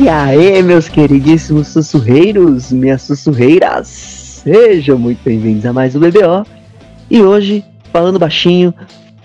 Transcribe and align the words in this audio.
E 0.00 0.08
aí, 0.08 0.62
meus 0.62 0.88
queridíssimos 0.88 1.68
sussurreiros, 1.68 2.72
minhas 2.72 3.02
sussurreiras, 3.02 3.86
sejam 3.86 4.98
muito 4.98 5.22
bem-vindos 5.22 5.66
a 5.66 5.74
mais 5.74 5.94
um 5.94 6.00
BBO. 6.00 6.46
E 7.10 7.20
hoje, 7.20 7.62
falando 7.92 8.18
baixinho, 8.18 8.72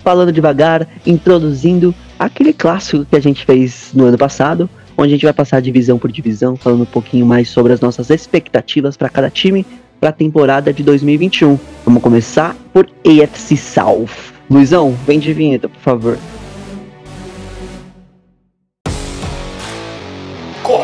falando 0.04 0.30
devagar, 0.30 0.86
introduzindo 1.06 1.94
aquele 2.18 2.52
clássico 2.52 3.06
que 3.06 3.16
a 3.16 3.20
gente 3.20 3.46
fez 3.46 3.90
no 3.94 4.04
ano 4.04 4.18
passado, 4.18 4.68
onde 4.98 5.08
a 5.08 5.16
gente 5.16 5.24
vai 5.24 5.32
passar 5.32 5.62
divisão 5.62 5.98
por 5.98 6.12
divisão, 6.12 6.56
falando 6.56 6.82
um 6.82 6.84
pouquinho 6.84 7.24
mais 7.24 7.48
sobre 7.48 7.72
as 7.72 7.80
nossas 7.80 8.10
expectativas 8.10 8.98
para 8.98 9.08
cada 9.08 9.30
time 9.30 9.64
para 9.98 10.10
a 10.10 10.12
temporada 10.12 10.74
de 10.74 10.82
2021. 10.82 11.58
Vamos 11.86 12.02
começar 12.02 12.54
por 12.74 12.86
AFC 13.02 13.56
South. 13.56 14.10
Luizão, 14.50 14.94
vem 15.06 15.18
de 15.18 15.32
vinheta, 15.32 15.70
por 15.70 15.80
favor. 15.80 16.18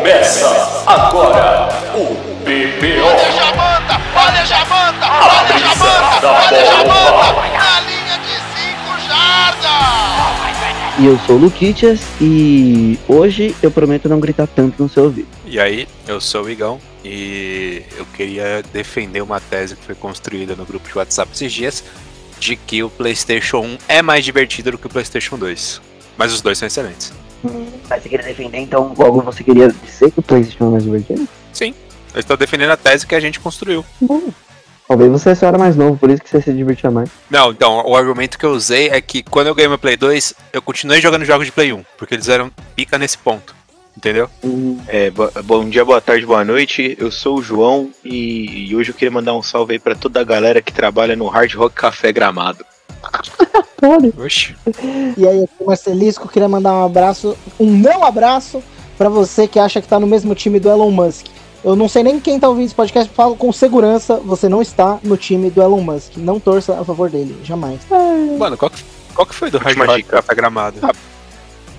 Começa 0.02 0.83
agora 0.84 1.69
o 1.95 2.16
BBO. 2.42 3.06
Olha 3.06 3.30
Jamanta, 3.30 4.01
olha 4.16 4.45
Jamanta, 4.45 5.06
olha 5.06 5.59
Jamanta, 5.59 6.27
olha 6.27 6.65
Jamanta, 6.66 7.33
na 7.56 7.80
linha 7.83 8.19
de 8.19 8.34
5 8.34 8.98
jardas. 9.06 10.98
E 10.98 11.06
eu 11.06 11.16
sou 11.25 11.37
o 11.37 11.38
Luquitas 11.38 12.01
e 12.20 12.98
hoje 13.06 13.55
eu 13.62 13.70
prometo 13.70 14.09
não 14.09 14.19
gritar 14.19 14.48
tanto 14.48 14.83
no 14.83 14.88
seu 14.88 15.05
ouvido. 15.05 15.28
E 15.47 15.61
aí, 15.61 15.87
eu 16.09 16.20
sou 16.20 16.47
o 16.47 16.50
Igão 16.50 16.80
e 17.05 17.84
eu 17.97 18.05
queria 18.06 18.61
defender 18.73 19.23
uma 19.23 19.39
tese 19.39 19.77
que 19.77 19.84
foi 19.84 19.95
construída 19.95 20.56
no 20.56 20.64
grupo 20.66 20.89
de 20.89 20.98
WhatsApp 20.98 21.30
esses 21.33 21.53
dias 21.53 21.84
de 22.41 22.56
que 22.56 22.83
o 22.83 22.91
PlayStation 22.91 23.61
1 23.61 23.78
é 23.87 24.03
mais 24.03 24.25
divertido 24.25 24.73
do 24.73 24.78
que 24.78 24.87
o 24.89 24.91
PlayStation 24.91 25.39
2. 25.39 25.80
Mas 26.16 26.33
os 26.33 26.41
dois 26.41 26.59
são 26.59 26.66
excelentes. 26.66 27.22
Mas 27.88 28.03
você 28.03 28.08
queria 28.08 28.25
defender 28.27 28.58
então 28.58 28.94
logo 28.97 29.20
você 29.22 29.42
queria 29.44 29.69
dizer 29.84 30.11
que 30.11 30.20
o 30.20 30.22
PlayStation 30.22 30.67
é 30.67 30.70
mais 30.70 30.84
divertido? 30.84 31.28
Sim, 31.53 31.75
eu 32.14 32.20
estou 32.20 32.36
defendendo 32.36 32.70
a 32.70 32.77
tese 32.77 33.06
que 33.06 33.14
a 33.14 33.20
gente 33.20 33.41
construiu. 33.41 33.84
Bom. 34.00 34.22
Talvez 34.89 35.11
você 35.11 35.34
só 35.34 35.47
era 35.47 35.56
mais 35.56 35.75
novo, 35.77 35.97
por 35.97 36.11
isso 36.11 36.22
que 36.22 36.28
você 36.28 36.42
se 36.42 36.52
divertia 36.52 36.91
mais. 36.91 37.08
Não, 37.30 37.50
então, 37.50 37.83
o 37.86 37.97
argumento 37.97 38.36
que 38.39 38.44
eu 38.44 38.50
usei 38.50 38.89
é 38.89 39.00
que 39.00 39.22
quando 39.22 39.47
eu 39.47 39.55
ganhei 39.55 39.69
meu 39.69 39.78
Play 39.78 39.97
2, 39.97 40.34
eu 40.52 40.61
continuei 40.61 41.00
jogando 41.00 41.25
jogos 41.25 41.47
de 41.47 41.52
Play 41.52 41.72
1, 41.72 41.83
porque 41.97 42.14
eles 42.14 42.28
eram 42.28 42.50
pica 42.77 42.98
nesse 42.98 43.17
ponto. 43.17 43.55
Entendeu? 43.97 44.28
É, 44.89 45.11
bo- 45.11 45.30
bom 45.45 45.69
dia, 45.69 45.84
boa 45.84 46.00
tarde, 46.00 46.24
boa 46.27 46.45
noite. 46.45 46.97
Eu 46.98 47.11
sou 47.11 47.39
o 47.39 47.42
João 47.42 47.91
e, 48.05 48.69
e 48.70 48.77
hoje 48.77 48.91
eu 48.91 48.95
queria 48.95 49.11
mandar 49.11 49.34
um 49.34 49.42
salve 49.42 49.74
aí 49.74 49.78
pra 49.78 49.95
toda 49.95 50.19
a 50.20 50.24
galera 50.24 50.62
que 50.62 50.72
trabalha 50.72 51.14
no 51.14 51.28
Hard 51.28 51.52
Rock 51.55 51.74
Café 51.77 52.11
Gramado. 52.11 52.64
Oxi. 54.25 54.55
E 55.17 55.27
aí, 55.27 55.45
aqui 55.45 55.53
o 55.61 55.67
Marcelisco 55.67 56.28
queria 56.28 56.48
mandar 56.48 56.72
um 56.72 56.84
abraço, 56.84 57.36
um 57.58 57.67
não 57.67 58.05
abraço, 58.05 58.62
pra 58.97 59.08
você 59.08 59.48
que 59.48 59.58
acha 59.58 59.81
que 59.81 59.89
tá 59.89 59.98
no 59.98 60.06
mesmo 60.06 60.34
time 60.34 60.61
do 60.61 60.69
Elon 60.69 60.91
Musk. 60.91 61.27
Eu 61.64 61.77
não 61.77 61.89
sei 61.89 62.03
nem 62.03 62.19
quem 62.19 62.39
tá 62.41 62.48
ouvindo 62.48 62.67
esse 62.67 62.75
podcast, 62.75 63.12
falo 63.14 63.36
com 63.36 63.53
segurança, 63.53 64.17
você 64.25 64.48
não 64.48 64.61
está 64.62 64.98
no 65.03 65.17
time 65.17 65.48
do 65.50 65.62
Elon 65.62 65.80
Musk. 65.80 66.17
Não 66.17 66.39
torça 66.41 66.78
a 66.80 66.84
favor 66.84 67.08
dele, 67.11 67.36
jamais. 67.45 67.80
Mano, 68.39 68.56
qual 68.56 68.70
que, 68.70 68.83
qual 69.14 69.27
que 69.27 69.34
foi 69.34 69.50
do 69.50 69.58
Hard 69.58 69.78
Rock. 69.78 70.03
Café 70.05 70.34
Gramado? 70.34 70.78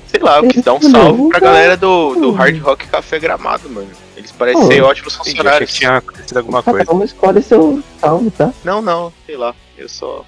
Sei 0.07 0.21
lá, 0.21 0.37
eu 0.37 0.47
quis 0.47 0.63
dar 0.63 0.73
um 0.75 0.81
salve 0.81 1.27
pra 1.29 1.39
galera 1.39 1.75
do, 1.75 2.13
do 2.15 2.31
Hard 2.31 2.61
Rock 2.61 2.87
Café 2.87 3.19
Gramado, 3.19 3.69
mano. 3.69 3.87
Eles 4.15 4.31
parecem 4.31 4.61
Oh. 4.63 4.67
ser 4.67 4.81
ótimos 4.83 5.15
funcionários. 5.15 5.71
que 5.71 5.77
tinha 5.79 5.97
acontecido 5.97 6.37
alguma 6.37 6.61
Cada 6.61 6.85
coisa. 6.85 6.93
um 6.93 7.03
escolhe 7.03 7.41
seu 7.41 7.81
salve, 7.99 8.29
tá? 8.31 8.53
Não, 8.63 8.81
não, 8.81 9.11
sei 9.25 9.35
lá. 9.35 9.55
Eu 9.77 9.89
só 9.89 10.23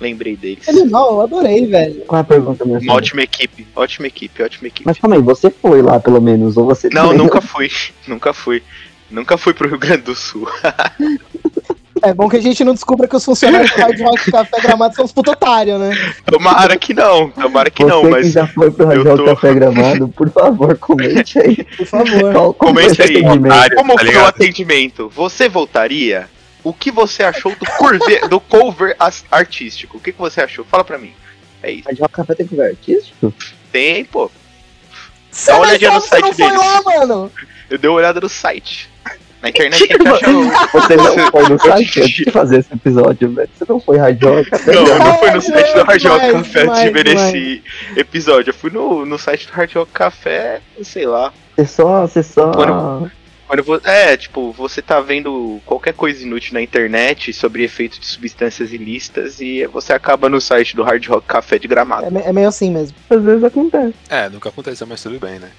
lembrei 0.00 0.36
deles. 0.36 0.68
Animal, 0.68 1.12
eu 1.12 1.20
adorei, 1.22 1.66
velho. 1.66 2.02
Qual 2.06 2.18
é 2.18 2.22
a 2.22 2.24
pergunta, 2.24 2.64
minha 2.64 2.78
Uma 2.80 2.94
ótima 2.94 3.22
equipe, 3.22 3.66
ótima 3.74 4.06
equipe, 4.06 4.42
ótima 4.42 4.68
equipe. 4.68 4.86
Mas 4.86 4.98
calma 4.98 5.16
aí, 5.16 5.22
você 5.22 5.50
foi 5.50 5.82
lá 5.82 5.98
pelo 6.00 6.20
menos, 6.20 6.56
ou 6.56 6.64
você 6.66 6.88
Não, 6.92 7.12
nunca 7.12 7.40
fui. 7.42 7.70
Nunca 8.06 8.32
fui. 8.32 8.62
Nunca 9.10 9.38
fui 9.38 9.54
pro 9.54 9.68
Rio 9.68 9.78
Grande 9.78 10.02
do 10.02 10.14
Sul. 10.14 10.46
É 12.00 12.14
bom 12.14 12.28
que 12.28 12.36
a 12.36 12.40
gente 12.40 12.62
não 12.62 12.74
descubra 12.74 13.08
que 13.08 13.16
os 13.16 13.24
funcionários 13.24 13.72
do 13.72 13.76
Hard 13.80 14.00
Rock 14.00 14.30
Café 14.30 14.60
Gramado 14.60 14.94
são 14.94 15.04
os 15.04 15.10
puto 15.10 15.32
otário, 15.32 15.78
né? 15.80 15.90
Tomara 16.26 16.76
que 16.76 16.94
não, 16.94 17.28
tomara 17.30 17.70
que 17.70 17.82
Você 17.82 17.90
não, 17.90 18.02
que 18.02 18.08
mas 18.08 18.30
já 18.32 18.46
foi 18.46 18.70
pro 18.70 18.84
eu 18.92 18.98
Radial 18.98 19.16
tô- 19.16 19.24
Café 19.24 19.54
Gramado, 19.54 20.06
por 20.08 20.30
favor, 20.30 20.78
comente 20.78 21.40
aí. 21.40 21.64
Por 21.76 21.86
favor. 21.86 22.32
Qual, 22.32 22.72
o 22.72 22.78
aí, 22.78 23.16
otário. 23.38 23.76
Como 23.76 23.96
tá 23.96 24.04
foi 24.04 24.14
o 24.16 24.26
atendimento? 24.26 25.12
Você 25.16 25.48
voltaria? 25.48 26.28
O 26.64 26.72
que 26.72 26.90
você 26.90 27.22
achou 27.22 27.54
do 27.54 27.64
cover, 27.64 28.28
do 28.28 28.40
cover 28.40 28.96
as- 28.98 29.24
artístico? 29.30 29.96
O 29.96 30.00
que, 30.00 30.12
que 30.12 30.18
você 30.18 30.40
achou? 30.40 30.64
Fala 30.64 30.84
pra 30.84 30.98
mim. 30.98 31.12
É 31.62 31.70
isso. 31.70 31.88
Radial 31.88 32.08
Café 32.08 32.34
tem 32.34 32.46
cover 32.46 32.66
artístico? 32.70 33.32
Tem, 33.72 34.04
pô. 34.04 34.30
Você 35.30 35.50
uma 35.52 35.58
não 35.60 35.68
olhadinha 35.68 35.90
no 35.92 36.00
site 36.00 36.24
você 36.26 36.42
não 36.42 36.50
deles. 36.50 36.64
foi 36.82 36.94
lá, 36.96 37.06
mano. 37.06 37.32
Eu 37.70 37.78
dei 37.78 37.88
uma 37.90 37.96
olhada 37.96 38.20
no 38.20 38.28
site. 38.28 38.90
Na 39.40 39.50
internet 39.50 39.84
o... 39.84 40.80
Você 40.80 40.96
não 40.96 41.30
foi 41.30 41.48
no 41.48 41.58
site 41.60 42.00
antes 42.00 42.10
de 42.10 42.30
fazer 42.30 42.58
esse 42.58 42.74
episódio, 42.74 43.30
velho. 43.32 43.48
Você 43.56 43.64
não 43.68 43.78
foi 43.80 43.96
Café 44.50 44.72
Não, 44.72 44.80
eu 44.80 44.84
Gramado. 44.86 45.10
não 45.10 45.18
fui 45.18 45.30
no 45.30 45.40
site 45.42 45.74
do 45.74 45.82
Hard 45.84 46.04
Rock 46.06 46.32
Café 46.32 46.62
antes 46.62 46.80
de 46.82 46.90
ver 46.90 47.06
esse 47.06 47.62
episódio. 47.96 48.50
Eu 48.50 48.54
fui 48.54 48.70
no, 48.70 49.06
no 49.06 49.16
site 49.18 49.46
do 49.46 49.52
Hard 49.52 49.72
Rock 49.74 49.92
Café, 49.92 50.60
sei 50.82 51.06
lá. 51.06 51.32
Você 51.56 51.66
só, 51.66 52.00
você 52.06 52.22
só... 52.22 52.50
Quando- 53.48 53.80
é, 53.86 54.14
tipo, 54.16 54.52
você 54.52 54.82
tá 54.82 55.00
vendo 55.00 55.58
qualquer 55.64 55.94
coisa 55.94 56.22
inútil 56.22 56.52
na 56.54 56.60
internet 56.62 57.32
sobre 57.32 57.64
efeitos 57.64 57.98
de 57.98 58.06
substâncias 58.06 58.72
ilícitas 58.74 59.40
e 59.40 59.66
você 59.66 59.92
acaba 59.94 60.28
no 60.28 60.38
site 60.40 60.76
do 60.76 60.82
Hard 60.82 61.04
Rock 61.06 61.26
Café 61.26 61.58
de 61.58 61.66
Gramado. 61.66 62.16
É, 62.18 62.28
é 62.28 62.32
meio 62.32 62.46
assim 62.48 62.70
mesmo. 62.70 62.94
Às 63.08 63.22
vezes 63.22 63.42
acontece. 63.42 63.94
É, 64.10 64.28
nunca 64.28 64.50
aconteceu, 64.50 64.86
mas 64.86 65.02
tudo 65.02 65.18
bem, 65.18 65.38
né? 65.38 65.50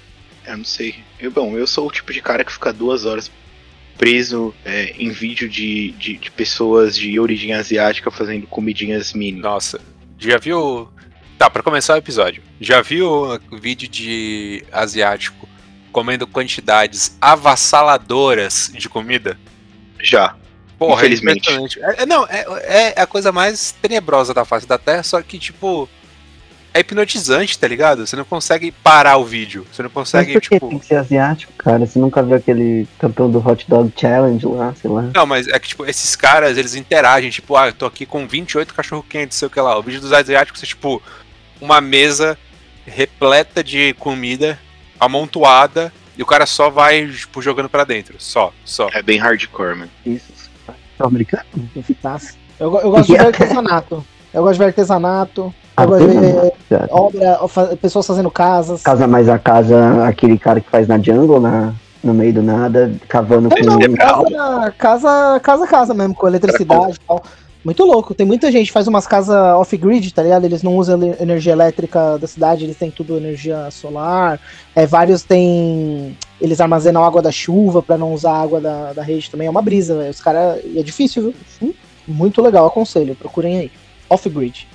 Eu 0.46 0.56
não 0.58 0.64
sei. 0.64 0.94
Eu, 1.18 1.30
bom, 1.32 1.58
eu 1.58 1.66
sou 1.66 1.88
o 1.88 1.90
tipo 1.90 2.12
de 2.12 2.22
cara 2.22 2.44
que 2.44 2.52
fica 2.52 2.72
duas 2.72 3.04
horas 3.04 3.30
preso 3.98 4.54
é, 4.64 4.94
em 4.98 5.10
vídeo 5.10 5.48
de, 5.48 5.90
de, 5.92 6.16
de 6.16 6.30
pessoas 6.30 6.96
de 6.96 7.18
origem 7.20 7.52
asiática 7.52 8.10
fazendo 8.10 8.46
comidinhas 8.46 9.12
mini. 9.12 9.40
Nossa, 9.40 9.80
já 10.18 10.38
viu. 10.38 10.88
Tá, 11.36 11.48
pra 11.50 11.62
começar 11.62 11.94
o 11.94 11.98
episódio. 11.98 12.42
Já 12.60 12.82
viu 12.82 13.08
o 13.50 13.56
vídeo 13.58 13.88
de 13.88 14.62
asiático 14.70 15.39
comendo 15.90 16.26
quantidades 16.26 17.16
avassaladoras 17.20 18.70
de 18.74 18.88
comida? 18.88 19.38
Já. 20.02 20.34
Porra, 20.78 21.02
é 21.02 21.06
Infelizmente. 21.06 21.78
É, 21.82 22.02
é- 22.02 22.06
não, 22.06 22.26
é, 22.26 22.94
é 22.96 23.00
a 23.00 23.06
coisa 23.06 23.30
mais 23.30 23.74
tenebrosa 23.82 24.32
da 24.32 24.44
face 24.44 24.66
da 24.66 24.78
Terra, 24.78 25.02
só 25.02 25.20
que, 25.20 25.38
tipo, 25.38 25.88
é 26.72 26.80
hipnotizante, 26.80 27.58
tá 27.58 27.66
ligado? 27.66 28.06
Você 28.06 28.16
não 28.16 28.24
consegue 28.24 28.70
parar 28.70 29.16
o 29.18 29.24
vídeo. 29.24 29.66
Você 29.70 29.82
não 29.82 29.90
Mas 29.90 29.94
consegue, 29.94 30.32
por 30.32 30.40
que 30.40 30.48
tipo. 30.48 30.68
tem 30.68 30.78
que 30.78 30.86
ser 30.86 30.96
asiático, 30.96 31.52
cara? 31.58 31.84
Você 31.84 31.98
nunca 31.98 32.22
viu 32.22 32.36
aquele 32.36 32.86
campeão 32.98 33.30
do 33.30 33.46
Hot 33.46 33.68
Dog 33.68 33.92
Challenge 33.94 34.46
lá, 34.46 34.74
sei 34.80 34.90
lá? 34.90 35.10
Não, 35.14 35.26
mas 35.26 35.48
é 35.48 35.58
que, 35.58 35.68
tipo, 35.68 35.84
esses 35.84 36.14
caras, 36.16 36.56
eles 36.56 36.74
interagem, 36.74 37.28
tipo, 37.30 37.56
ah, 37.56 37.66
eu 37.68 37.72
tô 37.72 37.86
aqui 37.86 38.06
com 38.06 38.26
28 38.26 38.72
cachorro-quentes, 38.72 39.36
sei 39.36 39.48
o 39.48 39.50
que 39.50 39.60
lá. 39.60 39.76
O 39.76 39.82
vídeo 39.82 40.00
dos 40.00 40.12
asiáticos 40.12 40.62
é, 40.62 40.66
tipo, 40.66 41.02
uma 41.60 41.80
mesa 41.80 42.38
repleta 42.86 43.62
de 43.62 43.92
comida, 43.94 44.58
amontoada, 45.00 45.92
e 46.16 46.22
o 46.22 46.26
cara 46.26 46.44
só 46.46 46.68
vai, 46.68 47.06
tipo, 47.06 47.40
jogando 47.40 47.68
pra 47.68 47.84
dentro. 47.84 48.14
Só, 48.18 48.52
só. 48.64 48.88
É 48.92 49.02
bem 49.02 49.18
hardcore, 49.18 49.74
mano. 49.74 49.90
Isso. 50.04 50.50
É 50.68 51.04
americano? 51.04 51.44
Eu, 52.58 52.78
eu 52.78 52.90
gosto 52.90 53.06
de 53.06 53.12
ver 53.14 53.26
artesanato. 53.26 54.04
Eu 54.32 54.42
gosto 54.42 54.52
de 54.54 54.58
ver 54.58 54.64
artesanato. 54.66 55.54
Eu 55.78 55.86
gosto 55.88 56.06
de 56.08 56.18
ver 56.18 56.52
obra, 56.90 57.76
pessoas 57.80 58.06
fazendo 58.06 58.30
casas. 58.30 58.82
Casa 58.82 59.06
mais 59.06 59.28
a 59.28 59.38
casa, 59.38 60.06
aquele 60.06 60.38
cara 60.38 60.60
que 60.60 60.68
faz 60.68 60.86
na 60.86 60.98
jungle, 60.98 61.40
na, 61.40 61.72
no 62.04 62.12
meio 62.12 62.34
do 62.34 62.42
nada, 62.42 62.92
cavando 63.08 63.48
É, 63.56 63.62
não, 63.62 63.78
com. 63.78 63.96
casa, 63.96 64.74
casa, 64.76 65.40
casa, 65.42 65.66
casa 65.66 65.94
mesmo, 65.94 66.14
com 66.14 66.28
eletricidade 66.28 66.96
e 66.96 67.06
tal. 67.06 67.22
Muito 67.64 67.84
louco. 67.84 68.14
Tem 68.14 68.26
muita 68.26 68.50
gente 68.50 68.68
que 68.68 68.72
faz 68.72 68.88
umas 68.88 69.06
casas 69.06 69.36
off-grid, 69.56 70.12
tá 70.14 70.22
ligado? 70.22 70.44
Eles 70.44 70.62
não 70.62 70.76
usam 70.76 70.98
energia 71.20 71.52
elétrica 71.52 72.18
da 72.18 72.26
cidade, 72.26 72.64
eles 72.64 72.76
têm 72.76 72.90
tudo 72.90 73.16
energia 73.16 73.70
solar. 73.70 74.40
É, 74.74 74.86
vários 74.86 75.22
têm. 75.22 76.16
Eles 76.40 76.60
armazenam 76.60 77.04
água 77.04 77.20
da 77.20 77.30
chuva 77.30 77.82
pra 77.82 77.98
não 77.98 78.14
usar 78.14 78.32
a 78.32 78.42
água 78.42 78.60
da, 78.60 78.92
da 78.94 79.02
rede 79.02 79.30
também. 79.30 79.46
É 79.46 79.50
uma 79.50 79.60
brisa, 79.60 79.96
velho. 79.98 80.10
Os 80.10 80.20
caras. 80.20 80.60
E 80.64 80.78
é 80.78 80.82
difícil, 80.82 81.22
viu? 81.24 81.34
Sim. 81.58 81.74
Muito 82.08 82.40
legal, 82.40 82.66
aconselho. 82.66 83.14
Procurem 83.14 83.58
aí. 83.58 83.72
Off-grid. 84.08 84.66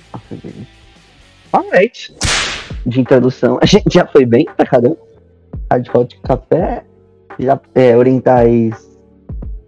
Alright. 1.52 2.14
De 2.86 3.00
introdução, 3.00 3.58
a 3.60 3.66
gente 3.66 3.92
já 3.92 4.06
foi 4.06 4.24
bem 4.24 4.46
pra 4.56 4.64
caramba. 4.64 4.96
Hard 5.70 5.88
Hot 5.92 6.20
Café, 6.22 6.84
já 7.38 7.60
é, 7.74 7.96
orientais 7.96 8.88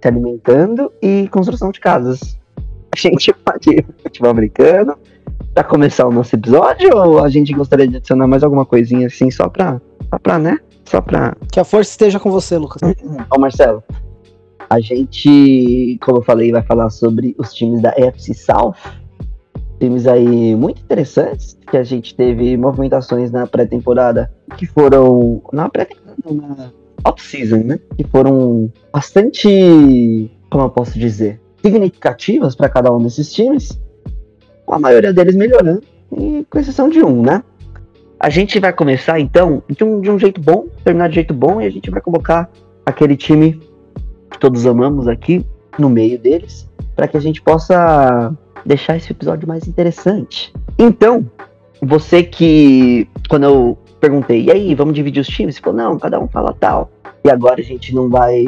se 0.01 0.07
alimentando 0.07 0.93
e 1.03 1.27
construção 1.29 1.73
de 1.73 1.81
casas. 1.81 2.38
Gente 2.99 3.33
pode 3.45 3.85
futebol 4.03 4.31
americano 4.31 4.97
pra 5.55 5.65
começar 5.65 6.07
o 6.07 6.13
nosso 6.13 6.35
episódio 6.35 6.97
ou 6.97 7.23
a 7.23 7.29
gente 7.29 7.53
gostaria 7.53 7.87
de 7.87 7.97
adicionar 7.97 8.27
mais 8.27 8.43
alguma 8.43 8.65
coisinha 8.65 9.07
assim 9.07 9.31
só 9.31 9.49
pra, 9.49 9.81
só 10.11 10.19
pra 10.19 10.39
né? 10.39 10.59
Só 10.85 11.01
pra 11.01 11.37
Que 11.53 11.61
a 11.61 11.65
força 11.65 11.91
esteja 11.91 12.19
com 12.19 12.31
você, 12.31 12.57
Lucas. 12.57 12.81
Ó, 13.31 13.39
Marcelo, 13.39 13.83
a 14.71 14.81
gente, 14.81 15.99
como 16.03 16.19
eu 16.19 16.23
falei, 16.23 16.53
vai 16.53 16.63
falar 16.63 16.91
sobre 16.91 17.35
os 17.39 17.53
times 17.55 17.81
da 17.81 17.91
FC 17.97 18.35
South. 18.35 18.75
Times 19.81 20.07
aí 20.07 20.55
muito 20.57 20.83
interessantes, 20.83 21.57
que 21.71 21.77
a 21.77 21.85
gente 21.85 22.15
teve 22.15 22.57
movimentações 22.57 23.31
na 23.31 23.47
pré-temporada, 23.47 24.31
que 24.57 24.67
foram. 24.67 25.41
Na 25.53 25.69
pré-temporada, 25.69 26.19
na, 26.35 26.73
off-season, 27.05 27.59
né? 27.59 27.79
Que 27.97 28.05
foram 28.05 28.71
bastante, 28.93 30.31
como 30.51 30.65
eu 30.65 30.71
posso 30.71 30.99
dizer, 30.99 31.41
significativas 31.63 32.55
para 32.55 32.69
cada 32.69 32.93
um 32.93 33.03
desses 33.03 33.33
times. 33.33 33.81
Com 34.65 34.75
a 34.75 34.79
maioria 34.79 35.13
deles 35.13 35.35
melhorando, 35.35 35.83
e 36.13 36.47
com 36.51 36.59
exceção 36.59 36.89
de 36.89 37.03
um, 37.03 37.23
né? 37.23 37.43
A 38.21 38.29
gente 38.31 38.59
vai 38.59 38.73
começar 38.73 39.21
então 39.21 39.63
de 39.69 39.85
um, 39.85 40.01
de 40.01 40.11
um 40.11 40.19
jeito 40.19 40.41
bom, 40.41 40.67
terminar 40.85 41.09
de 41.09 41.17
jeito 41.17 41.33
bom, 41.33 41.61
e 41.61 41.67
a 41.67 41.71
gente 41.71 41.91
vai 41.91 42.01
colocar 42.01 42.51
aquele 42.85 43.17
time 43.17 43.61
que 44.31 44.39
todos 44.39 44.67
amamos 44.67 45.07
aqui 45.07 45.45
no 45.79 45.89
meio 45.89 46.19
deles, 46.19 46.69
para 46.97 47.07
que 47.07 47.17
a 47.17 47.21
gente 47.21 47.41
possa 47.41 48.35
deixar 48.67 48.97
esse 48.97 49.11
episódio 49.13 49.47
mais 49.47 49.67
interessante. 49.67 50.53
Então, 50.79 51.31
você 51.81 52.23
que, 52.23 53.09
quando 53.29 53.45
eu 53.45 53.79
perguntei, 54.01 54.45
e 54.45 54.51
aí, 54.51 54.75
vamos 54.75 54.95
dividir 54.95 55.21
os 55.21 55.29
times? 55.29 55.55
Você 55.55 55.61
falou, 55.61 55.77
não, 55.77 55.99
cada 55.99 56.21
um 56.21 56.29
fala 56.29 56.55
tal. 56.59 56.91
E 57.25 57.31
agora 57.31 57.61
a 57.61 57.65
gente 57.65 57.95
não 57.95 58.09
vai. 58.09 58.45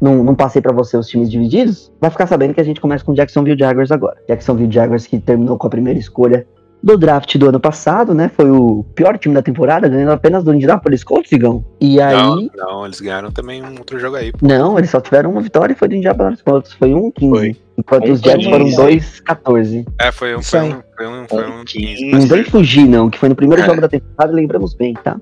Não, 0.00 0.22
não 0.22 0.34
passei 0.34 0.60
para 0.60 0.72
você 0.72 0.96
os 0.96 1.08
times 1.08 1.30
divididos. 1.30 1.90
Vai 2.00 2.10
ficar 2.10 2.26
sabendo 2.26 2.54
que 2.54 2.60
a 2.60 2.64
gente 2.64 2.80
começa 2.80 3.04
com 3.04 3.14
Jacksonville 3.14 3.58
Jaguars 3.58 3.90
agora. 3.90 4.16
Jacksonville 4.28 4.70
Jaguars 4.72 5.06
que 5.06 5.18
terminou 5.18 5.56
com 5.56 5.66
a 5.66 5.70
primeira 5.70 5.98
escolha 5.98 6.46
do 6.82 6.96
draft 6.96 7.36
do 7.36 7.46
ano 7.48 7.60
passado, 7.60 8.14
né? 8.14 8.30
Foi 8.34 8.50
o 8.50 8.84
pior 8.94 9.18
time 9.18 9.34
da 9.34 9.42
temporada, 9.42 9.86
ganhando 9.86 10.12
apenas 10.12 10.42
do 10.42 10.54
Indianapolis 10.54 11.04
Colts, 11.04 11.30
Igão. 11.32 11.62
E 11.80 12.00
aí. 12.00 12.16
Não, 12.16 12.48
não, 12.56 12.86
eles 12.86 13.00
ganharam 13.00 13.30
também 13.30 13.62
um 13.62 13.76
outro 13.78 13.98
jogo 13.98 14.16
aí. 14.16 14.32
pô. 14.32 14.38
Não, 14.46 14.78
eles 14.78 14.88
só 14.90 15.00
tiveram 15.00 15.30
uma 15.30 15.42
vitória 15.42 15.72
e 15.74 15.76
foi 15.76 15.88
do 15.88 15.94
Indianapolis 15.96 16.40
Colts. 16.42 16.72
Foi 16.72 16.94
um 16.94 17.10
15. 17.10 17.30
Foi. 17.38 17.56
Enquanto 17.76 18.08
Um 18.08 18.12
os 18.12 18.20
Jets 18.20 18.46
15. 18.46 18.50
foram 18.50 18.66
2-14. 18.66 19.84
É, 19.98 20.12
foi 20.12 20.36
um, 20.36 20.40
Isso 20.40 20.50
foi 20.50 20.60
um, 20.68 20.82
foi 20.96 21.06
um, 21.08 21.26
foi 21.28 21.44
15. 21.64 21.96
15. 21.96 22.10
Não 22.12 22.20
vem 22.26 22.44
fugir, 22.44 22.86
não, 22.86 23.08
que 23.10 23.18
foi 23.18 23.28
no 23.28 23.34
primeiro 23.34 23.62
É. 23.62 23.66
jogo 23.66 23.80
da 23.80 23.88
temporada, 23.88 24.32
lembramos 24.32 24.74
bem, 24.74 24.94
tá? 24.94 25.18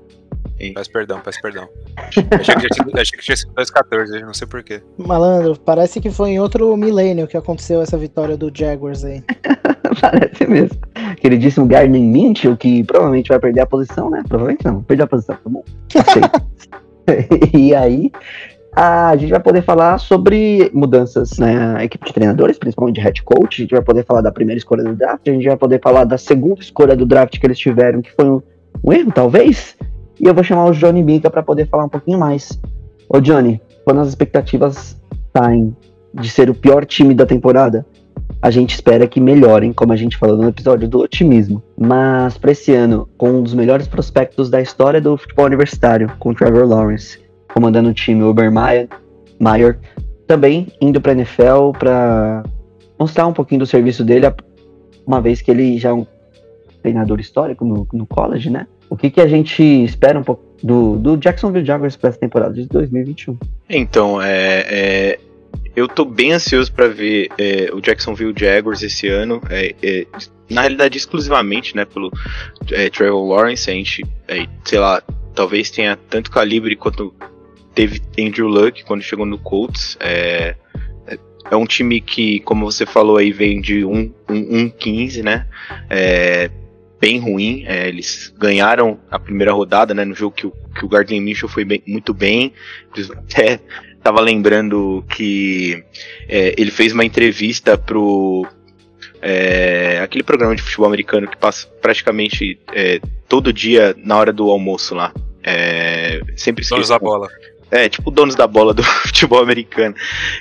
Peço 0.73 0.91
perdão, 0.91 1.21
peço 1.21 1.41
perdão. 1.41 1.67
Achei 1.97 2.23
que, 2.55 2.67
tinha 2.67 2.73
sido- 2.73 2.99
achei 2.99 3.17
que 3.17 3.23
tinha 3.25 3.37
sido 3.37 3.53
2-14, 3.53 4.21
não 4.21 4.33
sei 4.33 4.47
porquê. 4.47 4.81
Malandro, 4.97 5.57
parece 5.59 6.01
que 6.01 6.09
foi 6.09 6.31
em 6.31 6.39
outro 6.39 6.75
milênio 6.75 7.27
que 7.27 7.37
aconteceu 7.37 7.81
essa 7.81 7.97
vitória 7.97 8.35
do 8.35 8.51
Jaguars 8.53 9.03
aí. 9.03 9.23
Parece 10.01 10.45
mesmo. 10.47 10.77
Queridíssimo 11.19 11.65
Gardner 11.65 12.01
Minshew, 12.01 12.55
que 12.55 12.83
provavelmente 12.83 13.29
vai 13.29 13.39
perder 13.39 13.61
a 13.61 13.65
posição, 13.65 14.09
né? 14.09 14.21
Provavelmente 14.27 14.65
não, 14.65 14.83
perder 14.83 15.03
a 15.03 15.07
posição, 15.07 15.35
tá 15.35 15.49
bom. 15.49 15.63
Aceito. 15.95 16.41
e 17.57 17.73
aí, 17.73 18.11
a 18.75 19.15
gente 19.17 19.31
vai 19.31 19.39
poder 19.39 19.63
falar 19.63 19.97
sobre 19.97 20.69
mudanças 20.73 21.37
na 21.37 21.83
equipe 21.83 22.05
de 22.05 22.13
treinadores, 22.13 22.57
principalmente 22.57 22.95
de 22.95 23.01
head 23.01 23.23
coach. 23.23 23.61
A 23.61 23.63
gente 23.63 23.71
vai 23.71 23.81
poder 23.81 24.05
falar 24.05 24.21
da 24.21 24.31
primeira 24.31 24.57
escolha 24.57 24.83
do 24.83 24.95
draft, 24.95 25.27
a 25.27 25.31
gente 25.31 25.47
vai 25.47 25.57
poder 25.57 25.81
falar 25.81 26.03
da 26.05 26.17
segunda 26.17 26.61
escolha 26.61 26.95
do 26.95 27.05
draft 27.05 27.37
que 27.39 27.45
eles 27.45 27.57
tiveram, 27.57 28.01
que 28.01 28.11
foi 28.11 28.29
um, 28.29 28.41
um 28.83 28.93
erro, 28.93 29.11
talvez. 29.11 29.75
E 30.19 30.25
eu 30.25 30.33
vou 30.33 30.43
chamar 30.43 30.65
o 30.65 30.71
Johnny 30.71 31.01
Mika 31.01 31.29
para 31.29 31.41
poder 31.41 31.67
falar 31.67 31.85
um 31.85 31.89
pouquinho 31.89 32.19
mais. 32.19 32.59
Ô, 33.07 33.19
Johnny, 33.19 33.61
quando 33.85 34.01
as 34.01 34.09
expectativas 34.09 35.01
saem 35.35 35.75
de 36.13 36.29
ser 36.29 36.49
o 36.49 36.55
pior 36.55 36.85
time 36.85 37.13
da 37.13 37.25
temporada, 37.25 37.85
a 38.41 38.49
gente 38.49 38.73
espera 38.73 39.07
que 39.07 39.19
melhorem, 39.19 39.73
como 39.73 39.91
a 39.91 39.95
gente 39.95 40.17
falou 40.17 40.37
no 40.37 40.49
episódio 40.49 40.87
do 40.87 40.99
otimismo. 40.99 41.61
Mas 41.77 42.37
para 42.37 42.51
esse 42.51 42.73
ano, 42.73 43.07
com 43.17 43.31
um 43.31 43.43
dos 43.43 43.53
melhores 43.53 43.87
prospectos 43.87 44.49
da 44.49 44.61
história 44.61 45.01
do 45.01 45.17
futebol 45.17 45.45
universitário, 45.45 46.11
com 46.19 46.33
Trevor 46.33 46.67
Lawrence, 46.67 47.19
comandando 47.53 47.89
o 47.89 47.93
time 47.93 48.23
Urban 48.23 48.51
Meyer, 48.51 48.87
Meyer 49.39 49.79
também 50.27 50.67
indo 50.79 51.01
para 51.01 51.13
NFL 51.13 51.71
para 51.77 52.43
mostrar 52.99 53.25
um 53.27 53.33
pouquinho 53.33 53.59
do 53.59 53.65
serviço 53.65 54.03
dele, 54.03 54.27
uma 55.05 55.19
vez 55.21 55.41
que 55.41 55.49
ele 55.49 55.77
já 55.77 55.89
é 55.89 55.93
um 55.93 56.05
treinador 56.81 57.19
histórico 57.19 57.65
no, 57.65 57.87
no 57.91 58.05
college, 58.05 58.49
né? 58.49 58.67
O 58.89 58.97
que, 58.97 59.09
que 59.09 59.21
a 59.21 59.27
gente 59.27 59.61
espera 59.61 60.17
um 60.19 60.23
pouco 60.23 60.43
do, 60.63 60.97
do 60.97 61.17
Jacksonville 61.17 61.65
Jaguars 61.65 61.95
para 61.95 62.09
essa 62.09 62.19
temporada 62.19 62.53
de 62.53 62.67
2021? 62.67 63.37
Então, 63.69 64.21
é, 64.21 64.65
é, 64.67 65.19
eu 65.75 65.87
tô 65.87 66.03
bem 66.05 66.33
ansioso 66.33 66.71
para 66.73 66.87
ver 66.87 67.29
é, 67.37 67.69
o 67.73 67.79
Jacksonville 67.79 68.33
Jaguars 68.35 68.81
esse 68.81 69.07
ano. 69.07 69.41
é, 69.49 69.75
é, 69.81 70.05
na 70.49 70.61
realidade, 70.61 70.97
exclusivamente, 70.97 71.75
né, 71.75 71.85
pelo 71.85 72.11
é, 72.71 72.89
Trevor 72.89 73.23
Lawrence. 73.27 73.69
A 73.69 73.73
gente, 73.73 74.03
é, 74.27 74.47
sei 74.65 74.79
lá, 74.79 75.01
talvez 75.35 75.69
tenha 75.69 75.95
tanto 76.09 76.31
calibre 76.31 76.75
quanto 76.75 77.13
teve 77.75 78.01
Andrew 78.19 78.47
Luck 78.47 78.83
quando 78.83 79.01
chegou 79.03 79.25
no 79.25 79.37
Colts. 79.37 79.95
É, 79.99 80.55
é- 81.07 81.19
é 81.51 81.55
um 81.55 81.65
time 81.65 82.01
que, 82.01 82.39
como 82.41 82.69
você 82.69 82.85
falou 82.85 83.17
aí, 83.17 83.31
vem 83.31 83.61
de 83.61 83.81
1-15, 83.85 84.11
um, 84.27 84.33
um, 84.33 84.59
um 84.63 84.69
15, 84.69 85.23
né? 85.23 85.47
É, 85.89 86.49
bem 86.99 87.19
ruim. 87.19 87.63
é, 87.67 87.87
eles 87.87 88.33
ganharam 88.37 88.99
a 89.09 89.17
primeira 89.19 89.51
rodada, 89.53 89.93
né? 89.93 90.03
No 90.05 90.13
jogo 90.15 90.35
que 90.35 90.47
o, 90.47 90.51
que 90.77 90.85
o 90.85 90.89
Gardner 90.89 91.21
Minshew 91.21 91.47
foi 91.49 91.63
bem- 91.65 91.83
muito 91.87 92.13
bem. 92.13 92.53
Até 93.17 93.59
tava 94.03 94.21
lembrando 94.21 95.03
que 95.09 95.83
é, 96.27 96.53
ele 96.57 96.71
fez 96.71 96.93
uma 96.93 97.05
entrevista 97.05 97.77
pro 97.77 98.45
é, 99.21 99.99
aquele 100.01 100.23
programa 100.23 100.55
de 100.55 100.61
futebol 100.61 100.87
americano 100.87 101.27
que 101.27 101.37
passa 101.37 101.67
praticamente 101.81 102.59
é, 102.73 102.99
todo 103.27 103.51
dia 103.51 103.95
na 103.97 104.17
hora 104.17 104.31
do 104.31 104.49
almoço 104.49 104.95
lá. 104.95 105.13
É, 105.43 106.21
sempre 106.35 106.65
Donos 106.65 106.85
esqueço. 106.85 106.89
da 106.89 106.99
bola. 106.99 107.27
É, 107.71 107.87
tipo 107.87 108.09
donos 108.09 108.33
da 108.35 108.47
bola 108.47 108.73
do 108.73 108.81
futebol 109.05 109.41
americano. 109.41 109.95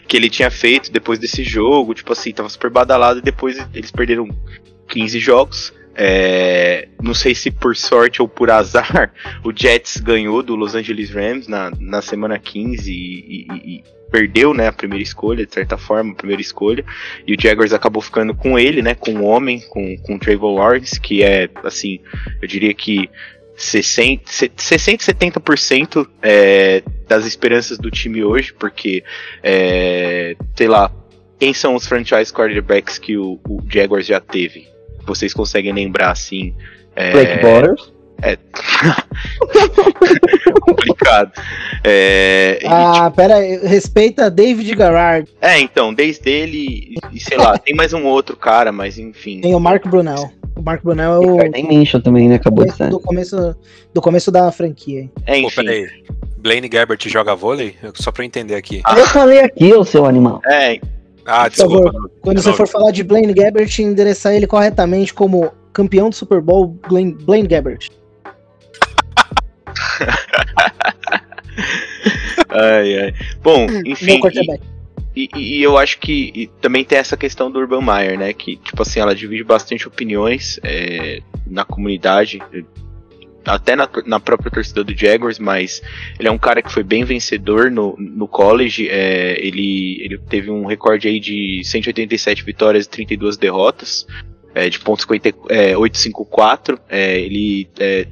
Que 0.06 0.16
ele 0.16 0.30
tinha 0.30 0.50
feito 0.50 0.90
depois 0.90 1.18
desse 1.18 1.44
jogo, 1.44 1.94
tipo 1.94 2.12
assim, 2.12 2.32
tava 2.32 2.48
super 2.48 2.70
badalado 2.70 3.18
e 3.18 3.22
depois 3.22 3.58
eles 3.74 3.90
perderam 3.90 4.28
15 4.88 5.18
jogos. 5.18 5.72
É, 6.00 6.86
não 7.02 7.12
sei 7.12 7.34
se 7.34 7.50
por 7.50 7.74
sorte 7.74 8.22
ou 8.22 8.28
por 8.28 8.52
azar, 8.52 9.12
o 9.44 9.52
Jets 9.54 9.96
ganhou 9.96 10.44
do 10.44 10.54
Los 10.54 10.76
Angeles 10.76 11.10
Rams 11.10 11.48
na, 11.48 11.72
na 11.80 12.00
semana 12.00 12.38
15 12.38 12.92
e, 12.92 12.94
e- 12.94 13.46
e 13.78 13.84
perdeu 14.12 14.54
né, 14.54 14.68
a 14.68 14.72
primeira 14.72 15.02
escolha, 15.02 15.44
de 15.44 15.52
certa 15.52 15.76
forma, 15.76 16.12
a 16.12 16.14
primeira 16.14 16.40
escolha. 16.40 16.84
E 17.26 17.34
o 17.34 17.36
Jaguars 17.40 17.72
acabou 17.72 18.00
ficando 18.00 18.32
com 18.32 18.56
ele, 18.56 18.80
né, 18.80 18.94
com 18.94 19.12
o 19.16 19.24
homem, 19.24 19.60
com, 19.68 19.96
com 19.98 20.14
o 20.14 20.18
Trevor 20.20 20.54
Lawrence, 20.54 21.00
que 21.00 21.22
é, 21.24 21.48
assim, 21.64 21.98
eu 22.40 22.46
diria 22.46 22.72
que 22.72 23.10
60, 23.56 24.22
60 24.56 25.04
70% 25.04 26.08
é, 26.22 26.80
das 27.08 27.26
esperanças 27.26 27.76
do 27.76 27.90
time 27.90 28.22
hoje, 28.22 28.52
porque, 28.52 29.02
é, 29.42 30.36
sei 30.54 30.68
lá, 30.68 30.92
quem 31.40 31.52
são 31.52 31.74
os 31.74 31.86
franchise 31.86 32.32
quarterbacks 32.32 32.98
que 32.98 33.16
o, 33.16 33.40
o 33.48 33.60
Jaguars 33.68 34.06
já 34.06 34.20
teve? 34.20 34.77
Vocês 35.08 35.34
conseguem 35.34 35.72
lembrar 35.72 36.12
assim? 36.12 36.54
É, 36.94 37.10
Blake 37.12 37.42
Borders. 37.42 37.92
complicado. 40.60 41.32
É, 41.84 42.58
e, 42.62 42.66
Ah, 42.66 43.10
pera 43.14 43.36
aí, 43.36 43.58
respeita 43.66 44.30
David 44.30 44.74
Garrard. 44.74 45.28
é, 45.40 45.58
então, 45.60 45.92
desde 45.94 46.28
ele, 46.30 46.94
e 47.12 47.20
sei 47.20 47.36
lá, 47.38 47.56
tem 47.58 47.74
mais 47.74 47.92
um 47.92 48.04
outro 48.04 48.36
cara, 48.36 48.72
mas 48.72 48.98
enfim. 48.98 49.40
Tem 49.40 49.54
o 49.54 49.60
Mark 49.60 49.86
Brunel. 49.86 50.30
O 50.56 50.62
Mark 50.62 50.82
Brunel 50.82 51.12
é 51.12 51.18
o 51.18 51.50
Tem 51.52 51.68
Minshew 51.68 52.02
também, 52.02 52.28
né? 52.28 52.34
Acabou 52.36 52.64
de 52.64 52.72
sair. 52.74 52.90
do 52.90 52.98
começo, 52.98 53.56
do 53.94 54.00
começo 54.02 54.32
da 54.32 54.50
franquia. 54.50 55.02
hein? 55.02 55.10
É, 55.24 55.40
Pô, 55.40 55.46
enfim. 55.46 55.64
peraí. 55.64 55.86
Blaine 56.38 56.68
Gabbert 56.68 57.08
joga 57.08 57.34
vôlei? 57.36 57.76
Só 57.94 58.10
pra 58.10 58.22
eu 58.22 58.26
entender 58.26 58.54
aqui. 58.56 58.80
Eu 58.96 59.06
falei 59.06 59.40
aqui, 59.40 59.72
ô 59.72 59.84
seu 59.84 60.04
animal. 60.06 60.40
É, 60.46 60.80
Ah, 61.30 61.42
Por 61.44 61.50
desculpa. 61.50 61.92
Quando 62.22 62.40
você 62.42 62.48
Não, 62.48 62.56
for 62.56 62.66
falar 62.66 62.90
de 62.90 63.04
Blaine 63.04 63.34
Gabbert, 63.34 63.78
endereçar 63.80 64.32
ele 64.34 64.46
corretamente 64.46 65.12
como 65.12 65.52
campeão 65.74 66.08
do 66.08 66.14
Super 66.14 66.40
Bowl, 66.40 66.68
Blaine, 66.88 67.12
Blaine 67.12 67.46
Gabbert. 67.46 67.90
ai, 72.48 72.98
ai. 72.98 73.14
Bom, 73.42 73.66
Meu 73.66 73.82
enfim. 73.86 74.20
E, 75.14 75.28
e- 75.34 75.58
e 75.58 75.62
eu 75.62 75.76
acho 75.76 75.98
que 75.98 76.50
também 76.60 76.84
tem 76.84 76.98
essa 76.98 77.16
questão 77.16 77.50
do 77.50 77.58
Urban 77.58 77.82
Meyer, 77.82 78.18
né? 78.18 78.32
Que, 78.32 78.56
tipo 78.56 78.82
assim, 78.82 79.00
ela 79.00 79.14
divide 79.14 79.42
bastante 79.44 79.86
opiniões 79.88 80.60
é, 80.62 81.20
na 81.46 81.64
comunidade, 81.64 82.40
até 83.48 83.74
na, 83.74 83.88
na 84.06 84.20
própria 84.20 84.50
torcida 84.50 84.84
do 84.84 84.96
Jaguars, 84.96 85.38
mas 85.38 85.82
ele 86.18 86.28
é 86.28 86.30
um 86.30 86.38
cara 86.38 86.62
que 86.62 86.70
foi 86.70 86.82
bem 86.82 87.04
vencedor 87.04 87.70
no, 87.70 87.96
no 87.98 88.28
college. 88.28 88.88
é, 88.88 89.38
ele, 89.44 89.98
ele 90.02 90.18
teve 90.18 90.50
um 90.50 90.66
recorde 90.66 91.08
aí 91.08 91.18
de 91.18 91.62
187 91.64 92.44
vitórias 92.44 92.86
e 92.86 92.90
32 92.90 93.36
derrotas, 93.36 94.06
é, 94.54 94.68
de 94.68 94.78
pontos 94.78 95.04
50 95.04 95.28
é, 95.48 95.76
854. 95.76 96.78
É, 96.88 97.20
ele 97.20 97.68
é 97.78 98.06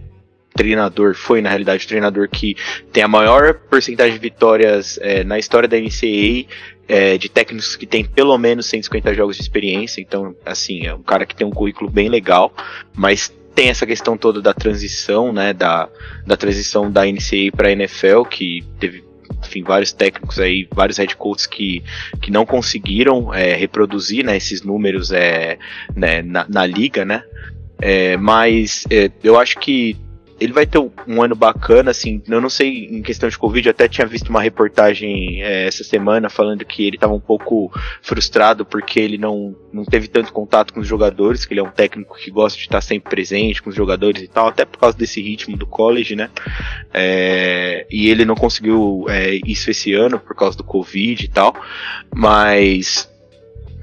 treinador, 0.54 1.14
foi 1.14 1.42
na 1.42 1.50
realidade 1.50 1.84
o 1.84 1.88
treinador 1.88 2.28
que 2.30 2.56
tem 2.90 3.02
a 3.02 3.08
maior 3.08 3.54
porcentagem 3.68 4.14
de 4.14 4.18
vitórias 4.18 4.98
é, 5.02 5.22
na 5.22 5.38
história 5.38 5.68
da 5.68 5.76
NCAA 5.76 6.46
é, 6.88 7.18
de 7.18 7.28
técnicos 7.28 7.76
que 7.76 7.86
tem 7.86 8.04
pelo 8.04 8.36
menos 8.38 8.66
150 8.66 9.12
jogos 9.14 9.36
de 9.36 9.42
experiência, 9.42 10.00
então, 10.00 10.34
assim, 10.44 10.86
é 10.86 10.94
um 10.94 11.02
cara 11.02 11.26
que 11.26 11.36
tem 11.36 11.46
um 11.46 11.50
currículo 11.50 11.90
bem 11.90 12.08
legal, 12.08 12.52
mas 12.94 13.32
tem 13.56 13.70
essa 13.70 13.86
questão 13.86 14.18
toda 14.18 14.42
da 14.42 14.52
transição, 14.52 15.32
né, 15.32 15.54
da, 15.54 15.88
da 16.26 16.36
transição 16.36 16.92
da 16.92 17.06
NCAA 17.06 17.50
para 17.56 17.68
a 17.68 17.72
NFL, 17.72 18.24
que 18.24 18.62
teve, 18.78 19.02
enfim, 19.42 19.62
vários 19.62 19.94
técnicos 19.94 20.38
aí, 20.38 20.68
vários 20.74 20.98
head 20.98 21.16
coaches 21.16 21.46
que, 21.46 21.82
que 22.20 22.30
não 22.30 22.44
conseguiram 22.44 23.32
é, 23.32 23.54
reproduzir, 23.54 24.22
né, 24.22 24.36
esses 24.36 24.60
números 24.60 25.10
é, 25.10 25.58
né, 25.96 26.20
na, 26.20 26.46
na 26.46 26.66
liga, 26.66 27.06
né, 27.06 27.22
é, 27.78 28.18
mas 28.18 28.84
é, 28.90 29.10
eu 29.24 29.40
acho 29.40 29.58
que 29.58 29.96
ele 30.38 30.52
vai 30.52 30.66
ter 30.66 30.78
um 30.78 31.22
ano 31.22 31.34
bacana, 31.34 31.90
assim, 31.90 32.22
eu 32.28 32.40
não 32.40 32.50
sei 32.50 32.86
em 32.86 33.02
questão 33.02 33.28
de 33.28 33.38
Covid, 33.38 33.66
eu 33.66 33.70
até 33.70 33.88
tinha 33.88 34.06
visto 34.06 34.28
uma 34.28 34.42
reportagem 34.42 35.42
é, 35.42 35.66
essa 35.66 35.82
semana 35.82 36.28
falando 36.28 36.64
que 36.64 36.86
ele 36.86 36.96
estava 36.96 37.14
um 37.14 37.20
pouco 37.20 37.70
frustrado 38.02 38.64
porque 38.64 39.00
ele 39.00 39.16
não, 39.16 39.56
não 39.72 39.84
teve 39.84 40.08
tanto 40.08 40.32
contato 40.32 40.74
com 40.74 40.80
os 40.80 40.86
jogadores, 40.86 41.46
que 41.46 41.54
ele 41.54 41.60
é 41.60 41.62
um 41.62 41.70
técnico 41.70 42.16
que 42.16 42.30
gosta 42.30 42.58
de 42.58 42.64
estar 42.64 42.82
sempre 42.82 43.08
presente 43.08 43.62
com 43.62 43.70
os 43.70 43.76
jogadores 43.76 44.22
e 44.22 44.28
tal, 44.28 44.48
até 44.48 44.64
por 44.64 44.78
causa 44.78 44.96
desse 44.96 45.22
ritmo 45.22 45.56
do 45.56 45.66
college, 45.66 46.14
né? 46.14 46.28
É, 46.92 47.86
e 47.90 48.10
ele 48.10 48.24
não 48.24 48.34
conseguiu 48.34 49.06
é, 49.08 49.38
isso 49.46 49.70
esse 49.70 49.94
ano 49.94 50.18
por 50.18 50.36
causa 50.36 50.56
do 50.56 50.64
Covid 50.64 51.24
e 51.24 51.28
tal, 51.28 51.54
mas 52.14 53.10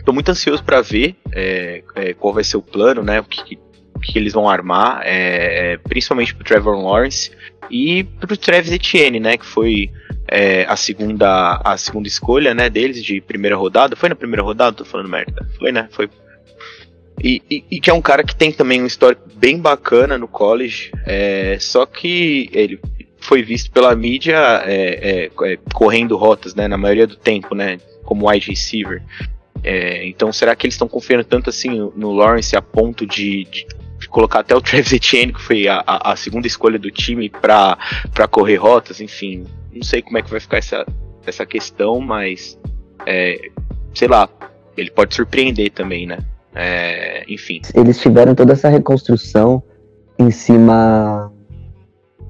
tô 0.06 0.14
muito 0.14 0.30
ansioso 0.30 0.64
para 0.64 0.82
ver 0.82 1.16
é, 1.32 1.84
é, 1.96 2.14
qual 2.14 2.34
vai 2.34 2.44
ser 2.44 2.58
o 2.58 2.62
plano, 2.62 3.02
né? 3.02 3.20
O 3.20 3.24
que, 3.24 3.58
que 4.04 4.18
eles 4.18 4.34
vão 4.34 4.50
armar, 4.50 5.02
é, 5.04 5.78
principalmente 5.78 6.36
pro 6.36 6.44
Trevor 6.44 6.76
Lawrence 6.76 7.32
e 7.70 8.04
pro 8.04 8.38
Travis 8.38 8.72
Etienne, 8.72 9.20
né, 9.20 9.38
que 9.38 9.46
foi 9.46 9.90
é, 10.28 10.66
a 10.68 10.76
segunda 10.76 11.62
a 11.64 11.78
segunda 11.78 12.08
escolha, 12.08 12.54
né, 12.54 12.70
deles 12.70 13.04
de 13.04 13.22
primeira 13.22 13.56
rodada. 13.56 13.96
Foi 13.96 14.10
na 14.10 14.16
primeira 14.16 14.44
rodada? 14.44 14.78
Tô 14.78 14.86
falando 14.86 15.10
merda. 15.10 15.48
Foi, 15.58 15.72
né? 15.72 15.88
Foi. 15.92 16.10
E, 17.24 17.42
e, 17.50 17.64
e 17.72 17.80
que 17.80 17.90
é 17.90 17.94
um 17.94 18.02
cara 18.02 18.24
que 18.24 18.36
tem 18.36 18.52
também 18.52 18.82
um 18.82 18.86
histórico 18.86 19.30
bem 19.36 19.58
bacana 19.58 20.18
no 20.18 20.28
college, 20.28 20.92
é, 21.06 21.58
só 21.60 21.86
que 21.86 22.50
ele 22.52 22.80
foi 23.20 23.42
visto 23.42 23.72
pela 23.72 23.96
mídia 23.96 24.36
é, 24.66 25.30
é, 25.46 25.52
é 25.54 25.58
correndo 25.74 26.18
rotas, 26.18 26.54
né, 26.54 26.68
na 26.68 26.78
maioria 26.78 27.08
do 27.08 27.16
tempo, 27.16 27.56
né, 27.56 27.78
como 28.04 28.30
wide 28.30 28.50
receiver. 28.50 29.02
É, 29.64 30.06
então, 30.06 30.34
será 30.34 30.56
que 30.56 30.66
eles 30.66 30.74
estão 30.74 30.90
confiando 30.90 31.24
tanto 31.24 31.50
assim 31.50 31.90
no 31.96 32.12
Lawrence 32.12 32.56
a 32.56 32.62
ponto 32.62 33.08
de, 33.08 33.46
de 33.46 33.66
colocar 34.14 34.42
até 34.42 34.56
o 34.56 34.62
Travis 34.62 34.94
Etienne, 34.94 35.34
que 35.34 35.42
foi 35.42 35.68
a, 35.68 35.84
a, 35.86 36.16
segunda 36.16 36.46
escolha 36.46 36.78
do 36.78 36.92
time 36.92 37.30
para 37.30 37.78
correr 38.30 38.58
rotas, 38.58 39.02
enfim. 39.02 39.44
Não 39.74 39.82
sei 39.82 40.04
como 40.04 40.20
é 40.20 40.22
que 40.22 40.30
vai 40.30 40.40
ficar 40.40 40.58
essa, 40.58 40.86
essa 41.26 41.46
questão, 41.46 42.00
mas 42.00 42.58
é, 43.08 43.50
sei 43.94 44.08
lá, 44.08 44.30
ele 44.78 44.92
pode 44.92 45.16
surpreender 45.16 45.72
também, 45.72 46.06
né? 46.06 46.20
É, 46.54 47.26
enfim. 47.28 47.60
Eles 47.74 48.00
tiveram 48.00 48.36
toda 48.36 48.54
essa 48.54 48.70
reconstrução 48.70 49.64
em 50.20 50.30
cima 50.30 51.32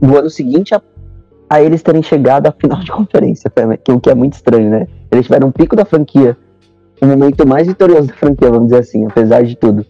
do 0.01 0.17
ano 0.17 0.29
seguinte 0.29 0.73
a, 0.73 0.81
a 1.49 1.61
eles 1.61 1.83
terem 1.83 2.01
chegado 2.01 2.47
à 2.47 2.53
final 2.53 2.79
de 2.79 2.91
conferência, 2.91 3.51
que, 3.83 3.91
o 3.91 3.99
que 3.99 4.09
é 4.09 4.15
muito 4.15 4.33
estranho, 4.33 4.69
né? 4.69 4.87
Eles 5.11 5.25
tiveram 5.25 5.49
um 5.49 5.51
pico 5.51 5.75
da 5.75 5.83
franquia, 5.83 6.37
o 7.01 7.05
momento 7.05 7.45
mais 7.45 7.67
vitorioso 7.67 8.07
da 8.07 8.13
franquia, 8.13 8.49
vamos 8.49 8.67
dizer 8.67 8.79
assim, 8.79 9.05
apesar 9.05 9.43
de 9.43 9.57
tudo 9.57 9.85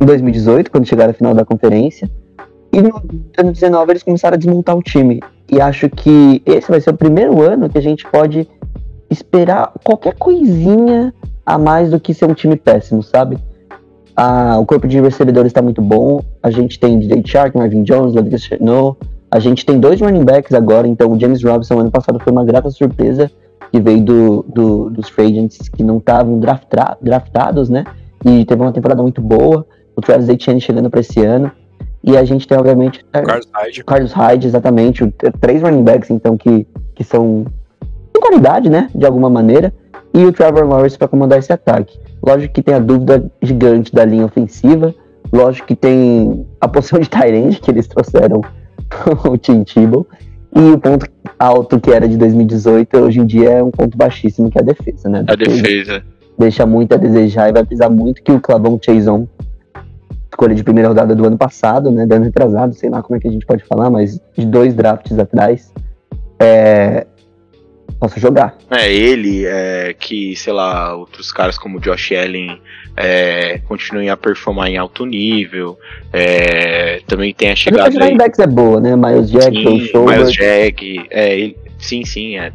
em 0.00 0.06
2018, 0.06 0.70
quando 0.70 0.86
chegaram 0.86 1.10
à 1.10 1.14
final 1.14 1.34
da 1.34 1.44
conferência. 1.44 2.10
E 2.72 2.82
no 2.82 3.02
ano 3.36 3.52
19 3.52 3.92
eles 3.92 4.02
começaram 4.02 4.34
a 4.34 4.38
desmontar 4.38 4.76
o 4.76 4.82
time. 4.82 5.20
E 5.50 5.60
acho 5.60 5.88
que 5.88 6.42
esse 6.44 6.70
vai 6.70 6.80
ser 6.80 6.90
o 6.90 6.96
primeiro 6.96 7.40
ano 7.40 7.68
que 7.68 7.78
a 7.78 7.82
gente 7.82 8.04
pode 8.10 8.46
esperar 9.10 9.72
qualquer 9.82 10.14
coisinha 10.16 11.14
a 11.44 11.56
mais 11.56 11.90
do 11.90 11.98
que 11.98 12.12
ser 12.12 12.26
um 12.26 12.34
time 12.34 12.56
péssimo, 12.56 13.02
sabe? 13.02 13.38
Ah, 14.14 14.58
o 14.58 14.66
corpo 14.66 14.86
de 14.86 15.00
recebedores 15.00 15.50
está 15.50 15.62
muito 15.62 15.80
bom. 15.80 16.20
A 16.42 16.50
gente 16.50 16.78
tem 16.78 16.98
DJ 16.98 17.22
Shark, 17.24 17.56
Marvin 17.56 17.82
Jones, 17.82 18.14
Laviska 18.14 18.56
Chenault. 18.56 18.98
A 19.30 19.38
gente 19.38 19.64
tem 19.64 19.80
dois 19.80 20.00
running 20.00 20.24
backs 20.24 20.52
agora, 20.52 20.86
então 20.86 21.12
o 21.12 21.20
James 21.20 21.42
Robinson 21.42 21.78
ano 21.78 21.90
passado 21.90 22.18
foi 22.18 22.32
uma 22.32 22.44
grata 22.44 22.70
surpresa 22.70 23.30
que 23.70 23.80
veio 23.80 24.02
do, 24.02 24.44
do 24.48 24.90
dos 24.90 25.08
free 25.08 25.26
agents 25.26 25.68
que 25.68 25.82
não 25.82 25.98
estavam 25.98 26.40
draftados, 27.00 27.68
né? 27.68 27.84
E 28.24 28.44
teve 28.44 28.60
uma 28.60 28.72
temporada 28.72 29.02
muito 29.02 29.20
boa 29.20 29.66
o 29.98 30.00
Travis 30.00 30.28
Etienne 30.28 30.60
chegando 30.60 30.88
para 30.88 31.00
esse 31.00 31.20
ano. 31.24 31.50
E 32.04 32.16
a 32.16 32.24
gente 32.24 32.46
tem, 32.46 32.56
obviamente, 32.56 33.04
é, 33.12 33.20
Carlos 33.20 33.48
Hyde. 33.52 33.84
Carlos 33.84 34.12
Hyde, 34.12 34.46
exatamente. 34.46 35.02
O, 35.02 35.12
três 35.40 35.60
running 35.60 35.82
backs, 35.82 36.08
então, 36.10 36.36
que, 36.36 36.64
que 36.94 37.02
são 37.02 37.44
de 38.14 38.20
qualidade, 38.20 38.70
né? 38.70 38.88
De 38.94 39.04
alguma 39.04 39.28
maneira. 39.28 39.74
E 40.14 40.24
o 40.24 40.32
Trevor 40.32 40.66
Lawrence 40.68 40.96
para 40.96 41.08
comandar 41.08 41.40
esse 41.40 41.52
ataque. 41.52 41.98
Lógico 42.24 42.54
que 42.54 42.62
tem 42.62 42.74
a 42.74 42.78
dúvida 42.78 43.28
gigante 43.42 43.92
da 43.92 44.04
linha 44.04 44.24
ofensiva. 44.24 44.94
Lógico 45.32 45.66
que 45.66 45.74
tem 45.74 46.46
a 46.60 46.68
posição 46.68 47.00
de 47.00 47.10
Tyrande 47.10 47.60
que 47.60 47.70
eles 47.70 47.88
trouxeram 47.88 48.40
o 49.28 49.36
Tim 49.36 49.64
Tebow. 49.64 50.06
E 50.54 50.60
o 50.60 50.78
ponto 50.78 51.06
alto 51.38 51.80
que 51.80 51.90
era 51.90 52.08
de 52.08 52.16
2018, 52.16 52.96
hoje 52.96 53.18
em 53.18 53.26
dia 53.26 53.50
é 53.50 53.62
um 53.62 53.70
ponto 53.70 53.98
baixíssimo, 53.98 54.48
que 54.48 54.58
é 54.58 54.62
a 54.62 54.64
defesa, 54.64 55.08
né? 55.08 55.24
A 55.26 55.34
defesa. 55.34 56.02
Deixa 56.38 56.64
muito 56.64 56.94
a 56.94 56.96
desejar 56.96 57.48
e 57.48 57.52
vai 57.52 57.64
precisar 57.64 57.90
muito 57.90 58.22
que 58.22 58.30
o 58.30 58.40
Clavão 58.40 58.78
Chason 58.80 59.26
escolha 60.30 60.54
de 60.54 60.62
primeira 60.62 60.88
rodada 60.88 61.14
do 61.14 61.26
ano 61.26 61.38
passado, 61.38 61.90
né? 61.90 62.06
Do 62.06 62.14
ano 62.14 62.24
retrasado, 62.24 62.74
sei 62.74 62.90
lá 62.90 63.02
como 63.02 63.16
é 63.16 63.20
que 63.20 63.28
a 63.28 63.30
gente 63.30 63.46
pode 63.46 63.64
falar, 63.64 63.90
mas 63.90 64.20
de 64.36 64.46
dois 64.46 64.74
drafts 64.74 65.18
atrás. 65.18 65.72
É, 66.40 67.06
possa 67.98 68.20
jogar. 68.20 68.56
É, 68.70 68.92
ele, 68.92 69.44
é, 69.44 69.94
que, 69.98 70.36
sei 70.36 70.52
lá, 70.52 70.94
outros 70.94 71.32
caras 71.32 71.58
como 71.58 71.80
Josh 71.80 72.12
Allen 72.12 72.60
é, 72.96 73.58
continuem 73.66 74.08
a 74.10 74.16
performar 74.16 74.68
em 74.68 74.76
alto 74.76 75.04
nível. 75.04 75.78
É, 76.12 77.00
também 77.06 77.34
tem 77.34 77.50
a 77.50 77.56
chegada. 77.56 77.98
A 77.98 78.04
aí... 78.04 78.16
é 78.38 78.46
boa, 78.46 78.80
né? 78.80 78.94
Miles 78.94 79.30
Jack, 79.30 79.56
sim, 79.56 79.90
Miles 80.06 80.32
Jack, 80.32 81.06
é, 81.10 81.38
ele, 81.38 81.56
sim, 81.78 82.04
sim, 82.04 82.38
é. 82.38 82.52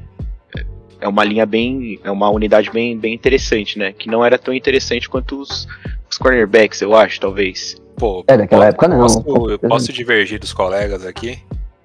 É 1.02 1.08
uma 1.08 1.26
linha 1.26 1.46
bem. 1.46 2.00
É 2.02 2.10
uma 2.10 2.30
unidade 2.30 2.72
bem, 2.72 2.98
bem 2.98 3.14
interessante, 3.14 3.78
né? 3.78 3.92
Que 3.92 4.10
não 4.10 4.24
era 4.24 4.38
tão 4.38 4.54
interessante 4.54 5.10
quanto 5.10 5.42
os, 5.42 5.68
os 6.14 6.18
cornerbacks, 6.18 6.82
eu 6.82 6.96
acho, 6.96 7.20
talvez. 7.20 7.76
Pô, 7.98 8.24
é, 8.28 8.38
daquela 8.38 8.68
época 8.68 8.88
não. 8.88 9.00
Posso, 9.00 9.50
eu 9.50 9.60
posso 9.60 9.94
divergir 9.94 10.40
dos 10.40 10.54
colegas 10.54 11.06
aqui? 11.06 11.40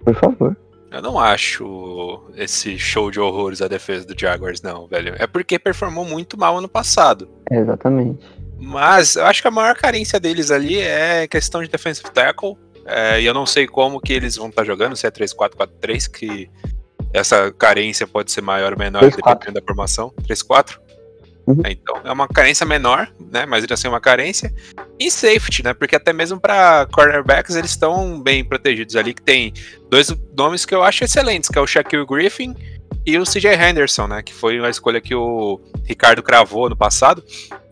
Por 0.04 0.14
favor. 0.14 0.56
Eu 0.90 1.02
não 1.02 1.18
acho 1.18 2.23
esse 2.35 2.78
show 2.78 3.11
de 3.11 3.20
horrores 3.20 3.61
a 3.61 3.68
defesa 3.68 4.06
do 4.06 4.18
Jaguars, 4.18 4.62
não, 4.62 4.87
velho. 4.87 5.14
É 5.18 5.26
porque 5.26 5.58
performou 5.58 6.04
muito 6.04 6.38
mal 6.38 6.56
ano 6.56 6.68
passado. 6.68 7.28
É, 7.50 7.58
exatamente. 7.58 8.25
Mas 8.58 9.16
eu 9.16 9.26
acho 9.26 9.42
que 9.42 9.49
a 9.49 9.50
maior 9.50 9.76
carência 9.76 10.18
deles 10.18 10.50
ali 10.50 10.78
é 10.78 11.26
questão 11.26 11.62
de 11.62 11.68
defensive 11.68 12.11
tackle. 12.11 12.56
É, 12.87 13.20
e 13.20 13.26
eu 13.26 13.35
não 13.35 13.44
sei 13.44 13.66
como 13.66 14.00
que 14.00 14.14
eles 14.14 14.37
vão 14.37 14.49
estar 14.49 14.62
tá 14.62 14.66
jogando, 14.66 14.97
se 14.97 15.06
é 15.06 15.11
3-4-4-3, 15.11 16.11
que 16.11 16.50
essa 17.12 17.52
carência 17.52 18.06
pode 18.06 18.32
ser 18.32 18.40
maior 18.40 18.73
ou 18.73 18.78
menor 18.78 19.00
3, 19.00 19.16
dependendo 19.16 19.61
da 19.61 19.66
formação. 19.66 20.11
3-4? 20.23 20.78
Uhum. 21.49 21.62
É, 21.64 21.73
então, 21.73 21.99
é 22.05 22.12
uma 22.12 22.28
carência 22.28 22.67
menor, 22.67 23.11
né? 23.33 23.47
Mas 23.47 23.62
ainda 23.62 23.73
assim 23.73 23.87
é 23.87 23.90
uma 23.90 24.00
carência. 24.00 24.52
E 25.00 25.11
safety, 25.11 25.64
né? 25.64 25.73
Porque 25.73 25.97
até 25.97 26.12
mesmo 26.12 26.38
para 26.38 26.87
cornerbacks 26.93 27.57
eles 27.57 27.71
estão 27.71 28.21
bem 28.21 28.45
protegidos 28.45 28.95
ali, 28.97 29.14
que 29.14 29.23
tem 29.23 29.55
dois 29.88 30.14
nomes 30.37 30.67
que 30.67 30.75
eu 30.75 30.83
acho 30.83 31.05
excelentes, 31.05 31.49
que 31.49 31.59
é 31.59 31.62
o 31.62 31.67
Shaquille 31.67 32.05
Griffin 32.05 32.55
e 33.07 33.17
o 33.17 33.25
CJ 33.25 33.55
Henderson, 33.55 34.07
né? 34.07 34.23
Que 34.23 34.35
foi 34.35 34.59
uma 34.59 34.69
escolha 34.69 35.00
que 35.00 35.14
o 35.14 35.59
Ricardo 35.85 36.23
cravou 36.23 36.69
no 36.69 36.76
passado. 36.76 37.25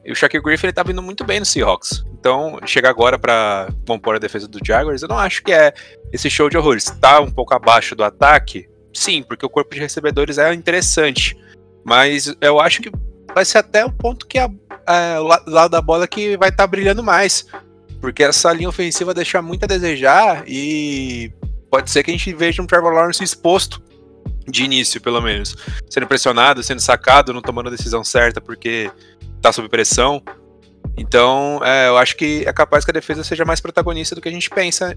E 0.03 0.11
o 0.11 0.17
Shaquille 0.17 0.43
Griffin 0.43 0.69
ele 0.69 0.73
tá 0.73 0.83
vindo 0.83 1.03
muito 1.03 1.23
bem 1.23 1.39
no 1.39 1.45
Seahawks. 1.45 2.03
Então, 2.19 2.59
chegar 2.65 2.89
agora 2.89 3.19
para 3.19 3.69
compor 3.87 4.17
a 4.17 4.19
defesa 4.19 4.49
do 4.49 4.59
Jaguars, 4.65 5.03
eu 5.03 5.09
não 5.09 5.19
acho 5.19 5.43
que 5.43 5.53
é 5.53 5.75
esse 6.11 6.31
show 6.31 6.49
de 6.49 6.57
horrores. 6.57 6.87
Tá 6.99 7.21
um 7.21 7.31
pouco 7.31 7.53
abaixo 7.53 7.95
do 7.95 8.03
ataque? 8.03 8.71
Sim, 8.95 9.23
porque 9.23 9.45
o 9.45 9.51
corpo 9.51 9.75
de 9.75 9.81
recebedores 9.81 10.39
é 10.39 10.55
interessante. 10.55 11.37
Mas 11.85 12.35
eu 12.41 12.59
acho 12.59 12.81
que 12.81 12.91
vai 13.37 13.45
ser 13.45 13.59
até 13.59 13.85
o 13.85 13.93
ponto 13.93 14.27
que 14.27 14.39
a, 14.39 14.49
a, 14.87 15.21
o 15.21 15.51
lado 15.51 15.71
da 15.71 15.83
bola 15.83 16.09
que 16.09 16.39
vai 16.39 16.49
estar 16.49 16.63
tá 16.63 16.67
brilhando 16.67 17.03
mais. 17.03 17.47
Porque 18.01 18.23
essa 18.23 18.51
linha 18.51 18.71
ofensiva 18.71 19.13
deixa 19.13 19.43
muito 19.43 19.65
a 19.65 19.67
desejar 19.67 20.43
e 20.47 21.31
pode 21.71 21.91
ser 21.91 22.03
que 22.03 22.11
a 22.11 22.15
gente 22.15 22.33
veja 22.33 22.63
um 22.63 22.67
Trevor 22.67 22.95
Lawrence 22.95 23.23
exposto 23.23 23.83
de 24.49 24.65
início, 24.65 25.03
pelo 25.03 25.21
menos. 25.21 25.55
Sendo 25.91 26.07
pressionado, 26.07 26.63
sendo 26.63 26.81
sacado, 26.81 27.35
não 27.35 27.43
tomando 27.43 27.67
a 27.67 27.73
decisão 27.73 28.03
certa 28.03 28.41
porque 28.41 28.91
tá 29.43 29.53
sob 29.53 29.69
pressão. 29.69 30.23
Então, 30.97 31.61
é, 31.63 31.89
eu 31.89 31.99
acho 31.99 32.17
que 32.17 32.43
é 32.47 32.53
capaz 32.55 32.87
que 32.87 32.91
a 32.91 32.95
defesa 32.95 33.23
seja 33.23 33.45
mais 33.45 33.61
protagonista 33.61 34.15
do 34.15 34.23
que 34.23 34.31
a 34.31 34.33
gente 34.33 34.49
pensa 34.49 34.97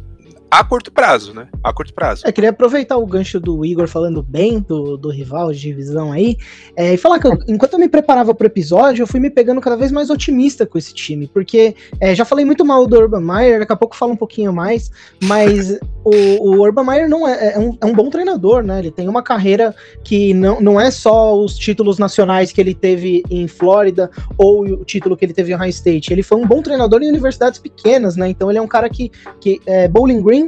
a 0.52 0.64
curto 0.64 0.92
prazo, 0.92 1.34
né? 1.34 1.48
A 1.64 1.72
curto 1.72 1.94
prazo. 1.94 2.24
Eu 2.26 2.34
queria 2.34 2.50
aproveitar 2.50 2.98
o 2.98 3.06
gancho 3.06 3.40
do 3.40 3.64
Igor 3.64 3.88
falando 3.88 4.24
bem 4.24 4.60
do, 4.60 4.98
do 4.98 5.10
rival 5.10 5.52
de 5.52 5.60
divisão 5.60 6.12
aí, 6.12 6.38
é, 6.76 6.94
e 6.94 6.98
falar 6.98 7.20
que 7.20 7.28
eu, 7.28 7.38
enquanto 7.48 7.74
eu 7.74 7.80
me 7.80 7.88
preparava 7.88 8.34
pro 8.34 8.48
episódio, 8.48 9.04
eu 9.04 9.08
fui 9.08 9.20
me 9.20 9.30
pegando 9.30 9.62
cada 9.62 9.76
vez 9.76 9.92
mais 9.92 10.10
otimista 10.10 10.66
com 10.66 10.78
esse 10.78 10.94
time, 10.94 11.28
porque 11.28 11.76
é, 12.00 12.16
já 12.16 12.26
falei 12.26 12.46
muito 12.46 12.66
mal 12.66 12.88
do 12.88 12.98
Urban 12.98 13.22
Meyer, 13.22 13.60
daqui 13.60 13.74
a 13.74 13.76
pouco 13.76 13.96
falo 13.96 14.14
um 14.14 14.18
pouquinho 14.18 14.52
mais, 14.52 14.92
mas 15.24 15.78
o, 16.04 16.12
o 16.12 16.62
Urban 16.62 16.84
Meyer 16.84 17.10
não 17.10 17.28
é, 17.28 17.54
é, 17.54 17.60
um, 17.60 17.78
é 17.80 17.86
um 17.86 17.94
bom 17.94 18.10
treinador, 18.10 18.64
né? 18.64 18.80
Ele 18.80 18.92
tem 18.92 19.08
uma 19.08 19.22
carreira 19.22 19.76
que 20.04 20.34
não, 20.34 20.60
não 20.60 20.82
é 20.82 20.90
só 20.90 21.38
os 21.38 21.56
títulos 21.56 22.00
nacionais 22.00 22.52
que 22.52 22.60
ele 22.60 22.74
teve 22.74 23.24
em 23.30 23.48
Flórida 23.48 24.10
ou 24.38 24.64
o 24.64 24.86
título 24.86 25.16
que 25.16 25.26
ele 25.26 25.34
teve 25.34 25.52
em 25.52 25.56
High 25.56 25.70
State. 25.70 26.12
Ele 26.12 26.24
foi 26.24 26.38
um 26.38 26.48
bom 26.48 26.62
treinador 26.62 27.04
em 27.04 27.10
universidades 27.10 27.60
pequenas, 27.60 28.16
né? 28.16 28.30
Então 28.30 28.50
ele 28.50 28.58
é 28.58 28.62
um 28.62 28.68
cara 28.68 28.90
que, 28.90 29.12
que 29.40 29.62
é, 29.66 29.88
Bowling 29.88 30.22
Green 30.22 30.39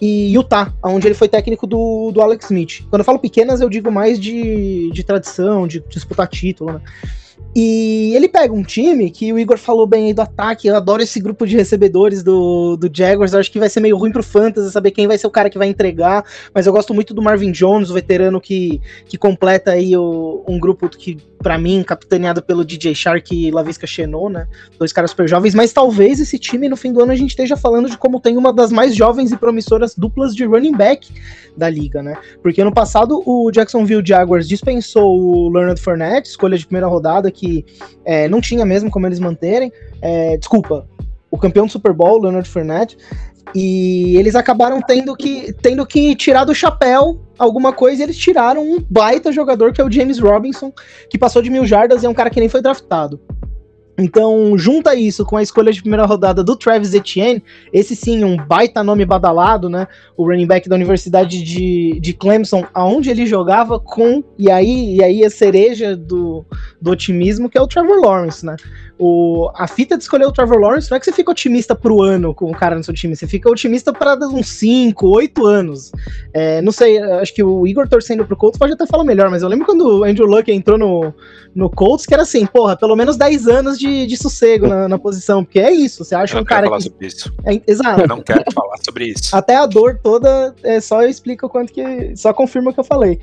e 0.00 0.34
Utah, 0.34 0.74
onde 0.82 1.06
ele 1.06 1.14
foi 1.14 1.28
técnico 1.28 1.64
do, 1.64 2.10
do 2.10 2.20
Alex 2.20 2.46
Smith. 2.46 2.84
Quando 2.90 3.00
eu 3.00 3.04
falo 3.04 3.20
pequenas, 3.20 3.60
eu 3.60 3.68
digo 3.68 3.90
mais 3.90 4.18
de, 4.18 4.90
de 4.90 5.04
tradição, 5.04 5.68
de 5.68 5.78
disputar 5.88 6.26
título, 6.26 6.72
né? 6.72 6.80
E 7.54 8.14
ele 8.16 8.28
pega 8.28 8.52
um 8.52 8.62
time 8.62 9.10
que 9.10 9.30
o 9.30 9.38
Igor 9.38 9.58
falou 9.58 9.86
bem 9.86 10.06
aí 10.06 10.14
do 10.14 10.22
ataque. 10.22 10.68
Eu 10.68 10.76
adoro 10.76 11.02
esse 11.02 11.20
grupo 11.20 11.46
de 11.46 11.54
recebedores 11.54 12.22
do, 12.22 12.76
do 12.78 12.90
Jaguars. 12.92 13.34
Acho 13.34 13.52
que 13.52 13.58
vai 13.58 13.68
ser 13.68 13.80
meio 13.80 13.96
ruim 13.96 14.10
pro 14.10 14.22
Fantasy 14.22 14.70
saber 14.70 14.90
quem 14.90 15.06
vai 15.06 15.18
ser 15.18 15.26
o 15.26 15.30
cara 15.30 15.50
que 15.50 15.58
vai 15.58 15.68
entregar. 15.68 16.24
Mas 16.54 16.66
eu 16.66 16.72
gosto 16.72 16.94
muito 16.94 17.12
do 17.12 17.20
Marvin 17.20 17.52
Jones, 17.52 17.90
o 17.90 17.94
veterano 17.94 18.40
que, 18.40 18.80
que 19.06 19.18
completa 19.18 19.72
aí 19.72 19.94
o, 19.94 20.42
um 20.48 20.58
grupo 20.58 20.88
que, 20.88 21.18
para 21.42 21.58
mim, 21.58 21.82
capitaneado 21.82 22.42
pelo 22.42 22.64
DJ 22.64 22.94
Shark 22.94 23.34
e 23.34 23.50
Lavisca 23.50 23.86
Chenot, 23.86 24.32
né? 24.32 24.46
Dois 24.78 24.92
caras 24.92 25.10
super 25.10 25.28
jovens. 25.28 25.54
Mas 25.54 25.72
talvez 25.72 26.20
esse 26.20 26.38
time 26.38 26.68
no 26.68 26.76
fim 26.76 26.92
do 26.92 27.02
ano 27.02 27.12
a 27.12 27.16
gente 27.16 27.30
esteja 27.30 27.56
falando 27.56 27.90
de 27.90 27.98
como 27.98 28.20
tem 28.20 28.36
uma 28.36 28.52
das 28.52 28.70
mais 28.70 28.94
jovens 28.94 29.32
e 29.32 29.36
promissoras 29.36 29.94
duplas 29.94 30.34
de 30.34 30.44
running 30.44 30.72
back 30.72 31.12
da 31.56 31.68
liga, 31.68 32.02
né? 32.02 32.16
Porque 32.42 32.62
ano 32.62 32.72
passado 32.72 33.22
o 33.26 33.50
Jacksonville 33.50 34.02
Jaguars 34.04 34.48
dispensou 34.48 35.18
o 35.18 35.48
Leonard 35.48 35.80
Fournette, 35.80 36.28
escolha 36.28 36.56
de 36.56 36.66
primeira 36.66 36.86
rodada, 36.86 37.30
que 37.30 37.64
é, 38.04 38.28
não 38.28 38.40
tinha 38.40 38.64
mesmo 38.64 38.90
como 38.90 39.06
eles 39.06 39.18
manterem. 39.18 39.72
É, 40.00 40.36
desculpa, 40.36 40.86
o 41.32 41.38
campeão 41.38 41.64
do 41.64 41.72
Super 41.72 41.94
Bowl, 41.94 42.20
Leonard 42.20 42.48
Fournette, 42.48 42.98
e 43.54 44.16
eles 44.16 44.36
acabaram 44.36 44.80
tendo 44.82 45.16
que, 45.16 45.52
tendo 45.54 45.84
que 45.86 46.14
tirar 46.14 46.44
do 46.44 46.54
chapéu 46.54 47.20
alguma 47.38 47.72
coisa 47.72 48.02
e 48.02 48.04
eles 48.04 48.18
tiraram 48.18 48.62
um 48.62 48.84
baita 48.88 49.32
jogador 49.32 49.72
que 49.72 49.80
é 49.80 49.84
o 49.84 49.90
James 49.90 50.18
Robinson, 50.18 50.70
que 51.08 51.18
passou 51.18 51.40
de 51.40 51.50
mil 51.50 51.66
jardas 51.66 52.02
e 52.02 52.06
é 52.06 52.08
um 52.08 52.14
cara 52.14 52.30
que 52.30 52.38
nem 52.38 52.50
foi 52.50 52.60
draftado. 52.60 53.18
Então, 53.98 54.56
junta 54.56 54.94
isso 54.94 55.24
com 55.24 55.36
a 55.36 55.42
escolha 55.42 55.70
de 55.70 55.80
primeira 55.80 56.06
rodada 56.06 56.42
do 56.42 56.56
Travis 56.56 56.94
Etienne, 56.94 57.42
esse 57.72 57.94
sim, 57.94 58.24
um 58.24 58.36
baita 58.36 58.82
nome 58.82 59.04
badalado, 59.04 59.68
né? 59.68 59.86
O 60.16 60.24
running 60.24 60.46
back 60.46 60.66
da 60.66 60.76
Universidade 60.76 61.42
de, 61.42 62.00
de 62.00 62.12
Clemson, 62.14 62.64
aonde 62.72 63.10
ele 63.10 63.26
jogava 63.26 63.78
com, 63.78 64.24
e 64.38 64.50
aí, 64.50 64.96
e 64.96 65.04
aí 65.04 65.24
a 65.24 65.30
cereja 65.30 65.94
do, 65.94 66.44
do 66.80 66.90
otimismo, 66.90 67.50
que 67.50 67.58
é 67.58 67.60
o 67.60 67.66
Trevor 67.66 68.00
Lawrence, 68.00 68.44
né? 68.44 68.56
O, 68.98 69.50
a 69.54 69.66
fita 69.66 69.96
de 69.96 70.02
escolher 70.02 70.26
o 70.26 70.32
Trevor 70.32 70.58
Lawrence 70.58 70.90
não 70.90 70.96
é 70.96 71.00
que 71.00 71.06
você 71.06 71.12
fica 71.12 71.30
otimista 71.30 71.74
pro 71.74 72.02
ano 72.02 72.34
com 72.34 72.50
o 72.50 72.54
cara 72.54 72.76
no 72.76 72.84
seu 72.84 72.94
time, 72.94 73.16
você 73.16 73.26
fica 73.26 73.50
otimista 73.50 73.92
para 73.92 74.14
uns 74.28 74.48
5, 74.48 75.06
8 75.06 75.46
anos. 75.46 75.90
É, 76.32 76.62
não 76.62 76.70
sei, 76.70 76.98
acho 76.98 77.34
que 77.34 77.42
o 77.42 77.66
Igor 77.66 77.88
torcendo 77.88 78.24
pro 78.24 78.36
Colts 78.36 78.58
pode 78.58 78.72
até 78.72 78.86
falar 78.86 79.04
melhor, 79.04 79.30
mas 79.30 79.42
eu 79.42 79.48
lembro 79.48 79.66
quando 79.66 80.00
o 80.00 80.04
Andrew 80.04 80.26
Luck 80.26 80.50
entrou 80.52 80.78
no, 80.78 81.12
no 81.54 81.68
Colts, 81.68 82.06
que 82.06 82.14
era 82.14 82.22
assim, 82.22 82.46
porra, 82.46 82.76
pelo 82.76 82.94
menos 82.94 83.16
10 83.16 83.48
anos 83.48 83.78
de, 83.78 84.06
de 84.06 84.16
sossego 84.16 84.68
na, 84.68 84.88
na 84.88 84.98
posição, 84.98 85.44
porque 85.44 85.58
é 85.58 85.72
isso, 85.72 86.04
você 86.04 86.14
acha 86.14 86.34
Eu 86.34 86.36
não 86.36 86.42
um 86.42 86.46
quero 86.46 86.60
cara 86.60 86.66
falar 86.66 86.78
que. 86.78 86.84
sobre 86.84 87.06
isso. 87.06 87.32
É, 87.44 87.62
exato. 87.66 88.00
Eu 88.00 88.08
não 88.08 88.22
quero 88.22 88.44
falar 88.52 88.76
sobre 88.84 89.06
isso. 89.06 89.34
Até 89.34 89.56
a 89.56 89.66
dor 89.66 89.98
toda, 90.02 90.54
é 90.62 90.80
só 90.80 91.02
eu 91.02 91.08
explico 91.08 91.46
o 91.46 91.48
quanto 91.48 91.72
que. 91.72 92.14
Só 92.16 92.32
confirma 92.32 92.70
o 92.70 92.74
que 92.74 92.80
eu 92.80 92.84
falei. 92.84 93.18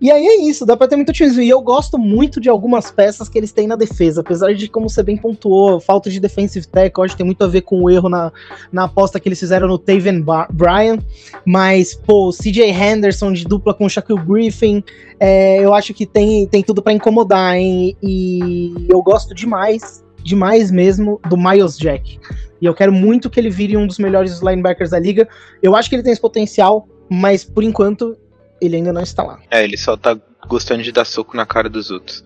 E 0.00 0.12
aí 0.12 0.24
é 0.24 0.42
isso, 0.42 0.64
dá 0.64 0.76
pra 0.76 0.86
ter 0.86 0.94
muito 0.94 1.08
otimismo. 1.08 1.42
E 1.42 1.48
eu 1.48 1.60
gosto 1.60 1.98
muito 1.98 2.40
de 2.40 2.48
algumas 2.48 2.90
peças 2.90 3.28
que 3.28 3.36
eles 3.36 3.50
têm 3.50 3.66
na 3.66 3.74
defesa, 3.74 4.20
apesar 4.20 4.54
de, 4.54 4.68
como 4.68 4.88
você 4.88 5.02
bem 5.02 5.16
pontuou, 5.16 5.80
falta 5.80 6.08
de 6.08 6.20
defensive 6.20 6.66
tackle, 6.68 7.04
acho 7.04 7.14
que 7.14 7.18
tem 7.18 7.26
muito 7.26 7.42
a 7.42 7.48
ver 7.48 7.62
com 7.62 7.82
o 7.82 7.90
erro 7.90 8.08
na, 8.08 8.32
na 8.70 8.84
aposta 8.84 9.18
que 9.18 9.28
eles 9.28 9.40
fizeram 9.40 9.66
no 9.66 9.76
Taven 9.76 10.24
Bryan. 10.52 10.98
Mas, 11.44 11.94
pô, 11.94 12.30
CJ 12.30 12.70
Henderson 12.70 13.32
de 13.32 13.44
dupla 13.44 13.74
com 13.74 13.86
o 13.86 13.90
Shaquille 13.90 14.20
Griffin, 14.24 14.84
é, 15.18 15.58
eu 15.64 15.74
acho 15.74 15.92
que 15.92 16.06
tem, 16.06 16.46
tem 16.46 16.62
tudo 16.62 16.80
pra 16.80 16.92
incomodar, 16.92 17.56
hein? 17.56 17.96
E 18.00 18.72
eu 18.88 19.02
gosto 19.02 19.34
demais, 19.34 20.04
demais 20.22 20.70
mesmo, 20.70 21.20
do 21.28 21.36
Miles 21.36 21.76
Jack. 21.76 22.20
E 22.60 22.66
eu 22.66 22.74
quero 22.74 22.92
muito 22.92 23.28
que 23.28 23.38
ele 23.38 23.50
vire 23.50 23.76
um 23.76 23.86
dos 23.86 23.98
melhores 23.98 24.40
linebackers 24.40 24.90
da 24.90 24.98
liga. 24.98 25.28
Eu 25.60 25.74
acho 25.74 25.88
que 25.88 25.96
ele 25.96 26.02
tem 26.02 26.12
esse 26.12 26.20
potencial, 26.20 26.88
mas 27.08 27.44
por 27.44 27.64
enquanto 27.64 28.16
ele 28.60 28.76
ainda 28.76 28.92
não 28.92 29.02
está 29.02 29.22
lá. 29.22 29.38
É, 29.50 29.62
ele 29.64 29.76
só 29.76 29.96
tá 29.96 30.18
gostando 30.46 30.82
de 30.82 30.92
dar 30.92 31.04
soco 31.04 31.36
na 31.36 31.46
cara 31.46 31.68
dos 31.68 31.90
outros. 31.90 32.24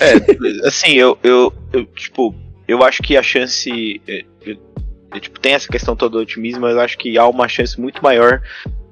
É, 0.00 0.14
assim, 0.66 0.92
eu, 0.92 1.18
eu, 1.22 1.52
eu, 1.72 1.84
tipo, 1.86 2.34
eu 2.66 2.82
acho 2.84 3.02
que 3.02 3.16
a 3.16 3.22
chance. 3.22 4.00
é, 4.06 4.24
eu- 4.44 4.58
eu, 5.14 5.20
tipo, 5.20 5.40
tem 5.40 5.54
essa 5.54 5.68
questão 5.68 5.96
toda 5.96 6.18
do 6.18 6.22
otimismo, 6.22 6.60
mas 6.60 6.74
eu 6.74 6.80
acho 6.82 6.98
que 6.98 7.16
há 7.16 7.26
uma 7.26 7.48
chance 7.48 7.80
muito 7.80 8.02
maior 8.02 8.42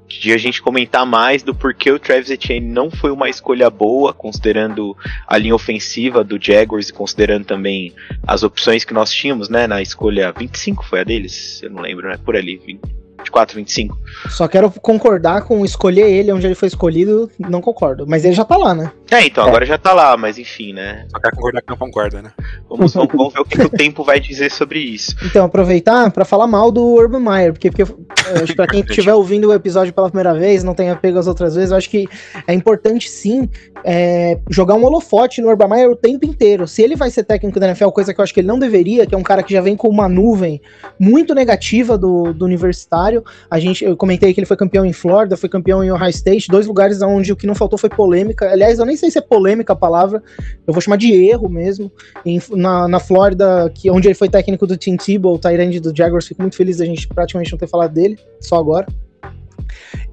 de 0.07 0.33
a 0.33 0.37
gente 0.37 0.61
comentar 0.63 1.05
mais 1.05 1.43
do 1.43 1.53
porquê 1.53 1.91
o 1.91 1.99
Travis 1.99 2.31
Etienne 2.31 2.65
não 2.65 2.89
foi 2.89 3.11
uma 3.11 3.29
escolha 3.29 3.69
boa, 3.69 4.13
considerando 4.13 4.95
a 5.27 5.37
linha 5.37 5.53
ofensiva 5.53 6.23
do 6.23 6.39
Jaguars 6.41 6.89
e 6.89 6.93
considerando 6.93 7.45
também 7.45 7.93
as 8.25 8.41
opções 8.41 8.83
que 8.83 8.93
nós 8.95 9.11
tínhamos, 9.11 9.47
né, 9.49 9.67
na 9.67 9.79
escolha 9.81 10.31
25 10.31 10.83
foi 10.85 11.01
a 11.01 11.03
deles? 11.03 11.61
Eu 11.61 11.69
não 11.69 11.81
lembro, 11.83 12.07
né, 12.07 12.17
por 12.23 12.35
ali, 12.35 12.79
24, 13.17 13.55
25. 13.55 13.97
Só 14.29 14.47
quero 14.47 14.71
concordar 14.81 15.41
com 15.43 15.65
escolher 15.65 16.09
ele 16.09 16.31
onde 16.31 16.45
ele 16.45 16.55
foi 16.55 16.67
escolhido, 16.67 17.29
não 17.37 17.61
concordo. 17.61 18.05
Mas 18.07 18.23
ele 18.23 18.33
já 18.33 18.45
tá 18.45 18.57
lá, 18.57 18.73
né? 18.73 18.91
É, 19.09 19.25
então, 19.25 19.47
agora 19.47 19.65
já 19.65 19.77
tá 19.77 19.93
lá, 19.93 20.17
mas 20.17 20.37
enfim, 20.37 20.73
né, 20.73 21.05
Só 21.09 21.19
quero 21.19 21.35
concordar 21.35 21.61
que 21.61 21.69
não 21.69 21.77
concorda, 21.77 22.21
né? 22.21 22.31
vamos, 22.69 22.93
vamos, 22.93 23.13
vamos 23.13 23.33
ver 23.33 23.39
o 23.39 23.45
que, 23.45 23.57
que 23.57 23.65
o 23.65 23.69
tempo 23.69 24.03
vai 24.03 24.19
dizer 24.19 24.51
sobre 24.51 24.79
isso. 24.79 25.15
Então, 25.23 25.45
aproveitar 25.45 26.11
pra 26.11 26.25
falar 26.25 26.47
mal 26.47 26.71
do 26.71 26.83
Urban 26.83 27.19
Meyer, 27.19 27.53
porque, 27.53 27.71
porque 27.71 28.53
pra 28.53 28.67
quem 28.67 28.81
estiver 28.87 29.13
ouvindo 29.13 29.47
o 29.47 29.53
episódio 29.53 29.93
pela 29.93 30.09
primeira 30.09 30.33
vez, 30.33 30.63
não 30.63 30.73
tenha 30.73 30.95
pego 30.95 31.17
as 31.17 31.27
outras 31.27 31.55
vezes, 31.55 31.71
eu 31.71 31.77
acho 31.77 31.89
que 31.89 32.07
é 32.45 32.53
importante 32.53 33.09
sim 33.09 33.49
é, 33.83 34.37
jogar 34.49 34.75
um 34.75 34.83
holofote 34.83 35.41
no 35.41 35.47
Urban 35.47 35.69
Meyer 35.69 35.89
o 35.89 35.95
tempo 35.95 36.25
inteiro. 36.25 36.67
Se 36.67 36.81
ele 36.81 36.95
vai 36.95 37.09
ser 37.09 37.23
técnico 37.23 37.59
da 37.59 37.67
NFL, 37.67 37.89
coisa 37.89 38.13
que 38.13 38.19
eu 38.19 38.23
acho 38.23 38.33
que 38.33 38.41
ele 38.41 38.47
não 38.47 38.59
deveria, 38.59 39.05
que 39.05 39.15
é 39.15 39.17
um 39.17 39.23
cara 39.23 39.41
que 39.41 39.53
já 39.53 39.61
vem 39.61 39.77
com 39.77 39.87
uma 39.87 40.09
nuvem 40.09 40.61
muito 40.99 41.33
negativa 41.33 41.97
do, 41.97 42.33
do 42.33 42.43
universitário. 42.43 43.23
A 43.49 43.59
gente, 43.59 43.85
eu 43.85 43.95
comentei 43.95 44.33
que 44.33 44.39
ele 44.39 44.47
foi 44.47 44.57
campeão 44.57 44.85
em 44.85 44.91
Florida, 44.91 45.37
foi 45.37 45.47
campeão 45.47 45.83
em 45.83 45.91
Ohio 45.91 46.09
State, 46.09 46.49
dois 46.49 46.67
lugares 46.67 47.01
onde 47.01 47.31
o 47.31 47.35
que 47.35 47.47
não 47.47 47.55
faltou 47.55 47.79
foi 47.79 47.89
polêmica. 47.89 48.51
Aliás, 48.51 48.79
eu 48.79 48.85
nem 48.85 48.96
sei 48.97 49.09
se 49.11 49.17
é 49.17 49.21
polêmica 49.21 49.73
a 49.73 49.75
palavra, 49.75 50.21
eu 50.65 50.73
vou 50.73 50.81
chamar 50.81 50.97
de 50.97 51.13
erro 51.13 51.47
mesmo. 51.47 51.91
Em- 52.25 52.41
na, 52.51 52.87
na 52.87 52.99
Flórida, 52.99 53.71
que, 53.73 53.89
onde 53.89 54.07
ele 54.07 54.15
foi 54.15 54.29
técnico 54.29 54.67
do 54.67 54.75
Tim 54.77 54.97
Tebow, 54.97 55.35
o 55.35 55.39
Tyrande 55.39 55.79
do 55.79 55.95
Jaguars, 55.95 56.27
fico 56.27 56.41
muito 56.41 56.57
feliz 56.57 56.77
da 56.77 56.85
gente 56.85 57.07
praticamente 57.07 57.51
não 57.51 57.57
ter 57.59 57.67
falado 57.67 57.93
dele, 57.93 58.17
só 58.41 58.57
agora. 58.57 58.87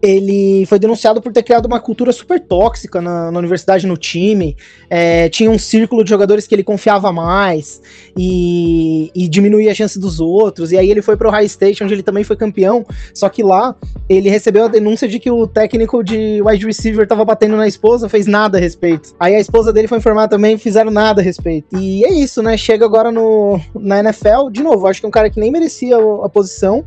Ele 0.04 0.66
foi 0.66 0.78
denunciado 0.78 1.20
por 1.20 1.32
ter 1.32 1.42
criado 1.42 1.66
uma 1.66 1.80
cultura 1.80 2.12
super 2.12 2.38
tóxica 2.38 3.00
na, 3.00 3.30
na 3.30 3.38
universidade, 3.38 3.86
no 3.86 3.96
time. 3.96 4.56
É, 4.90 5.28
tinha 5.28 5.50
um 5.50 5.58
círculo 5.58 6.04
de 6.04 6.10
jogadores 6.10 6.46
que 6.46 6.54
ele 6.54 6.62
confiava 6.62 7.10
mais 7.12 7.80
e, 8.16 9.10
e 9.14 9.28
diminuía 9.28 9.72
a 9.72 9.74
chance 9.74 9.98
dos 9.98 10.20
outros. 10.20 10.72
E 10.72 10.78
aí 10.78 10.90
ele 10.90 11.02
foi 11.02 11.16
pro 11.16 11.30
High 11.30 11.46
State, 11.46 11.82
onde 11.82 11.94
ele 11.94 12.02
também 12.02 12.24
foi 12.24 12.36
campeão. 12.36 12.84
Só 13.14 13.28
que 13.28 13.42
lá 13.42 13.74
ele 14.08 14.28
recebeu 14.28 14.64
a 14.64 14.68
denúncia 14.68 15.08
de 15.08 15.18
que 15.18 15.30
o 15.30 15.46
técnico 15.46 16.02
de 16.02 16.42
wide 16.42 16.66
receiver 16.66 17.06
tava 17.06 17.24
batendo 17.24 17.56
na 17.56 17.66
esposa, 17.66 18.08
fez 18.08 18.26
nada 18.26 18.58
a 18.58 18.60
respeito. 18.60 19.14
Aí 19.18 19.34
a 19.34 19.40
esposa 19.40 19.72
dele 19.72 19.88
foi 19.88 19.98
informada 19.98 20.28
também, 20.28 20.58
fizeram 20.58 20.90
nada 20.90 21.20
a 21.20 21.24
respeito. 21.24 21.78
E 21.78 22.04
é 22.04 22.12
isso, 22.12 22.42
né? 22.42 22.56
Chega 22.56 22.84
agora 22.84 23.10
no, 23.10 23.60
na 23.74 24.00
NFL, 24.00 24.50
de 24.50 24.62
novo, 24.62 24.86
acho 24.86 25.00
que 25.00 25.06
é 25.06 25.08
um 25.08 25.12
cara 25.12 25.30
que 25.30 25.40
nem 25.40 25.50
merecia 25.50 25.96
a 26.22 26.28
posição 26.28 26.84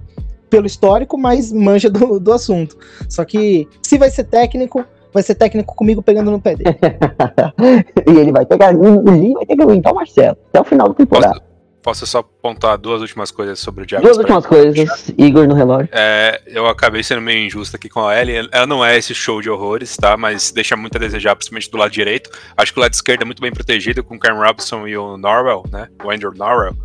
pelo 0.49 0.67
histórico, 0.67 1.17
mas 1.17 1.51
manja 1.51 1.89
do, 1.89 2.19
do 2.19 2.33
assunto. 2.33 2.77
Só 3.09 3.23
que 3.25 3.67
se 3.81 3.97
vai 3.97 4.09
ser 4.09 4.25
técnico, 4.25 4.83
vai 5.13 5.23
ser 5.23 5.35
técnico 5.35 5.75
comigo 5.75 6.01
pegando 6.01 6.31
no 6.31 6.39
pé 6.39 6.55
dele. 6.55 6.77
e 8.07 8.19
ele 8.19 8.31
vai 8.31 8.45
pegar, 8.45 8.73
ele 8.73 9.33
vai 9.33 9.45
ter 9.45 9.55
que 9.55 9.61
aguentar 9.61 9.93
o 9.93 9.95
Marcelo 9.95 10.37
até 10.49 10.61
o 10.61 10.63
final 10.63 10.89
da 10.89 10.93
temporada. 10.93 11.39
Posso, 11.39 11.41
posso 11.81 12.05
só 12.05 12.21
pontuar 12.21 12.77
duas 12.77 13.01
últimas 13.01 13.31
coisas 13.31 13.59
sobre 13.59 13.83
o 13.83 13.87
Duas 13.87 14.01
Jaguars? 14.03 14.17
últimas 14.17 14.45
coisas, 14.45 15.13
Igor 15.17 15.47
no 15.47 15.55
relógio. 15.55 15.89
É, 15.91 16.41
eu 16.47 16.67
acabei 16.67 17.03
sendo 17.03 17.21
meio 17.21 17.45
injusto 17.45 17.75
aqui 17.75 17.89
com 17.89 18.05
a 18.05 18.19
Ellie. 18.19 18.47
Ela 18.51 18.67
não 18.67 18.83
é 18.83 18.97
esse 18.97 19.15
show 19.15 19.41
de 19.41 19.49
horrores, 19.49 19.95
tá? 19.97 20.15
Mas 20.15 20.51
deixa 20.51 20.75
muito 20.75 20.97
a 20.97 20.99
desejar, 20.99 21.35
principalmente 21.35 21.71
do 21.71 21.77
lado 21.77 21.91
direito. 21.91 22.29
Acho 22.55 22.73
que 22.73 22.79
o 22.79 22.81
lado 22.81 22.93
esquerdo 22.93 23.23
é 23.23 23.25
muito 23.25 23.41
bem 23.41 23.51
protegido 23.51 24.03
com 24.03 24.15
o 24.15 24.19
Karen 24.19 24.37
Robinson 24.37 24.87
e 24.87 24.97
o 24.97 25.17
Norwell, 25.17 25.63
né? 25.71 25.87
O 26.03 26.11
Andrew 26.11 26.33
Norwell. 26.33 26.75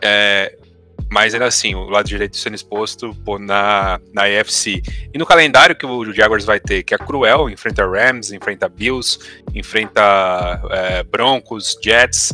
É, 0.00 0.56
mas 1.10 1.34
ainda 1.34 1.46
assim, 1.46 1.74
o 1.74 1.84
lado 1.84 2.06
direito 2.06 2.36
sendo 2.36 2.54
exposto 2.54 3.14
pô, 3.24 3.38
na, 3.38 4.00
na 4.12 4.24
AFC. 4.24 4.82
E 5.12 5.18
no 5.18 5.26
calendário 5.26 5.76
que 5.76 5.86
o 5.86 6.12
Jaguars 6.12 6.44
vai 6.44 6.60
ter, 6.60 6.82
que 6.82 6.94
é 6.94 6.98
cruel, 6.98 7.48
enfrenta 7.48 7.86
Rams, 7.86 8.32
enfrenta 8.32 8.68
Bills, 8.68 9.18
enfrenta 9.54 10.60
é, 10.70 11.02
Broncos, 11.02 11.78
Jets, 11.82 12.32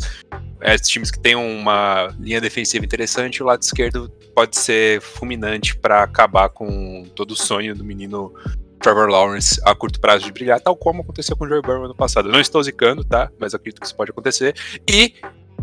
é, 0.60 0.76
times 0.76 1.10
que 1.10 1.20
têm 1.20 1.36
uma 1.36 2.08
linha 2.18 2.40
defensiva 2.40 2.84
interessante, 2.84 3.42
o 3.42 3.46
lado 3.46 3.62
esquerdo 3.62 4.10
pode 4.34 4.56
ser 4.56 5.00
fulminante 5.00 5.76
para 5.76 6.02
acabar 6.02 6.48
com 6.48 7.04
todo 7.14 7.32
o 7.32 7.36
sonho 7.36 7.74
do 7.74 7.84
menino 7.84 8.32
Trevor 8.80 9.08
Lawrence 9.08 9.58
a 9.64 9.74
curto 9.74 9.98
prazo 9.98 10.26
de 10.26 10.32
brilhar, 10.32 10.60
tal 10.60 10.76
como 10.76 11.00
aconteceu 11.00 11.34
com 11.36 11.44
o 11.44 11.48
Joe 11.48 11.62
Burrow 11.62 11.84
ano 11.84 11.94
passado. 11.94 12.28
Não 12.28 12.38
estou 12.38 12.62
zicando, 12.62 13.02
tá? 13.02 13.30
Mas 13.38 13.54
acredito 13.54 13.80
que 13.80 13.86
isso 13.86 13.96
pode 13.96 14.10
acontecer. 14.10 14.54
E 14.86 15.14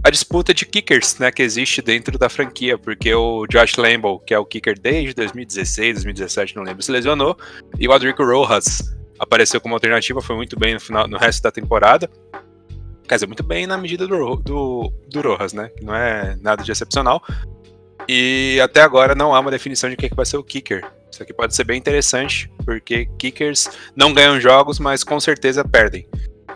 a 0.03 0.09
disputa 0.09 0.53
de 0.53 0.65
kickers, 0.65 1.17
né, 1.19 1.31
que 1.31 1.43
existe 1.43 1.81
dentro 1.81 2.17
da 2.17 2.29
franquia, 2.29 2.77
porque 2.77 3.13
o 3.13 3.45
Josh 3.47 3.75
Lambo, 3.77 4.19
que 4.19 4.33
é 4.33 4.39
o 4.39 4.45
kicker 4.45 4.79
desde 4.79 5.13
2016, 5.13 5.95
2017, 5.95 6.55
não 6.55 6.63
lembro, 6.63 6.81
se 6.81 6.91
lesionou, 6.91 7.37
e 7.79 7.87
o 7.87 7.91
Adrico 7.91 8.23
Rojas 8.23 8.95
apareceu 9.19 9.61
como 9.61 9.75
alternativa, 9.75 10.19
foi 10.21 10.35
muito 10.35 10.57
bem 10.57 10.73
no 10.73 10.79
final, 10.79 11.07
no 11.07 11.17
resto 11.17 11.43
da 11.43 11.51
temporada. 11.51 12.09
Quer 13.07 13.15
dizer, 13.15 13.27
muito 13.27 13.43
bem 13.43 13.67
na 13.67 13.77
medida 13.77 14.07
do, 14.07 14.35
do, 14.37 14.91
do 15.07 15.21
Rojas, 15.21 15.53
né? 15.53 15.69
Que 15.77 15.83
não 15.83 15.93
é 15.93 16.35
nada 16.41 16.63
de 16.63 16.71
excepcional. 16.71 17.21
E 18.07 18.59
até 18.63 18.81
agora 18.81 19.13
não 19.13 19.35
há 19.35 19.39
uma 19.39 19.51
definição 19.51 19.89
de 19.89 19.95
quem 19.95 20.09
que 20.09 20.15
vai 20.15 20.25
ser 20.25 20.37
o 20.37 20.43
kicker. 20.43 20.83
Isso 21.11 21.21
aqui 21.21 21.33
pode 21.33 21.53
ser 21.53 21.65
bem 21.65 21.77
interessante, 21.77 22.49
porque 22.65 23.05
kickers 23.19 23.69
não 23.95 24.13
ganham 24.13 24.39
jogos, 24.39 24.79
mas 24.79 25.03
com 25.03 25.19
certeza 25.19 25.63
perdem. 25.63 26.07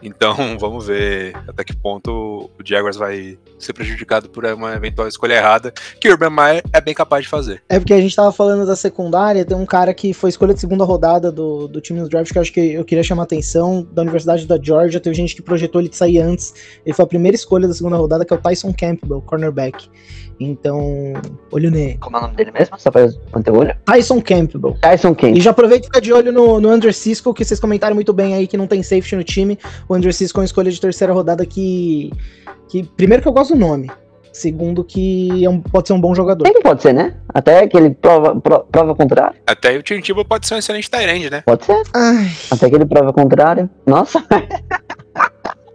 Então 0.05 0.35
vamos 0.59 0.87
ver 0.87 1.35
até 1.47 1.63
que 1.63 1.75
ponto 1.75 2.49
o 2.57 2.63
Jaguars 2.63 2.97
vai 2.97 3.37
ser 3.57 3.73
prejudicado 3.73 4.29
por 4.29 4.45
uma 4.45 4.73
eventual 4.75 5.07
escolha 5.07 5.33
errada, 5.33 5.73
que 5.99 6.07
o 6.07 6.11
Urban 6.11 6.29
Meyer 6.29 6.63
é 6.71 6.79
bem 6.79 6.93
capaz 6.93 7.23
de 7.23 7.29
fazer. 7.29 7.63
É 7.67 7.79
porque 7.79 7.93
a 7.93 8.01
gente 8.01 8.15
tava 8.15 8.31
falando 8.31 8.65
da 8.65 8.75
secundária, 8.75 9.45
tem 9.45 9.57
um 9.57 9.65
cara 9.65 9.93
que 9.93 10.13
foi 10.13 10.29
escolha 10.29 10.53
de 10.53 10.59
segunda 10.59 10.83
rodada 10.83 11.31
do, 11.31 11.67
do 11.67 11.81
time 11.81 11.99
do 12.01 12.09
draft 12.09 12.31
que 12.31 12.37
eu 12.37 12.41
acho 12.41 12.53
que 12.53 12.73
eu 12.73 12.85
queria 12.85 13.03
chamar 13.03 13.23
a 13.23 13.25
atenção, 13.25 13.87
da 13.91 14.01
Universidade 14.01 14.45
da 14.45 14.59
Georgia, 14.61 14.99
teve 14.99 15.15
gente 15.15 15.35
que 15.35 15.41
projetou 15.41 15.81
ele 15.81 15.89
de 15.89 15.95
sair 15.95 16.19
antes, 16.19 16.53
ele 16.85 16.93
foi 16.93 17.03
a 17.03 17.07
primeira 17.07 17.35
escolha 17.35 17.67
da 17.67 17.73
segunda 17.73 17.97
rodada, 17.97 18.25
que 18.25 18.33
é 18.33 18.35
o 18.35 18.39
Tyson 18.41 18.73
Campbell, 18.73 19.21
cornerback. 19.21 19.89
Então, 20.39 21.13
olho 21.51 21.71
nele. 21.71 21.97
Como 21.99 22.17
é 22.17 22.19
o 22.19 22.23
nome 22.23 22.35
dele 22.35 22.51
mesmo? 22.51 22.77
Só 22.79 22.91
pra 22.91 23.07
manter 23.33 23.51
o 23.51 23.57
olho? 23.57 23.75
Tyson 23.85 24.21
Campbell. 24.21 24.75
Tyson 24.81 25.11
E 25.11 25.15
Kane. 25.15 25.39
já 25.41 25.51
aproveita 25.51 25.83
e 25.83 25.87
fica 25.87 26.01
de 26.01 26.11
olho 26.11 26.31
no, 26.31 26.59
no 26.59 26.69
Andrew 26.69 26.91
Cisco, 26.91 27.33
que 27.33 27.45
vocês 27.45 27.59
comentaram 27.59 27.95
muito 27.95 28.11
bem 28.11 28.33
aí 28.33 28.45
que 28.47 28.57
não 28.57 28.67
tem 28.67 28.83
safety 28.83 29.15
no 29.15 29.23
time. 29.23 29.57
O 29.87 29.93
Andrew 29.93 30.11
Cisco 30.11 30.39
é 30.39 30.41
uma 30.41 30.45
escolha 30.45 30.69
de 30.71 30.79
terceira 30.81 31.13
rodada 31.13 31.45
que. 31.45 32.11
que 32.67 32.83
primeiro 32.83 33.21
que 33.23 33.29
eu 33.29 33.33
gosto 33.33 33.53
do 33.53 33.59
nome. 33.59 33.89
Segundo 34.33 34.83
que 34.83 35.45
é 35.45 35.49
um- 35.49 35.61
pode 35.61 35.87
ser 35.87 35.93
um 35.93 36.01
bom 36.01 36.13
jogador. 36.13 36.45
Sempre 36.45 36.61
pode 36.61 36.81
ser, 36.81 36.93
né? 36.93 37.15
Até 37.33 37.65
que 37.69 37.77
ele 37.77 37.91
prova, 37.91 38.35
pro- 38.37 38.65
prova 38.69 38.91
o 38.91 38.95
contrário. 38.95 39.37
Até 39.47 39.69
aí 39.69 39.77
o 39.77 39.81
Tim 39.83 40.01
Tebow 40.01 40.25
pode 40.25 40.45
ser 40.45 40.55
um 40.55 40.57
excelente 40.57 40.91
Tyrande, 40.91 41.29
né? 41.29 41.41
Pode 41.45 41.63
ser. 41.63 41.81
Ai, 41.93 42.29
Até 42.51 42.69
que 42.69 42.75
ele 42.75 42.85
prova 42.85 43.13
contrário. 43.13 43.69
Nossa. 43.87 44.21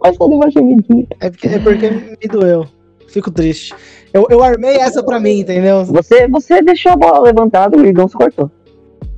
Mas 0.03 0.15
eu 0.19 0.27
uma 0.27 0.49
gemidinha. 0.51 1.07
é 1.19 1.29
porque, 1.31 1.47
é 1.47 1.59
porque 1.59 1.89
me 1.89 2.27
doeu. 2.29 2.67
Fico 3.11 3.29
triste. 3.29 3.73
Eu, 4.13 4.27
eu 4.29 4.43
armei 4.43 4.77
essa 4.77 5.03
pra 5.03 5.19
mim, 5.19 5.39
entendeu? 5.39 5.83
Você, 5.85 6.27
você 6.27 6.61
deixou 6.61 6.93
a 6.93 6.95
bola 6.95 7.19
levantada 7.19 7.77
e 7.77 7.81
o 7.81 7.85
Igão 7.85 8.07
se 8.07 8.15
cortou. 8.15 8.49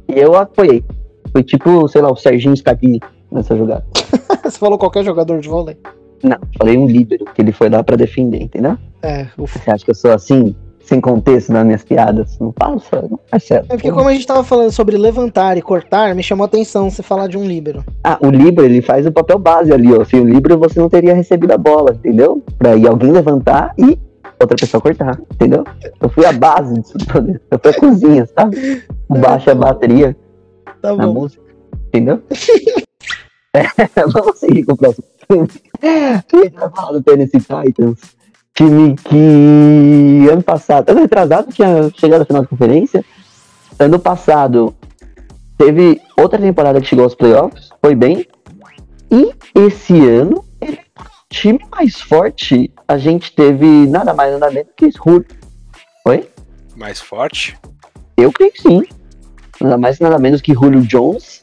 E 0.08 0.20
eu 0.20 0.36
apoiei. 0.36 0.84
Foi 1.32 1.44
tipo, 1.44 1.88
sei 1.88 2.02
lá, 2.02 2.12
o 2.12 2.16
Serginho 2.16 2.56
Scapini 2.56 3.00
nessa 3.32 3.56
jogada. 3.56 3.86
Você 4.44 4.58
falou 4.58 4.78
qualquer 4.78 5.04
jogador 5.04 5.40
de 5.40 5.50
vôlei? 5.50 5.78
Não, 6.24 6.38
falei 6.58 6.78
um 6.78 6.86
líbero, 6.86 7.26
que 7.34 7.42
ele 7.42 7.52
foi 7.52 7.70
lá 7.70 7.84
pra 7.84 7.96
defender, 7.96 8.42
entendeu? 8.42 8.78
É, 9.02 9.28
ufa. 9.38 9.60
Você 9.60 9.72
acha 9.72 9.86
que 9.86 9.92
eu 9.92 9.96
sou 9.96 10.12
assim, 10.12 10.56
sem 10.84 11.00
contexto 11.02 11.52
nas 11.52 11.66
minhas 11.66 11.84
piadas? 11.84 12.38
Não 12.40 12.54
só, 12.80 13.02
não 13.02 13.20
é 13.32 13.40
sério. 13.40 13.66
É 13.70 13.76
porque 13.76 13.92
como 13.92 14.10
a 14.10 14.14
gente 14.14 14.28
tava 14.28 14.44
falando 14.44 14.72
sobre 14.72 14.98
levantar 14.98 15.58
e 15.58 15.62
cortar, 15.62 16.14
me 16.14 16.22
chamou 16.24 16.44
a 16.44 16.48
atenção 16.48 16.90
você 16.90 17.02
falar 17.02 17.28
de 17.28 17.38
um 17.38 17.46
líbero. 17.46 17.84
Ah, 18.04 18.18
o 18.22 18.30
Libra, 18.30 18.66
ele 18.66 18.82
faz 18.82 19.06
o 19.06 19.12
papel 19.12 19.40
base 19.40 19.72
ali, 19.72 19.94
ó. 19.94 20.04
Sem 20.04 20.20
o 20.22 20.26
Libra, 20.28 20.56
você 20.58 20.80
não 20.80 20.90
teria 20.90 21.14
recebido 21.14 21.52
a 21.52 21.58
bola, 21.58 21.92
entendeu? 21.94 22.44
Pra 22.58 22.76
ir 22.76 22.88
alguém 22.88 23.12
levantar 23.12 23.74
e 23.78 23.98
outra 24.40 24.58
pessoa 24.60 24.82
cortar, 24.82 25.20
entendeu? 25.34 25.64
Eu 26.02 26.10
fui 26.10 26.26
a 26.26 26.34
base 26.34 26.74
disso 26.80 26.98
tudo. 26.98 27.40
Eu 27.50 27.60
fui 27.60 27.72
a 27.72 27.80
cozinha, 27.80 28.26
sabe? 28.38 28.84
O 29.08 29.18
baixo 29.18 29.50
é 29.50 29.54
a 29.54 29.56
bateria 29.56 30.16
Tá 30.82 30.94
na 30.96 31.08
bom. 31.08 31.14
música, 31.14 31.42
entendeu? 31.88 32.22
É, 33.56 33.64
vamos 34.08 34.40
seguir 34.40 34.64
com 34.66 34.74
o 34.74 34.78
próximo 34.78 35.06
time. 35.30 35.48
A 35.84 36.24
gente 36.36 36.56
vai 36.56 36.70
falar 36.72 36.92
do 36.94 37.04
Tennessee 37.04 37.40
Titans. 37.40 38.00
Time 38.56 38.96
que 38.96 40.30
ano 40.32 40.44
passado, 40.44 40.90
ano 40.90 41.02
retrasado, 41.02 41.52
tinha 41.52 41.90
chegado 41.96 42.22
à 42.22 42.26
final 42.26 42.44
de 42.44 42.50
conferência. 42.50 43.04
Ano 43.80 43.98
passado 43.98 44.76
teve 45.58 46.00
outra 46.16 46.40
temporada 46.40 46.80
que 46.80 46.88
chegou 46.88 47.04
aos 47.04 47.16
playoffs, 47.16 47.70
foi 47.82 47.96
bem. 47.96 48.28
E 49.10 49.34
esse 49.56 50.00
ano, 50.08 50.46
ele 50.62 50.78
é 50.78 51.02
o 51.02 51.06
time 51.30 51.60
mais 51.72 52.00
forte. 52.00 52.72
A 52.88 52.98
gente 52.98 53.34
teve 53.34 53.88
nada 53.88 54.14
mais 54.14 54.34
nada 54.34 54.52
menos 54.52 54.72
que 54.78 54.90
Hulk. 55.00 55.36
Oi? 56.06 56.30
Mais 56.76 57.02
forte. 57.02 57.58
Eu 58.16 58.32
creio 58.32 58.52
que 58.52 58.62
sim. 58.62 58.84
Nada 59.60 59.78
mais 59.78 60.00
nada 60.00 60.20
menos 60.20 60.42
que 60.42 60.54
Julio 60.54 60.82
Jones 60.82 61.42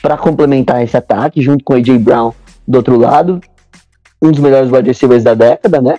para 0.00 0.16
complementar 0.16 0.82
esse 0.82 0.96
ataque, 0.96 1.42
junto 1.42 1.62
com 1.64 1.74
AJ 1.74 1.98
Brown 1.98 2.32
do 2.66 2.76
outro 2.76 2.98
lado. 2.98 3.40
Um 4.22 4.30
dos 4.30 4.40
melhores 4.40 4.70
wide 4.70 4.88
receivers 4.88 5.24
da 5.24 5.34
década, 5.34 5.80
né? 5.82 5.98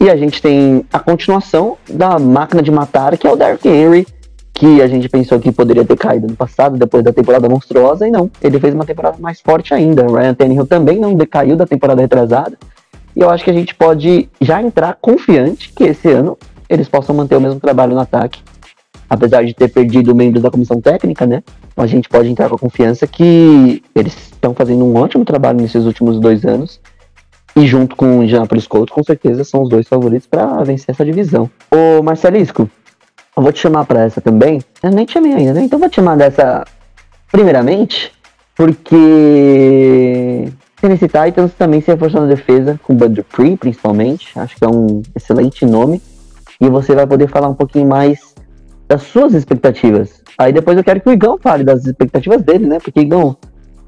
E 0.00 0.08
a 0.08 0.16
gente 0.16 0.40
tem 0.40 0.84
a 0.92 0.98
continuação 0.98 1.76
da 1.88 2.18
máquina 2.18 2.62
de 2.62 2.70
matar, 2.70 3.16
que 3.18 3.26
é 3.26 3.32
o 3.32 3.36
Derrick 3.36 3.68
Henry, 3.68 4.06
que 4.54 4.80
a 4.80 4.86
gente 4.86 5.08
pensou 5.08 5.40
que 5.40 5.50
poderia 5.50 5.84
ter 5.84 5.96
caído 5.96 6.26
no 6.26 6.36
passado, 6.36 6.76
depois 6.76 7.02
da 7.02 7.12
temporada 7.12 7.48
monstruosa, 7.48 8.06
e 8.06 8.10
não. 8.10 8.30
Ele 8.40 8.60
fez 8.60 8.74
uma 8.74 8.84
temporada 8.84 9.16
mais 9.18 9.40
forte 9.40 9.74
ainda. 9.74 10.04
O 10.04 10.14
Ryan 10.14 10.34
Tannehill 10.34 10.66
também 10.66 10.98
não 10.98 11.14
decaiu 11.14 11.56
da 11.56 11.66
temporada 11.66 12.00
retrasada. 12.00 12.56
E 13.14 13.20
eu 13.20 13.30
acho 13.30 13.42
que 13.42 13.50
a 13.50 13.54
gente 13.54 13.74
pode 13.74 14.28
já 14.40 14.62
entrar 14.62 14.96
confiante 15.00 15.72
que 15.72 15.84
esse 15.84 16.08
ano 16.08 16.38
eles 16.68 16.88
possam 16.88 17.14
manter 17.14 17.36
o 17.36 17.40
mesmo 17.40 17.58
trabalho 17.58 17.94
no 17.94 18.00
ataque 18.00 18.40
apesar 19.08 19.44
de 19.44 19.54
ter 19.54 19.68
perdido 19.68 20.14
membros 20.14 20.42
da 20.42 20.50
comissão 20.50 20.80
técnica, 20.80 21.26
né? 21.26 21.42
A 21.76 21.86
gente 21.86 22.08
pode 22.08 22.28
entrar 22.28 22.48
com 22.48 22.56
a 22.56 22.58
confiança 22.58 23.06
que 23.06 23.82
eles 23.94 24.14
estão 24.32 24.52
fazendo 24.52 24.84
um 24.84 24.96
ótimo 24.96 25.24
trabalho 25.24 25.60
nesses 25.60 25.84
últimos 25.84 26.20
dois 26.20 26.44
anos. 26.44 26.80
E 27.56 27.66
junto 27.66 27.96
com 27.96 28.18
o 28.18 28.22
Indianapolis 28.22 28.66
Colts, 28.66 28.94
com 28.94 29.02
certeza 29.02 29.42
são 29.44 29.62
os 29.62 29.68
dois 29.68 29.88
favoritos 29.88 30.26
para 30.26 30.62
vencer 30.62 30.94
essa 30.94 31.04
divisão. 31.04 31.50
Ô 31.70 32.02
Marcelisco, 32.02 32.70
eu 33.36 33.42
vou 33.42 33.52
te 33.52 33.60
chamar 33.60 33.84
para 33.84 34.02
essa 34.02 34.20
também. 34.20 34.60
Eu 34.82 34.90
nem 34.90 35.04
te 35.04 35.12
chamei 35.14 35.32
ainda, 35.32 35.54
né? 35.54 35.62
Então 35.62 35.78
vou 35.78 35.88
te 35.88 35.96
chamar 35.96 36.16
dessa 36.16 36.64
primeiramente, 37.30 38.12
porque 38.54 40.48
Tennessee 40.80 41.08
Titans 41.08 41.52
também 41.54 41.80
se 41.80 41.90
reforçou 41.90 42.20
na 42.20 42.26
defesa, 42.26 42.78
com 42.82 42.94
Bud 42.94 43.14
Dupree 43.14 43.56
principalmente. 43.56 44.38
Acho 44.38 44.56
que 44.56 44.64
é 44.64 44.68
um 44.68 45.02
excelente 45.14 45.64
nome. 45.66 46.00
E 46.60 46.68
você 46.68 46.94
vai 46.94 47.06
poder 47.06 47.28
falar 47.28 47.48
um 47.48 47.54
pouquinho 47.54 47.88
mais 47.88 48.34
das 48.88 49.02
suas 49.02 49.34
expectativas. 49.34 50.22
Aí 50.36 50.52
depois 50.52 50.76
eu 50.76 50.84
quero 50.84 51.00
que 51.00 51.08
o 51.08 51.12
Igão 51.12 51.38
fale 51.38 51.62
das 51.62 51.84
expectativas 51.84 52.42
dele, 52.42 52.66
né? 52.66 52.78
Porque, 52.80 53.00
Igão, 53.00 53.36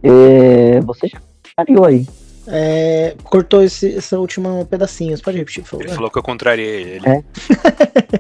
é, 0.02 0.80
você 0.80 1.08
já 1.08 1.18
variou 1.56 1.84
aí. 1.84 2.06
É, 2.52 3.14
cortou 3.24 3.62
esse, 3.62 3.86
esse 3.86 4.14
último 4.16 4.64
pedacinho. 4.66 5.16
Você 5.16 5.22
pode 5.22 5.38
repetir, 5.38 5.62
por 5.62 5.76
Ele 5.76 5.84
favor? 5.84 5.94
falou 5.96 6.10
que 6.10 6.18
eu 6.18 6.22
contrariei 6.22 6.82
ele. 6.96 7.08
É. 7.08 7.24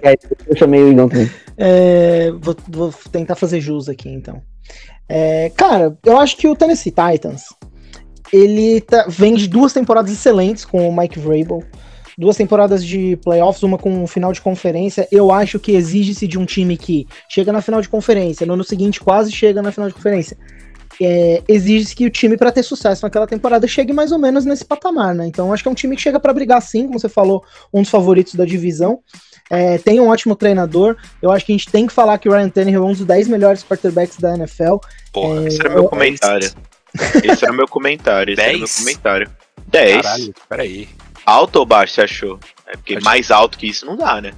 E 0.02 0.06
aí 0.08 0.16
eu 0.46 0.56
chamei 0.56 0.82
o 0.82 0.92
Igão 0.92 1.08
também. 1.08 1.30
É, 1.58 2.30
vou, 2.40 2.56
vou 2.68 2.94
tentar 3.10 3.34
fazer 3.34 3.60
jus 3.60 3.88
aqui, 3.88 4.08
então. 4.08 4.40
É, 5.08 5.50
cara, 5.56 5.96
eu 6.04 6.18
acho 6.18 6.36
que 6.36 6.46
o 6.46 6.54
Tennessee 6.54 6.92
Titans 6.92 7.42
ele 8.32 8.80
tá- 8.80 9.06
vem 9.08 9.34
de 9.34 9.48
duas 9.48 9.72
temporadas 9.72 10.12
excelentes 10.12 10.64
com 10.64 10.88
o 10.88 10.96
Mike 10.96 11.18
Vrabel. 11.18 11.62
Duas 12.16 12.36
temporadas 12.36 12.84
de 12.84 13.16
playoffs, 13.24 13.62
uma 13.62 13.78
com 13.78 13.90
um 13.90 14.06
final 14.06 14.32
de 14.32 14.40
conferência. 14.42 15.08
Eu 15.10 15.32
acho 15.32 15.58
que 15.58 15.72
exige-se 15.72 16.28
de 16.28 16.38
um 16.38 16.44
time 16.44 16.76
que 16.76 17.06
chega 17.28 17.50
na 17.52 17.62
final 17.62 17.80
de 17.80 17.88
conferência, 17.88 18.46
no 18.46 18.52
ano 18.54 18.62
seguinte 18.62 19.00
quase 19.00 19.32
chega 19.32 19.62
na 19.62 19.72
final 19.72 19.88
de 19.88 19.94
conferência. 19.94 20.36
É, 21.02 21.42
exige-se 21.48 21.96
que 21.96 22.04
o 22.06 22.10
time, 22.10 22.36
para 22.36 22.52
ter 22.52 22.62
sucesso 22.62 23.02
naquela 23.06 23.26
temporada, 23.26 23.66
chegue 23.66 23.92
mais 23.92 24.12
ou 24.12 24.18
menos 24.18 24.44
nesse 24.44 24.64
patamar, 24.64 25.14
né? 25.14 25.26
Então, 25.26 25.52
acho 25.52 25.62
que 25.62 25.68
é 25.68 25.72
um 25.72 25.74
time 25.74 25.96
que 25.96 26.02
chega 26.02 26.20
para 26.20 26.32
brigar 26.32 26.60
sim, 26.60 26.86
como 26.86 26.98
você 26.98 27.08
falou, 27.08 27.42
um 27.72 27.80
dos 27.80 27.90
favoritos 27.90 28.34
da 28.34 28.44
divisão. 28.44 29.00
É, 29.48 29.78
tem 29.78 29.98
um 29.98 30.08
ótimo 30.08 30.36
treinador. 30.36 30.96
Eu 31.22 31.32
acho 31.32 31.44
que 31.46 31.52
a 31.52 31.56
gente 31.56 31.70
tem 31.70 31.86
que 31.86 31.92
falar 31.92 32.18
que 32.18 32.28
o 32.28 32.32
Ryan 32.32 32.50
Tannehill 32.50 32.82
é 32.82 32.86
um 32.86 32.92
dos 32.92 33.04
10 33.04 33.28
melhores 33.28 33.64
quarterbacks 33.64 34.18
da 34.18 34.34
NFL. 34.34 34.76
Porra. 35.12 35.42
É, 35.42 35.48
Esse 35.48 35.60
era 35.60 35.70
meu 35.70 35.78
eu- 35.84 35.88
comentário. 35.88 36.50
Esse 37.24 37.44
era 37.44 37.52
meu 37.52 37.66
comentário. 37.66 38.32
Esse 38.32 38.42
era 38.42 38.50
meu 38.52 38.60
Dez? 38.60 38.78
comentário. 38.78 39.30
10. 39.68 40.02
Caralho, 40.02 40.34
peraí. 40.48 40.88
Alto 41.24 41.56
ou 41.60 41.66
baixo, 41.66 41.94
você 41.94 42.02
achou? 42.02 42.38
É 42.66 42.72
porque 42.76 42.94
Achei. 42.94 43.04
mais 43.04 43.30
alto 43.30 43.56
que 43.58 43.66
isso 43.66 43.86
não 43.86 43.96
dá, 43.96 44.20
né? 44.20 44.32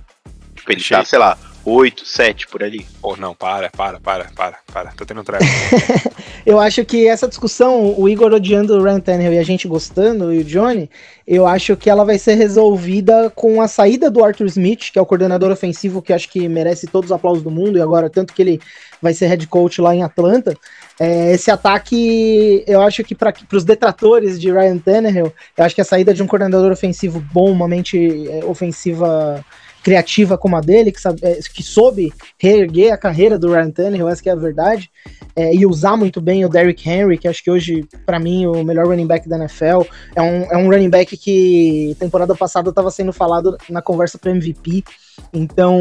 Tipo, 0.55 0.72
ele 0.72 0.81
Achei. 0.81 0.96
tá, 0.96 1.05
sei 1.05 1.18
lá, 1.18 1.37
8, 1.64 2.05
7 2.07 2.48
por 2.48 2.62
ali. 2.62 2.87
Pô, 3.01 3.16
não, 3.16 3.35
para, 3.35 3.70
para, 3.70 4.01
para, 4.01 4.25
para, 4.35 4.59
para. 4.72 4.92
Tô 4.92 5.05
tendo 5.05 5.20
um 5.20 5.25
treco. 5.25 5.44
Eu 6.44 6.59
acho 6.59 6.85
que 6.85 7.07
essa 7.07 7.28
discussão, 7.28 7.94
o 7.96 8.09
Igor 8.09 8.33
odiando 8.33 8.76
o 8.76 8.83
Ryan 8.83 8.98
Tannehill 8.98 9.35
e 9.35 9.38
a 9.38 9.44
gente 9.44 9.68
gostando, 9.68 10.33
e 10.33 10.38
o 10.38 10.44
Johnny, 10.44 10.90
eu 11.26 11.46
acho 11.46 11.76
que 11.76 11.88
ela 11.88 12.05
vai 12.05 12.18
ser 12.18 12.35
resolvida 12.35 13.31
com 13.31 13.62
a 13.62 13.68
saída 13.68 14.11
do 14.11 14.24
Arthur 14.24 14.46
Smith, 14.46 14.90
que 14.92 14.98
é 14.98 15.02
o 15.02 15.07
coordenador 15.07 15.52
ofensivo 15.52 16.02
que 16.02 16.12
acho 16.12 16.28
que 16.28 16.48
merece 16.48 16.88
todos 16.88 17.11
os 17.11 17.14
aplausos 17.14 17.44
do 17.44 17.50
mundo, 17.50 17.78
e 17.78 17.81
agora 17.81 18.11
tanto 18.11 18.35
que 18.35 18.42
ele 18.42 18.61
vai 19.00 19.14
ser 19.14 19.26
head 19.26 19.46
coach 19.46 19.81
lá 19.81 19.94
em 19.94 20.02
Atlanta. 20.02 20.57
É, 20.98 21.33
esse 21.33 21.50
ataque, 21.50 22.64
eu 22.66 22.81
acho 22.81 23.05
que 23.05 23.14
para 23.14 23.33
os 23.52 23.64
detratores 23.64 24.40
de 24.40 24.50
Ryan 24.50 24.78
Tannehill, 24.78 25.33
eu 25.57 25.64
acho 25.64 25.74
que 25.74 25.81
a 25.81 25.85
saída 25.85 26.12
de 26.12 26.22
um 26.22 26.26
coordenador 26.26 26.72
ofensivo 26.72 27.24
bom, 27.33 27.52
uma 27.52 27.68
mente 27.68 28.28
é, 28.28 28.44
ofensiva 28.44 29.44
criativa 29.82 30.38
como 30.38 30.56
a 30.56 30.60
dele, 30.60 30.92
que, 30.92 31.00
sabe, 31.00 31.20
é, 31.22 31.38
que 31.52 31.62
soube 31.62 32.12
reerguer 32.38 32.92
a 32.92 32.96
carreira 32.96 33.38
do 33.38 33.52
Ryan 33.52 33.70
Tannehill, 33.70 34.08
essa 34.08 34.22
que 34.22 34.28
é 34.28 34.32
a 34.32 34.36
verdade, 34.36 34.90
é, 35.34 35.54
e 35.54 35.66
usar 35.66 35.96
muito 35.96 36.20
bem 36.20 36.44
o 36.44 36.48
Derrick 36.48 36.88
Henry, 36.88 37.18
que 37.18 37.26
acho 37.26 37.42
que 37.42 37.50
hoje, 37.50 37.86
para 38.06 38.18
mim, 38.18 38.46
o 38.46 38.64
melhor 38.64 38.86
running 38.86 39.06
back 39.06 39.28
da 39.28 39.36
NFL. 39.36 39.82
É 40.14 40.22
um, 40.22 40.42
é 40.44 40.56
um 40.56 40.70
running 40.70 40.90
back 40.90 41.16
que 41.16 41.96
temporada 41.98 42.34
passada 42.34 42.70
estava 42.70 42.90
sendo 42.90 43.12
falado 43.12 43.56
na 43.68 43.82
conversa 43.82 44.18
para 44.18 44.30
MVP. 44.30 44.84
Então, 45.32 45.80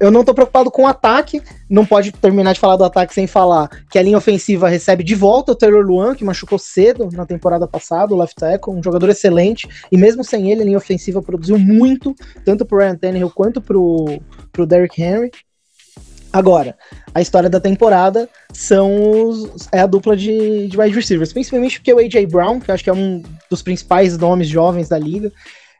eu 0.00 0.10
não 0.10 0.24
tô 0.24 0.32
preocupado 0.32 0.70
com 0.70 0.82
o 0.82 0.86
ataque. 0.86 1.42
Não 1.68 1.84
pode 1.84 2.12
terminar 2.12 2.52
de 2.52 2.60
falar 2.60 2.76
do 2.76 2.84
ataque 2.84 3.12
sem 3.12 3.26
falar 3.26 3.68
que 3.90 3.98
a 3.98 4.02
linha 4.02 4.18
ofensiva 4.18 4.68
recebe 4.68 5.04
de 5.04 5.14
volta 5.14 5.52
o 5.52 5.54
Taylor 5.54 5.84
Luan, 5.84 6.14
que 6.14 6.24
machucou 6.24 6.58
cedo 6.58 7.08
na 7.12 7.26
temporada 7.26 7.66
passada, 7.66 8.14
o 8.14 8.18
left 8.18 8.36
tackle, 8.36 8.74
um 8.74 8.82
jogador 8.82 9.10
excelente. 9.10 9.68
E 9.90 9.96
mesmo 9.96 10.24
sem 10.24 10.50
ele, 10.50 10.62
a 10.62 10.64
linha 10.64 10.78
ofensiva 10.78 11.20
produziu 11.20 11.58
muito, 11.58 12.14
tanto 12.44 12.64
pro 12.64 12.78
Ryan 12.78 12.96
Tannehill 12.96 13.30
quanto 13.30 13.60
pro, 13.60 14.20
pro 14.52 14.66
Derrick 14.66 15.00
Henry. 15.00 15.30
Agora, 16.30 16.76
a 17.14 17.22
história 17.22 17.48
da 17.48 17.58
temporada 17.58 18.28
são 18.52 19.28
os, 19.28 19.66
é 19.72 19.80
a 19.80 19.86
dupla 19.86 20.14
de, 20.14 20.68
de 20.68 20.78
wide 20.78 20.94
receivers, 20.94 21.32
principalmente 21.32 21.78
porque 21.78 21.92
o 21.92 21.98
AJ 21.98 22.26
Brown, 22.26 22.60
que 22.60 22.70
eu 22.70 22.74
acho 22.74 22.84
que 22.84 22.90
é 22.90 22.92
um 22.92 23.22
dos 23.50 23.62
principais 23.62 24.16
nomes 24.18 24.46
jovens 24.46 24.90
da 24.90 24.98
liga, 24.98 25.32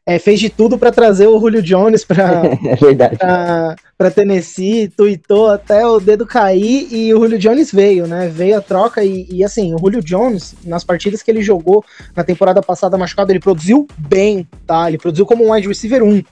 é, 0.09 0.19
fez 0.19 0.41
de 0.41 0.49
tudo 0.49 0.79
para 0.79 0.91
trazer 0.91 1.27
o 1.27 1.39
Julio 1.39 1.63
Jones 1.63 2.03
para 2.03 2.43
É 2.65 3.89
para 3.99 4.11
Tennessee, 4.13 4.89
tuitou 4.89 5.51
até 5.51 5.85
o 5.85 6.01
dedo 6.01 6.25
cair 6.25 6.87
e 6.91 7.13
o 7.13 7.19
Julio 7.19 7.39
Jones 7.39 7.73
veio, 7.73 8.07
né? 8.07 8.29
Veio 8.29 8.57
a 8.57 8.61
troca 8.61 9.05
e, 9.05 9.27
e, 9.29 9.45
assim, 9.45 9.75
o 9.75 9.79
Julio 9.79 10.01
Jones, 10.01 10.55
nas 10.65 10.85
partidas 10.85 11.21
que 11.21 11.31
ele 11.31 11.43
jogou 11.43 11.85
na 12.17 12.23
temporada 12.23 12.63
passada 12.63 12.97
machucado, 12.97 13.33
ele 13.33 13.41
produziu 13.41 13.89
bem, 13.99 14.47
tá? 14.67 14.89
Ele 14.89 14.99
produziu 14.99 15.27
como 15.27 15.45
um 15.45 15.53
wide 15.53 15.67
receiver 15.67 16.03
1. 16.03 16.23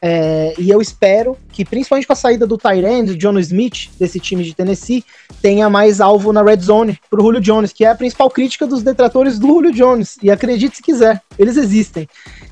É, 0.00 0.54
e 0.58 0.70
eu 0.70 0.80
espero 0.80 1.36
que, 1.52 1.64
principalmente 1.64 2.06
com 2.06 2.12
a 2.12 2.16
saída 2.16 2.46
do 2.46 2.58
Tyrande, 2.58 3.16
John 3.16 3.38
Smith, 3.38 3.90
desse 3.98 4.20
time 4.20 4.44
de 4.44 4.54
Tennessee, 4.54 5.04
tenha 5.40 5.68
mais 5.70 6.00
alvo 6.00 6.32
na 6.32 6.42
red 6.42 6.58
zone 6.58 6.98
pro 7.10 7.22
Julio 7.22 7.40
Jones, 7.40 7.72
que 7.72 7.84
é 7.84 7.90
a 7.90 7.94
principal 7.94 8.30
crítica 8.30 8.66
dos 8.66 8.82
detratores 8.82 9.38
do 9.38 9.46
Julio 9.46 9.72
Jones. 9.72 10.18
E 10.22 10.30
acredite 10.30 10.76
se 10.76 10.82
quiser, 10.82 11.22
eles 11.38 11.56
existem. 11.56 12.08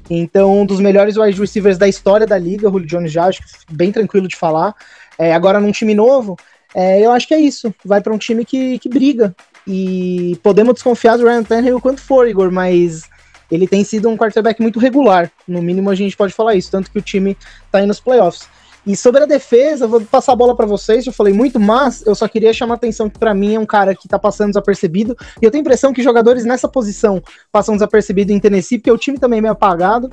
Então, 0.08 0.62
um 0.62 0.66
dos 0.66 0.80
melhores 0.80 1.16
wide 1.16 1.38
receivers 1.38 1.78
da 1.78 1.88
história 1.88 2.26
da 2.26 2.38
liga, 2.38 2.68
o 2.68 2.72
Julio 2.72 2.88
Jones 2.88 3.12
já, 3.12 3.26
acho 3.26 3.42
bem 3.70 3.92
tranquilo 3.92 4.28
de 4.28 4.36
falar. 4.36 4.74
É, 5.18 5.34
agora 5.34 5.60
num 5.60 5.72
time 5.72 5.94
novo, 5.94 6.36
é, 6.74 7.00
eu 7.00 7.12
acho 7.12 7.28
que 7.28 7.34
é 7.34 7.40
isso. 7.40 7.74
Vai 7.84 8.00
para 8.00 8.12
um 8.12 8.18
time 8.18 8.44
que, 8.44 8.78
que 8.78 8.88
briga. 8.88 9.34
E 9.66 10.38
podemos 10.42 10.74
desconfiar 10.74 11.16
do 11.16 11.24
Ryan 11.24 11.42
Tannehill 11.42 11.80
quanto 11.80 12.00
for, 12.00 12.28
Igor, 12.28 12.50
mas 12.50 13.04
ele 13.50 13.66
tem 13.66 13.84
sido 13.84 14.08
um 14.08 14.16
quarterback 14.16 14.60
muito 14.60 14.78
regular. 14.78 15.30
No 15.46 15.62
mínimo 15.62 15.90
a 15.90 15.94
gente 15.94 16.16
pode 16.16 16.32
falar 16.32 16.54
isso, 16.54 16.70
tanto 16.70 16.90
que 16.90 16.98
o 16.98 17.02
time 17.02 17.36
tá 17.70 17.78
aí 17.78 17.86
nos 17.86 18.00
playoffs. 18.00 18.48
E 18.86 18.94
sobre 18.94 19.22
a 19.22 19.26
defesa, 19.26 19.86
vou 19.86 20.00
passar 20.02 20.32
a 20.32 20.36
bola 20.36 20.54
para 20.54 20.66
vocês, 20.66 21.06
eu 21.06 21.12
falei 21.12 21.32
muito, 21.32 21.58
mas 21.58 22.06
eu 22.06 22.14
só 22.14 22.28
queria 22.28 22.52
chamar 22.52 22.74
a 22.74 22.76
atenção 22.76 23.08
que 23.08 23.18
para 23.18 23.32
mim 23.32 23.54
é 23.54 23.58
um 23.58 23.64
cara 23.64 23.94
que 23.94 24.06
tá 24.06 24.18
passando 24.18 24.48
desapercebido, 24.48 25.16
e 25.40 25.44
eu 25.44 25.50
tenho 25.50 25.62
a 25.62 25.64
impressão 25.64 25.92
que 25.92 26.02
jogadores 26.02 26.44
nessa 26.44 26.68
posição 26.68 27.22
passam 27.50 27.74
desapercebido 27.74 28.30
em 28.30 28.38
Tennessee, 28.38 28.78
porque 28.78 28.90
o 28.90 28.98
time 28.98 29.18
também 29.18 29.38
é 29.38 29.42
meio 29.42 29.52
apagado, 29.52 30.10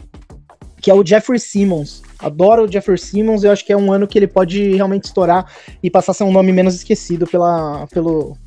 que 0.81 0.89
é 0.89 0.93
o 0.93 1.05
Jeffrey 1.05 1.39
Simmons. 1.39 2.01
Adoro 2.17 2.63
o 2.63 2.71
Jeffrey 2.71 2.97
Simmons, 2.97 3.43
eu 3.43 3.51
acho 3.51 3.65
que 3.65 3.73
é 3.73 3.77
um 3.77 3.91
ano 3.91 4.07
que 4.07 4.17
ele 4.17 4.27
pode 4.27 4.73
realmente 4.73 5.05
estourar 5.05 5.45
e 5.83 5.89
passar 5.89 6.13
a 6.13 6.15
ser 6.15 6.23
um 6.23 6.31
nome 6.31 6.53
menos 6.53 6.73
esquecido 6.73 7.27
pela, 7.27 7.85
pelo, 7.87 8.37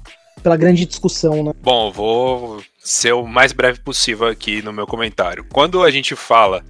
pela 0.44 0.59
grande 0.59 0.85
discussão, 0.85 1.42
né? 1.42 1.52
Bom, 1.62 1.90
vou 1.90 2.62
ser 2.78 3.14
o 3.14 3.26
mais 3.26 3.52
breve 3.52 3.80
possível 3.80 4.28
aqui 4.28 4.61
no 4.61 4.74
meu 4.74 4.87
comentário. 4.87 5.42
Quando 5.50 5.83
a 5.83 5.90
gente 5.90 6.14
fala 6.14 6.62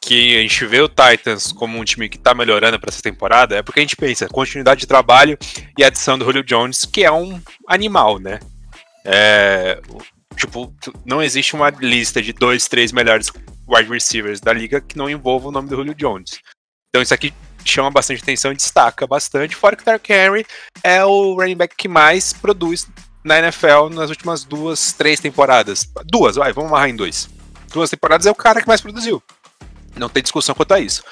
que 0.00 0.36
a 0.36 0.40
gente 0.40 0.66
vê 0.66 0.80
o 0.80 0.88
Titans 0.88 1.52
como 1.52 1.78
um 1.78 1.84
time 1.84 2.08
que 2.08 2.18
tá 2.18 2.34
melhorando 2.34 2.80
para 2.80 2.90
essa 2.90 3.00
temporada, 3.00 3.56
é 3.56 3.62
porque 3.62 3.78
a 3.78 3.82
gente 3.82 3.94
pensa 3.94 4.28
continuidade 4.28 4.80
de 4.80 4.88
trabalho 4.88 5.38
e 5.78 5.84
adição 5.84 6.18
do 6.18 6.24
Julio 6.24 6.42
Jones, 6.42 6.84
que 6.84 7.04
é 7.04 7.12
um 7.12 7.40
animal, 7.68 8.18
né? 8.18 8.40
É, 9.04 9.80
tipo, 10.36 10.74
não 11.06 11.22
existe 11.22 11.54
uma 11.54 11.70
lista 11.70 12.20
de 12.20 12.32
dois, 12.32 12.66
três 12.66 12.90
melhores 12.90 13.30
wide 13.68 13.88
receivers 13.88 14.40
da 14.40 14.52
liga 14.52 14.80
que 14.80 14.98
não 14.98 15.08
envolva 15.08 15.48
o 15.48 15.52
nome 15.52 15.68
do 15.68 15.76
Julio 15.76 15.94
Jones. 15.94 16.40
Então 16.88 17.00
isso 17.00 17.14
aqui 17.14 17.32
chama 17.64 17.88
bastante 17.88 18.20
atenção 18.20 18.50
e 18.50 18.56
destaca 18.56 19.06
bastante, 19.06 19.54
fora 19.54 19.76
que 19.76 19.82
o 19.82 19.86
Dark 19.86 20.10
Henry 20.10 20.44
é 20.82 21.04
o 21.04 21.34
running 21.34 21.56
back 21.56 21.76
que 21.76 21.86
mais 21.86 22.32
produz 22.32 22.88
na 23.24 23.38
NFL 23.38 23.88
nas 23.90 24.10
últimas 24.10 24.44
duas, 24.44 24.92
três 24.92 25.20
temporadas. 25.20 25.88
Duas, 26.04 26.36
vai, 26.36 26.52
vamos 26.52 26.70
amarrar 26.70 26.88
em 26.88 26.96
dois. 26.96 27.28
Duas 27.72 27.90
temporadas 27.90 28.26
é 28.26 28.30
o 28.30 28.34
cara 28.34 28.60
que 28.60 28.68
mais 28.68 28.80
produziu. 28.80 29.22
Não 29.96 30.08
tem 30.08 30.22
discussão 30.22 30.54
quanto 30.54 30.72
a 30.72 30.80
isso. 30.80 31.02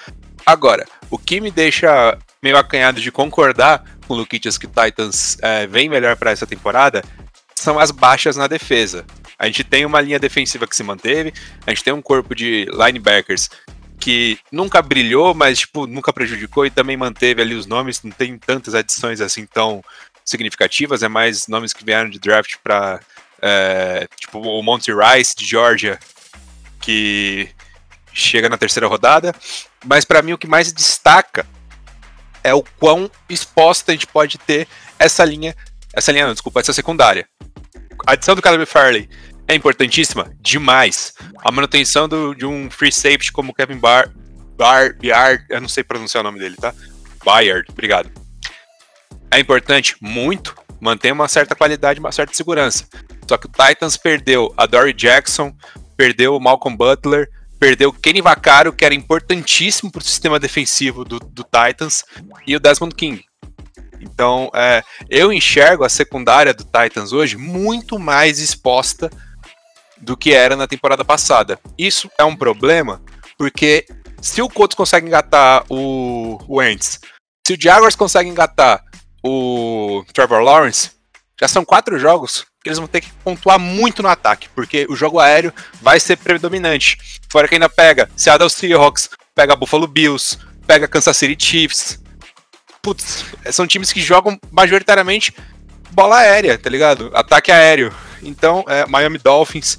Agora, 0.44 0.87
o 1.11 1.18
que 1.18 1.40
me 1.40 1.51
deixa 1.51 2.18
meio 2.42 2.57
acanhado 2.57 3.01
de 3.01 3.12
concordar 3.12 3.85
com 4.07 4.14
o 4.14 4.16
Luquitas 4.16 4.59
que 4.59 4.66
Titans 4.66 5.37
é, 5.42 5.66
vem 5.66 5.88
melhor 5.88 6.16
para 6.16 6.31
essa 6.31 6.46
temporada 6.46 7.03
são 7.55 7.79
as 7.79 7.90
baixas 7.90 8.37
na 8.37 8.46
defesa. 8.46 9.05
A 9.38 9.46
gente 9.46 9.62
tem 9.62 9.85
uma 9.85 10.01
linha 10.01 10.18
defensiva 10.18 10.66
que 10.66 10.77
se 10.77 10.83
manteve, 10.83 11.33
a 11.66 11.70
gente 11.70 11.85
tem 11.85 11.92
um 11.92 12.03
corpo 12.03 12.35
de 12.35 12.66
linebackers 12.73 13.49
que 13.99 14.38
nunca 14.51 14.81
brilhou, 14.81 15.35
mas 15.35 15.61
tipo, 15.61 15.87
nunca 15.87 16.12
prejudicou 16.12 16.64
e 16.64 16.70
também 16.70 16.96
manteve 16.96 17.42
ali 17.42 17.55
os 17.55 17.66
nomes, 17.66 18.03
não 18.03 18.11
tem 18.11 18.38
tantas 18.38 18.75
adições 18.75 19.20
assim 19.20 19.44
tão 19.44 19.85
significativas, 20.31 21.03
é 21.03 21.09
mais 21.09 21.47
nomes 21.47 21.73
que 21.73 21.85
vieram 21.85 22.09
de 22.09 22.19
draft 22.19 22.57
para 22.62 23.01
é, 23.43 24.07
tipo 24.19 24.38
o 24.40 24.62
Monty 24.62 24.93
Rice 24.93 25.35
de 25.37 25.45
Georgia, 25.45 25.99
que 26.81 27.49
chega 28.12 28.49
na 28.49 28.59
terceira 28.59 28.87
rodada. 28.87 29.35
Mas 29.85 30.05
para 30.05 30.23
mim 30.23 30.33
o 30.33 30.38
que 30.38 30.47
mais 30.47 30.73
destaca 30.73 31.47
é 32.43 32.55
o 32.55 32.62
quão 32.79 33.11
exposta 33.29 33.93
a 33.93 33.95
gente 33.95 34.07
pode 34.07 34.38
ter 34.38 34.66
essa 34.99 35.25
linha, 35.25 35.55
essa 35.93 36.12
linha 36.12 36.27
não, 36.27 36.33
desculpa, 36.33 36.61
essa 36.61 36.73
secundária. 36.73 37.29
A 38.07 38.12
adição 38.12 38.35
do 38.35 38.43
Caleb 38.43 38.64
Farley 38.66 39.09
é 39.47 39.55
importantíssima 39.55 40.33
demais. 40.40 41.12
A 41.45 41.51
manutenção 41.51 42.09
do, 42.09 42.35
de 42.35 42.47
um 42.47 42.71
free 42.71 42.93
safety 42.93 43.33
como 43.33 43.55
Kevin 43.55 43.79
Bar, 43.79 44.11
Bar, 44.57 44.95
Biard, 44.99 45.45
eu 45.49 45.61
não 45.61 45.69
sei 45.69 45.83
pronunciar 45.83 46.23
o 46.23 46.25
nome 46.25 46.38
dele, 46.38 46.57
tá? 46.57 46.75
Bayard, 47.25 47.66
obrigado. 47.71 48.20
É 49.33 49.38
importante 49.38 49.97
muito 50.01 50.55
manter 50.81 51.12
uma 51.12 51.29
certa 51.29 51.55
qualidade, 51.55 52.01
uma 52.01 52.11
certa 52.11 52.35
segurança. 52.35 52.87
Só 53.29 53.37
que 53.37 53.47
o 53.47 53.51
Titans 53.51 53.97
perdeu 53.97 54.53
a 54.57 54.66
Dory 54.66 54.93
Jackson, 54.93 55.55
perdeu 55.97 56.35
o 56.35 56.40
Malcolm 56.40 56.77
Butler, 56.77 57.29
perdeu 57.61 57.90
o 57.90 57.93
Kenny 57.93 58.23
Vaccaro, 58.23 58.73
que 58.73 58.85
era 58.85 58.95
importantíssimo 58.95 59.93
para 59.93 60.01
o 60.01 60.05
sistema 60.05 60.40
defensivo 60.40 61.05
do, 61.05 61.19
do, 61.19 61.45
Titans, 61.45 62.05
e 62.47 62.57
o 62.57 62.61
Desmond 62.61 62.95
King. 62.95 63.23
Então, 64.01 64.51
é, 64.55 64.83
eu 65.11 65.31
enxergo 65.31 65.85
a 65.85 65.88
secundária 65.90 66.55
do 66.55 66.64
Titans 66.64 67.12
hoje 67.12 67.37
muito 67.37 67.99
mais 67.99 68.38
exposta 68.38 69.11
do 70.01 70.16
que 70.16 70.33
era 70.33 70.57
na 70.57 70.66
temporada 70.66 71.05
passada. 71.05 71.61
Isso 71.77 72.11
é 72.19 72.25
um 72.25 72.35
problema, 72.35 73.03
porque 73.37 73.85
se 74.23 74.40
o 74.40 74.49
Colts 74.49 74.75
consegue 74.75 75.07
engatar 75.07 75.64
o, 75.69 76.38
o 76.49 76.62
Ents, 76.62 76.99
se 77.47 77.53
o 77.53 77.61
Jaguars 77.61 77.95
consegue 77.95 78.29
engatar 78.29 78.83
o 79.23 80.05
Trevor 80.13 80.41
Lawrence, 80.41 80.91
já 81.41 81.49
são 81.49 81.65
quatro 81.65 81.99
jogos 81.99 82.47
que 82.63 82.69
eles 82.69 82.79
vão 82.79 82.87
ter 82.87 83.01
que 83.01 83.11
pontuar 83.25 83.59
muito 83.59 84.03
no 84.03 84.09
ataque, 84.09 84.49
porque 84.55 84.87
o 84.91 84.95
jogo 84.95 85.19
aéreo 85.19 85.53
vai 85.81 85.99
ser 85.99 86.17
predominante. 86.17 86.99
Fora 87.31 87.49
que 87.49 87.55
ainda 87.55 87.69
pega 87.69 88.11
Seattle 88.15 88.51
Seahawks, 88.51 89.09
pega 89.35 89.57
Buffalo 89.57 89.87
Bills, 89.87 90.39
pega 90.67 90.87
Kansas 90.87 91.17
City 91.17 91.43
Chiefs. 91.43 91.99
Putz, 92.83 93.25
são 93.51 93.67
times 93.67 93.93
que 93.93 94.01
jogam 94.01 94.39
majoritariamente 94.51 95.35
bola 95.91 96.19
aérea, 96.19 96.59
tá 96.59 96.69
ligado? 96.69 97.11
Ataque 97.15 97.51
aéreo. 97.51 97.95
Então, 98.23 98.65
é, 98.69 98.87
Miami 98.87 99.19
Dolphins. 99.19 99.79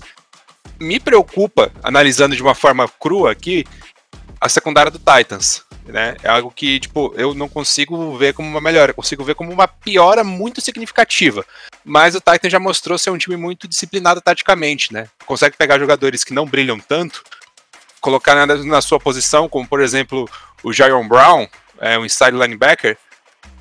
Me 0.79 0.99
preocupa, 0.99 1.71
analisando 1.83 2.35
de 2.35 2.41
uma 2.41 2.55
forma 2.55 2.87
crua 2.99 3.31
aqui, 3.31 3.65
a 4.39 4.49
secundária 4.49 4.91
do 4.91 4.99
Titans. 4.99 5.63
Né? 5.85 6.15
É 6.23 6.29
algo 6.29 6.51
que, 6.51 6.79
tipo, 6.79 7.13
eu 7.17 7.33
não 7.33 7.49
consigo 7.49 8.15
ver 8.17 8.33
como 8.33 8.47
uma 8.47 8.61
melhora, 8.61 8.91
eu 8.91 8.95
consigo 8.95 9.23
ver 9.23 9.35
como 9.35 9.51
uma 9.51 9.67
piora 9.67 10.23
muito 10.23 10.61
significativa. 10.61 11.45
Mas 11.83 12.15
o 12.15 12.21
Titan 12.21 12.49
já 12.49 12.59
mostrou 12.59 12.97
ser 12.97 13.09
um 13.09 13.17
time 13.17 13.35
muito 13.35 13.67
disciplinado 13.67 14.21
taticamente, 14.21 14.93
né? 14.93 15.07
Consegue 15.25 15.57
pegar 15.57 15.79
jogadores 15.79 16.23
que 16.23 16.33
não 16.33 16.45
brilham 16.45 16.79
tanto, 16.79 17.23
colocar 17.99 18.35
na, 18.35 18.55
na 18.55 18.81
sua 18.81 18.99
posição, 18.99 19.49
como 19.49 19.67
por 19.67 19.81
exemplo 19.81 20.29
o 20.63 20.71
Jaron 20.71 21.07
Brown, 21.07 21.47
é, 21.79 21.97
um 21.97 22.05
inside 22.05 22.31
linebacker, 22.31 22.97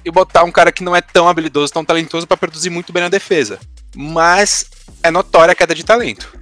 e 0.05 0.11
botar 0.11 0.45
um 0.45 0.53
cara 0.53 0.73
que 0.73 0.83
não 0.83 0.95
é 0.95 1.01
tão 1.01 1.29
habilidoso, 1.29 1.73
tão 1.73 1.85
talentoso 1.85 2.27
para 2.27 2.37
produzir 2.37 2.71
muito 2.71 2.93
bem 2.93 3.03
na 3.03 3.09
defesa. 3.09 3.59
Mas 3.95 4.67
é 5.03 5.11
notória 5.11 5.53
a 5.53 5.55
queda 5.55 5.75
de 5.75 5.85
talento 5.85 6.40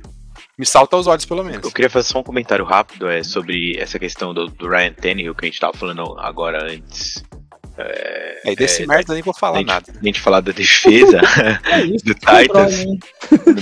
me 0.59 0.67
salta 0.67 0.97
aos 0.97 1.07
olhos, 1.07 1.25
pelo 1.25 1.45
menos. 1.45 1.65
Eu 1.65 1.71
queria 1.71 1.89
fazer 1.89 2.09
só 2.09 2.19
um 2.19 2.25
comentário 2.25 2.65
rápido 2.65 3.09
é, 3.09 3.23
sobre 3.23 3.77
essa 3.79 3.99
questão 3.99 4.35
do, 4.35 4.49
do 4.49 4.69
Ryan 4.69 4.93
Tannehill 4.93 5.35
que 5.35 5.45
a 5.45 5.49
gente 5.49 5.61
tava 5.61 5.73
falando 5.73 6.19
agora 6.19 6.65
antes. 6.65 7.23
É, 7.81 8.41
é 8.45 8.57
desse 8.57 8.83
é, 8.83 8.87
merda 8.87 9.15
nem 9.15 9.23
vou 9.23 9.33
falar 9.33 9.61
a 9.61 9.63
nada. 9.63 9.93
A 9.95 10.05
gente 10.05 10.21
falar 10.21 10.41
da 10.41 10.51
defesa 10.51 11.21
É 11.65 11.85
isso, 11.85 12.03
do 12.05 12.13
Titans, 12.13 12.85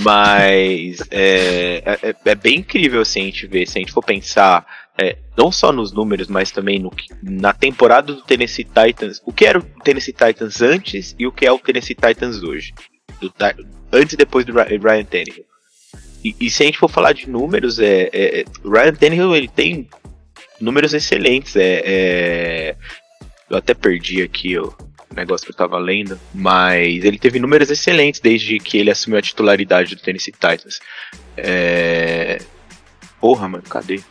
mas 0.01 0.97
é, 1.11 1.83
é, 2.01 2.15
é 2.25 2.35
bem 2.35 2.57
incrível 2.57 3.01
assim, 3.01 3.21
a 3.21 3.25
gente 3.25 3.45
ver, 3.45 3.67
se 3.67 3.77
a 3.77 3.79
gente 3.79 3.91
for 3.91 4.03
pensar 4.03 4.65
é, 4.99 5.15
não 5.37 5.51
só 5.51 5.71
nos 5.71 5.91
números, 5.91 6.27
mas 6.27 6.49
também 6.49 6.79
no, 6.79 6.91
na 7.21 7.53
temporada 7.53 8.11
do 8.11 8.23
Tennessee 8.23 8.65
Titans, 8.65 9.21
o 9.23 9.31
que 9.31 9.45
era 9.45 9.59
o 9.59 9.61
Tennessee 9.83 10.13
Titans 10.13 10.63
antes 10.63 11.15
e 11.19 11.27
o 11.27 11.31
que 11.31 11.45
é 11.45 11.51
o 11.51 11.59
Tennessee 11.59 11.95
Titans 11.95 12.41
hoje, 12.41 12.73
do, 13.21 13.31
antes 13.93 14.13
e 14.13 14.17
depois 14.17 14.43
do 14.43 14.53
Ryan 14.53 15.03
Tannehill. 15.03 15.45
E, 16.27 16.35
e, 16.41 16.49
se 16.49 16.63
a 16.63 16.65
gente 16.65 16.77
for 16.77 16.89
falar 16.89 17.13
de 17.13 17.29
números, 17.29 17.79
é, 17.79 18.09
é, 18.11 18.45
Ryan 18.65 18.93
Tannehill 18.93 19.35
ele 19.35 19.47
tem 19.47 19.87
números 20.59 20.93
excelentes. 20.93 21.55
É, 21.55 21.81
é, 21.85 22.75
eu 23.49 23.57
até 23.57 23.73
perdi 23.73 24.21
aqui 24.21 24.57
o 24.57 24.75
negócio 25.15 25.45
que 25.45 25.53
eu 25.53 25.55
tava 25.55 25.77
lendo, 25.77 26.19
mas 26.33 27.05
ele 27.05 27.17
teve 27.17 27.39
números 27.39 27.71
excelentes 27.71 28.19
desde 28.19 28.59
que 28.59 28.77
ele 28.77 28.91
assumiu 28.91 29.17
a 29.17 29.21
titularidade 29.21 29.95
do 29.95 30.01
Tennessee 30.01 30.33
Titans. 30.33 30.81
É... 31.37 32.39
Porra, 33.21 33.47
mano, 33.47 33.63
cadê? 33.63 34.01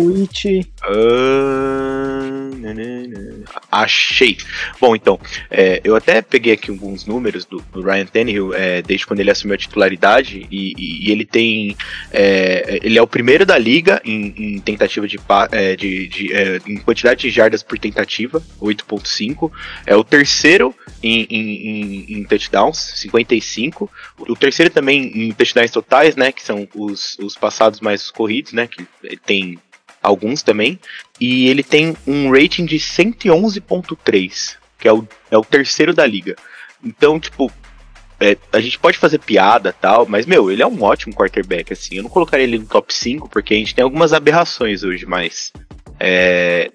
Fluid. 0.00 0.68
Ah, 0.82 2.50
nanana. 2.58 3.44
Achei. 3.72 4.36
Bom, 4.78 4.94
então, 4.94 5.18
é, 5.50 5.80
eu 5.82 5.96
até 5.96 6.20
peguei 6.20 6.52
aqui 6.52 6.70
alguns 6.70 7.06
números 7.06 7.46
do, 7.46 7.64
do 7.72 7.80
Ryan 7.80 8.04
Tannehill 8.04 8.52
é, 8.52 8.82
desde 8.82 9.06
quando 9.06 9.20
ele 9.20 9.30
assumiu 9.30 9.54
a 9.54 9.58
titularidade 9.58 10.46
e, 10.50 10.74
e- 10.76 11.06
e 11.08 11.10
ele 11.10 11.24
tem, 11.24 11.74
é, 12.12 12.78
ele 12.82 12.98
é 12.98 13.02
o 13.02 13.06
primeiro 13.06 13.46
da 13.46 13.56
liga 13.56 13.98
em, 14.04 14.34
em 14.36 14.58
tentativa 14.60 15.08
de, 15.08 15.18
é, 15.50 15.74
de, 15.74 16.08
de, 16.08 16.32
é, 16.34 16.60
em 16.66 16.76
quantidade 16.76 17.22
de 17.22 17.30
jardas 17.30 17.62
por 17.62 17.78
tentativa, 17.78 18.42
8.5. 18.60 19.50
É 19.86 19.96
o 19.96 20.04
terceiro 20.04 20.74
em, 21.02 21.22
em, 21.30 21.66
em- 21.68 22.18
em 22.18 22.24
touchdowns, 22.24 22.76
55. 22.96 23.90
O 24.18 24.36
terceiro 24.36 24.70
também 24.70 25.06
em 25.28 25.32
touchdowns 25.32 25.70
totais, 25.70 26.16
né, 26.16 26.32
que 26.32 26.42
são 26.42 26.68
os, 26.74 27.16
os 27.18 27.34
passados 27.34 27.80
mais 27.80 28.02
os 28.02 28.10
corridos, 28.10 28.52
né, 28.52 28.66
que 28.66 28.86
tem 29.24 29.58
alguns 30.06 30.42
também. 30.42 30.78
E 31.20 31.48
ele 31.48 31.62
tem 31.62 31.96
um 32.06 32.30
rating 32.30 32.64
de 32.64 32.76
111.3, 32.76 34.56
que 34.78 34.88
é 34.88 34.92
o, 34.92 35.06
é 35.30 35.36
o 35.36 35.44
terceiro 35.44 35.92
da 35.92 36.06
liga. 36.06 36.36
Então, 36.84 37.18
tipo, 37.18 37.52
é, 38.20 38.36
a 38.52 38.60
gente 38.60 38.78
pode 38.78 38.96
fazer 38.96 39.18
piada 39.18 39.72
tal, 39.72 40.06
mas, 40.06 40.24
meu, 40.24 40.50
ele 40.50 40.62
é 40.62 40.66
um 40.66 40.82
ótimo 40.82 41.14
quarterback, 41.14 41.72
assim. 41.72 41.96
Eu 41.96 42.04
não 42.04 42.10
colocaria 42.10 42.44
ele 42.44 42.58
no 42.58 42.66
top 42.66 42.92
5, 42.92 43.28
porque 43.28 43.54
a 43.54 43.56
gente 43.56 43.74
tem 43.74 43.82
algumas 43.82 44.12
aberrações 44.12 44.82
hoje, 44.82 45.04
mas. 45.06 45.52
É, 45.98 46.70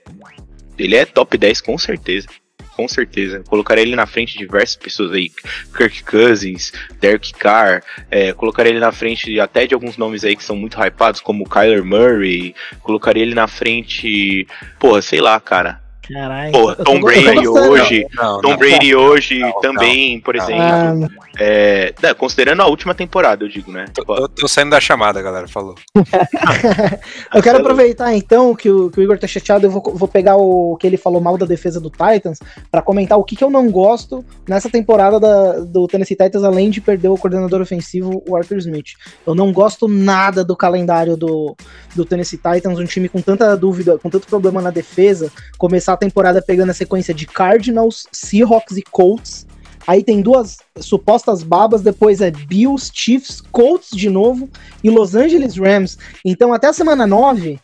ele 0.78 0.96
é 0.96 1.06
top 1.06 1.38
10 1.38 1.62
com 1.62 1.78
certeza. 1.78 2.28
Com 2.76 2.88
certeza. 2.88 3.44
Colocaria 3.48 3.84
ele 3.84 3.96
na 3.96 4.06
frente 4.06 4.34
de 4.34 4.40
diversas 4.40 4.76
pessoas 4.76 5.12
aí. 5.12 5.32
Kirk 5.76 6.04
Cousins, 6.04 6.72
Derek 7.00 7.34
Carr. 7.34 7.84
É, 8.10 8.34
colocaria 8.34 8.72
ele 8.72 8.80
na 8.80 8.92
frente 8.92 9.40
até 9.40 9.66
de 9.66 9.74
alguns 9.74 9.98
nomes 9.98 10.24
aí 10.24 10.36
que 10.36 10.44
são 10.44 10.56
muito 10.56 10.78
hypados, 10.80 11.22
como 11.22 11.50
Kyler 11.50 11.84
Murray. 11.84 12.56
Colocaria 12.82 13.24
ele 13.24 13.36
na 13.36 13.48
frente. 13.48 14.48
Porra, 14.80 15.02
sei 15.02 15.20
lá, 15.20 15.40
cara. 15.40 15.81
Caralho. 16.08 16.52
Porra, 16.52 16.76
Tom 16.78 17.00
Brady 17.00 17.48
hoje. 17.48 18.08
Não, 18.16 18.42
Tom 18.42 18.50
não. 18.52 18.58
Brady 18.58 18.96
hoje 18.96 19.40
Não, 19.40 19.62
também, 19.62 20.20
por 20.20 20.36
não. 20.36 20.44
exemplo. 20.44 20.62
Ah, 20.62 20.94
É, 21.40 21.94
considerando 22.18 22.62
a 22.62 22.68
última 22.68 22.94
temporada, 22.94 23.44
eu 23.46 23.50
digo, 23.50 23.72
né? 23.72 23.86
Tô, 23.94 24.04
tô- 24.04 24.28
tô 24.28 24.48
saindo 24.48 24.72
da 24.72 24.80
chamada, 24.80 25.22
galera. 25.22 25.48
Falou. 25.48 25.76
Eu 27.34 27.42
quero 27.42 27.60
aproveitar 27.60 28.14
então 28.14 28.54
que 28.56 28.70
o, 28.70 28.90
que 28.90 29.00
o 29.00 29.04
Igor 29.04 29.18
tá 29.18 29.28
chateado, 29.28 29.66
eu 29.66 29.72
vou, 29.72 29.82
vou 29.96 30.08
pegar 30.08 30.36
o 30.36 30.76
que 30.78 30.86
ele 30.86 30.98
falou 30.98 31.22
mal 31.22 31.38
da 31.38 31.46
defesa 31.46 31.80
do 31.80 31.90
Titans 31.90 32.40
pra 32.70 32.82
comentar 32.82 33.18
o 33.18 33.24
que, 33.24 33.36
que 33.36 33.44
eu 33.44 33.50
não 33.50 33.70
gosto 33.72 34.24
nessa 34.48 34.70
temporada 34.70 35.20
da- 35.20 35.60
do 35.60 35.88
Tennessee 35.88 36.18
Titans, 36.18 36.44
além 36.44 36.70
de 36.70 36.82
perder 36.82 37.08
o 37.10 37.18
coordenador 37.18 37.62
ofensivo, 37.62 38.22
o 38.28 38.36
Arthur 38.36 38.58
Smith. 38.58 38.92
Eu 39.26 39.34
não 39.36 39.52
gosto 39.52 39.88
nada 39.88 40.44
do 40.44 40.56
calendário 40.56 41.16
do, 41.16 41.56
do 41.96 42.06
Tennessee 42.06 42.38
Titans, 42.40 42.78
um 42.80 42.86
time 42.86 43.08
com 43.08 43.22
tanta 43.22 43.56
dúvida, 43.56 43.98
com 43.98 44.10
tanto 44.10 44.28
problema 44.28 44.62
na 44.62 44.70
defesa, 44.72 45.32
começar 45.58 45.91
a 45.94 45.98
temporada 45.98 46.42
pegando 46.42 46.70
a 46.72 46.74
sequência 46.74 47.14
de 47.14 47.26
Cardinals, 47.26 48.08
Seahawks 48.12 48.78
e 48.78 48.82
Colts. 48.82 49.46
Aí 49.88 50.04
tem 50.04 50.22
duas 50.22 50.58
supostas 50.80 51.42
babas, 51.44 51.82
depois 51.82 52.22
é 52.22 52.30
Bills, 52.30 52.92
Chiefs, 52.94 53.42
Colts 53.52 53.90
de 53.92 54.10
novo 54.10 54.50
e 54.84 54.90
Los 54.90 55.16
Angeles 55.16 55.58
Rams. 55.58 55.98
Então, 56.24 56.54
até 56.54 56.68
a 56.68 56.74
semana 56.74 57.08
9, 57.08 57.60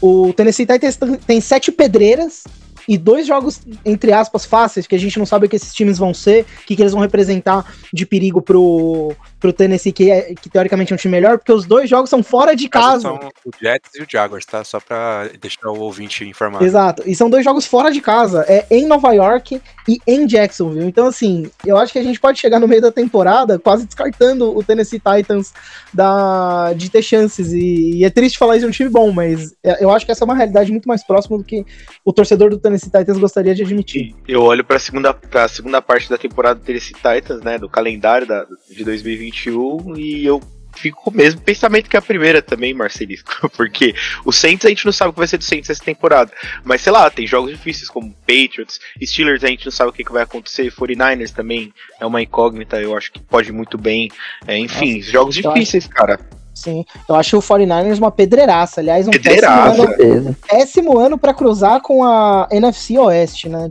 o 0.00 0.32
Tennessee 0.32 0.66
Titans 0.66 0.98
tem 1.26 1.40
sete 1.40 1.70
pedreiras 1.70 2.44
e 2.88 2.96
dois 2.96 3.26
jogos, 3.26 3.60
entre 3.84 4.12
aspas, 4.12 4.46
fáceis, 4.46 4.86
que 4.86 4.94
a 4.94 4.98
gente 4.98 5.18
não 5.18 5.26
sabe 5.26 5.46
o 5.46 5.48
que 5.48 5.56
esses 5.56 5.74
times 5.74 5.98
vão 5.98 6.14
ser, 6.14 6.46
o 6.62 6.66
que, 6.66 6.74
que 6.74 6.82
eles 6.82 6.92
vão 6.92 7.02
representar 7.02 7.70
de 7.92 8.06
perigo 8.06 8.40
pro, 8.40 9.14
pro 9.38 9.52
Tennessee, 9.52 9.92
que, 9.92 10.10
é, 10.10 10.34
que 10.34 10.48
teoricamente 10.48 10.92
é 10.92 10.94
um 10.94 10.98
time 10.98 11.12
melhor, 11.12 11.38
porque 11.38 11.52
os 11.52 11.66
dois 11.66 11.88
jogos 11.88 12.08
são 12.08 12.22
fora 12.22 12.56
de 12.56 12.68
casa. 12.68 13.02
São 13.02 13.20
o 13.44 13.50
Jets 13.60 13.94
e 13.94 14.02
o 14.02 14.06
Jaguars, 14.08 14.46
tá? 14.46 14.64
Só 14.64 14.80
pra 14.80 15.28
deixar 15.40 15.68
o 15.68 15.78
ouvinte 15.78 16.24
informado. 16.24 16.64
Exato. 16.64 17.02
E 17.06 17.14
são 17.14 17.28
dois 17.28 17.44
jogos 17.44 17.66
fora 17.66 17.90
de 17.90 18.00
casa. 18.00 18.44
É 18.48 18.66
em 18.70 18.86
Nova 18.86 19.12
York 19.12 19.60
e 19.86 19.98
em 20.06 20.26
Jacksonville. 20.26 20.86
Então, 20.86 21.06
assim, 21.06 21.50
eu 21.66 21.76
acho 21.76 21.92
que 21.92 21.98
a 21.98 22.02
gente 22.02 22.18
pode 22.18 22.40
chegar 22.40 22.58
no 22.58 22.66
meio 22.66 22.80
da 22.80 22.90
temporada 22.90 23.58
quase 23.58 23.84
descartando 23.84 24.56
o 24.56 24.62
Tennessee 24.62 25.00
Titans 25.00 25.52
da, 25.92 26.72
de 26.72 26.90
ter 26.90 27.02
chances. 27.02 27.52
E, 27.52 27.98
e 27.98 28.04
é 28.04 28.10
triste 28.10 28.38
falar 28.38 28.56
isso 28.56 28.64
de 28.64 28.68
um 28.68 28.72
time 28.72 28.88
bom, 28.88 29.12
mas 29.12 29.54
é- 29.62 29.84
eu 29.84 29.90
acho 29.90 30.06
que 30.06 30.12
essa 30.12 30.24
é 30.24 30.26
uma 30.26 30.34
realidade 30.34 30.70
muito 30.70 30.88
mais 30.88 31.04
próxima 31.04 31.36
do 31.36 31.44
que 31.44 31.64
o 32.04 32.12
torcedor 32.12 32.50
do 32.50 32.58
Tennessee 32.58 32.77
Titans 32.86 33.18
gostaria 33.18 33.54
de 33.54 33.62
admitir. 33.62 34.14
Eu 34.26 34.42
olho 34.42 34.64
pra 34.64 34.78
segunda, 34.78 35.12
pra 35.14 35.48
segunda 35.48 35.80
parte 35.82 36.08
da 36.08 36.18
temporada 36.18 36.58
do 36.58 36.64
Tennessee 36.64 36.94
Titans, 36.94 37.42
né? 37.42 37.58
Do 37.58 37.68
calendário 37.68 38.26
da, 38.26 38.46
de 38.70 38.84
2021, 38.84 39.96
e 39.96 40.24
eu 40.24 40.40
fico 40.78 41.02
com 41.02 41.10
o 41.10 41.14
mesmo 41.14 41.40
pensamento 41.40 41.88
que 41.90 41.96
a 41.96 42.02
primeira 42.02 42.40
também, 42.40 42.72
Marcelisco. 42.72 43.50
Porque 43.56 43.94
o 44.24 44.32
Saints 44.32 44.64
a 44.64 44.68
gente 44.68 44.84
não 44.84 44.92
sabe 44.92 45.10
o 45.10 45.12
que 45.12 45.18
vai 45.18 45.26
ser 45.26 45.38
do 45.38 45.44
Saints 45.44 45.68
essa 45.68 45.84
temporada. 45.84 46.32
Mas 46.64 46.82
sei 46.82 46.92
lá, 46.92 47.10
tem 47.10 47.26
jogos 47.26 47.50
difíceis 47.50 47.88
como 47.88 48.14
Patriots, 48.26 48.80
Steelers 49.02 49.44
a 49.44 49.48
gente 49.48 49.64
não 49.64 49.72
sabe 49.72 49.90
o 49.90 49.92
que, 49.92 50.04
que 50.04 50.12
vai 50.12 50.22
acontecer, 50.22 50.72
49ers 50.72 51.32
também 51.32 51.72
é 52.00 52.06
uma 52.06 52.22
incógnita, 52.22 52.80
eu 52.80 52.96
acho 52.96 53.12
que 53.12 53.20
pode 53.20 53.52
muito 53.52 53.76
bem. 53.76 54.10
É, 54.46 54.56
enfim, 54.56 55.00
jogos 55.02 55.36
eu 55.36 55.52
difíceis, 55.52 55.86
cara. 55.86 56.18
Sim, 56.62 56.84
eu 57.08 57.14
acho 57.14 57.38
o 57.38 57.40
49ers 57.42 57.98
uma 57.98 58.10
pedreiraça. 58.10 58.80
Aliás, 58.80 59.06
um 59.06 59.12
Pedreiraça. 59.12 59.76
péssimo 59.86 60.02
ano, 60.12 60.36
péssimo 60.48 60.98
ano 60.98 61.18
pra 61.18 61.32
cruzar 61.32 61.80
com 61.80 62.02
a 62.04 62.48
NFC 62.50 62.98
Oeste, 62.98 63.48
né? 63.48 63.70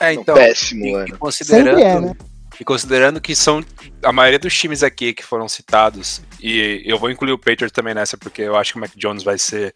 É, 0.00 0.08
Um 0.08 0.12
então. 0.20 0.34
péssimo 0.34 0.84
e, 0.84 0.94
ano. 0.94 1.06
e 1.08 1.12
considerando, 1.12 1.66
Sempre 1.68 1.82
é, 1.84 2.00
né? 2.00 2.12
e 2.58 2.64
considerando 2.64 3.20
que 3.20 3.36
são 3.36 3.64
a 4.02 4.12
maioria 4.12 4.40
dos 4.40 4.52
times 4.58 4.82
aqui 4.82 5.14
que 5.14 5.22
foram 5.24 5.48
citados, 5.48 6.20
e 6.42 6.82
eu 6.84 6.98
vou 6.98 7.08
incluir 7.08 7.30
o 7.32 7.38
Patriots 7.38 7.70
também 7.70 7.94
nessa, 7.94 8.16
porque 8.18 8.42
eu 8.42 8.56
acho 8.56 8.72
que 8.72 8.78
o 8.78 8.80
Mac 8.80 8.90
Jones 8.96 9.22
vai 9.22 9.38
ser 9.38 9.72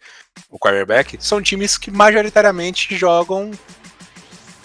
o 0.49 0.59
quarterback, 0.59 1.17
são 1.21 1.41
times 1.41 1.77
que 1.77 1.89
majoritariamente 1.89 2.93
jogam 2.97 3.51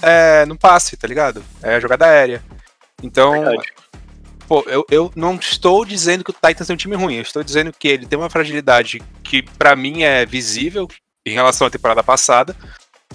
é, 0.02 0.44
no 0.46 0.58
passe, 0.58 0.96
tá 0.96 1.06
ligado? 1.06 1.44
É 1.62 1.80
jogada 1.80 2.06
aérea. 2.06 2.42
Então, 3.02 3.30
Verdade. 3.30 3.72
Pô, 4.48 4.64
eu, 4.68 4.84
eu 4.90 5.12
não 5.16 5.34
estou 5.36 5.84
dizendo 5.84 6.22
que 6.24 6.30
o 6.30 6.34
Titans 6.34 6.68
é 6.70 6.72
um 6.72 6.76
time 6.76 6.96
ruim, 6.96 7.16
eu 7.16 7.22
estou 7.22 7.42
dizendo 7.42 7.72
que 7.72 7.88
ele 7.88 8.06
tem 8.06 8.18
uma 8.18 8.30
fragilidade 8.30 9.02
que 9.22 9.42
pra 9.42 9.74
mim 9.76 10.02
é 10.02 10.24
visível 10.26 10.88
em 11.26 11.32
relação 11.32 11.66
à 11.66 11.70
temporada 11.70 12.02
passada, 12.02 12.54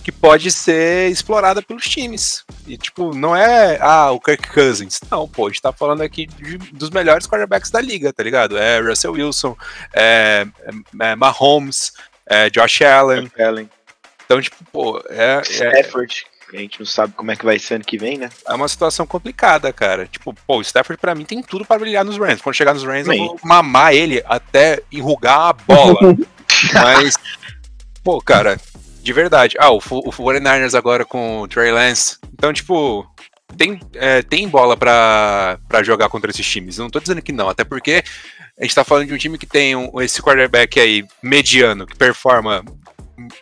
que 0.03 0.11
pode 0.11 0.49
ser 0.51 1.09
explorada 1.11 1.61
pelos 1.61 1.83
times. 1.83 2.43
E, 2.65 2.77
tipo, 2.77 3.13
não 3.13 3.35
é, 3.35 3.77
ah, 3.81 4.11
o 4.11 4.19
Kirk 4.19 4.47
Cousins. 4.53 4.99
Não, 5.11 5.27
pô, 5.27 5.47
a 5.47 5.49
gente 5.49 5.61
tá 5.61 5.73
falando 5.73 6.01
aqui 6.01 6.25
de- 6.25 6.57
dos 6.71 6.89
melhores 6.89 7.27
quarterbacks 7.27 7.69
da 7.69 7.81
liga, 7.81 8.13
tá 8.13 8.23
ligado? 8.23 8.57
É 8.57 8.79
Russell 8.79 9.11
Wilson, 9.13 9.57
é, 9.93 10.47
é, 11.01 11.11
é 11.11 11.15
Mahomes, 11.15 11.91
é 12.25 12.49
Josh 12.49 12.81
Allen. 12.81 13.29
Allen, 13.37 13.69
Então, 14.25 14.41
tipo, 14.41 14.63
pô, 14.71 15.03
é, 15.09 15.37
é, 15.39 15.41
Stafford, 15.41 16.25
a 16.57 16.59
gente 16.59 16.79
não 16.79 16.85
sabe 16.85 17.13
como 17.13 17.31
é 17.31 17.35
que 17.35 17.45
vai 17.45 17.59
ser 17.59 17.75
ano 17.75 17.83
que 17.83 17.97
vem, 17.97 18.17
né? 18.17 18.29
é 18.47 18.53
uma 18.53 18.67
situação 18.67 19.05
complicada, 19.05 19.71
cara. 19.73 20.07
Tipo, 20.07 20.33
pô, 20.47 20.57
o 20.57 20.61
Stafford 20.61 20.99
pra 20.99 21.13
mim 21.15 21.25
tem 21.25 21.41
tudo 21.43 21.65
pra 21.65 21.77
brilhar 21.79 22.03
nos 22.03 22.17
Rams. 22.17 22.41
Quando 22.41 22.55
chegar 22.55 22.73
nos 22.73 22.83
Rams, 22.83 23.05
eu 23.07 23.11
Bem. 23.13 23.27
vou 23.27 23.39
mamar 23.43 23.93
ele 23.93 24.23
até 24.25 24.81
enrugar 24.91 25.39
a 25.49 25.53
bola. 25.53 26.15
Mas, 26.73 27.15
pô, 28.03 28.19
cara, 28.21 28.59
de 29.01 29.13
verdade. 29.13 29.55
Ah, 29.59 29.71
o, 29.71 29.77
o 29.77 30.11
49ers 30.11 30.77
agora 30.77 31.05
com 31.05 31.41
o 31.41 31.47
Trey 31.47 31.71
Lance. 31.71 32.17
Então, 32.33 32.51
tipo, 32.51 33.05
tem, 33.57 33.79
é, 33.95 34.21
tem 34.21 34.47
bola 34.47 34.75
pra, 34.75 35.57
pra 35.67 35.83
jogar 35.83 36.09
contra 36.09 36.31
esses 36.31 36.45
times. 36.45 36.77
Eu 36.77 36.83
não 36.83 36.89
tô 36.89 36.99
dizendo 36.99 37.21
que 37.21 37.31
não, 37.31 37.49
até 37.49 37.63
porque 37.63 38.03
a 38.59 38.63
gente 38.63 38.75
tá 38.75 38.83
falando 38.83 39.07
de 39.07 39.13
um 39.13 39.17
time 39.17 39.37
que 39.37 39.45
tem 39.45 39.75
um- 39.75 40.01
esse 40.01 40.21
quarterback 40.21 40.79
aí 40.79 41.05
mediano, 41.23 41.85
que 41.87 41.95
performa 41.95 42.63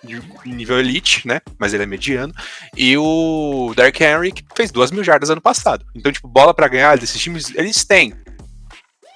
de 0.03 0.21
nível 0.45 0.79
elite, 0.79 1.27
né? 1.27 1.41
Mas 1.57 1.73
ele 1.73 1.83
é 1.83 1.85
mediano. 1.85 2.33
E 2.75 2.97
o 2.97 3.73
Derrick 3.75 4.03
Henry, 4.03 4.31
que 4.31 4.43
fez 4.55 4.71
duas 4.71 4.91
mil 4.91 5.03
jardas 5.03 5.29
ano 5.29 5.41
passado. 5.41 5.85
Então, 5.95 6.11
tipo, 6.11 6.27
bola 6.27 6.53
pra 6.53 6.67
ganhar 6.67 6.97
desses 6.97 7.21
times, 7.21 7.53
eles 7.55 7.83
têm. 7.85 8.13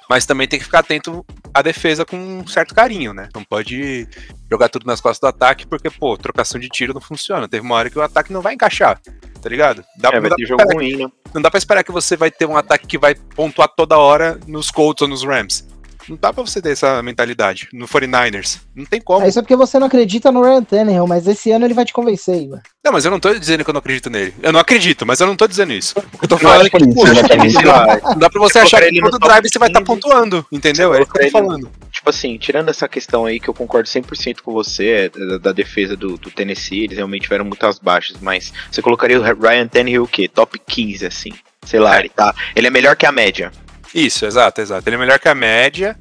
Mas 0.10 0.26
também 0.26 0.46
tem 0.46 0.60
que 0.60 0.66
ficar 0.66 0.80
atento 0.80 1.26
à 1.54 1.62
defesa 1.62 2.04
com 2.06 2.18
um 2.18 2.46
certo 2.46 2.76
carinho, 2.76 3.14
né? 3.14 3.30
Não 3.34 3.46
pode 3.46 4.06
jogar 4.50 4.68
tudo 4.68 4.86
nas 4.86 5.00
costas 5.00 5.22
do 5.22 5.28
ataque, 5.34 5.66
porque, 5.66 5.90
pô, 5.90 6.18
trocação 6.18 6.60
de 6.60 6.68
tiro 6.68 6.94
não 6.94 7.00
funciona. 7.00 7.48
Teve 7.48 7.66
uma 7.66 7.76
hora 7.76 7.90
que 7.90 7.98
o 7.98 8.02
ataque 8.02 8.34
não 8.34 8.42
vai 8.42 8.54
encaixar, 8.54 9.00
tá 9.42 9.50
ligado? 9.50 9.86
Dá, 9.98 10.10
É, 10.10 10.20
não, 10.20 10.30
dá 10.30 10.36
jogo 10.46 10.64
ruim, 10.74 10.98
né? 10.98 11.08
não 11.34 11.42
dá 11.42 11.50
pra 11.50 11.58
esperar 11.58 11.84
que 11.86 11.94
você 11.94 12.18
vai 12.18 12.30
ter 12.30 12.46
um 12.46 12.58
ataque 12.58 12.86
que 12.86 12.98
vai 12.98 13.16
pontuar 13.16 13.70
toda 13.70 13.98
hora 13.98 14.38
nos 14.48 14.70
Colts 14.70 15.02
ou 15.02 15.08
nos 15.08 15.24
Rams. 15.24 15.66
Não 16.12 16.18
dá 16.20 16.34
pra 16.34 16.44
você 16.44 16.62
ter 16.62 16.72
essa 16.72 17.02
mentalidade. 17.02 17.70
No 17.72 17.88
49ers. 17.88 18.60
Não 18.76 18.84
tem 18.84 19.00
como. 19.00 19.26
É 19.26 19.30
isso 19.30 19.40
é 19.40 19.42
porque 19.42 19.56
você 19.56 19.80
não 19.80 19.88
acredita 19.88 20.30
no 20.30 20.44
Ryan 20.44 20.62
Tannehill, 20.62 21.08
mas 21.08 21.26
esse 21.26 21.50
ano 21.52 21.64
ele 21.64 21.74
vai 21.74 21.86
te 21.86 21.94
convencer, 21.94 22.36
Igor. 22.36 22.60
Não, 22.84 22.92
mas 22.92 23.06
eu 23.06 23.12
não 23.12 23.20
tô 23.20 23.34
dizendo 23.34 23.64
que 23.64 23.70
eu 23.70 23.74
não 23.74 23.80
acredito 23.80 24.10
nele. 24.10 24.34
Eu 24.44 24.52
não 24.52 24.60
acredito, 24.60 25.06
mas 25.06 25.22
eu 25.22 25.28
não 25.28 25.38
tô 25.38 25.48
dizendo 25.48 25.72
isso. 25.72 25.96
Eu 26.22 26.28
tô 26.28 26.36
Não 26.36 26.42
falando 26.42 26.68
é 26.68 26.70
que, 26.70 26.78
isso, 26.84 27.62
pô, 27.62 27.68
lá, 27.68 27.98
não 28.04 28.18
dá 28.18 28.30
pra 28.30 28.42
você 28.42 28.60
Eu 28.60 28.64
achar 28.64 28.82
que 28.82 28.88
ele 28.88 29.00
no 29.00 29.10
todo 29.10 29.22
drive 29.22 29.48
você 29.48 29.58
vai 29.58 29.70
estar 29.70 29.80
15. 29.80 29.88
pontuando, 29.88 30.46
entendeu? 30.52 30.94
É 30.94 31.02
isso 31.02 31.12
que 31.14 31.18
eu 31.18 31.26
tô 31.26 31.32
falando. 31.32 31.72
tipo 31.90 32.10
assim, 32.10 32.38
tirando 32.38 32.68
essa 32.68 32.90
questão 32.90 33.26
aí 33.26 33.40
que 33.40 33.48
eu 33.48 33.54
concordo 33.54 33.88
100% 33.88 34.42
com 34.42 34.52
você, 34.52 34.88
é, 34.90 35.10
da, 35.10 35.38
da 35.38 35.52
defesa 35.54 35.96
do, 35.96 36.18
do 36.18 36.30
Tennessee, 36.30 36.84
eles 36.84 36.98
realmente 36.98 37.24
tiveram 37.24 37.46
muitas 37.46 37.80
baixas, 37.80 38.18
mas 38.20 38.52
você 38.70 38.82
colocaria 38.82 39.18
o 39.18 39.24
Ryan 39.24 39.68
Tannehill 39.68 40.04
o 40.04 40.08
quê? 40.08 40.28
Top 40.28 40.60
15, 40.60 41.06
assim. 41.06 41.32
Sei 41.64 41.80
lá, 41.80 42.00
ele 42.00 42.10
tá. 42.10 42.34
Ele 42.56 42.68
é 42.68 42.72
melhor 42.72 42.96
que 42.96 43.06
a 43.06 43.12
média. 43.12 43.52
Isso, 43.94 44.26
exato, 44.26 44.62
exato. 44.62 44.88
Ele 44.88 44.96
é 44.96 45.00
melhor 45.00 45.20
que 45.20 45.28
a 45.28 45.36
média. 45.36 45.98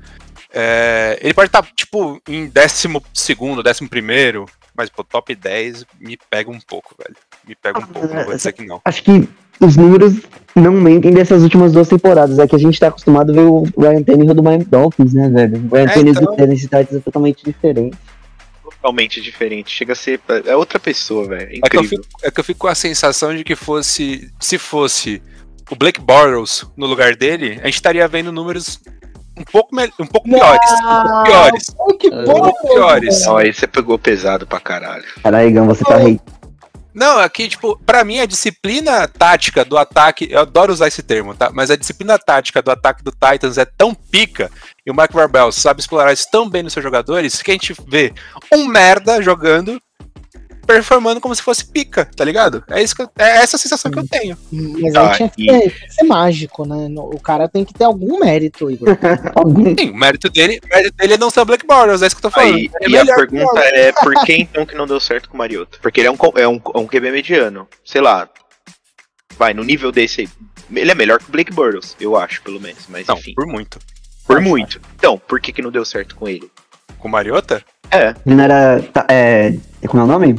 É, 0.52 1.18
ele 1.22 1.34
pode 1.34 1.48
estar, 1.48 1.62
tipo, 1.74 2.20
em 2.28 2.46
décimo 2.46 3.02
segundo, 3.14 3.62
décimo 3.62 3.88
primeiro, 3.88 4.46
mas, 4.76 4.90
pô, 4.90 5.04
top 5.04 5.34
10 5.34 5.84
me 6.00 6.18
pega 6.28 6.50
um 6.50 6.60
pouco, 6.60 6.94
velho. 6.98 7.16
Me 7.46 7.54
pega 7.54 7.78
um 7.78 7.86
pouco, 7.86 8.14
não 8.14 8.24
vou 8.24 8.34
dizer 8.34 8.52
que 8.52 8.64
não. 8.66 8.80
Acho 8.84 9.02
que 9.02 9.28
os 9.60 9.76
números 9.76 10.14
não 10.56 10.72
mentem 10.72 11.12
dessas 11.12 11.42
últimas 11.42 11.72
duas 11.72 11.88
temporadas. 11.88 12.38
É 12.38 12.46
que 12.48 12.56
a 12.56 12.58
gente 12.58 12.80
tá 12.80 12.88
acostumado 12.88 13.30
a 13.30 13.34
ver 13.34 13.42
o 13.42 13.62
Ryan 13.78 14.02
Tannehill 14.02 14.34
do 14.34 14.42
Miami 14.42 14.64
Dolphins, 14.64 15.12
né, 15.12 15.28
velho? 15.28 15.68
O 15.70 15.74
Ryan 15.74 15.84
É, 15.84 15.88
Tannehill 15.88 16.12
então. 16.12 16.24
do 16.24 16.36
Tennessee 16.36 16.62
Titans 16.68 16.94
é 16.94 17.00
totalmente 17.00 17.44
diferente. 17.44 17.96
Totalmente 18.62 19.20
diferente. 19.20 19.70
Chega 19.70 19.92
a 19.92 19.96
ser. 19.96 20.20
É 20.46 20.56
outra 20.56 20.80
pessoa, 20.80 21.28
velho. 21.28 21.50
É 21.52 21.58
É 21.62 21.68
que, 21.68 21.76
eu 21.76 21.82
é 22.22 22.30
que 22.30 22.40
eu 22.40 22.44
fico 22.44 22.60
com 22.60 22.68
a 22.68 22.74
sensação 22.74 23.36
de 23.36 23.44
que 23.44 23.54
fosse. 23.54 24.32
Se 24.40 24.56
fosse 24.56 25.22
o 25.70 25.76
Blake 25.76 26.00
Bortles 26.00 26.64
no 26.76 26.86
lugar 26.86 27.14
dele, 27.16 27.58
a 27.62 27.66
gente 27.66 27.74
estaria 27.74 28.06
vendo 28.08 28.32
números 28.32 28.80
um 29.36 29.44
pouco, 29.44 29.74
me- 29.74 29.92
um 29.98 30.06
pouco 30.06 30.28
piores. 30.28 30.70
Um 30.72 31.02
pouco 31.02 31.24
piores. 31.24 31.70
Pô, 31.70 31.94
que 31.96 32.08
Um 32.08 32.24
bom! 32.24 32.40
pouco 32.42 32.68
piores. 32.74 33.24
Não, 33.24 33.36
aí 33.36 33.52
você 33.52 33.66
pegou 33.66 33.98
pesado 33.98 34.46
pra 34.46 34.60
caralho. 34.60 35.04
Caralho, 35.22 35.48
Igão, 35.48 35.66
você 35.66 35.84
tá 35.84 35.96
rei. 35.96 36.20
Não, 36.92 37.18
aqui, 37.20 37.48
tipo, 37.48 37.78
pra 37.86 38.02
mim 38.02 38.18
a 38.18 38.26
disciplina 38.26 39.06
tática 39.06 39.64
do 39.64 39.78
ataque, 39.78 40.26
eu 40.28 40.40
adoro 40.40 40.72
usar 40.72 40.88
esse 40.88 41.04
termo, 41.04 41.34
tá? 41.36 41.48
Mas 41.54 41.70
a 41.70 41.76
disciplina 41.76 42.18
tática 42.18 42.60
do 42.60 42.70
ataque 42.70 43.04
do 43.04 43.12
Titans 43.12 43.56
é 43.58 43.64
tão 43.64 43.94
pica 43.94 44.50
e 44.84 44.90
o 44.90 44.94
Mike 44.94 45.14
Barbell 45.14 45.52
sabe 45.52 45.80
explorar 45.80 46.12
isso 46.12 46.26
tão 46.32 46.50
bem 46.50 46.64
nos 46.64 46.72
seus 46.72 46.82
jogadores 46.82 47.40
que 47.42 47.52
a 47.52 47.54
gente 47.54 47.74
vê 47.86 48.12
um 48.52 48.66
merda 48.66 49.22
jogando 49.22 49.80
performando 50.74 51.20
como 51.20 51.34
se 51.34 51.42
fosse 51.42 51.64
pica, 51.64 52.04
tá 52.16 52.24
ligado? 52.24 52.62
É, 52.70 52.82
isso 52.82 52.94
eu- 52.98 53.10
é 53.18 53.38
essa 53.42 53.56
a 53.56 53.58
sensação 53.58 53.90
que 53.90 53.98
eu 53.98 54.06
tenho. 54.06 54.36
Mas 54.52 54.92
Tá, 54.92 55.10
aí 55.10 55.16
tinha 55.16 55.28
que, 55.28 55.42
e- 55.42 55.46
tinha 55.46 55.70
que 55.70 55.92
ser 55.92 56.04
mágico, 56.04 56.66
né? 56.66 56.88
O 56.96 57.18
cara 57.20 57.48
tem 57.48 57.64
que 57.64 57.74
ter 57.74 57.84
algum 57.84 58.18
mérito, 58.20 58.70
Igor. 58.70 58.88
Algum 59.34 59.74
Sim, 59.76 59.90
o 59.90 59.96
mérito 59.96 60.28
dele, 60.30 60.60
o 60.64 60.68
mérito 60.68 60.96
dele 60.96 61.14
é 61.14 61.18
não 61.18 61.30
ser 61.30 61.40
o 61.40 61.44
Black 61.44 61.66
Bortles, 61.66 62.02
é 62.02 62.06
isso 62.06 62.16
que 62.16 62.24
eu 62.24 62.30
tô 62.30 62.34
falando. 62.34 62.54
Aí, 62.54 62.70
é 62.80 62.88
e 62.88 62.96
a 62.98 63.04
pergunta 63.14 63.60
é 63.60 63.92
por 63.92 64.14
que 64.24 64.34
então 64.36 64.64
que 64.66 64.74
não 64.74 64.86
deu 64.86 65.00
certo 65.00 65.28
com 65.28 65.34
o 65.34 65.38
Mariota? 65.38 65.78
Porque 65.82 66.00
ele 66.00 66.08
é 66.08 66.10
um, 66.10 66.16
é 66.36 66.46
um, 66.48 66.60
é 66.74 66.78
um 66.78 66.86
QB 66.86 67.10
mediano. 67.10 67.66
Sei 67.84 68.00
lá. 68.00 68.28
Vai, 69.38 69.54
no 69.54 69.64
nível 69.64 69.90
desse 69.90 70.22
aí. 70.22 70.28
Ele 70.72 70.90
é 70.90 70.94
melhor 70.94 71.18
que 71.18 71.28
o 71.28 71.32
Blake 71.32 71.52
Bortles, 71.52 71.96
eu 72.00 72.16
acho, 72.16 72.42
pelo 72.42 72.60
menos. 72.60 72.84
Mas 72.88 73.06
Não, 73.06 73.16
enfim, 73.16 73.32
por 73.34 73.46
muito. 73.46 73.78
por 74.26 74.40
muito. 74.40 74.80
Então, 74.96 75.18
por 75.18 75.40
que, 75.40 75.52
que 75.52 75.62
não 75.62 75.70
deu 75.70 75.84
certo 75.84 76.14
com 76.14 76.28
ele? 76.28 76.50
Com 76.98 77.08
o 77.08 77.10
Mariota? 77.10 77.62
É, 77.90 78.14
Ele 78.24 78.36
não 78.36 78.44
era. 78.44 78.80
tá, 78.92 79.04
é, 79.08 79.54
como 79.88 80.02
é 80.02 80.04
o 80.04 80.06
nome? 80.06 80.36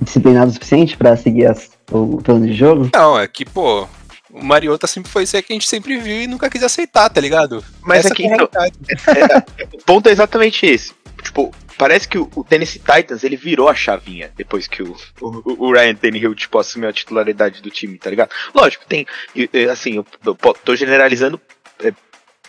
Disciplinado 0.00 0.50
o 0.50 0.54
suficiente 0.54 0.96
pra 0.96 1.16
seguir 1.16 1.46
as- 1.46 1.70
o 1.90 2.18
plano 2.22 2.46
de 2.46 2.54
jogo? 2.54 2.88
Não, 2.94 3.18
é 3.18 3.26
que, 3.26 3.44
pô, 3.44 3.88
o 4.30 4.44
Mariota 4.44 4.86
sempre 4.86 5.10
foi 5.10 5.24
isso 5.24 5.40
que 5.42 5.52
a 5.52 5.54
gente 5.54 5.68
sempre 5.68 5.96
viu 5.98 6.22
e 6.22 6.26
nunca 6.26 6.48
quis 6.48 6.62
aceitar, 6.62 7.08
tá 7.10 7.20
ligado? 7.20 7.64
mas 7.82 8.00
Essa 8.04 8.14
aqui 8.14 8.22
que 8.22 8.28
é 8.28 8.32
a 8.32 8.34
então, 8.34 8.48
realidade. 8.52 8.76
o 9.74 9.78
ponto 9.84 10.08
é 10.08 10.12
exatamente 10.12 10.64
esse. 10.66 10.92
Tipo, 11.22 11.52
parece 11.76 12.06
que 12.06 12.16
o, 12.16 12.30
o 12.36 12.44
Tennessee 12.44 12.80
Titans 12.80 13.24
ele 13.24 13.36
virou 13.36 13.68
a 13.68 13.74
chavinha 13.74 14.30
depois 14.36 14.68
que 14.68 14.82
o, 14.84 14.96
o, 15.20 15.66
o 15.66 15.72
Ryan 15.72 15.94
Tannehill 15.96 16.34
tipo, 16.34 16.58
assumiu 16.58 16.88
a 16.88 16.92
titularidade 16.92 17.60
do 17.60 17.70
time, 17.70 17.98
tá 17.98 18.08
ligado? 18.08 18.30
Lógico, 18.54 18.84
tem. 18.86 19.04
Assim, 19.70 19.96
eu, 19.96 20.06
eu 20.24 20.34
tô 20.64 20.76
generalizando 20.76 21.40
é, 21.82 21.92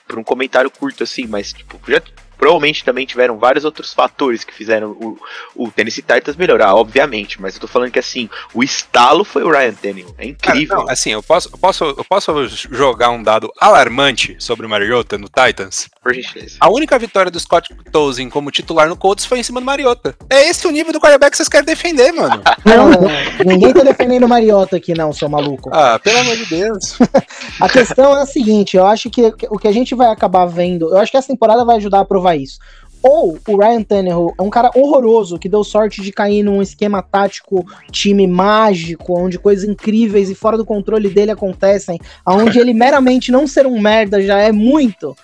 por 0.07 0.19
um 0.19 0.23
comentário 0.23 0.69
curto, 0.69 1.03
assim, 1.03 1.25
mas 1.25 1.51
tipo, 1.51 1.79
já. 1.91 1.99
Provavelmente 2.39 2.83
também 2.85 3.05
tiveram 3.05 3.37
vários 3.37 3.65
outros 3.65 3.93
fatores 3.93 4.43
que 4.45 4.53
fizeram 4.53 4.91
o, 4.91 5.17
o 5.55 5.69
Tennessee 5.69 6.01
Titans 6.01 6.37
melhorar, 6.37 6.73
obviamente. 6.73 7.39
Mas 7.41 7.55
eu 7.55 7.61
tô 7.61 7.67
falando 7.67 7.91
que 7.91 7.99
assim, 7.99 8.29
o 8.53 8.63
estalo 8.63 9.25
foi 9.25 9.43
o 9.43 9.51
Ryan 9.51 9.73
Tannehill. 9.73 10.15
É 10.17 10.33
Cara, 10.33 10.57
incrível. 10.57 10.77
não, 10.77 10.89
assim, 10.89 11.11
eu 11.11 11.21
posso, 11.21 11.49
eu, 11.53 11.57
posso, 11.57 11.83
eu 11.83 12.05
posso 12.05 12.47
jogar 12.71 13.09
um 13.09 13.21
dado 13.21 13.51
alarmante 13.59 14.37
sobre 14.39 14.65
o 14.65 14.69
Mariota 14.69 15.17
no 15.17 15.27
Titans? 15.27 15.89
Por 16.01 16.13
gentileza. 16.13 16.55
A 16.61 16.69
única 16.69 16.97
vitória 16.97 17.29
do 17.29 17.39
Scott 17.39 17.75
Tolzien 17.91 18.29
como 18.29 18.51
titular 18.51 18.87
no 18.87 18.95
Colts 18.95 19.25
foi 19.25 19.39
em 19.39 19.43
cima 19.43 19.59
do 19.59 19.65
Mariota. 19.65 20.15
É 20.29 20.47
esse 20.47 20.65
o 20.65 20.71
nível 20.71 20.93
do 20.93 20.99
quarterback 20.99 21.31
que 21.31 21.37
vocês 21.37 21.49
querem 21.49 21.65
defender, 21.65 22.11
mano. 22.13 22.41
Não, 22.65 22.89
não, 22.89 22.99
ninguém 23.45 23.73
tá 23.73 23.81
defendendo 23.81 24.23
o 24.23 24.29
Mariota 24.29 24.77
aqui, 24.77 24.93
não, 24.93 25.11
seu 25.11 25.27
maluco. 25.27 25.69
Ah, 25.73 25.97
pelo 25.97 26.19
amor 26.19 26.35
de 26.35 26.45
Deus. 26.45 26.97
A 27.59 27.67
questão 27.67 28.15
é 28.17 28.21
a 28.21 28.25
seguinte, 28.25 28.77
eu 28.77 28.85
acho 28.85 29.09
que 29.09 29.33
o 29.49 29.57
que 29.57 29.67
a 29.67 29.71
gente 29.71 29.95
vai 29.95 30.07
acabar 30.07 30.45
vendo, 30.45 30.89
eu 30.89 30.97
acho 30.97 31.11
que 31.11 31.17
essa 31.17 31.27
temporada 31.27 31.65
vai 31.65 31.77
ajudar 31.77 32.01
a 32.01 32.05
provar 32.05 32.28
isso. 32.35 32.59
Ou 33.01 33.39
o 33.47 33.57
Ryan 33.57 33.81
Tannehill 33.81 34.33
é 34.37 34.41
um 34.41 34.49
cara 34.49 34.71
horroroso 34.75 35.39
que 35.39 35.47
deu 35.47 35.63
sorte 35.63 36.01
de 36.01 36.11
cair 36.11 36.43
num 36.43 36.61
esquema 36.61 37.01
tático, 37.01 37.65
time 37.91 38.27
mágico, 38.27 39.17
onde 39.17 39.39
coisas 39.39 39.63
incríveis 39.67 40.29
e 40.29 40.35
fora 40.35 40.57
do 40.57 40.65
controle 40.65 41.09
dele 41.09 41.31
acontecem, 41.31 41.97
aonde 42.25 42.59
ele 42.59 42.73
meramente 42.73 43.31
não 43.31 43.47
ser 43.47 43.65
um 43.65 43.79
merda 43.79 44.21
já 44.21 44.39
é 44.39 44.51
muito. 44.51 45.15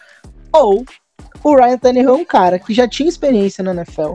Ou 0.53 0.85
o 1.43 1.55
Ryan 1.55 1.77
Tannehill 1.77 2.09
é 2.09 2.13
um 2.13 2.25
cara 2.25 2.57
que 2.57 2.73
já 2.73 2.87
tinha 2.87 3.09
experiência 3.09 3.63
na 3.63 3.73
NFL. 3.73 4.13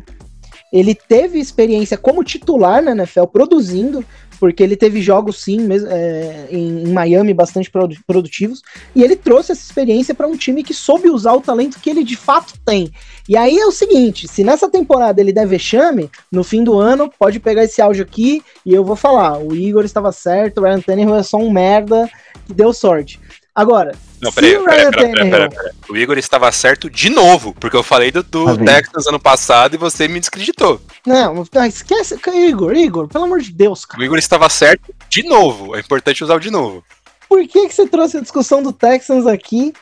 Ele 0.73 0.95
teve 0.95 1.39
experiência 1.39 1.99
como 1.99 2.25
titular 2.25 2.83
na 2.83 2.93
NFL, 2.93 3.25
produzindo, 3.25 4.05
porque 4.41 4.63
ele 4.63 4.75
teve 4.75 5.03
jogos, 5.03 5.43
sim, 5.43 5.61
mesmo, 5.61 5.89
é, 5.91 6.49
em, 6.51 6.85
em 6.85 6.93
Miami 6.93 7.35
bastante 7.35 7.71
produ- 7.71 7.99
produtivos, 8.07 8.63
e 8.97 9.05
ele 9.05 9.15
trouxe 9.15 9.53
essa 9.53 9.61
experiência 9.61 10.15
para 10.15 10.27
um 10.27 10.37
time 10.37 10.65
que 10.65 10.73
soube 10.73 11.11
usar 11.11 11.35
o 11.35 11.43
talento 11.43 11.79
que 11.79 11.91
ele 11.91 12.03
de 12.03 12.17
fato 12.17 12.55
tem. 12.65 12.91
E 13.29 13.37
aí 13.37 13.59
é 13.59 13.67
o 13.67 13.71
seguinte: 13.71 14.27
se 14.27 14.43
nessa 14.43 14.69
temporada 14.69 15.21
ele 15.21 15.33
der 15.33 15.47
vexame, 15.47 16.11
no 16.33 16.43
fim 16.43 16.65
do 16.65 16.79
ano, 16.79 17.13
pode 17.19 17.39
pegar 17.39 17.65
esse 17.65 17.83
áudio 17.83 18.03
aqui 18.03 18.43
e 18.65 18.73
eu 18.73 18.83
vou 18.83 18.97
falar: 18.97 19.39
o 19.39 19.55
Igor 19.55 19.85
estava 19.85 20.11
certo, 20.11 20.59
o 20.59 20.65
Ryan 20.65 20.81
Tannehill 20.81 21.15
é 21.15 21.23
só 21.23 21.37
um 21.37 21.51
merda 21.51 22.09
que 22.47 22.55
deu 22.55 22.73
sorte. 22.73 23.21
Agora, 23.61 23.93
Não, 24.21 24.31
se 24.31 24.37
peraí, 24.37 24.57
o 24.57 24.65
peraí, 24.65 24.79
Ryan 24.81 24.91
peraí, 24.91 25.11
peraí, 25.13 25.31
Tannehill. 25.31 25.51
peraí, 25.51 25.51
peraí. 25.51 25.73
O 25.91 25.97
Igor 25.97 26.19
estava 26.19 26.51
certo 26.53 26.89
de 26.91 27.11
novo, 27.11 27.55
porque 27.59 27.77
eu 27.77 27.83
falei 27.83 28.11
do, 28.11 28.23
do 28.23 28.57
Tá? 28.59 28.65
Texans 28.65 29.07
ano 29.07 29.19
passado 29.21 29.75
e 29.75 29.79
você 29.79 30.07
me 30.09 30.19
descreditou. 30.21 30.81
Não, 31.07 31.45
esquece. 31.67 32.19
Igor, 32.35 32.75
Igor, 32.75 33.09
pelo 33.09 33.25
amor 33.25 33.41
de 33.41 33.53
Deus, 33.53 33.85
cara. 33.85 34.01
O 34.01 34.05
Igor 34.05 34.19
estava 34.19 34.49
certo 34.49 34.95
de 35.09 35.23
novo. 35.25 35.75
É 35.77 35.81
importante 35.81 36.23
usar 36.25 36.35
o 36.37 36.41
de 36.41 36.51
novo. 36.51 36.85
Por 37.29 37.47
que, 37.47 37.69
que 37.69 37.75
você 37.75 37.87
trouxe 37.87 38.17
a 38.19 38.21
discussão 38.21 38.63
do 38.63 38.73
Texans 38.73 39.27
aqui? 39.27 39.73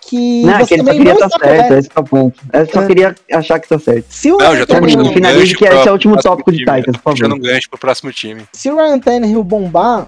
Que 0.00 0.42
Não, 0.44 0.54
é 0.54 0.58
você 0.60 0.66
que 0.68 0.74
ele 0.74 0.82
só 0.82 0.86
também 0.86 0.98
queria 0.98 1.14
não 1.14 1.26
estar 1.26 1.26
está 1.26 1.38
certo, 1.48 1.56
correto. 1.56 1.74
esse 1.74 1.90
é 1.96 2.00
o 2.00 2.04
ponto. 2.04 2.40
Eu 2.52 2.66
só 2.72 2.82
É. 2.82 2.86
queria 2.86 3.14
achar 3.32 3.58
que 3.58 3.68
tá 3.68 3.78
certo. 3.80 4.06
Se 4.08 4.30
o 4.30 4.36
Não, 4.38 4.46
Ryan 4.50 4.58
já 4.60 4.66
tô 4.66 4.72
Termine, 4.74 4.92
puxando 4.96 5.10
um 5.10 5.12
finalize 5.14 5.40
gancho 5.42 5.56
que 5.58 5.64
esse 5.64 5.88
é 5.88 5.90
o 5.90 5.92
último 5.92 6.16
tópico 6.22 6.52
de 6.52 6.58
time, 6.58 6.66
Titans, 6.76 6.96
por 6.98 7.02
favor. 7.02 7.16
Puxando 7.18 7.32
um 7.34 7.40
gancho 7.40 7.68
pro 7.70 7.78
próximo 7.80 8.12
time. 8.12 8.42
se 8.52 8.70
o 8.70 8.76
Ryan 8.76 8.98
Tannehill 9.00 9.42
bombar, 9.42 10.06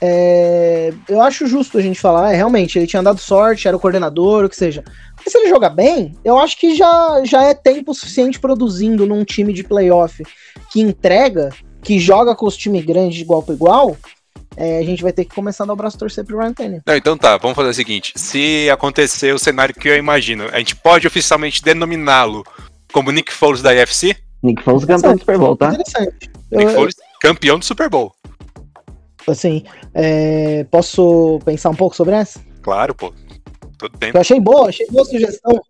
é, 0.00 0.92
eu 1.08 1.20
acho 1.20 1.46
justo 1.46 1.78
a 1.78 1.82
gente 1.82 2.00
falar, 2.00 2.32
é, 2.32 2.36
realmente, 2.36 2.78
ele 2.78 2.86
tinha 2.86 3.02
dado 3.02 3.18
sorte, 3.18 3.66
era 3.66 3.76
o 3.76 3.80
coordenador, 3.80 4.44
o 4.44 4.48
que 4.48 4.56
seja. 4.56 4.84
Mas 5.16 5.32
se 5.32 5.38
ele 5.38 5.48
jogar 5.48 5.70
bem, 5.70 6.14
eu 6.24 6.38
acho 6.38 6.56
que 6.58 6.74
já, 6.74 7.22
já 7.24 7.42
é 7.44 7.54
tempo 7.54 7.92
suficiente 7.94 8.38
produzindo 8.38 9.06
num 9.06 9.24
time 9.24 9.52
de 9.52 9.64
playoff 9.64 10.22
que 10.72 10.80
entrega, 10.80 11.50
que 11.82 11.98
joga 11.98 12.34
com 12.34 12.46
os 12.46 12.56
times 12.56 12.84
grandes 12.84 13.16
de 13.16 13.22
igual 13.22 13.42
para 13.42 13.54
igual, 13.54 13.96
é, 14.56 14.78
a 14.78 14.82
gente 14.82 15.02
vai 15.02 15.12
ter 15.12 15.24
que 15.24 15.34
começar 15.34 15.64
a 15.64 15.66
dar 15.66 15.72
o 15.72 15.76
braço 15.76 15.98
torcer 15.98 16.24
pro 16.24 16.38
Ryan 16.38 16.52
Tannehill. 16.52 16.82
Não, 16.86 16.96
então 16.96 17.16
tá, 17.16 17.36
vamos 17.36 17.56
fazer 17.56 17.70
o 17.70 17.74
seguinte. 17.74 18.12
Se 18.16 18.68
acontecer 18.70 19.34
o 19.34 19.38
cenário 19.38 19.74
que 19.74 19.88
eu 19.88 19.96
imagino, 19.96 20.48
a 20.52 20.58
gente 20.58 20.74
pode 20.76 21.06
oficialmente 21.06 21.62
denominá-lo 21.62 22.44
como 22.92 23.10
Nick 23.10 23.32
Foles 23.32 23.62
da 23.62 23.74
IFC? 23.74 24.16
Nick 24.42 24.62
Foles 24.62 24.84
campeão 24.84 25.14
do 25.14 25.18
Super 25.20 25.38
Bowl, 25.38 25.56
tá? 25.56 25.68
Interessante. 25.68 26.30
Nick 26.50 26.64
Eu- 26.64 26.70
Foles 26.70 26.94
campeão 27.20 27.58
do 27.58 27.64
Super 27.64 27.88
Bowl. 27.88 28.12
Assim, 29.30 29.62
é, 29.94 30.64
posso 30.70 31.38
pensar 31.44 31.70
um 31.70 31.74
pouco 31.74 31.96
sobre 31.96 32.14
essa? 32.14 32.40
Claro, 32.62 32.94
pô. 32.94 33.12
Tudo 33.78 33.96
bem. 33.98 34.10
Eu 34.12 34.20
achei 34.20 34.40
boa, 34.40 34.68
achei 34.68 34.86
boa 34.90 35.02
a 35.02 35.06
sugestão. 35.06 35.60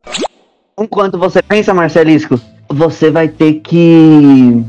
Enquanto 0.81 1.19
você 1.19 1.43
pensa, 1.43 1.75
Marcelisco, 1.75 2.41
você 2.69 3.11
vai 3.11 3.29
ter 3.29 3.55
que 3.55 4.65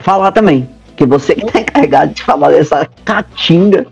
falar 0.00 0.32
também. 0.32 0.68
Que 0.96 1.06
você 1.06 1.34
que 1.34 1.46
tá 1.46 1.60
encarregado 1.60 2.14
de 2.14 2.22
falar 2.22 2.50
dessa 2.50 2.86
catinga, 3.04 3.86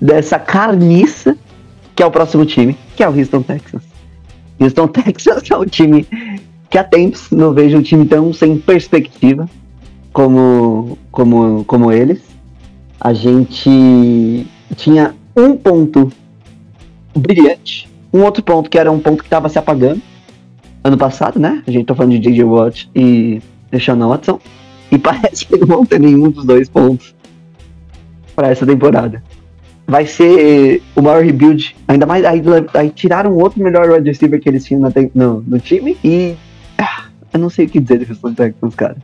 dessa 0.00 0.38
carniça, 0.38 1.36
que 1.94 2.02
é 2.02 2.06
o 2.06 2.10
próximo 2.10 2.46
time, 2.46 2.76
que 2.96 3.02
é 3.02 3.08
o 3.08 3.16
Houston 3.16 3.42
Texans. 3.42 3.82
Houston 4.60 4.86
Texans 4.88 5.50
é 5.50 5.56
um 5.56 5.64
time 5.64 6.06
que 6.70 6.78
há 6.78 6.84
tempos 6.84 7.30
não 7.30 7.52
vejo 7.52 7.78
um 7.78 7.82
time 7.82 8.04
tão 8.06 8.32
sem 8.32 8.58
perspectiva 8.58 9.48
como, 10.12 10.98
como, 11.10 11.64
como 11.64 11.92
eles. 11.92 12.27
A 13.00 13.12
gente 13.12 14.46
tinha 14.76 15.14
um 15.36 15.56
ponto 15.56 16.10
brilhante, 17.16 17.88
um 18.12 18.22
outro 18.22 18.42
ponto 18.42 18.68
que 18.68 18.78
era 18.78 18.90
um 18.90 18.98
ponto 18.98 19.18
que 19.18 19.26
estava 19.26 19.48
se 19.48 19.58
apagando 19.58 20.02
ano 20.82 20.96
passado, 20.96 21.38
né? 21.38 21.62
A 21.66 21.70
gente 21.70 21.86
tá 21.86 21.94
falando 21.94 22.12
de 22.12 22.20
J.J. 22.20 22.44
Watt 22.44 22.90
e 22.94 23.40
Deshaun 23.70 24.08
Watson. 24.08 24.40
E 24.90 24.96
parece 24.98 25.46
que 25.46 25.56
não 25.56 25.66
vão 25.66 25.86
ter 25.86 26.00
nenhum 26.00 26.30
dos 26.30 26.44
dois 26.44 26.68
pontos 26.68 27.14
para 28.34 28.48
essa 28.48 28.66
temporada. 28.66 29.22
Vai 29.86 30.06
ser 30.06 30.82
o 30.94 31.02
maior 31.02 31.22
rebuild. 31.22 31.74
Ainda 31.86 32.06
mais 32.06 32.24
aí, 32.24 32.42
aí 32.74 32.90
tiraram 32.90 33.34
outro 33.36 33.62
melhor 33.62 33.90
wide 33.90 34.08
receiver 34.08 34.40
que 34.40 34.48
eles 34.48 34.64
tinham 34.64 34.80
na 34.80 34.90
no, 35.14 35.42
no 35.46 35.58
time. 35.58 35.96
E 36.04 36.36
ah, 36.76 37.06
eu 37.32 37.40
não 37.40 37.48
sei 37.48 37.66
o 37.66 37.68
que 37.68 37.80
dizer 37.80 37.98
do 37.98 38.10
Houston 38.10 38.34
Texans, 38.34 38.74
cara. 38.74 38.96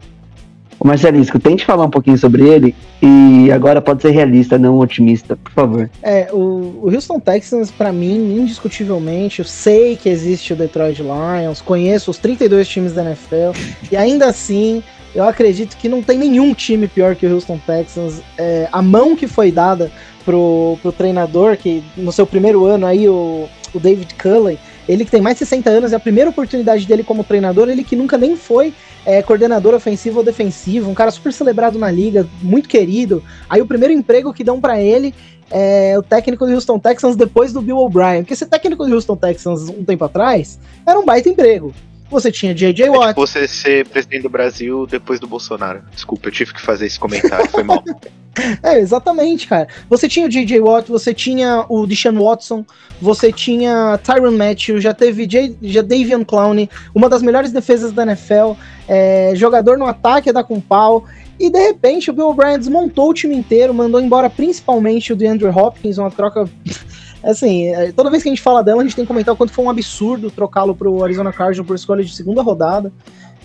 Marcelisco, 0.86 1.38
tente 1.38 1.64
falar 1.64 1.84
um 1.84 1.90
pouquinho 1.90 2.18
sobre 2.18 2.46
ele 2.46 2.74
e 3.00 3.50
agora 3.50 3.80
pode 3.80 4.02
ser 4.02 4.10
realista, 4.10 4.58
não 4.58 4.78
otimista, 4.78 5.34
por 5.34 5.50
favor. 5.50 5.90
É, 6.02 6.28
o, 6.30 6.80
o 6.82 6.90
Houston 6.92 7.18
Texans, 7.18 7.70
pra 7.70 7.90
mim, 7.90 8.38
indiscutivelmente, 8.38 9.38
eu 9.38 9.46
sei 9.46 9.96
que 9.96 10.10
existe 10.10 10.52
o 10.52 10.56
Detroit 10.56 11.00
Lions, 11.00 11.62
conheço 11.62 12.10
os 12.10 12.18
32 12.18 12.68
times 12.68 12.92
da 12.92 13.02
NFL, 13.02 13.58
e 13.90 13.96
ainda 13.96 14.26
assim, 14.26 14.82
eu 15.14 15.24
acredito 15.24 15.76
que 15.78 15.88
não 15.88 16.02
tem 16.02 16.18
nenhum 16.18 16.52
time 16.52 16.86
pior 16.86 17.14
que 17.14 17.26
o 17.26 17.32
Houston 17.32 17.58
Texans. 17.66 18.20
É, 18.36 18.68
a 18.70 18.82
mão 18.82 19.16
que 19.16 19.26
foi 19.26 19.50
dada 19.50 19.90
pro, 20.24 20.76
pro 20.82 20.92
treinador, 20.92 21.56
que 21.56 21.82
no 21.96 22.12
seu 22.12 22.26
primeiro 22.26 22.66
ano 22.66 22.84
aí, 22.84 23.08
o, 23.08 23.48
o 23.72 23.80
David 23.80 24.14
Cullen, 24.16 24.58
ele 24.88 25.04
que 25.04 25.10
tem 25.10 25.20
mais 25.20 25.36
de 25.36 25.46
60 25.46 25.70
anos, 25.70 25.92
é 25.92 25.96
a 25.96 26.00
primeira 26.00 26.30
oportunidade 26.30 26.86
dele 26.86 27.02
como 27.02 27.24
treinador, 27.24 27.68
ele 27.68 27.84
que 27.84 27.96
nunca 27.96 28.18
nem 28.18 28.36
foi 28.36 28.72
é, 29.04 29.22
coordenador 29.22 29.74
ofensivo 29.74 30.18
ou 30.18 30.24
defensivo, 30.24 30.90
um 30.90 30.94
cara 30.94 31.10
super 31.10 31.32
celebrado 31.32 31.78
na 31.78 31.90
liga, 31.90 32.26
muito 32.42 32.68
querido. 32.68 33.22
Aí 33.48 33.60
o 33.60 33.66
primeiro 33.66 33.92
emprego 33.92 34.32
que 34.32 34.44
dão 34.44 34.60
para 34.60 34.80
ele 34.80 35.14
é 35.50 35.96
o 35.98 36.02
técnico 36.02 36.46
do 36.46 36.52
Houston 36.52 36.78
Texans 36.78 37.16
depois 37.16 37.52
do 37.52 37.60
Bill 37.60 37.76
O'Brien. 37.76 38.22
Porque 38.22 38.34
esse 38.34 38.46
técnico 38.46 38.84
do 38.84 38.94
Houston 38.94 39.16
Texans 39.16 39.68
um 39.68 39.84
tempo 39.84 40.04
atrás 40.04 40.58
era 40.86 40.98
um 40.98 41.04
baita 41.04 41.28
emprego. 41.28 41.72
Você 42.10 42.30
tinha 42.30 42.54
J.J. 42.54 42.86
É 42.86 42.90
Watt. 42.90 43.08
tipo 43.08 43.20
você 43.20 43.48
ser 43.48 43.86
presidente 43.88 44.22
do 44.22 44.28
Brasil 44.28 44.86
depois 44.86 45.18
do 45.18 45.26
Bolsonaro. 45.26 45.82
Desculpa, 45.92 46.28
eu 46.28 46.32
tive 46.32 46.52
que 46.52 46.60
fazer 46.60 46.86
esse 46.86 46.98
comentário, 46.98 47.48
foi 47.50 47.62
mal. 47.62 47.82
É, 48.62 48.78
exatamente, 48.78 49.46
cara. 49.46 49.68
Você 49.88 50.08
tinha 50.08 50.26
o 50.26 50.28
J.J. 50.28 50.60
Watt, 50.60 50.90
você 50.90 51.14
tinha 51.14 51.64
o 51.68 51.86
Deshaun 51.86 52.18
Watson, 52.22 52.64
você 53.00 53.32
tinha 53.32 53.98
Tyron 54.02 54.32
Matthew, 54.32 54.80
já 54.80 54.92
teve 54.92 55.28
já 55.62 55.82
Davian 55.82 56.24
Clowney, 56.24 56.68
uma 56.94 57.08
das 57.08 57.22
melhores 57.22 57.52
defesas 57.52 57.92
da 57.92 58.02
NFL, 58.02 58.52
é, 58.88 59.32
jogador 59.34 59.78
no 59.78 59.86
ataque 59.86 60.32
da 60.32 60.42
com 60.42 60.60
pau. 60.60 61.04
E 61.38 61.50
de 61.50 61.58
repente 61.58 62.10
o 62.10 62.12
Bill 62.12 62.28
O'Brien 62.28 62.58
desmontou 62.58 63.10
o 63.10 63.14
time 63.14 63.34
inteiro, 63.34 63.74
mandou 63.74 64.00
embora 64.00 64.30
principalmente 64.30 65.12
o 65.12 65.16
DeAndre 65.16 65.48
Hopkins, 65.48 65.98
uma 65.98 66.10
troca. 66.10 66.48
Assim, 67.22 67.68
é, 67.68 67.90
toda 67.90 68.10
vez 68.10 68.22
que 68.22 68.28
a 68.28 68.32
gente 68.32 68.42
fala 68.42 68.62
dela, 68.62 68.82
a 68.82 68.84
gente 68.84 68.94
tem 68.94 69.04
que 69.04 69.08
comentar 69.08 69.32
o 69.32 69.36
quanto 69.36 69.50
foi 69.50 69.64
um 69.64 69.70
absurdo 69.70 70.30
trocá-lo 70.30 70.74
pro 70.74 71.02
Arizona 71.02 71.32
Cardinals 71.32 71.66
por 71.66 71.74
escolha 71.74 72.04
de 72.04 72.14
segunda 72.14 72.42
rodada. 72.42 72.92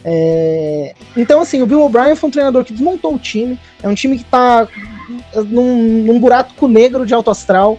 É, 0.03 0.93
Então, 1.15 1.41
assim, 1.41 1.61
o 1.61 1.65
Bill 1.65 1.81
O'Brien 1.81 2.15
foi 2.15 2.29
um 2.29 2.31
treinador 2.31 2.63
que 2.63 2.73
desmontou 2.73 3.15
o 3.15 3.19
time. 3.19 3.59
É 3.81 3.87
um 3.87 3.95
time 3.95 4.17
que 4.17 4.23
tá 4.23 4.67
num, 5.47 6.03
num 6.03 6.19
buraco 6.19 6.67
negro 6.67 7.05
de 7.05 7.13
alto 7.13 7.31
astral. 7.31 7.77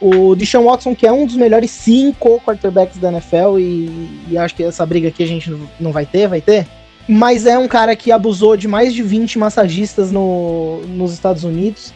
O 0.00 0.34
Deshaun 0.34 0.64
Watson, 0.64 0.94
que 0.94 1.06
é 1.06 1.12
um 1.12 1.26
dos 1.26 1.36
melhores 1.36 1.70
cinco 1.70 2.40
quarterbacks 2.40 2.98
da 2.98 3.08
NFL, 3.08 3.58
e, 3.58 4.08
e 4.30 4.36
acho 4.36 4.54
que 4.54 4.64
essa 4.64 4.84
briga 4.84 5.08
aqui 5.08 5.22
a 5.22 5.26
gente 5.26 5.54
não 5.78 5.92
vai 5.92 6.04
ter, 6.04 6.26
vai 6.26 6.40
ter. 6.40 6.66
Mas 7.08 7.46
é 7.46 7.56
um 7.58 7.68
cara 7.68 7.94
que 7.94 8.10
abusou 8.10 8.56
de 8.56 8.66
mais 8.66 8.92
de 8.92 9.02
20 9.02 9.38
massagistas 9.38 10.10
no, 10.10 10.80
nos 10.88 11.12
Estados 11.12 11.44
Unidos. 11.44 11.92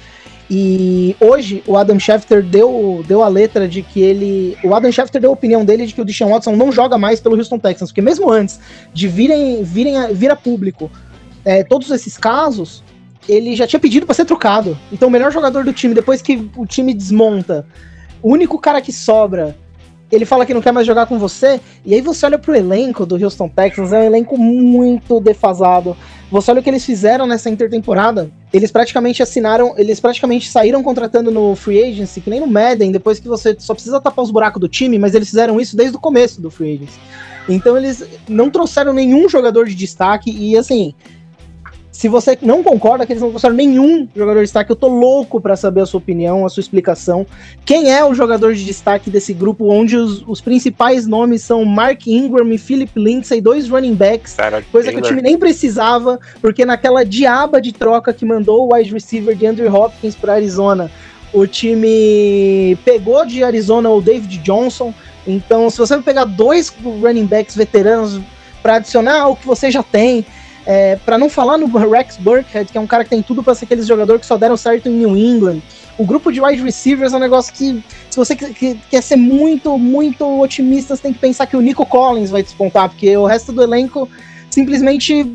E 0.49 1.17
hoje 1.21 1.63
o 1.67 1.77
Adam 1.77 1.99
Schefter 1.99 2.43
deu, 2.43 3.05
deu 3.09 3.23
a 3.23 3.29
letra 3.29 3.67
de 3.67 3.83
que 3.83 4.01
ele. 4.01 4.57
O 4.63 4.75
Adam 4.75 4.93
Schefter 4.93 5.21
deu 5.21 5.31
a 5.31 5.35
opinião 5.35 5.65
dele 5.65 5.87
de 5.87 5.95
que 5.95 6.01
o 6.01 6.05
Deshaun 6.05 6.31
Watson 6.31 6.55
não 6.55 6.71
joga 6.71 6.97
mais 6.97 7.21
pelo 7.21 7.37
Houston 7.37 7.59
Texans, 7.59 7.91
porque 7.91 8.03
mesmo 8.03 8.31
antes 8.31 8.61
de 8.95 9.09
virem, 9.09 9.65
virem 9.65 9.97
a, 9.97 10.07
vir 10.09 10.31
a 10.31 10.37
público 10.37 10.91
é, 11.45 11.65
todos 11.65 11.91
esses 11.91 12.17
casos, 12.17 12.83
ele 13.29 13.57
já 13.57 13.67
tinha 13.67 13.81
pedido 13.81 14.07
para 14.07 14.15
ser 14.15 14.25
trocado. 14.25 14.79
Então 14.93 15.09
o 15.09 15.11
melhor 15.11 15.33
jogador 15.33 15.65
do 15.65 15.73
time, 15.73 15.95
depois 15.95 16.23
que 16.23 16.49
o 16.57 16.65
time 16.65 16.95
desmonta, 16.95 17.67
o 18.23 18.33
único 18.33 18.59
cara 18.59 18.81
que 18.81 18.93
sobra, 18.93 19.57
ele 20.11 20.25
fala 20.25 20.47
que 20.47 20.55
não 20.55 20.61
quer 20.61 20.73
mais 20.73 20.87
jogar 20.87 21.07
com 21.07 21.19
você, 21.19 21.61
e 21.85 21.95
aí 21.95 22.01
você 22.01 22.27
olha 22.27 22.39
pro 22.39 22.55
elenco 22.55 23.05
do 23.05 23.17
Houston 23.17 23.49
Texans, 23.49 23.93
é 23.93 23.99
um 23.99 24.05
elenco 24.05 24.39
muito 24.39 25.21
defasado. 25.21 25.97
Você 26.31 26.51
olha 26.51 26.61
o 26.61 26.63
que 26.63 26.71
eles 26.71 26.85
fizeram 26.85 27.27
nessa 27.27 27.51
intertemporada, 27.51 28.31
eles 28.57 28.71
praticamente 28.71 29.23
assinaram, 29.23 29.75
eles 29.77 30.01
praticamente 30.01 30.51
saíram 30.51 30.83
contratando 30.83 31.31
no 31.31 31.55
free 31.55 31.83
agency, 31.83 32.21
que 32.21 32.31
nem 32.31 32.41
no 32.41 32.47
Madden, 32.47 32.93
depois 32.93 33.19
que 33.19 33.29
você 33.29 33.57
só 33.59 33.75
precisa 33.75 34.01
tapar 34.01 34.23
os 34.25 34.31
buracos 34.31 34.61
do 34.61 34.69
time, 34.69 34.99
mas 34.99 35.15
eles 35.15 35.29
fizeram 35.29 35.61
isso 35.61 35.77
desde 35.77 35.97
o 35.97 36.01
começo 36.01 36.41
do 36.41 36.51
free 36.51 36.75
agency. 36.75 36.99
Então 37.49 37.77
eles 37.77 38.05
não 38.29 38.51
trouxeram 38.51 38.93
nenhum 38.93 39.29
jogador 39.29 39.67
de 39.67 39.75
destaque 39.75 40.31
e 40.31 40.57
assim, 40.57 40.95
se 41.97 42.09
você 42.09 42.37
não 42.43 42.63
concorda 42.63 43.07
que 43.07 43.13
eles 43.15 43.23
não 43.23 43.31
trouxeram 43.31 43.55
nenhum 43.55 44.07
jogador 44.15 44.41
de 44.41 44.45
destaque, 44.45 44.71
eu 44.71 44.77
tô 44.77 44.87
louco 44.87 45.41
para 45.41 45.57
saber 45.57 45.81
a 45.81 45.87
sua 45.87 45.97
opinião, 45.97 46.45
a 46.45 46.49
sua 46.51 46.61
explicação. 46.61 47.27
Quem 47.65 47.91
é 47.91 48.05
o 48.05 48.13
jogador 48.13 48.55
de 48.55 48.67
destaque 48.67 49.09
desse 49.09 49.33
grupo, 49.33 49.73
onde 49.73 49.97
os, 49.97 50.23
os 50.29 50.43
principais 50.43 51.07
nomes 51.07 51.41
são 51.41 51.65
Mark 51.65 52.07
Ingram 52.07 52.53
e 52.53 52.59
Philip 52.59 52.93
Lindsay, 52.95 53.41
dois 53.41 53.71
running 53.71 53.95
backs, 53.95 54.35
Cara, 54.35 54.63
coisa 54.71 54.93
que 54.93 54.99
o 54.99 55.01
time 55.01 55.23
nem 55.23 55.39
precisava, 55.39 56.21
porque 56.43 56.67
naquela 56.67 57.03
diaba 57.03 57.63
de 57.63 57.73
troca 57.73 58.13
que 58.13 58.27
mandou 58.27 58.69
o 58.69 58.75
wide 58.75 58.93
receiver 58.93 59.35
de 59.35 59.47
Andrew 59.47 59.75
Hopkins 59.75 60.15
para 60.15 60.35
Arizona, 60.35 60.91
o 61.33 61.47
time 61.47 62.77
pegou 62.85 63.25
de 63.25 63.43
Arizona 63.43 63.89
o 63.89 64.03
David 64.03 64.37
Johnson. 64.43 64.93
Então, 65.27 65.71
se 65.71 65.79
você 65.79 65.95
vai 65.95 66.05
pegar 66.05 66.27
dois 66.27 66.71
running 66.85 67.25
backs 67.25 67.57
veteranos 67.57 68.21
para 68.63 68.75
adicionar 68.75 69.23
ao 69.23 69.35
que 69.35 69.47
você 69.47 69.71
já 69.71 69.83
tem, 69.83 70.27
é, 70.67 70.97
para 70.97 71.17
não 71.17 71.31
falar 71.31 71.57
no 71.57 71.67
Rex 71.67 72.17
Burkhead, 72.17 72.71
que 72.73 72.77
é 72.77 72.81
um 72.81 72.87
cara 72.87 73.05
que 73.05 73.11
tem 73.11 73.23
tudo 73.23 73.43
para 73.43 73.55
ser 73.55 73.65
aquele 73.67 73.83
jogador 73.83 74.19
que 74.19 74.27
só 74.27 74.37
deram 74.37 74.57
certo 74.57 74.89
em 74.89 74.93
New 74.93 75.17
England. 75.17 75.63
O 75.97 76.05
grupo 76.05 76.31
de 76.33 76.41
wide 76.41 76.63
receivers 76.63 77.13
é 77.13 77.17
um 77.17 77.21
negócio 77.21 77.55
que, 77.55 77.83
se 78.11 78.17
você 78.17 78.35
que- 78.37 78.53
que- 78.53 78.75
quer 78.91 79.03
ser 79.03 79.17
muito, 79.17 79.79
muito 79.79 80.25
otimista, 80.41 80.95
você 80.97 81.03
tem 81.03 81.13
que 81.13 81.19
pensar 81.21 81.47
que 81.47 81.57
o 81.57 81.61
Nico 81.61 81.87
Collins 81.87 82.31
vai 82.31 82.43
despontar, 82.43 82.89
porque 82.91 83.17
o 83.17 83.25
resto 83.25 83.53
do 83.53 83.63
elenco 83.63 84.09
simplesmente 84.51 85.35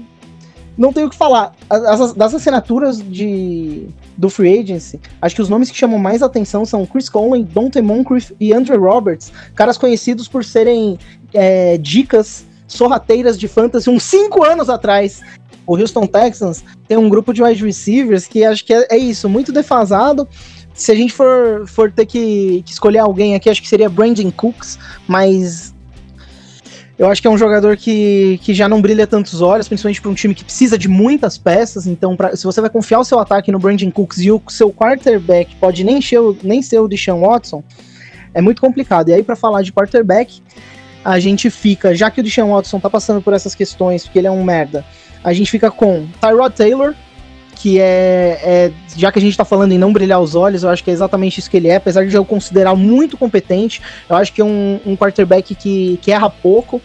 não 0.78 0.92
tem 0.94 1.04
o 1.04 1.10
que 1.10 1.16
falar. 1.16 1.54
As- 1.70 2.14
das 2.14 2.34
assinaturas 2.34 3.02
de, 3.02 3.88
do 4.18 4.30
Free 4.30 4.60
Agency, 4.60 5.00
acho 5.22 5.36
que 5.36 5.42
os 5.42 5.50
nomes 5.50 5.72
que 5.72 5.78
chamam 5.78 5.98
mais 5.98 6.22
atenção 6.22 6.66
são 6.66 6.86
Chris 6.86 7.08
Conley, 7.10 7.44
Dante 7.44 7.82
Moncrief 7.82 8.32
e 8.40 8.54
Andrew 8.54 8.80
Roberts, 8.82 9.32
caras 9.56 9.78
conhecidos 9.78 10.28
por 10.28 10.44
serem 10.44 10.98
é, 11.34 11.78
dicas 11.78 12.46
sorrateiras 12.74 13.38
de 13.40 13.48
fantasy 13.48 13.90
uns 13.90 14.04
5 14.04 14.44
anos 14.44 14.70
atrás. 14.70 15.22
O 15.68 15.78
Houston 15.78 16.08
Texans 16.08 16.64
tem 16.88 16.98
um 16.98 17.08
grupo 17.08 17.34
de 17.34 17.44
wide 17.44 17.64
receivers 17.64 18.26
que 18.28 18.44
acho 18.44 18.66
que 18.66 18.74
é, 18.74 18.88
é 18.92 18.98
isso, 18.98 19.30
muito 19.30 19.52
defasado. 19.52 20.28
Se 20.74 20.92
a 20.92 20.96
gente 20.96 21.14
for, 21.14 21.68
for 21.68 21.92
ter 21.92 22.06
que, 22.06 22.64
que 22.66 22.72
escolher 22.72 23.00
alguém 23.00 23.36
aqui, 23.36 23.50
acho 23.50 23.62
que 23.62 23.68
seria 23.68 23.90
Brandon 23.90 24.32
Cooks, 24.32 24.80
mas 25.08 25.74
eu 26.98 27.10
acho 27.10 27.22
que 27.22 27.28
é 27.28 27.32
um 27.32 27.38
jogador 27.38 27.76
que, 27.78 28.40
que 28.44 28.54
já 28.54 28.70
não 28.70 28.82
brilha 28.82 29.06
tantos 29.06 29.42
olhos, 29.42 29.68
principalmente 29.68 30.02
para 30.02 30.12
um 30.12 30.14
time 30.14 30.34
que 30.34 30.44
precisa 30.44 30.78
de 30.78 30.88
muitas 30.88 31.38
peças. 31.38 31.88
Então, 31.88 32.16
pra- 32.16 32.36
se 32.36 32.44
você 32.44 32.62
vai 32.62 32.70
confiar 32.70 33.00
o 33.00 33.04
seu 33.04 33.20
ataque 33.20 33.52
no 33.52 33.60
Brandon 33.60 33.92
Cooks 33.92 34.20
e 34.20 34.32
o 34.32 34.42
seu 34.50 34.72
quarterback 34.72 35.56
pode 35.56 35.84
nem 35.84 36.00
o- 36.00 36.38
nem 36.44 36.62
ser 36.62 36.80
o 36.80 36.88
Deshaun 36.88 37.22
Watson, 37.22 37.64
é 38.34 38.42
muito 38.42 38.62
complicado. 38.62 39.10
E 39.10 39.14
aí, 39.14 39.24
para 39.24 39.36
falar 39.36 39.62
de 39.62 39.74
quarterback, 39.74 40.42
a 41.04 41.20
gente 41.20 41.50
fica, 41.50 41.96
já 41.96 42.10
que 42.12 42.22
o 42.22 42.24
Deshaun 42.24 42.54
Watson 42.54 42.80
tá 42.80 42.90
passando 42.90 43.22
por 43.22 43.34
essas 43.34 43.56
questões, 43.56 44.04
porque 44.04 44.20
ele 44.20 44.28
é 44.28 44.32
um 44.32 44.44
merda, 44.44 44.86
a 45.24 45.34
gente 45.34 45.50
fica 45.50 45.70
com 45.70 46.08
Tyrod 46.20 46.56
Taylor, 46.56 46.94
que 47.56 47.80
é, 47.80 48.40
é- 48.44 48.72
já 48.98 49.12
que 49.12 49.20
a 49.20 49.22
gente 49.22 49.38
tá 49.38 49.46
falando 49.46 49.72
em 49.72 49.78
não 49.78 49.94
brilhar 49.94 50.20
os 50.20 50.34
olhos, 50.34 50.64
eu 50.64 50.70
acho 50.70 50.84
que 50.84 50.90
é 50.90 50.94
exatamente 50.94 51.40
isso 51.40 51.50
que 51.50 51.58
ele 51.58 51.68
é, 51.68 51.76
apesar 51.76 52.06
de 52.08 52.16
eu 52.16 52.26
considerar 52.26 52.76
muito 52.76 53.18
competente, 53.18 53.82
eu 54.10 54.16
acho 54.16 54.34
que 54.34 54.42
é 54.42 54.46
um, 54.46 54.80
um 54.86 54.98
quarterback 54.98 55.54
que, 55.54 56.00
que 56.02 56.12
erra 56.12 56.30
pouco. 56.30 56.82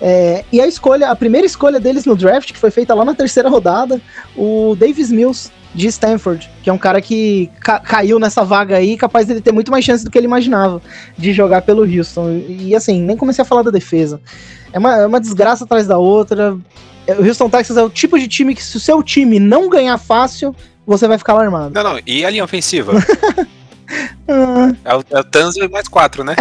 É, 0.00 0.44
e 0.52 0.60
a 0.60 0.66
escolha, 0.66 1.10
a 1.10 1.16
primeira 1.16 1.46
escolha 1.46 1.80
deles 1.80 2.04
no 2.04 2.14
draft, 2.14 2.52
que 2.52 2.58
foi 2.58 2.70
feita 2.70 2.94
lá 2.94 3.04
na 3.04 3.14
terceira 3.14 3.48
rodada, 3.48 4.00
o 4.36 4.76
Davis 4.78 5.10
Mills 5.10 5.50
de 5.76 5.86
Stanford, 5.88 6.50
que 6.62 6.70
é 6.70 6.72
um 6.72 6.78
cara 6.78 7.00
que 7.02 7.50
ca- 7.60 7.78
caiu 7.80 8.18
nessa 8.18 8.42
vaga 8.42 8.76
aí, 8.76 8.96
capaz 8.96 9.26
dele 9.26 9.42
ter 9.42 9.52
muito 9.52 9.70
mais 9.70 9.84
chance 9.84 10.02
do 10.02 10.10
que 10.10 10.16
ele 10.16 10.26
imaginava 10.26 10.80
de 11.18 11.32
jogar 11.32 11.62
pelo 11.62 11.82
Houston. 11.82 12.30
E, 12.48 12.74
assim, 12.74 13.02
nem 13.02 13.16
comecei 13.16 13.42
a 13.42 13.44
falar 13.44 13.62
da 13.62 13.70
defesa. 13.70 14.20
É 14.72 14.78
uma, 14.78 14.96
é 14.96 15.06
uma 15.06 15.20
desgraça 15.20 15.64
atrás 15.64 15.86
da 15.86 15.98
outra. 15.98 16.56
É, 17.06 17.12
O 17.14 17.24
Houston 17.26 17.50
Texas 17.50 17.76
é 17.76 17.82
o 17.82 17.90
tipo 17.90 18.18
de 18.18 18.26
time 18.26 18.54
que, 18.54 18.64
se 18.64 18.76
o 18.76 18.80
seu 18.80 19.02
time 19.02 19.38
não 19.38 19.68
ganhar 19.68 19.98
fácil, 19.98 20.56
você 20.86 21.06
vai 21.06 21.18
ficar 21.18 21.34
alarmado. 21.34 21.74
Não, 21.74 21.82
não, 21.82 22.00
e 22.06 22.24
a 22.24 22.30
linha 22.30 22.44
ofensiva? 22.44 22.92
Ah, 24.28 24.72
é 24.84 24.96
o, 24.96 25.04
é 25.62 25.66
o 25.66 25.70
mais 25.70 25.86
quatro, 25.86 26.24
né? 26.24 26.34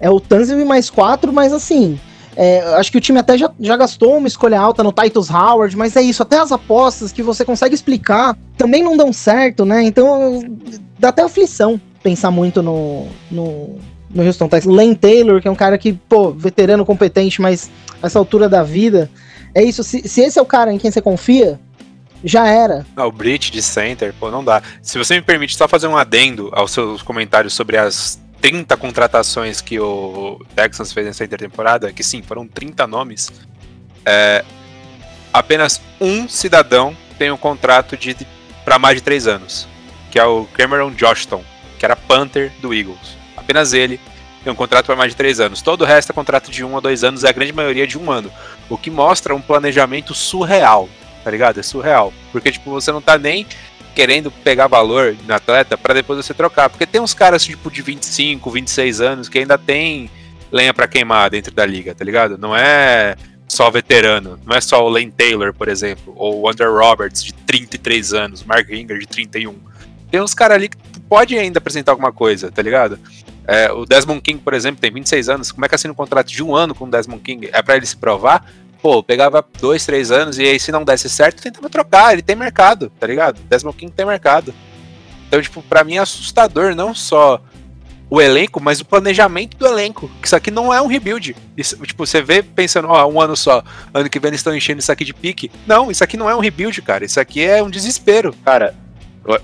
é 0.00 0.10
o 0.10 0.18
Tanzil 0.18 0.66
mais 0.66 0.90
quatro, 0.90 1.32
mas 1.32 1.52
assim. 1.52 2.00
É, 2.36 2.60
acho 2.74 2.92
que 2.92 2.98
o 2.98 3.00
time 3.00 3.18
até 3.18 3.36
já, 3.36 3.50
já 3.58 3.76
gastou 3.76 4.16
uma 4.16 4.28
escolha 4.28 4.58
alta 4.58 4.82
no 4.82 4.92
Titus 4.92 5.30
Howard, 5.30 5.76
mas 5.76 5.96
é 5.96 6.02
isso, 6.02 6.22
até 6.22 6.38
as 6.38 6.52
apostas 6.52 7.12
que 7.12 7.22
você 7.22 7.44
consegue 7.44 7.74
explicar 7.74 8.36
também 8.56 8.82
não 8.82 8.96
dão 8.96 9.12
certo, 9.12 9.64
né? 9.64 9.82
Então 9.82 10.42
dá 10.98 11.08
até 11.08 11.22
aflição 11.22 11.80
pensar 12.02 12.30
muito 12.30 12.62
no, 12.62 13.06
no, 13.30 13.78
no 14.10 14.24
Houston 14.24 14.48
Texans. 14.48 14.74
Lane 14.74 14.94
Taylor, 14.94 15.40
que 15.40 15.48
é 15.48 15.50
um 15.50 15.56
cara 15.56 15.76
que, 15.76 15.92
pô, 15.92 16.30
veterano 16.30 16.84
competente, 16.84 17.40
mas 17.40 17.70
essa 18.02 18.18
altura 18.18 18.48
da 18.48 18.62
vida. 18.62 19.10
É 19.54 19.62
isso, 19.62 19.82
se, 19.82 20.06
se 20.08 20.20
esse 20.20 20.38
é 20.38 20.42
o 20.42 20.46
cara 20.46 20.72
em 20.72 20.78
quem 20.78 20.90
você 20.90 21.02
confia, 21.02 21.58
já 22.22 22.46
era. 22.46 22.86
Não, 22.96 23.08
o 23.08 23.12
Bridge 23.12 23.50
de 23.50 23.60
center, 23.60 24.14
pô, 24.18 24.30
não 24.30 24.44
dá. 24.44 24.62
Se 24.80 24.96
você 24.96 25.16
me 25.16 25.22
permite 25.22 25.56
só 25.56 25.66
fazer 25.66 25.88
um 25.88 25.96
adendo 25.96 26.50
aos 26.52 26.70
seus 26.70 27.02
comentários 27.02 27.52
sobre 27.52 27.76
as 27.76 28.20
30 28.40 28.76
contratações 28.76 29.60
que 29.60 29.78
o 29.78 30.40
Texans 30.54 30.92
fez 30.92 31.06
nessa 31.06 31.24
intertemporada, 31.24 31.92
que 31.92 32.02
sim, 32.02 32.22
foram 32.22 32.46
30 32.46 32.86
nomes, 32.86 33.30
é, 34.04 34.44
apenas 35.32 35.80
um 36.00 36.28
cidadão 36.28 36.96
tem 37.18 37.30
um 37.30 37.36
contrato 37.36 37.96
de 37.96 38.16
para 38.64 38.78
mais 38.78 38.96
de 38.96 39.02
três 39.02 39.26
anos, 39.26 39.68
que 40.10 40.18
é 40.18 40.24
o 40.24 40.46
Cameron 40.54 40.90
Johnston, 40.90 41.44
que 41.78 41.84
era 41.84 41.96
Panther 41.96 42.52
do 42.60 42.72
Eagles. 42.72 43.16
Apenas 43.36 43.72
ele 43.72 44.00
tem 44.42 44.52
um 44.52 44.56
contrato 44.56 44.86
para 44.86 44.96
mais 44.96 45.12
de 45.12 45.16
três 45.16 45.40
anos. 45.40 45.60
Todo 45.60 45.82
o 45.82 45.84
resto 45.84 46.10
é 46.10 46.14
contrato 46.14 46.50
de 46.50 46.64
um 46.64 46.76
a 46.76 46.80
dois 46.80 47.04
anos, 47.04 47.22
e 47.22 47.26
a 47.26 47.32
grande 47.32 47.52
maioria 47.52 47.86
de 47.86 47.98
um 47.98 48.10
ano. 48.10 48.30
O 48.68 48.78
que 48.78 48.90
mostra 48.90 49.34
um 49.34 49.40
planejamento 49.40 50.14
surreal, 50.14 50.88
tá 51.22 51.30
ligado? 51.30 51.60
É 51.60 51.62
surreal. 51.62 52.12
Porque, 52.32 52.52
tipo, 52.52 52.70
você 52.70 52.90
não 52.90 53.02
tá 53.02 53.18
nem 53.18 53.46
querendo 53.94 54.30
pegar 54.30 54.66
valor 54.66 55.16
no 55.26 55.34
atleta 55.34 55.76
para 55.76 55.94
depois 55.94 56.24
você 56.24 56.32
trocar. 56.34 56.68
Porque 56.70 56.86
tem 56.86 57.00
uns 57.00 57.14
caras, 57.14 57.44
tipo, 57.44 57.70
de 57.70 57.82
25, 57.82 58.50
26 58.50 59.00
anos 59.00 59.28
que 59.28 59.38
ainda 59.38 59.58
tem 59.58 60.10
lenha 60.50 60.74
para 60.74 60.88
queimar 60.88 61.30
dentro 61.30 61.54
da 61.54 61.64
liga, 61.64 61.94
tá 61.94 62.04
ligado? 62.04 62.36
Não 62.36 62.56
é 62.56 63.16
só 63.46 63.70
veterano, 63.70 64.38
não 64.46 64.56
é 64.56 64.60
só 64.60 64.84
o 64.84 64.88
Lane 64.88 65.10
Taylor, 65.10 65.52
por 65.52 65.68
exemplo, 65.68 66.12
ou 66.16 66.42
o 66.42 66.48
Andrew 66.48 66.72
Roberts 66.76 67.24
de 67.24 67.32
33 67.32 68.14
anos, 68.14 68.44
Mark 68.44 68.70
Ingram 68.70 68.98
de 68.98 69.06
31. 69.06 69.56
Tem 70.10 70.20
uns 70.20 70.34
caras 70.34 70.56
ali 70.56 70.68
que 70.68 70.76
pode 71.08 71.36
ainda 71.36 71.58
apresentar 71.58 71.92
alguma 71.92 72.12
coisa, 72.12 72.50
tá 72.50 72.62
ligado? 72.62 72.98
É, 73.46 73.70
o 73.72 73.84
Desmond 73.84 74.20
King, 74.20 74.40
por 74.40 74.54
exemplo, 74.54 74.80
tem 74.80 74.92
26 74.92 75.28
anos. 75.28 75.52
Como 75.52 75.64
é 75.64 75.68
que 75.68 75.74
assina 75.74 75.92
um 75.92 75.96
contrato 75.96 76.28
de 76.28 76.42
um 76.42 76.54
ano 76.54 76.74
com 76.74 76.84
o 76.84 76.90
Desmond 76.90 77.22
King? 77.22 77.50
É 77.52 77.60
para 77.62 77.76
ele 77.76 77.86
se 77.86 77.96
provar? 77.96 78.46
Pô, 78.82 79.02
pegava 79.02 79.44
dois, 79.60 79.84
três 79.84 80.10
anos 80.10 80.38
e 80.38 80.44
aí 80.44 80.58
se 80.58 80.72
não 80.72 80.84
desse 80.84 81.08
certo, 81.08 81.42
tentava 81.42 81.68
trocar. 81.68 82.12
Ele 82.12 82.22
tem 82.22 82.34
mercado, 82.34 82.90
tá 82.98 83.06
ligado? 83.06 83.40
Desmond 83.48 83.76
King 83.76 83.92
tem 83.92 84.06
mercado. 84.06 84.54
Então, 85.28 85.40
tipo, 85.40 85.62
pra 85.62 85.84
mim 85.84 85.96
é 85.96 85.98
assustador 85.98 86.74
não 86.74 86.94
só 86.94 87.40
o 88.10 88.20
elenco, 88.20 88.60
mas 88.60 88.80
o 88.80 88.84
planejamento 88.84 89.56
do 89.56 89.66
elenco. 89.66 90.10
Isso 90.22 90.34
aqui 90.34 90.50
não 90.50 90.74
é 90.74 90.82
um 90.82 90.88
rebuild. 90.88 91.36
Isso, 91.56 91.76
tipo, 91.86 92.04
você 92.04 92.20
vê 92.20 92.42
pensando, 92.42 92.88
ó, 92.88 93.06
um 93.06 93.20
ano 93.20 93.36
só, 93.36 93.62
ano 93.94 94.10
que 94.10 94.18
vem 94.18 94.30
eles 94.30 94.40
estão 94.40 94.54
enchendo 94.54 94.80
isso 94.80 94.90
aqui 94.90 95.04
de 95.04 95.14
pique. 95.14 95.50
Não, 95.66 95.90
isso 95.90 96.02
aqui 96.02 96.16
não 96.16 96.28
é 96.28 96.34
um 96.34 96.40
rebuild, 96.40 96.82
cara. 96.82 97.04
Isso 97.04 97.20
aqui 97.20 97.44
é 97.44 97.62
um 97.62 97.70
desespero. 97.70 98.34
Cara, 98.44 98.74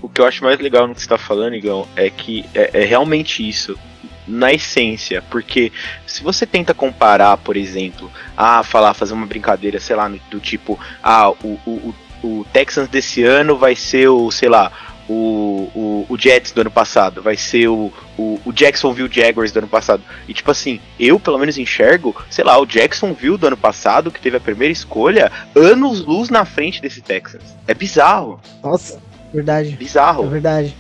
o 0.03 0.09
que 0.09 0.21
eu 0.21 0.27
acho 0.27 0.43
mais 0.43 0.59
legal 0.59 0.89
no 0.89 0.95
que 0.95 1.03
você 1.03 1.09
tá 1.09 1.17
falando, 1.19 1.55
Igão, 1.55 1.87
é 1.95 2.11
que 2.11 2.45
é, 2.53 2.83
é 2.83 2.85
realmente 2.85 3.49
isso 3.49 3.79
na 4.27 4.53
essência, 4.53 5.23
porque 5.31 5.73
se 6.07 6.23
você 6.23 6.47
tenta 6.47 6.75
comparar, 6.75 7.37
por 7.39 7.57
exemplo, 7.57 8.11
a 8.37 8.63
falar, 8.63 8.95
fazer 8.95 9.15
uma 9.15 9.27
brincadeira, 9.27 9.79
sei 9.79 9.97
lá, 9.97 10.11
do 10.31 10.41
tipo, 10.41 10.79
ah, 11.03 11.31
o, 11.31 11.59
o, 11.67 11.95
o 12.23 12.47
Texans 12.53 12.89
desse 12.89 13.23
ano 13.23 13.57
vai 13.57 13.77
ser 13.77 14.09
o, 14.09 14.31
sei 14.31 14.49
lá, 14.49 14.73
o, 15.09 15.71
o, 15.75 16.07
o 16.09 16.19
Jets 16.19 16.53
do 16.53 16.61
ano 16.61 16.71
passado, 16.71 17.23
vai 17.23 17.37
ser 17.37 17.69
o, 17.69 17.93
o, 18.19 18.41
o 18.45 18.53
Jacksonville 18.53 19.09
Jaguars 19.13 19.53
do 19.53 19.59
ano 19.59 19.69
passado. 19.69 20.03
E 20.27 20.35
tipo 20.35 20.51
assim, 20.51 20.81
eu 20.99 21.21
pelo 21.21 21.39
menos 21.39 21.57
enxergo, 21.59 22.15
sei 22.29 22.45
lá, 22.45 22.59
o 22.61 22.67
Jacksonville 22.67 23.39
do 23.39 23.47
ano 23.47 23.57
passado, 23.57 24.11
que 24.11 24.21
teve 24.21 24.37
a 24.37 24.41
primeira 24.41 24.73
escolha, 24.73 25.31
anos 25.55 26.05
luz 26.05 26.29
na 26.29 26.45
frente 26.45 26.83
desse 26.83 27.01
Texans. 27.01 27.45
É 27.67 27.75
bizarro. 27.75 28.41
Nossa, 28.63 29.01
verdade. 29.33 29.71
Bizarro. 29.71 30.25
É 30.25 30.29
verdade. 30.29 30.77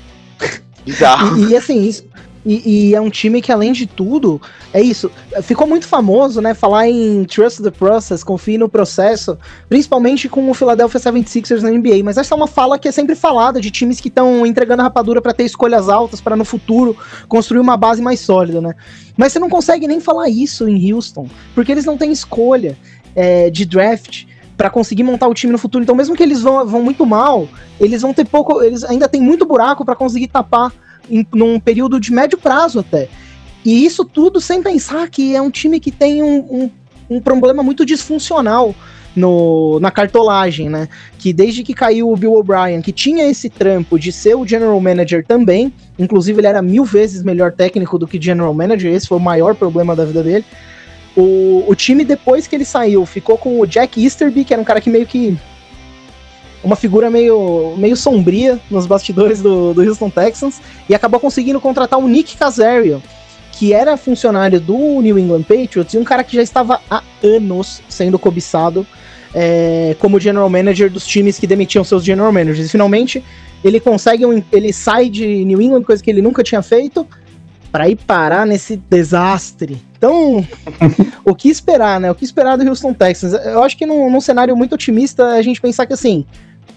Bizarro. 0.84 1.38
E, 1.38 1.50
e 1.50 1.56
assim, 1.56 1.82
isso, 1.82 2.06
e, 2.46 2.90
e, 2.90 2.94
é 2.94 3.00
um 3.00 3.10
time 3.10 3.42
que, 3.42 3.50
além 3.50 3.72
de 3.72 3.86
tudo, 3.86 4.40
é 4.72 4.80
isso. 4.80 5.10
Ficou 5.42 5.66
muito 5.66 5.88
famoso, 5.88 6.40
né? 6.40 6.54
Falar 6.54 6.88
em 6.88 7.24
trust 7.24 7.60
the 7.60 7.72
process, 7.72 8.22
confie 8.22 8.56
no 8.56 8.68
processo, 8.68 9.36
principalmente 9.68 10.28
com 10.28 10.48
o 10.48 10.54
Philadelphia 10.54 11.00
76ers 11.00 11.60
na 11.62 11.70
NBA. 11.72 12.04
Mas 12.04 12.16
essa 12.16 12.32
é 12.32 12.36
uma 12.36 12.46
fala 12.46 12.78
que 12.78 12.86
é 12.86 12.92
sempre 12.92 13.16
falada 13.16 13.60
de 13.60 13.68
times 13.68 14.00
que 14.00 14.06
estão 14.06 14.46
entregando 14.46 14.82
a 14.82 14.84
rapadura 14.84 15.20
para 15.20 15.34
ter 15.34 15.42
escolhas 15.42 15.88
altas, 15.88 16.20
para 16.20 16.36
no 16.36 16.44
futuro 16.44 16.96
construir 17.26 17.58
uma 17.58 17.76
base 17.76 18.00
mais 18.00 18.20
sólida, 18.20 18.60
né? 18.60 18.76
Mas 19.16 19.32
você 19.32 19.40
não 19.40 19.50
consegue 19.50 19.88
nem 19.88 19.98
falar 19.98 20.28
isso 20.28 20.68
em 20.68 20.92
Houston, 20.92 21.28
porque 21.52 21.72
eles 21.72 21.84
não 21.84 21.98
têm 21.98 22.12
escolha 22.12 22.78
é, 23.16 23.50
de 23.50 23.66
draft 23.66 24.24
para 24.56 24.70
conseguir 24.70 25.02
montar 25.02 25.26
o 25.26 25.34
time 25.34 25.52
no 25.52 25.58
futuro. 25.58 25.82
Então, 25.82 25.96
mesmo 25.96 26.14
que 26.14 26.22
eles 26.22 26.42
vão, 26.42 26.64
vão 26.64 26.80
muito 26.80 27.04
mal, 27.04 27.48
eles 27.80 28.02
vão 28.02 28.14
ter 28.14 28.24
pouco. 28.24 28.62
Eles 28.62 28.84
ainda 28.84 29.08
tem 29.08 29.20
muito 29.20 29.44
buraco 29.44 29.84
para 29.84 29.96
conseguir 29.96 30.28
tapar 30.28 30.72
em, 31.10 31.26
num 31.34 31.58
período 31.58 31.98
de 32.00 32.12
médio 32.12 32.38
prazo 32.38 32.80
até. 32.80 33.08
E 33.64 33.84
isso 33.84 34.04
tudo 34.04 34.40
sem 34.40 34.62
pensar 34.62 35.08
que 35.10 35.34
é 35.34 35.42
um 35.42 35.50
time 35.50 35.80
que 35.80 35.90
tem 35.90 36.22
um, 36.22 36.38
um, 36.38 36.70
um 37.10 37.20
problema 37.20 37.62
muito 37.62 37.84
disfuncional 37.84 38.74
no, 39.16 39.80
na 39.80 39.90
cartolagem, 39.90 40.68
né? 40.68 40.88
Que 41.18 41.32
desde 41.32 41.64
que 41.64 41.72
caiu 41.74 42.12
o 42.12 42.16
Bill 42.16 42.34
O'Brien, 42.34 42.82
que 42.82 42.92
tinha 42.92 43.28
esse 43.28 43.48
trampo 43.48 43.98
de 43.98 44.12
ser 44.12 44.36
o 44.36 44.46
general 44.46 44.78
manager 44.80 45.24
também, 45.26 45.72
inclusive 45.98 46.38
ele 46.38 46.46
era 46.46 46.60
mil 46.60 46.84
vezes 46.84 47.22
melhor 47.22 47.50
técnico 47.52 47.98
do 47.98 48.06
que 48.06 48.20
general 48.20 48.52
manager, 48.52 48.92
esse 48.92 49.08
foi 49.08 49.16
o 49.16 49.20
maior 49.20 49.54
problema 49.54 49.96
da 49.96 50.04
vida 50.04 50.22
dele. 50.22 50.44
O, 51.16 51.64
o 51.66 51.74
time, 51.74 52.04
depois 52.04 52.46
que 52.46 52.54
ele 52.54 52.64
saiu, 52.64 53.06
ficou 53.06 53.38
com 53.38 53.58
o 53.58 53.66
Jack 53.66 54.02
Easterby, 54.04 54.44
que 54.44 54.52
era 54.52 54.60
um 54.60 54.66
cara 54.66 54.82
que 54.82 54.90
meio 54.90 55.06
que 55.06 55.36
uma 56.62 56.76
figura 56.76 57.10
meio, 57.10 57.74
meio 57.76 57.96
sombria 57.96 58.58
nos 58.70 58.86
bastidores 58.86 59.40
do, 59.40 59.72
do 59.72 59.82
Houston 59.82 60.10
Texans 60.10 60.60
e 60.88 60.94
acabou 60.94 61.20
conseguindo 61.20 61.60
contratar 61.60 61.98
o 61.98 62.08
Nick 62.08 62.36
Casario, 62.36 63.02
que 63.52 63.72
era 63.72 63.96
funcionário 63.96 64.60
do 64.60 65.00
New 65.00 65.18
England 65.18 65.42
Patriots 65.42 65.94
e 65.94 65.98
um 65.98 66.04
cara 66.04 66.24
que 66.24 66.34
já 66.34 66.42
estava 66.42 66.80
há 66.90 67.02
anos 67.22 67.80
sendo 67.88 68.18
cobiçado 68.18 68.86
é, 69.34 69.94
como 69.98 70.18
general 70.18 70.48
manager 70.48 70.90
dos 70.90 71.06
times 71.06 71.38
que 71.38 71.46
demitiam 71.46 71.84
seus 71.84 72.04
general 72.04 72.32
managers. 72.32 72.66
E 72.66 72.70
finalmente 72.70 73.22
ele 73.62 73.80
consegue 73.80 74.24
um, 74.24 74.42
ele 74.52 74.72
sai 74.72 75.08
de 75.08 75.44
New 75.44 75.60
England, 75.60 75.82
coisa 75.82 76.02
que 76.02 76.10
ele 76.10 76.22
nunca 76.22 76.42
tinha 76.42 76.62
feito, 76.62 77.06
para 77.76 77.90
ir 77.90 77.96
parar 77.96 78.46
nesse 78.46 78.74
desastre. 78.74 79.76
Então, 79.98 80.42
o 81.26 81.34
que 81.34 81.50
esperar, 81.50 82.00
né? 82.00 82.10
O 82.10 82.14
que 82.14 82.24
esperar 82.24 82.56
do 82.56 82.66
Houston 82.66 82.94
Texans? 82.94 83.34
Eu 83.34 83.62
acho 83.62 83.76
que 83.76 83.84
num, 83.84 84.10
num 84.10 84.18
cenário 84.18 84.56
muito 84.56 84.74
otimista 84.74 85.34
a 85.34 85.42
gente 85.42 85.60
pensar 85.60 85.84
que 85.84 85.92
assim, 85.92 86.24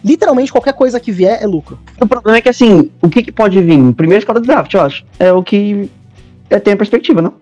literalmente 0.04 0.52
qualquer 0.52 0.74
coisa 0.74 1.00
que 1.00 1.10
vier 1.10 1.42
é 1.42 1.48
lucro. 1.48 1.80
O 2.02 2.06
problema 2.06 2.40
é 2.40 2.42
que 2.42 2.50
assim, 2.50 2.92
o 3.02 3.08
que, 3.08 3.24
que 3.24 3.32
pode 3.32 3.62
vir? 3.62 3.94
Primeiro 3.94 4.20
escola 4.20 4.42
do 4.42 4.46
draft, 4.46 4.74
eu 4.74 4.82
acho. 4.82 5.06
É 5.18 5.32
o 5.32 5.42
que 5.42 5.90
é, 6.50 6.60
tem 6.60 6.74
a 6.74 6.78
perspectiva, 6.78 7.22
não? 7.22 7.36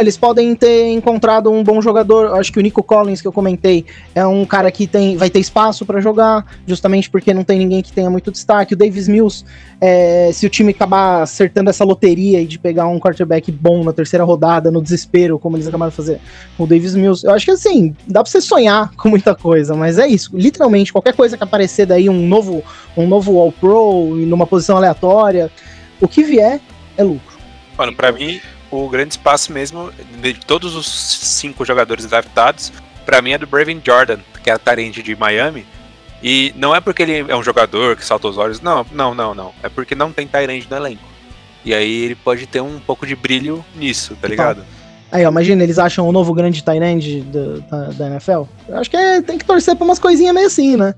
Eles 0.00 0.16
podem 0.16 0.54
ter 0.54 0.88
encontrado 0.92 1.50
um 1.50 1.62
bom 1.62 1.80
jogador. 1.80 2.38
Acho 2.38 2.52
que 2.52 2.58
o 2.58 2.62
Nico 2.62 2.82
Collins, 2.82 3.20
que 3.20 3.28
eu 3.28 3.32
comentei, 3.32 3.84
é 4.14 4.26
um 4.26 4.44
cara 4.44 4.70
que 4.70 4.86
tem, 4.86 5.16
vai 5.16 5.28
ter 5.28 5.40
espaço 5.40 5.84
para 5.84 6.00
jogar, 6.00 6.44
justamente 6.66 7.10
porque 7.10 7.34
não 7.34 7.44
tem 7.44 7.58
ninguém 7.58 7.82
que 7.82 7.92
tenha 7.92 8.08
muito 8.08 8.30
destaque. 8.30 8.74
O 8.74 8.76
Davis 8.76 9.08
Mills, 9.08 9.44
é, 9.80 10.30
se 10.32 10.46
o 10.46 10.50
time 10.50 10.70
acabar 10.70 11.22
acertando 11.22 11.70
essa 11.70 11.84
loteria 11.84 12.44
de 12.46 12.58
pegar 12.58 12.86
um 12.86 12.98
quarterback 12.98 13.50
bom 13.50 13.82
na 13.82 13.92
terceira 13.92 14.24
rodada, 14.24 14.70
no 14.70 14.82
desespero, 14.82 15.38
como 15.38 15.56
eles 15.56 15.66
acabaram 15.66 15.90
de 15.90 15.96
fazer 15.96 16.20
com 16.56 16.64
o 16.64 16.66
Davis 16.66 16.94
Mills, 16.94 17.26
eu 17.26 17.32
acho 17.32 17.44
que 17.44 17.50
assim, 17.50 17.94
dá 18.06 18.22
pra 18.22 18.30
você 18.30 18.40
sonhar 18.40 18.92
com 18.96 19.08
muita 19.08 19.34
coisa, 19.34 19.74
mas 19.74 19.98
é 19.98 20.06
isso. 20.06 20.30
Literalmente, 20.34 20.92
qualquer 20.92 21.14
coisa 21.14 21.36
que 21.36 21.44
aparecer 21.44 21.86
daí, 21.86 22.08
um 22.08 22.26
novo, 22.26 22.62
um 22.96 23.06
novo 23.06 23.38
All-Pro, 23.38 24.14
numa 24.16 24.46
posição 24.46 24.76
aleatória, 24.76 25.50
o 26.00 26.06
que 26.06 26.22
vier 26.22 26.60
é 26.96 27.02
lucro. 27.02 27.38
Mano, 27.76 27.94
pra 27.94 28.10
mim, 28.10 28.40
o 28.70 28.88
grande 28.88 29.14
espaço 29.14 29.52
mesmo 29.52 29.90
de 30.20 30.34
todos 30.34 30.74
os 30.74 30.86
cinco 30.88 31.64
jogadores 31.64 32.06
draftados, 32.06 32.72
para 33.04 33.22
mim 33.22 33.32
é 33.32 33.38
do 33.38 33.46
Braven 33.46 33.80
Jordan, 33.84 34.18
que 34.42 34.50
é 34.50 34.52
a 34.52 34.58
Tarente 34.58 35.02
de 35.02 35.16
Miami. 35.16 35.66
E 36.22 36.52
não 36.56 36.74
é 36.74 36.80
porque 36.80 37.02
ele 37.02 37.30
é 37.30 37.36
um 37.36 37.42
jogador 37.42 37.96
que 37.96 38.04
salta 38.04 38.26
os 38.28 38.36
olhos, 38.36 38.60
não, 38.60 38.84
não, 38.92 39.14
não, 39.14 39.34
não. 39.34 39.52
É 39.62 39.68
porque 39.68 39.94
não 39.94 40.12
tem 40.12 40.26
Tyrande 40.26 40.66
no 40.68 40.76
elenco. 40.76 41.04
E 41.64 41.72
aí 41.72 42.04
ele 42.04 42.14
pode 42.14 42.46
ter 42.46 42.60
um 42.60 42.78
pouco 42.80 43.06
de 43.06 43.14
brilho 43.14 43.64
nisso, 43.76 44.16
tá 44.20 44.28
ligado? 44.28 44.64
Aí, 45.10 45.24
ó, 45.24 45.30
imagina, 45.30 45.62
eles 45.62 45.78
acham 45.78 46.06
o 46.06 46.12
novo 46.12 46.34
grande 46.34 46.62
Tyrande 46.62 47.22
da, 47.22 47.90
da 47.92 48.06
NFL. 48.08 48.42
Eu 48.68 48.78
acho 48.78 48.90
que 48.90 48.96
é, 48.96 49.22
tem 49.22 49.38
que 49.38 49.44
torcer 49.44 49.74
pra 49.74 49.84
umas 49.84 49.98
coisinhas 49.98 50.34
meio 50.34 50.46
assim, 50.46 50.76
né? 50.76 50.94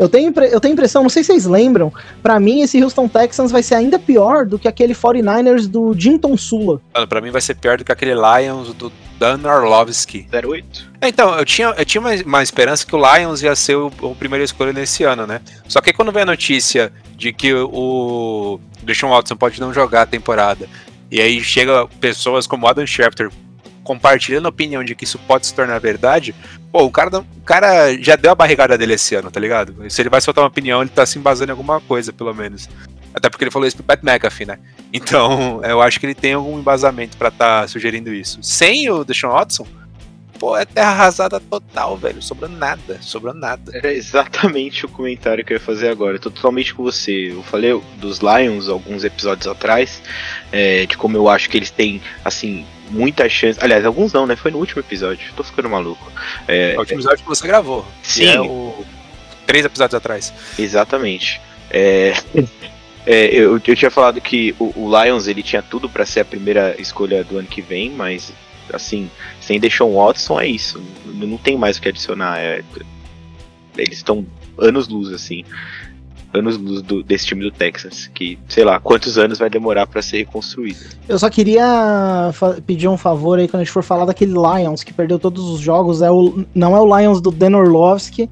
Eu 0.00 0.08
tenho, 0.08 0.32
eu 0.50 0.58
tenho 0.58 0.72
impressão, 0.72 1.02
não 1.02 1.10
sei 1.10 1.22
se 1.22 1.26
vocês 1.26 1.44
lembram, 1.44 1.92
para 2.22 2.40
mim 2.40 2.62
esse 2.62 2.82
Houston 2.82 3.06
Texans 3.06 3.52
vai 3.52 3.62
ser 3.62 3.74
ainda 3.74 3.98
pior 3.98 4.46
do 4.46 4.58
que 4.58 4.66
aquele 4.66 4.94
49ers 4.94 5.68
do 5.68 5.92
Jinton 5.92 6.38
Sula. 6.38 6.80
Mano, 6.94 7.06
pra 7.06 7.20
mim 7.20 7.30
vai 7.30 7.42
ser 7.42 7.54
pior 7.54 7.76
do 7.76 7.84
que 7.84 7.92
aquele 7.92 8.14
Lions 8.14 8.72
do 8.72 8.90
Dan 9.18 9.40
Orlovsky. 9.44 10.26
08. 10.32 10.90
É, 11.02 11.08
então, 11.08 11.38
eu 11.38 11.44
tinha, 11.44 11.74
eu 11.76 11.84
tinha 11.84 12.00
uma, 12.00 12.14
uma, 12.24 12.42
esperança 12.42 12.86
que 12.86 12.96
o 12.96 12.98
Lions 12.98 13.42
ia 13.42 13.54
ser 13.54 13.76
o, 13.76 13.92
o 14.00 14.14
primeiro 14.14 14.42
escolha 14.42 14.72
nesse 14.72 15.04
ano, 15.04 15.26
né? 15.26 15.42
Só 15.68 15.82
que 15.82 15.92
quando 15.92 16.10
vem 16.10 16.22
a 16.22 16.26
notícia 16.26 16.90
de 17.14 17.30
que 17.30 17.52
o 17.52 18.58
Deshaun 18.82 19.10
Watson 19.10 19.36
pode 19.36 19.60
não 19.60 19.74
jogar 19.74 20.00
a 20.02 20.06
temporada, 20.06 20.66
e 21.10 21.20
aí 21.20 21.44
chega 21.44 21.86
pessoas 22.00 22.46
como 22.46 22.66
Adam 22.66 22.86
Schefter 22.86 23.30
compartilhando 23.90 24.46
a 24.46 24.50
opinião 24.50 24.84
de 24.84 24.94
que 24.94 25.02
isso 25.02 25.18
pode 25.18 25.48
se 25.48 25.52
tornar 25.52 25.80
verdade, 25.80 26.32
pô, 26.70 26.84
o 26.84 26.92
cara, 26.92 27.18
o 27.18 27.40
cara 27.44 27.92
já 28.00 28.14
deu 28.14 28.30
a 28.30 28.36
barrigada 28.36 28.78
dele 28.78 28.94
esse 28.94 29.16
ano, 29.16 29.32
tá 29.32 29.40
ligado? 29.40 29.74
Se 29.90 30.00
ele 30.00 30.08
vai 30.08 30.20
soltar 30.20 30.44
uma 30.44 30.48
opinião, 30.48 30.80
ele 30.80 30.90
tá 30.90 31.04
se 31.04 31.18
embasando 31.18 31.50
em 31.50 31.54
alguma 31.54 31.80
coisa, 31.80 32.12
pelo 32.12 32.32
menos. 32.32 32.68
Até 33.12 33.28
porque 33.28 33.42
ele 33.42 33.50
falou 33.50 33.66
isso 33.66 33.76
pro 33.76 33.84
Pat 33.84 34.00
McAfee, 34.04 34.46
né? 34.46 34.60
Então, 34.92 35.60
eu 35.64 35.82
acho 35.82 35.98
que 35.98 36.06
ele 36.06 36.14
tem 36.14 36.34
algum 36.34 36.56
embasamento 36.58 37.16
para 37.16 37.32
tá 37.32 37.66
sugerindo 37.66 38.14
isso. 38.14 38.38
Sem 38.42 38.88
o 38.90 39.04
Deshaun 39.04 39.32
Watson, 39.32 39.66
pô, 40.38 40.56
é 40.56 40.64
terra 40.64 40.90
arrasada 40.90 41.40
total, 41.40 41.96
velho. 41.96 42.22
Sobrou 42.22 42.48
nada, 42.48 42.98
sobrou 43.00 43.34
nada. 43.34 43.72
Era 43.74 43.92
exatamente 43.92 44.86
o 44.86 44.88
comentário 44.88 45.44
que 45.44 45.52
eu 45.52 45.56
ia 45.56 45.60
fazer 45.60 45.88
agora. 45.88 46.14
Eu 46.14 46.20
tô 46.20 46.30
totalmente 46.30 46.72
com 46.74 46.84
você. 46.84 47.32
Eu 47.32 47.42
falei 47.42 47.80
dos 47.96 48.20
Lions 48.20 48.68
alguns 48.68 49.02
episódios 49.02 49.48
atrás, 49.48 50.00
é, 50.52 50.86
de 50.86 50.96
como 50.96 51.16
eu 51.16 51.28
acho 51.28 51.50
que 51.50 51.56
eles 51.56 51.70
têm, 51.70 52.00
assim, 52.24 52.64
muita 52.90 53.28
chance. 53.28 53.58
Aliás, 53.62 53.84
alguns 53.84 54.12
não, 54.12 54.26
né? 54.26 54.36
Foi 54.36 54.50
no 54.50 54.58
último 54.58 54.80
episódio. 54.80 55.32
Tô 55.36 55.42
ficando 55.42 55.68
maluco. 55.68 56.10
É, 56.46 56.72
é 56.72 56.76
o 56.76 56.80
último 56.80 56.98
episódio 56.98 57.18
que 57.18 57.28
você 57.28 57.46
gravou. 57.46 57.86
Sim. 58.02 58.26
É 58.26 58.40
o 58.40 58.84
três 59.46 59.64
episódios 59.64 59.94
atrás. 59.94 60.32
Exatamente. 60.58 61.40
É, 61.70 62.14
é, 63.06 63.26
eu, 63.26 63.60
eu 63.64 63.76
tinha 63.76 63.90
falado 63.90 64.20
que 64.20 64.54
o, 64.58 64.72
o 64.76 65.02
Lions 65.02 65.26
ele 65.26 65.42
tinha 65.42 65.62
tudo 65.62 65.88
pra 65.88 66.06
ser 66.06 66.20
a 66.20 66.24
primeira 66.24 66.76
escolha 66.78 67.24
do 67.24 67.38
ano 67.38 67.48
que 67.48 67.60
vem, 67.60 67.90
mas 67.90 68.32
assim, 68.72 69.10
sem 69.40 69.58
Deshaun 69.58 69.94
Watson 69.96 70.40
é 70.40 70.46
isso. 70.46 70.80
Não, 71.04 71.26
não 71.26 71.36
tem 71.38 71.56
mais 71.56 71.78
o 71.78 71.82
que 71.82 71.88
adicionar. 71.88 72.38
é- 72.38 72.62
eles 73.76 73.98
estão 73.98 74.26
anos 74.58 74.88
luz 74.88 75.12
assim. 75.12 75.44
Anos 76.32 76.56
do- 76.58 77.02
desse 77.02 77.26
time 77.26 77.42
do 77.42 77.50
Texas, 77.50 78.08
que 78.14 78.38
sei 78.48 78.64
lá 78.64 78.78
quantos 78.78 79.18
anos 79.18 79.38
vai 79.38 79.50
demorar 79.50 79.86
pra 79.88 80.00
ser 80.00 80.18
reconstruído. 80.18 80.78
Eu 81.08 81.18
só 81.18 81.28
queria 81.28 82.30
pedir 82.66 82.86
um 82.86 82.96
favor 82.96 83.38
aí 83.38 83.48
quando 83.48 83.62
a 83.62 83.64
gente 83.64 83.72
for 83.72 83.82
falar 83.82 84.04
daquele 84.04 84.32
Lions 84.32 84.84
que 84.84 84.92
perdeu 84.92 85.18
todos 85.18 85.44
os 85.48 85.58
jogos. 85.60 86.02
É 86.02 86.10
o, 86.10 86.44
não 86.54 86.76
é 86.76 86.80
o 86.80 86.98
Lions 86.98 87.20
do 87.20 87.32
Dan 87.32 87.56
Orlovsky. 87.56 88.30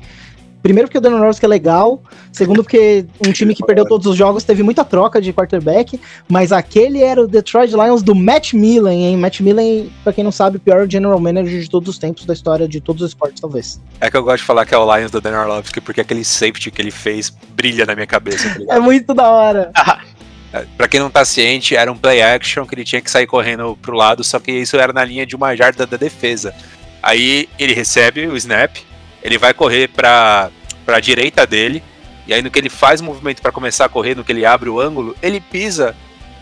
Primeiro 0.62 0.88
porque 0.88 0.98
o 0.98 1.00
Dan 1.00 1.14
Orlovsky 1.14 1.44
é 1.44 1.48
legal. 1.48 2.02
Segundo 2.32 2.62
porque 2.62 3.06
um 3.26 3.32
time 3.32 3.54
que 3.54 3.64
perdeu 3.64 3.84
todos 3.86 4.06
os 4.06 4.16
jogos 4.16 4.44
teve 4.44 4.62
muita 4.62 4.84
troca 4.84 5.20
de 5.20 5.32
quarterback. 5.32 6.00
Mas 6.28 6.52
aquele 6.52 7.02
era 7.02 7.22
o 7.22 7.28
Detroit 7.28 7.72
Lions 7.72 8.02
do 8.02 8.14
Matt 8.14 8.52
Millen, 8.54 9.06
hein? 9.06 9.16
Matt 9.16 9.40
Millen, 9.40 9.90
pra 10.02 10.12
quem 10.12 10.24
não 10.24 10.32
sabe, 10.32 10.56
o 10.56 10.60
pior 10.60 10.88
general 10.88 11.18
manager 11.20 11.60
de 11.60 11.70
todos 11.70 11.88
os 11.88 11.98
tempos 11.98 12.24
da 12.26 12.34
história 12.34 12.68
de 12.68 12.80
todos 12.80 13.02
os 13.02 13.10
esportes, 13.10 13.40
talvez. 13.40 13.80
É 14.00 14.10
que 14.10 14.16
eu 14.16 14.22
gosto 14.22 14.38
de 14.38 14.44
falar 14.44 14.66
que 14.66 14.74
é 14.74 14.78
o 14.78 14.96
Lions 14.96 15.10
do 15.10 15.20
Dan 15.20 15.40
Orlovsky, 15.40 15.80
porque 15.80 16.00
aquele 16.00 16.24
safety 16.24 16.70
que 16.70 16.82
ele 16.82 16.90
fez 16.90 17.30
brilha 17.50 17.86
na 17.86 17.94
minha 17.94 18.06
cabeça. 18.06 18.48
tá? 18.66 18.74
É 18.74 18.80
muito 18.80 19.14
da 19.14 19.28
hora. 19.28 19.72
É, 20.50 20.64
Pra 20.78 20.88
quem 20.88 20.98
não 20.98 21.10
tá 21.10 21.26
ciente, 21.26 21.76
era 21.76 21.92
um 21.92 21.96
play 21.96 22.22
action 22.22 22.64
que 22.64 22.74
ele 22.74 22.82
tinha 22.82 23.02
que 23.02 23.10
sair 23.10 23.26
correndo 23.26 23.76
pro 23.82 23.94
lado, 23.94 24.24
só 24.24 24.38
que 24.38 24.50
isso 24.50 24.78
era 24.78 24.94
na 24.94 25.04
linha 25.04 25.26
de 25.26 25.36
uma 25.36 25.54
jarda 25.54 25.86
da 25.86 25.98
defesa. 25.98 26.54
Aí 27.02 27.48
ele 27.58 27.74
recebe 27.74 28.26
o 28.26 28.34
snap, 28.34 28.76
ele 29.22 29.38
vai 29.38 29.52
correr 29.54 29.88
pra, 29.88 30.50
pra 30.84 31.00
direita 31.00 31.46
dele, 31.46 31.82
e 32.26 32.34
aí 32.34 32.42
no 32.42 32.50
que 32.50 32.58
ele 32.58 32.68
faz 32.68 33.00
o 33.00 33.04
movimento 33.04 33.40
pra 33.42 33.52
começar 33.52 33.86
a 33.86 33.88
correr, 33.88 34.14
no 34.14 34.24
que 34.24 34.32
ele 34.32 34.44
abre 34.44 34.68
o 34.68 34.80
ângulo, 34.80 35.16
ele 35.22 35.40
pisa 35.40 35.96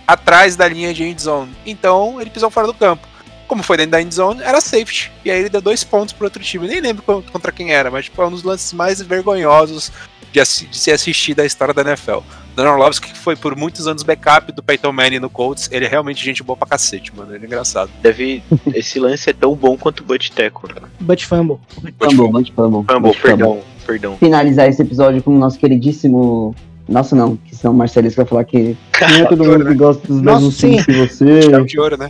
atrás 0.06 0.56
da 0.56 0.68
linha 0.68 0.92
de 0.94 1.02
end 1.04 1.20
zone. 1.20 1.52
Então 1.64 2.20
ele 2.20 2.30
pisou 2.30 2.50
fora 2.50 2.66
do 2.66 2.74
campo. 2.74 3.06
Como 3.46 3.62
foi 3.62 3.76
dentro 3.76 3.92
da 3.92 4.02
end 4.02 4.12
zone, 4.12 4.42
era 4.42 4.60
safety. 4.60 5.12
E 5.24 5.30
aí 5.30 5.38
ele 5.38 5.48
deu 5.48 5.60
dois 5.60 5.84
pontos 5.84 6.12
pro 6.12 6.24
outro 6.26 6.42
time. 6.42 6.66
Nem 6.66 6.80
lembro 6.80 7.02
co- 7.04 7.22
contra 7.30 7.52
quem 7.52 7.72
era, 7.72 7.90
mas 7.90 8.06
tipo, 8.06 8.20
é 8.20 8.26
um 8.26 8.30
dos 8.30 8.42
lances 8.42 8.72
mais 8.72 9.00
vergonhosos 9.00 9.92
de, 10.36 10.40
assi- 10.40 10.66
de 10.66 10.76
se 10.76 10.92
assistir 10.92 11.34
da 11.34 11.46
história 11.46 11.72
da 11.72 11.80
NFL. 11.80 12.18
Dan 12.54 12.70
Orlovsky, 12.70 13.10
que 13.12 13.18
foi 13.18 13.34
por 13.36 13.56
muitos 13.56 13.86
anos 13.86 14.02
backup 14.02 14.52
do 14.52 14.62
Peyton 14.62 14.92
Manning 14.92 15.18
no 15.18 15.30
Colts, 15.30 15.68
ele 15.72 15.86
é 15.86 15.88
realmente 15.88 16.22
gente 16.22 16.42
boa 16.42 16.56
pra 16.56 16.68
cacete, 16.68 17.10
mano. 17.16 17.34
Ele 17.34 17.44
é 17.44 17.46
engraçado. 17.46 17.90
Deve. 18.02 18.42
Esse 18.74 18.98
lance 18.98 19.30
é 19.30 19.32
tão 19.32 19.54
bom 19.54 19.76
quanto 19.78 20.00
o 20.00 20.04
Butch 20.04 20.28
Tackle. 20.30 20.70
But 21.00 21.22
Fumble. 21.24 21.56
Fumble, 22.00 22.28
Bunch 22.30 22.52
Fumble. 22.54 22.84
Fumble, 22.86 23.14
perdão, 23.14 23.60
perdão. 23.86 24.16
Finalizar 24.18 24.68
esse 24.68 24.82
episódio 24.82 25.22
com 25.22 25.34
o 25.34 25.38
nosso 25.38 25.58
queridíssimo. 25.58 26.54
Nossa, 26.88 27.16
não, 27.16 27.36
que 27.36 27.56
senão 27.56 27.72
o 27.74 27.76
Marcelisco 27.76 28.16
vai 28.20 28.26
falar 28.26 28.44
que 28.44 28.76
não 29.00 29.08
é 29.16 29.24
todo 29.24 29.42
mundo 29.44 29.66
que 29.66 29.74
gosta 29.74 30.06
dos 30.06 30.20
Nossa, 30.22 30.36
mesmos 30.40 30.54
sim. 30.56 30.70
times 30.82 30.84
que 30.86 30.92
você. 30.92 31.42
Chave 31.50 31.64
de 31.66 31.78
ouro, 31.80 31.96
né? 31.96 32.08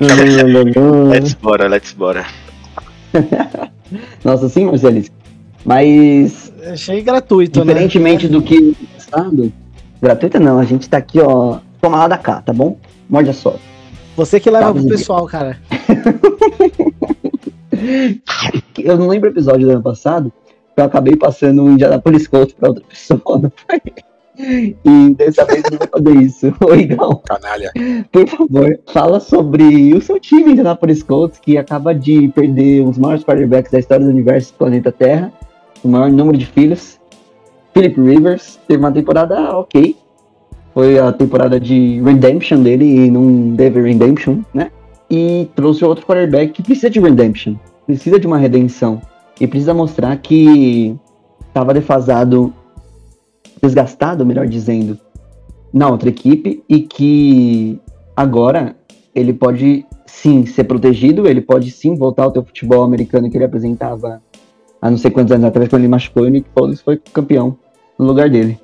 Let's 1.10 1.34
bora, 1.34 1.66
let's 1.68 1.92
bora. 1.92 2.26
Nossa, 4.24 4.48
sim, 4.48 4.66
Marcelisco. 4.66 5.14
Mas, 5.66 6.52
Achei 6.72 7.02
gratuito, 7.02 7.64
né? 7.64 7.72
diferentemente 7.72 8.28
do 8.28 8.40
que 8.40 8.60
no 8.60 8.74
passado, 8.94 9.52
gratuita 10.00 10.38
não, 10.38 10.58
a 10.60 10.64
gente 10.64 10.88
tá 10.88 10.96
aqui, 10.98 11.20
ó, 11.20 11.58
toma 11.80 11.98
lá 11.98 12.06
da 12.08 12.16
cá, 12.16 12.40
tá 12.40 12.52
bom? 12.52 12.78
Morde 13.10 13.30
a 13.30 13.32
só. 13.34 13.56
Você 14.16 14.38
que 14.40 14.48
leva 14.48 14.66
Tá, 14.66 14.72
pro 14.80 14.88
pessoal, 14.88 15.26
cara. 15.26 15.58
Eu 18.78 18.96
não 18.96 19.08
lembro 19.08 19.28
o 19.28 19.32
episódio 19.32 19.66
do 19.66 19.72
ano 19.72 19.82
passado, 19.82 20.32
eu 20.76 20.84
acabei 20.84 21.16
passando 21.16 21.62
um 21.62 21.72
Indianapolis 21.72 22.26
Colts 22.26 22.54
pra 22.54 22.68
outra 22.68 22.84
pessoa, 22.88 23.20
não 23.38 23.52
foi? 23.66 23.80
E 24.38 25.14
dessa 25.14 25.44
vez 25.46 25.62
eu 25.64 25.72
não 25.72 25.78
vou 25.78 25.88
fazer 26.04 26.22
isso. 26.22 26.54
Ô, 26.64 26.74
Igão, 26.74 27.22
Canalha. 27.26 27.72
por 28.12 28.26
favor, 28.28 28.78
fala 28.92 29.18
sobre 29.20 29.94
o 29.94 30.00
seu 30.00 30.20
time 30.20 30.52
Indianapolis 30.52 31.02
Colts, 31.02 31.38
que 31.38 31.56
acaba 31.58 31.94
de 31.94 32.28
perder 32.28 32.82
um 32.82 32.90
dos 32.90 32.98
maiores 32.98 33.24
quarterbacks 33.24 33.72
da 33.72 33.78
história 33.78 34.04
do 34.04 34.10
universo 34.10 34.52
planeta 34.54 34.92
Terra, 34.92 35.32
o 35.86 35.90
maior 35.90 36.10
número 36.10 36.36
de 36.36 36.46
filhos. 36.46 36.98
Philip 37.72 38.00
Rivers 38.00 38.58
teve 38.66 38.80
uma 38.80 38.92
temporada 38.92 39.56
ok. 39.56 39.96
Foi 40.74 40.98
a 40.98 41.12
temporada 41.12 41.58
de 41.58 42.00
redemption 42.02 42.62
dele 42.62 42.84
e 42.84 43.10
não 43.10 43.54
teve 43.56 43.80
redemption, 43.80 44.40
né? 44.52 44.70
E 45.10 45.48
trouxe 45.54 45.84
outro 45.84 46.04
quarterback 46.04 46.52
que 46.52 46.62
precisa 46.62 46.90
de 46.90 47.00
redemption, 47.00 47.54
precisa 47.86 48.18
de 48.18 48.26
uma 48.26 48.36
redenção. 48.36 49.00
E 49.40 49.46
precisa 49.46 49.72
mostrar 49.72 50.16
que 50.16 50.96
estava 51.48 51.72
defasado, 51.72 52.52
desgastado, 53.62 54.26
melhor 54.26 54.46
dizendo, 54.46 54.98
na 55.72 55.88
outra 55.88 56.08
equipe 56.08 56.62
e 56.68 56.80
que 56.80 57.78
agora 58.14 58.74
ele 59.14 59.32
pode 59.32 59.86
sim 60.06 60.46
ser 60.46 60.64
protegido, 60.64 61.26
ele 61.26 61.40
pode 61.40 61.70
sim 61.70 61.94
voltar 61.94 62.24
ao 62.24 62.32
teu 62.32 62.42
futebol 62.42 62.82
americano 62.82 63.30
que 63.30 63.36
ele 63.36 63.44
apresentava 63.44 64.22
há 64.86 64.90
não 64.90 64.98
sei 64.98 65.10
quantos 65.10 65.32
anos 65.32 65.46
atrás, 65.46 65.68
quando 65.68 65.82
ele 65.82 65.88
machucou 65.88 66.24
e 66.24 66.28
o 66.28 66.30
Nick 66.30 66.48
Foles 66.56 66.80
foi 66.80 66.96
campeão 67.12 67.58
no 67.98 68.06
lugar 68.06 68.30
dele. 68.30 68.58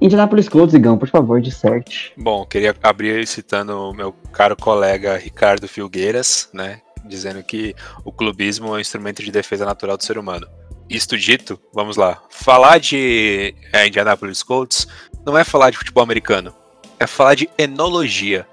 Indianapolis 0.00 0.48
Colts, 0.48 0.74
Igão, 0.74 0.96
por 0.96 1.08
favor, 1.08 1.40
disserte. 1.40 2.12
Bom, 2.16 2.46
queria 2.46 2.74
abrir 2.82 3.26
citando 3.26 3.76
o 3.76 3.92
meu 3.92 4.12
caro 4.32 4.56
colega 4.56 5.16
Ricardo 5.16 5.66
Filgueiras, 5.66 6.48
né? 6.52 6.80
Dizendo 7.04 7.42
que 7.42 7.74
o 8.04 8.12
clubismo 8.12 8.68
é 8.68 8.70
um 8.70 8.80
instrumento 8.80 9.22
de 9.22 9.32
defesa 9.32 9.64
natural 9.64 9.96
do 9.96 10.04
ser 10.04 10.16
humano. 10.16 10.46
Isto 10.88 11.18
dito, 11.18 11.58
vamos 11.74 11.96
lá. 11.96 12.22
Falar 12.30 12.78
de 12.78 13.54
é, 13.72 13.88
Indianapolis 13.88 14.42
Colts 14.42 14.86
não 15.26 15.36
é 15.36 15.42
falar 15.42 15.70
de 15.70 15.78
futebol 15.78 16.04
americano, 16.04 16.54
é 17.00 17.06
falar 17.06 17.34
de 17.34 17.50
enologia. 17.58 18.46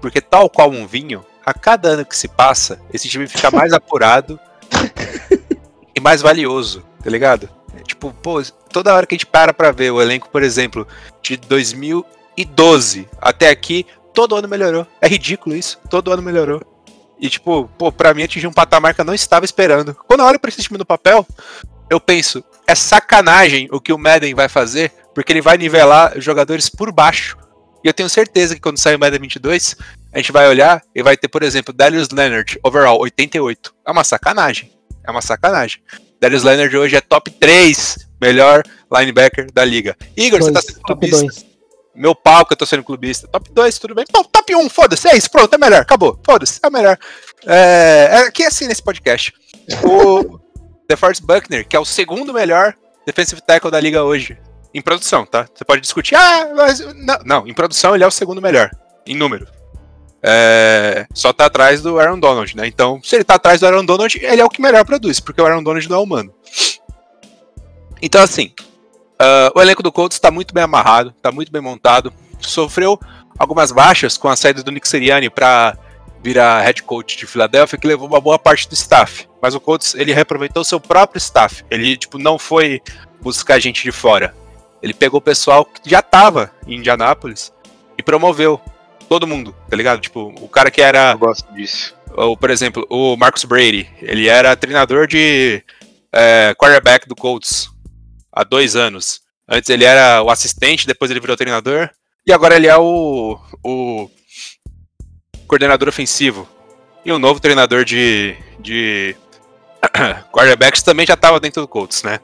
Porque 0.00 0.20
tal 0.20 0.48
qual 0.48 0.70
um 0.70 0.86
vinho, 0.86 1.22
a 1.44 1.52
cada 1.52 1.90
ano 1.90 2.06
que 2.06 2.16
se 2.16 2.28
passa, 2.28 2.80
esse 2.92 3.06
time 3.08 3.26
fica 3.26 3.50
mais 3.50 3.72
apurado 3.74 4.40
mais 6.06 6.22
valioso, 6.22 6.84
tá 7.02 7.10
ligado? 7.10 7.48
É, 7.74 7.82
tipo, 7.82 8.12
pô, 8.22 8.40
toda 8.70 8.94
hora 8.94 9.04
que 9.04 9.16
a 9.16 9.18
gente 9.18 9.26
para 9.26 9.52
pra 9.52 9.72
ver 9.72 9.90
o 9.90 10.00
elenco, 10.00 10.28
por 10.28 10.40
exemplo, 10.40 10.86
de 11.20 11.36
2012 11.36 13.08
até 13.20 13.50
aqui, 13.50 13.84
todo 14.14 14.36
ano 14.36 14.46
melhorou. 14.46 14.86
É 15.00 15.08
ridículo 15.08 15.56
isso, 15.56 15.80
todo 15.90 16.12
ano 16.12 16.22
melhorou. 16.22 16.62
E 17.18 17.28
tipo, 17.28 17.68
pô, 17.76 17.90
pra 17.90 18.14
mim 18.14 18.22
atingir 18.22 18.46
um 18.46 18.52
patamar 18.52 18.94
que 18.94 19.00
eu 19.00 19.04
não 19.04 19.14
estava 19.14 19.44
esperando. 19.44 19.96
Quando 20.06 20.20
eu 20.20 20.26
olho 20.26 20.38
pra 20.38 20.48
esse 20.48 20.62
time 20.62 20.78
no 20.78 20.86
papel, 20.86 21.26
eu 21.90 21.98
penso, 21.98 22.44
é 22.68 22.76
sacanagem 22.76 23.66
o 23.72 23.80
que 23.80 23.92
o 23.92 23.98
Madden 23.98 24.32
vai 24.32 24.48
fazer, 24.48 24.92
porque 25.12 25.32
ele 25.32 25.42
vai 25.42 25.58
nivelar 25.58 26.20
jogadores 26.20 26.68
por 26.68 26.92
baixo. 26.92 27.36
E 27.82 27.88
eu 27.88 27.92
tenho 27.92 28.08
certeza 28.08 28.54
que 28.54 28.60
quando 28.60 28.78
sair 28.78 28.94
o 28.94 28.98
Madden 29.00 29.22
22, 29.22 29.74
a 30.12 30.18
gente 30.18 30.30
vai 30.30 30.48
olhar 30.48 30.82
e 30.94 31.02
vai 31.02 31.16
ter, 31.16 31.26
por 31.26 31.42
exemplo, 31.42 31.74
Darius 31.74 32.10
Leonard, 32.10 32.60
overall, 32.62 33.00
88. 33.00 33.74
É 33.84 33.90
uma 33.90 34.04
sacanagem. 34.04 34.75
É 35.06 35.10
uma 35.10 35.22
sacanagem. 35.22 35.80
Darius 36.20 36.42
Leonard 36.42 36.76
hoje 36.76 36.96
é 36.96 37.00
top 37.00 37.30
3 37.30 38.06
melhor 38.20 38.62
linebacker 38.92 39.50
da 39.52 39.64
liga. 39.64 39.96
Igor, 40.16 40.40
você 40.40 40.52
tá 40.52 40.60
Dois, 40.60 40.66
sendo 40.66 40.80
top 40.80 41.08
clubista. 41.08 41.40
2. 41.40 41.56
Meu 41.94 42.14
pau 42.14 42.44
que 42.44 42.52
eu 42.52 42.56
tô 42.56 42.66
sendo 42.66 42.84
clubista. 42.84 43.26
Top 43.28 43.50
2, 43.50 43.78
tudo 43.78 43.94
bem. 43.94 44.04
Top, 44.10 44.28
top 44.30 44.54
1, 44.54 44.68
foda-se. 44.68 45.08
É 45.08 45.16
isso, 45.16 45.30
pronto, 45.30 45.54
é 45.54 45.58
melhor. 45.58 45.80
Acabou. 45.80 46.18
Foda-se, 46.24 46.60
é 46.62 46.70
melhor. 46.70 46.98
É, 47.46 48.08
é 48.10 48.18
aqui 48.26 48.42
é 48.42 48.48
assim 48.48 48.66
nesse 48.66 48.82
podcast. 48.82 49.32
O 49.82 50.38
DeForest 50.88 51.22
Buckner, 51.22 51.66
que 51.66 51.76
é 51.76 51.80
o 51.80 51.84
segundo 51.84 52.32
melhor 52.34 52.74
defensive 53.06 53.40
tackle 53.40 53.70
da 53.70 53.80
liga 53.80 54.02
hoje. 54.02 54.36
Em 54.74 54.82
produção, 54.82 55.24
tá? 55.24 55.48
Você 55.54 55.64
pode 55.64 55.80
discutir. 55.80 56.14
Ah, 56.16 56.52
mas. 56.54 56.80
Não, 56.80 57.18
não, 57.24 57.46
em 57.46 57.54
produção 57.54 57.94
ele 57.94 58.04
é 58.04 58.06
o 58.06 58.10
segundo 58.10 58.42
melhor. 58.42 58.70
Em 59.06 59.16
número. 59.16 59.46
É, 60.28 61.06
só 61.14 61.32
tá 61.32 61.46
atrás 61.46 61.80
do 61.82 62.00
Aaron 62.00 62.18
Donald, 62.18 62.56
né? 62.56 62.66
Então, 62.66 63.00
se 63.00 63.14
ele 63.14 63.22
tá 63.22 63.36
atrás 63.36 63.60
do 63.60 63.66
Aaron 63.66 63.84
Donald, 63.84 64.18
ele 64.20 64.40
é 64.40 64.44
o 64.44 64.50
que 64.50 64.60
melhor 64.60 64.84
produz, 64.84 65.20
porque 65.20 65.40
o 65.40 65.46
Aaron 65.46 65.62
Donald 65.62 65.88
não 65.88 65.96
é 65.98 66.02
humano. 66.02 66.34
Então, 68.02 68.20
assim, 68.20 68.52
ah, 69.18 69.50
o 69.54 69.60
elenco 69.60 69.82
do 69.82 69.92
Colts 69.92 70.16
está 70.16 70.30
muito 70.30 70.52
bem 70.52 70.64
amarrado, 70.64 71.14
está 71.16 71.32
muito 71.32 71.50
bem 71.50 71.62
montado. 71.62 72.12
Sofreu 72.40 72.98
algumas 73.38 73.72
baixas 73.72 74.16
com 74.16 74.28
a 74.28 74.36
saída 74.36 74.62
do 74.62 74.70
Nick 74.70 74.88
Sirianni 74.88 75.30
para 75.30 75.76
virar 76.22 76.60
head 76.62 76.82
coach 76.82 77.16
de 77.16 77.26
Filadélfia, 77.26 77.78
que 77.78 77.86
levou 77.86 78.08
uma 78.08 78.20
boa 78.20 78.38
parte 78.38 78.68
do 78.68 78.74
staff. 78.74 79.28
Mas 79.40 79.54
o 79.54 79.60
Colts 79.60 79.94
ele 79.94 80.12
reaproveitou 80.12 80.64
seu 80.64 80.80
próprio 80.80 81.18
staff. 81.18 81.64
Ele 81.70 81.96
tipo 81.96 82.18
não 82.18 82.38
foi 82.38 82.80
buscar 83.20 83.58
gente 83.58 83.82
de 83.82 83.92
fora. 83.92 84.34
Ele 84.82 84.92
pegou 84.92 85.18
o 85.18 85.22
pessoal 85.22 85.64
que 85.64 85.88
já 85.88 86.00
estava 86.00 86.50
em 86.66 86.76
Indianápolis 86.76 87.52
e 87.96 88.02
promoveu 88.02 88.60
todo 89.08 89.26
mundo, 89.26 89.54
tá 89.68 89.76
ligado? 89.76 90.00
Tipo, 90.00 90.32
o 90.40 90.48
cara 90.48 90.70
que 90.70 90.82
era 90.82 91.12
Eu 91.12 91.18
gosto 91.18 91.52
disso. 91.54 91.94
ou, 92.16 92.36
por 92.36 92.50
exemplo, 92.50 92.86
o 92.90 93.16
Marcus 93.16 93.44
Brady, 93.44 93.88
ele 94.00 94.28
era 94.28 94.56
treinador 94.56 95.06
de 95.06 95.62
é, 96.12 96.54
quarterback 96.54 97.08
do 97.08 97.14
Colts 97.16 97.68
há 98.32 98.44
dois 98.44 98.76
anos. 98.76 99.20
Antes 99.48 99.70
ele 99.70 99.84
era 99.84 100.22
o 100.22 100.30
assistente, 100.30 100.86
depois 100.86 101.10
ele 101.10 101.20
virou 101.20 101.36
treinador, 101.36 101.88
e 102.26 102.32
agora 102.32 102.56
ele 102.56 102.66
é 102.66 102.76
o, 102.76 103.38
o 103.64 104.10
coordenador 105.46 105.88
ofensivo. 105.88 106.48
E 107.04 107.12
o 107.12 107.18
novo 107.18 107.38
treinador 107.38 107.84
de, 107.84 108.36
de 108.58 109.14
quarterbacks 110.32 110.82
também 110.82 111.06
já 111.06 111.14
estava 111.14 111.38
dentro 111.38 111.62
do 111.62 111.68
Colts, 111.68 112.02
né? 112.02 112.18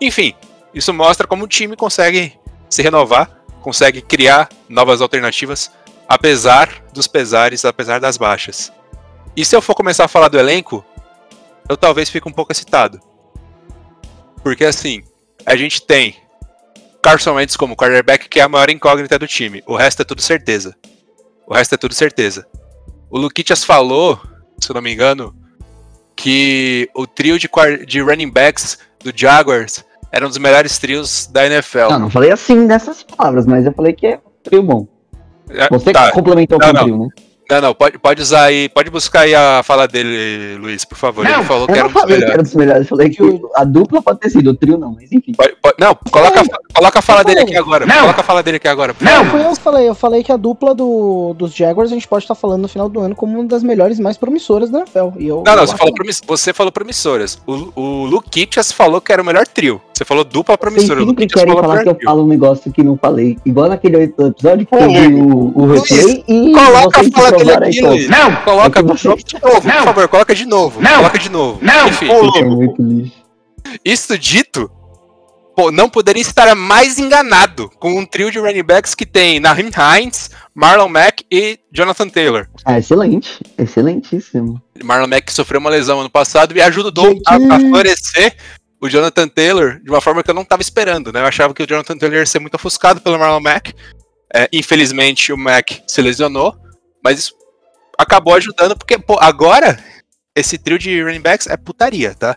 Enfim, 0.00 0.34
Isso 0.74 0.92
mostra 0.92 1.26
como 1.26 1.44
o 1.44 1.48
time 1.48 1.76
consegue 1.76 2.32
se 2.70 2.80
renovar, 2.82 3.28
consegue 3.60 4.00
criar 4.00 4.48
novas 4.68 5.02
alternativas, 5.02 5.70
apesar 6.12 6.84
dos 6.92 7.06
pesares, 7.06 7.64
apesar 7.64 7.98
das 7.98 8.18
baixas. 8.18 8.70
E 9.34 9.46
se 9.46 9.56
eu 9.56 9.62
for 9.62 9.74
começar 9.74 10.04
a 10.04 10.08
falar 10.08 10.28
do 10.28 10.38
elenco, 10.38 10.84
eu 11.66 11.74
talvez 11.74 12.10
fique 12.10 12.28
um 12.28 12.32
pouco 12.32 12.52
excitado. 12.52 13.00
Porque 14.42 14.62
assim, 14.62 15.02
a 15.46 15.56
gente 15.56 15.80
tem 15.80 16.14
Carson 17.02 17.32
Wentz 17.32 17.56
como 17.56 17.74
quarterback, 17.74 18.28
que 18.28 18.40
é 18.40 18.42
a 18.42 18.48
maior 18.48 18.68
incógnita 18.68 19.18
do 19.18 19.26
time. 19.26 19.62
O 19.66 19.74
resto 19.74 20.02
é 20.02 20.04
tudo 20.04 20.20
certeza. 20.20 20.76
O 21.46 21.54
resto 21.54 21.76
é 21.76 21.78
tudo 21.78 21.94
certeza. 21.94 22.46
O 23.08 23.16
Luquitas 23.16 23.64
falou, 23.64 24.20
se 24.60 24.70
eu 24.70 24.74
não 24.74 24.82
me 24.82 24.92
engano, 24.92 25.34
que 26.14 26.90
o 26.94 27.06
trio 27.06 27.38
de, 27.38 27.48
de 27.86 28.02
running 28.02 28.30
backs 28.30 28.78
do 29.02 29.14
Jaguars 29.16 29.82
era 30.12 30.26
um 30.26 30.28
dos 30.28 30.36
melhores 30.36 30.76
trios 30.76 31.26
da 31.26 31.46
NFL. 31.46 31.88
Não, 31.88 32.00
não 32.00 32.10
falei 32.10 32.30
assim 32.30 32.66
nessas 32.66 33.02
palavras, 33.02 33.46
mas 33.46 33.64
eu 33.64 33.72
falei 33.72 33.94
que 33.94 34.08
é 34.08 34.16
um 34.16 34.42
trio 34.42 34.62
bom. 34.62 34.91
É, 35.50 35.68
Você 35.68 35.92
tá. 35.92 36.06
que 36.08 36.12
complementou 36.12 36.58
Não, 36.58 36.68
o 36.70 36.72
não. 36.72 36.82
trio, 36.82 36.98
né? 36.98 37.08
Não, 37.50 37.60
não, 37.60 37.74
pode, 37.74 37.98
pode 37.98 38.22
usar 38.22 38.44
aí, 38.44 38.66
pode 38.70 38.88
buscar 38.88 39.22
aí 39.22 39.34
a 39.34 39.62
fala 39.62 39.86
dele, 39.86 40.56
Luiz, 40.58 40.86
por 40.86 40.96
favor. 40.96 41.26
Ele 41.26 41.42
falou 41.44 41.66
que 41.66 41.72
era 41.72 41.82
não 41.82 41.90
um 41.90 41.92
dos 41.92 42.00
falei 42.00 42.16
que 42.16 42.20
melhores. 42.20 42.32
era 42.34 42.42
dos 42.44 42.54
melhores, 42.54 42.82
eu 42.82 42.88
falei 42.88 43.10
que 43.10 43.40
a 43.56 43.64
dupla 43.64 44.00
pode 44.00 44.20
ter 44.20 44.30
sido, 44.30 44.50
o 44.50 44.54
trio 44.54 44.78
não, 44.78 44.92
mas 44.94 45.12
enfim. 45.12 45.32
Pode- 45.34 45.54
pode- 45.60 45.74
não, 45.78 45.94
coloca, 45.94 46.40
a 46.40 46.74
coloca 46.74 46.98
a 47.00 47.02
fala 47.02 47.20
Eu 47.20 47.24
dele 47.26 47.40
falei. 47.40 47.52
aqui 47.54 47.62
agora. 47.62 47.84
Não. 47.84 48.00
Coloca 48.00 48.20
a 48.20 48.24
fala 48.24 48.42
dele 48.42 48.56
aqui 48.56 48.68
agora. 48.68 48.94
por 48.94 49.04
Não, 49.04 49.24
foi 49.26 49.44
eu 49.44 49.50
que 49.50 49.60
falei. 49.60 49.88
Eu 49.88 49.94
falei 49.94 50.22
que 50.24 50.32
a 50.32 50.36
dupla 50.38 50.74
do, 50.74 51.34
dos 51.36 51.54
Jaguars 51.54 51.90
a 51.90 51.94
gente 51.94 52.08
pode 52.08 52.24
estar 52.24 52.34
falando 52.36 52.62
no 52.62 52.68
final 52.68 52.88
do 52.88 53.00
ano 53.00 53.14
como 53.14 53.38
uma 53.38 53.44
das 53.46 53.62
melhores 53.62 53.98
e 53.98 54.02
mais 54.02 54.16
promissoras 54.16 54.70
da 54.70 54.78
NFL. 54.78 55.08
E 55.18 55.26
eu, 55.26 55.42
Não, 55.44 55.54
não, 55.54 55.62
eu 55.64 55.66
você 55.66 55.76
falou, 55.76 55.92
promiss- 55.94 56.22
você 56.26 56.52
falou 56.54 56.72
promissoras. 56.72 57.38
O, 57.46 57.72
o 57.78 58.04
Luquitas 58.06 58.72
falou 58.72 58.98
que 59.00 59.12
era 59.12 59.20
o 59.20 59.24
melhor 59.26 59.46
trio. 59.46 59.82
Você 59.94 60.04
falou 60.04 60.24
dupla 60.24 60.56
Vocês 60.56 60.58
promissora. 60.74 61.02
O 61.02 61.06
sempre 61.06 61.26
querem 61.26 61.54
falar 61.54 61.82
que 61.82 61.88
eu 61.90 61.98
falo 62.04 62.24
um 62.24 62.26
negócio 62.26 62.72
que 62.72 62.82
não 62.82 62.96
falei. 62.96 63.36
Igual 63.44 63.68
naquele 63.68 64.02
episódio 64.04 64.66
que 64.66 64.76
teve 64.76 65.14
o, 65.14 65.52
o 65.54 65.64
Luiz, 65.66 65.82
replay 65.82 66.24
e 66.26 66.52
Coloca 66.52 67.00
a 67.00 67.02
vocês 67.02 67.12
fala 67.14 67.30
dele 67.38 67.52
aqui, 67.52 67.80
Luiz. 67.82 68.08
Não! 68.08 68.36
Coloca 68.36 68.80
É 68.80 68.82
você- 68.82 69.14
de 69.16 69.34
novo, 69.40 69.60
por 69.60 69.64
Não. 69.66 69.84
favor, 69.84 70.08
coloca 70.08 70.34
de 70.34 70.46
novo. 70.46 70.80
Não. 70.80 70.96
Coloca 70.96 71.18
de 71.18 71.28
novo. 71.30 71.58
Não. 71.62 71.88
Enfim, 71.88 72.08
é 72.08 72.44
muito 72.44 72.82
lixo. 72.82 73.12
isso 73.84 74.18
dito, 74.18 74.70
pô, 75.54 75.70
não 75.70 75.88
poderia 75.88 76.22
estar 76.22 76.52
mais 76.56 76.98
enganado 76.98 77.70
com 77.78 77.96
um 77.98 78.04
trio 78.06 78.30
de 78.30 78.38
running 78.38 78.62
backs 78.64 78.94
que 78.94 79.04
tem 79.06 79.38
Naheem 79.40 79.70
Hines, 80.00 80.30
Marlon 80.54 80.88
Mack 80.88 81.22
e 81.30 81.58
Jonathan 81.70 82.08
Taylor. 82.08 82.48
Ah, 82.64 82.78
excelente. 82.78 83.38
Excelentíssimo. 83.58 84.60
Marlon 84.82 85.06
Mack 85.06 85.30
sofreu 85.32 85.60
uma 85.60 85.70
lesão 85.70 86.00
ano 86.00 86.10
passado 86.10 86.56
e 86.56 86.62
ajudou 86.62 87.20
a, 87.26 87.34
a 87.36 87.60
florescer 87.60 88.34
o 88.82 88.88
Jonathan 88.88 89.28
Taylor 89.28 89.80
de 89.82 89.90
uma 89.90 90.00
forma 90.00 90.22
que 90.22 90.30
eu 90.30 90.34
não 90.34 90.42
estava 90.42 90.60
esperando, 90.62 91.12
né? 91.12 91.20
Eu 91.20 91.26
achava 91.26 91.54
que 91.54 91.62
o 91.62 91.66
Jonathan 91.66 91.96
Taylor 91.96 92.18
ia 92.18 92.26
ser 92.26 92.40
muito 92.40 92.54
ofuscado 92.56 93.00
pelo 93.00 93.18
Marlon 93.18 93.40
Mack. 93.40 93.72
É, 94.34 94.48
infelizmente 94.52 95.32
o 95.32 95.36
Mack 95.38 95.82
se 95.86 96.00
lesionou, 96.02 96.56
mas 97.04 97.18
isso 97.18 97.34
acabou 97.98 98.34
ajudando 98.34 98.76
porque 98.76 98.98
pô, 98.98 99.18
agora 99.20 99.78
esse 100.34 100.56
trio 100.56 100.78
de 100.78 101.02
running 101.02 101.20
backs 101.20 101.46
é 101.46 101.56
putaria, 101.56 102.14
tá? 102.14 102.36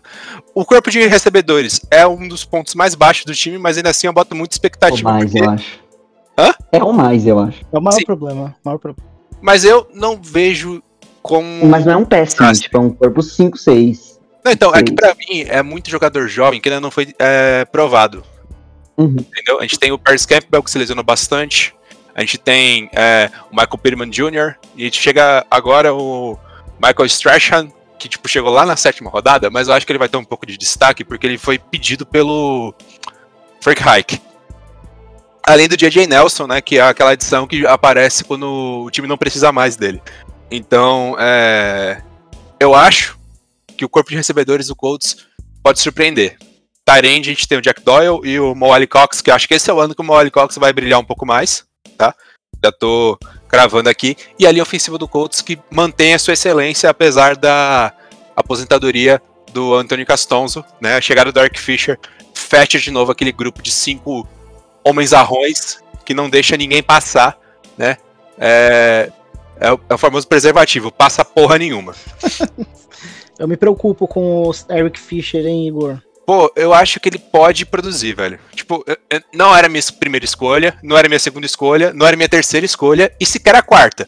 O 0.53 0.65
corpo 0.65 0.91
de 0.91 1.07
recebedores 1.07 1.79
é 1.89 2.05
um 2.05 2.27
dos 2.27 2.43
pontos 2.43 2.75
mais 2.75 2.93
baixos 2.93 3.23
do 3.25 3.33
time, 3.33 3.57
mas 3.57 3.77
ainda 3.77 3.89
assim 3.89 4.07
eu 4.07 4.13
boto 4.13 4.35
muita 4.35 4.53
É 4.53 4.55
o 4.55 4.57
expectativa. 4.57 5.11
mais, 5.11 5.31
porque- 5.31 5.43
eu 5.45 5.49
acho. 5.49 5.79
Hã? 6.37 6.53
É 6.73 6.83
o 6.83 6.91
mais, 6.91 7.25
eu 7.25 7.39
acho. 7.39 7.61
É 7.71 7.77
o 7.79 7.81
maior 7.81 7.97
Sim. 7.97 8.05
problema. 8.05 8.55
Maior 8.63 8.77
problema. 8.77 9.09
Mas 9.41 9.63
eu 9.63 9.87
não 9.93 10.19
vejo 10.21 10.83
como. 11.21 11.65
Mas 11.65 11.85
não 11.85 11.93
é 11.93 11.95
um 11.97 12.03
péssimo, 12.05 12.51
tipo, 12.53 12.75
é 12.77 12.79
um 12.81 12.89
corpo 12.89 13.21
5, 13.23 13.57
6. 13.57 14.14
Não, 14.45 14.51
então, 14.51 14.75
é 14.75 14.83
que 14.83 14.93
pra 14.93 15.15
mim 15.15 15.43
é 15.47 15.63
muito 15.63 15.89
jogador 15.89 16.27
jovem 16.27 16.61
que 16.61 16.69
ainda 16.69 16.79
não 16.79 16.91
foi 16.91 17.15
é, 17.17 17.65
provado. 17.65 18.23
Uhum. 18.95 19.15
Entendeu? 19.17 19.57
A 19.57 19.63
gente 19.63 19.79
tem 19.79 19.91
o 19.91 19.97
Paris 19.97 20.23
Campbell 20.23 20.61
que 20.61 20.69
se 20.69 20.77
lesionou 20.77 21.03
bastante. 21.03 21.73
A 22.13 22.21
gente 22.21 22.37
tem 22.37 22.87
é, 22.93 23.31
o 23.51 23.55
Michael 23.55 23.77
Pittman 23.79 24.09
Jr. 24.11 24.55
E 24.75 24.83
a 24.83 24.85
gente 24.85 25.01
chega 25.01 25.43
agora 25.49 25.95
o 25.95 26.37
Michael 26.79 27.07
Strahan, 27.07 27.69
que 27.97 28.07
tipo, 28.07 28.29
chegou 28.29 28.51
lá 28.51 28.67
na 28.67 28.75
sétima 28.75 29.09
rodada, 29.09 29.49
mas 29.49 29.67
eu 29.67 29.73
acho 29.73 29.83
que 29.83 29.91
ele 29.91 29.97
vai 29.97 30.07
ter 30.07 30.17
um 30.17 30.23
pouco 30.23 30.45
de 30.45 30.57
destaque 30.59 31.03
porque 31.03 31.25
ele 31.25 31.39
foi 31.39 31.57
pedido 31.57 32.05
pelo 32.05 32.71
Frank 33.59 33.81
Reich. 33.81 34.21
Além 35.41 35.67
do 35.67 35.75
JJ 35.75 36.05
Nelson, 36.05 36.45
né? 36.45 36.61
Que 36.61 36.77
é 36.77 36.81
aquela 36.83 37.13
edição 37.13 37.47
que 37.47 37.65
aparece 37.65 38.23
quando 38.23 38.83
o 38.85 38.91
time 38.91 39.07
não 39.07 39.17
precisa 39.17 39.51
mais 39.51 39.75
dele. 39.75 39.99
Então, 40.51 41.15
é, 41.19 42.03
eu 42.59 42.75
acho 42.75 43.14
que 43.75 43.85
o 43.85 43.89
corpo 43.89 44.09
de 44.09 44.15
recebedores 44.15 44.67
do 44.67 44.75
Colts 44.75 45.17
pode 45.61 45.79
surpreender. 45.79 46.37
Tyrande, 46.85 47.29
a 47.29 47.33
gente 47.33 47.47
tem 47.47 47.57
o 47.57 47.61
Jack 47.61 47.81
Doyle 47.83 48.19
e 48.23 48.39
o 48.39 48.53
Moali 48.53 48.85
Cox, 48.85 49.21
que 49.21 49.31
acho 49.31 49.47
que 49.47 49.55
esse 49.55 49.69
é 49.69 49.73
o 49.73 49.79
ano 49.79 49.95
que 49.95 50.01
o 50.01 50.05
Moali 50.05 50.29
Cox 50.29 50.55
vai 50.57 50.71
brilhar 50.71 50.99
um 50.99 51.05
pouco 51.05 51.25
mais, 51.25 51.65
tá? 51.97 52.13
Já 52.63 52.71
tô 52.71 53.17
cravando 53.47 53.89
aqui. 53.89 54.15
E 54.37 54.45
a 54.45 54.51
linha 54.51 54.63
ofensiva 54.63 54.97
do 54.97 55.07
Colts 55.07 55.41
que 55.41 55.59
mantém 55.71 56.13
a 56.13 56.19
sua 56.19 56.33
excelência, 56.33 56.89
apesar 56.89 57.35
da 57.35 57.91
aposentadoria 58.35 59.21
do 59.51 59.73
Anthony 59.73 60.05
Castonzo, 60.05 60.63
né? 60.79 60.95
A 60.95 61.01
chegada 61.01 61.31
do 61.31 61.35
Dark 61.35 61.57
Fisher 61.57 61.97
fecha 62.33 62.77
de 62.77 62.91
novo 62.91 63.11
aquele 63.11 63.31
grupo 63.31 63.61
de 63.61 63.71
cinco 63.71 64.27
homens 64.83 65.13
arrões 65.13 65.79
que 66.05 66.13
não 66.13 66.29
deixa 66.29 66.55
ninguém 66.55 66.83
passar, 66.83 67.37
né? 67.77 67.97
É, 68.37 69.11
é, 69.59 69.71
o, 69.71 69.79
é 69.89 69.93
o 69.93 69.97
famoso 69.97 70.27
preservativo, 70.27 70.91
passa 70.91 71.25
porra 71.25 71.57
nenhuma. 71.57 71.95
Eu 73.39 73.47
me 73.47 73.57
preocupo 73.57 74.07
com 74.07 74.43
o 74.43 74.51
Eric 74.69 74.99
Fisher, 74.99 75.45
hein, 75.45 75.67
Igor? 75.67 75.99
Pô, 76.25 76.51
eu 76.55 76.73
acho 76.73 76.99
que 76.99 77.07
ele 77.09 77.19
pode 77.19 77.65
produzir, 77.65 78.15
velho. 78.15 78.39
Tipo, 78.53 78.83
não 79.33 79.55
era 79.55 79.69
minha 79.69 79.83
primeira 79.99 80.25
escolha, 80.25 80.75
não 80.81 80.97
era 80.97 81.07
minha 81.07 81.19
segunda 81.19 81.45
escolha, 81.45 81.93
não 81.93 82.07
era 82.07 82.17
minha 82.17 82.29
terceira 82.29 82.65
escolha 82.65 83.11
e 83.19 83.25
sequer 83.25 83.53
a 83.55 83.61
quarta. 83.61 84.07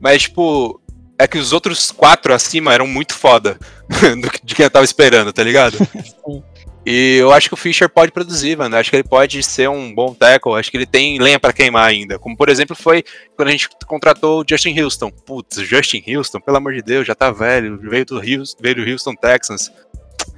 Mas, 0.00 0.22
tipo, 0.22 0.80
é 1.18 1.26
que 1.28 1.38
os 1.38 1.52
outros 1.52 1.92
quatro 1.92 2.34
acima 2.34 2.74
eram 2.74 2.86
muito 2.86 3.14
foda 3.14 3.58
do 4.20 4.30
que- 4.30 4.44
de 4.44 4.54
quem 4.56 4.64
eu 4.64 4.70
tava 4.70 4.84
esperando, 4.84 5.32
tá 5.32 5.42
ligado? 5.42 5.78
E 6.88 7.16
eu 7.16 7.32
acho 7.32 7.48
que 7.48 7.54
o 7.54 7.56
Fischer 7.56 7.88
pode 7.88 8.12
produzir, 8.12 8.56
mano. 8.56 8.76
Eu 8.76 8.78
acho 8.78 8.90
que 8.90 8.94
ele 8.94 9.02
pode 9.02 9.42
ser 9.42 9.68
um 9.68 9.92
bom 9.92 10.14
tackle. 10.14 10.52
Eu 10.52 10.56
acho 10.56 10.70
que 10.70 10.76
ele 10.76 10.86
tem 10.86 11.18
lenha 11.18 11.40
pra 11.40 11.52
queimar 11.52 11.84
ainda. 11.84 12.16
Como, 12.16 12.36
por 12.36 12.48
exemplo, 12.48 12.76
foi 12.76 13.02
quando 13.34 13.48
a 13.48 13.50
gente 13.50 13.68
contratou 13.88 14.40
o 14.40 14.44
Justin 14.48 14.80
Houston. 14.80 15.10
Putz, 15.10 15.56
Justin 15.62 16.04
Houston, 16.06 16.40
pelo 16.40 16.58
amor 16.58 16.74
de 16.74 16.82
Deus, 16.82 17.04
já 17.04 17.12
tá 17.12 17.32
velho. 17.32 17.76
Veio 17.76 18.06
do 18.06 18.18
Houston, 18.18 18.62
veio 18.62 18.76
do 18.76 18.88
Houston 18.88 19.16
Texans. 19.16 19.72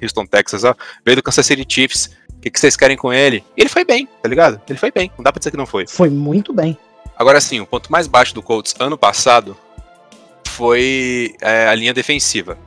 Houston, 0.01 0.25
Texas, 0.25 0.63
ó. 0.63 0.73
Veio 1.05 1.17
do 1.17 1.23
Kansas 1.23 1.45
City 1.45 1.63
Chiefs. 1.71 2.09
O 2.35 2.41
que, 2.41 2.49
que 2.49 2.59
vocês 2.59 2.75
querem 2.75 2.97
com 2.97 3.13
ele? 3.13 3.43
E 3.55 3.61
ele 3.61 3.69
foi 3.69 3.85
bem, 3.85 4.07
tá 4.19 4.27
ligado? 4.27 4.59
Ele 4.67 4.79
foi 4.79 4.89
bem. 4.89 5.11
Não 5.17 5.23
dá 5.23 5.31
pra 5.31 5.37
dizer 5.37 5.51
que 5.51 5.57
não 5.57 5.67
foi. 5.67 5.85
Foi 5.85 6.09
muito 6.09 6.51
bem. 6.51 6.75
Agora 7.15 7.39
sim, 7.39 7.59
o 7.59 7.65
ponto 7.67 7.91
mais 7.91 8.07
baixo 8.07 8.33
do 8.33 8.41
Colts 8.41 8.73
ano 8.79 8.97
passado 8.97 9.55
foi 10.47 11.35
é, 11.41 11.67
a 11.67 11.75
linha 11.75 11.93
defensiva. 11.93 12.57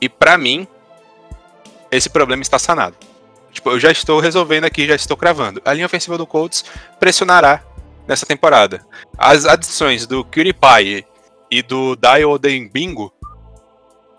E 0.00 0.08
pra 0.08 0.36
mim, 0.36 0.66
esse 1.90 2.08
problema 2.08 2.42
está 2.42 2.58
sanado. 2.58 2.96
Tipo, 3.52 3.70
eu 3.70 3.80
já 3.80 3.90
estou 3.90 4.20
resolvendo 4.20 4.64
aqui, 4.64 4.86
já 4.86 4.94
estou 4.94 5.16
cravando. 5.16 5.60
A 5.64 5.72
linha 5.72 5.86
ofensiva 5.86 6.18
do 6.18 6.26
Colts 6.26 6.64
pressionará 7.00 7.62
nessa 8.06 8.26
temporada. 8.26 8.84
As 9.16 9.44
adições 9.44 10.06
do 10.06 10.24
Cutie 10.24 10.52
Pie 10.52 11.04
e 11.50 11.62
do 11.62 11.96
Dio 11.96 12.30
Odembingo, 12.30 13.12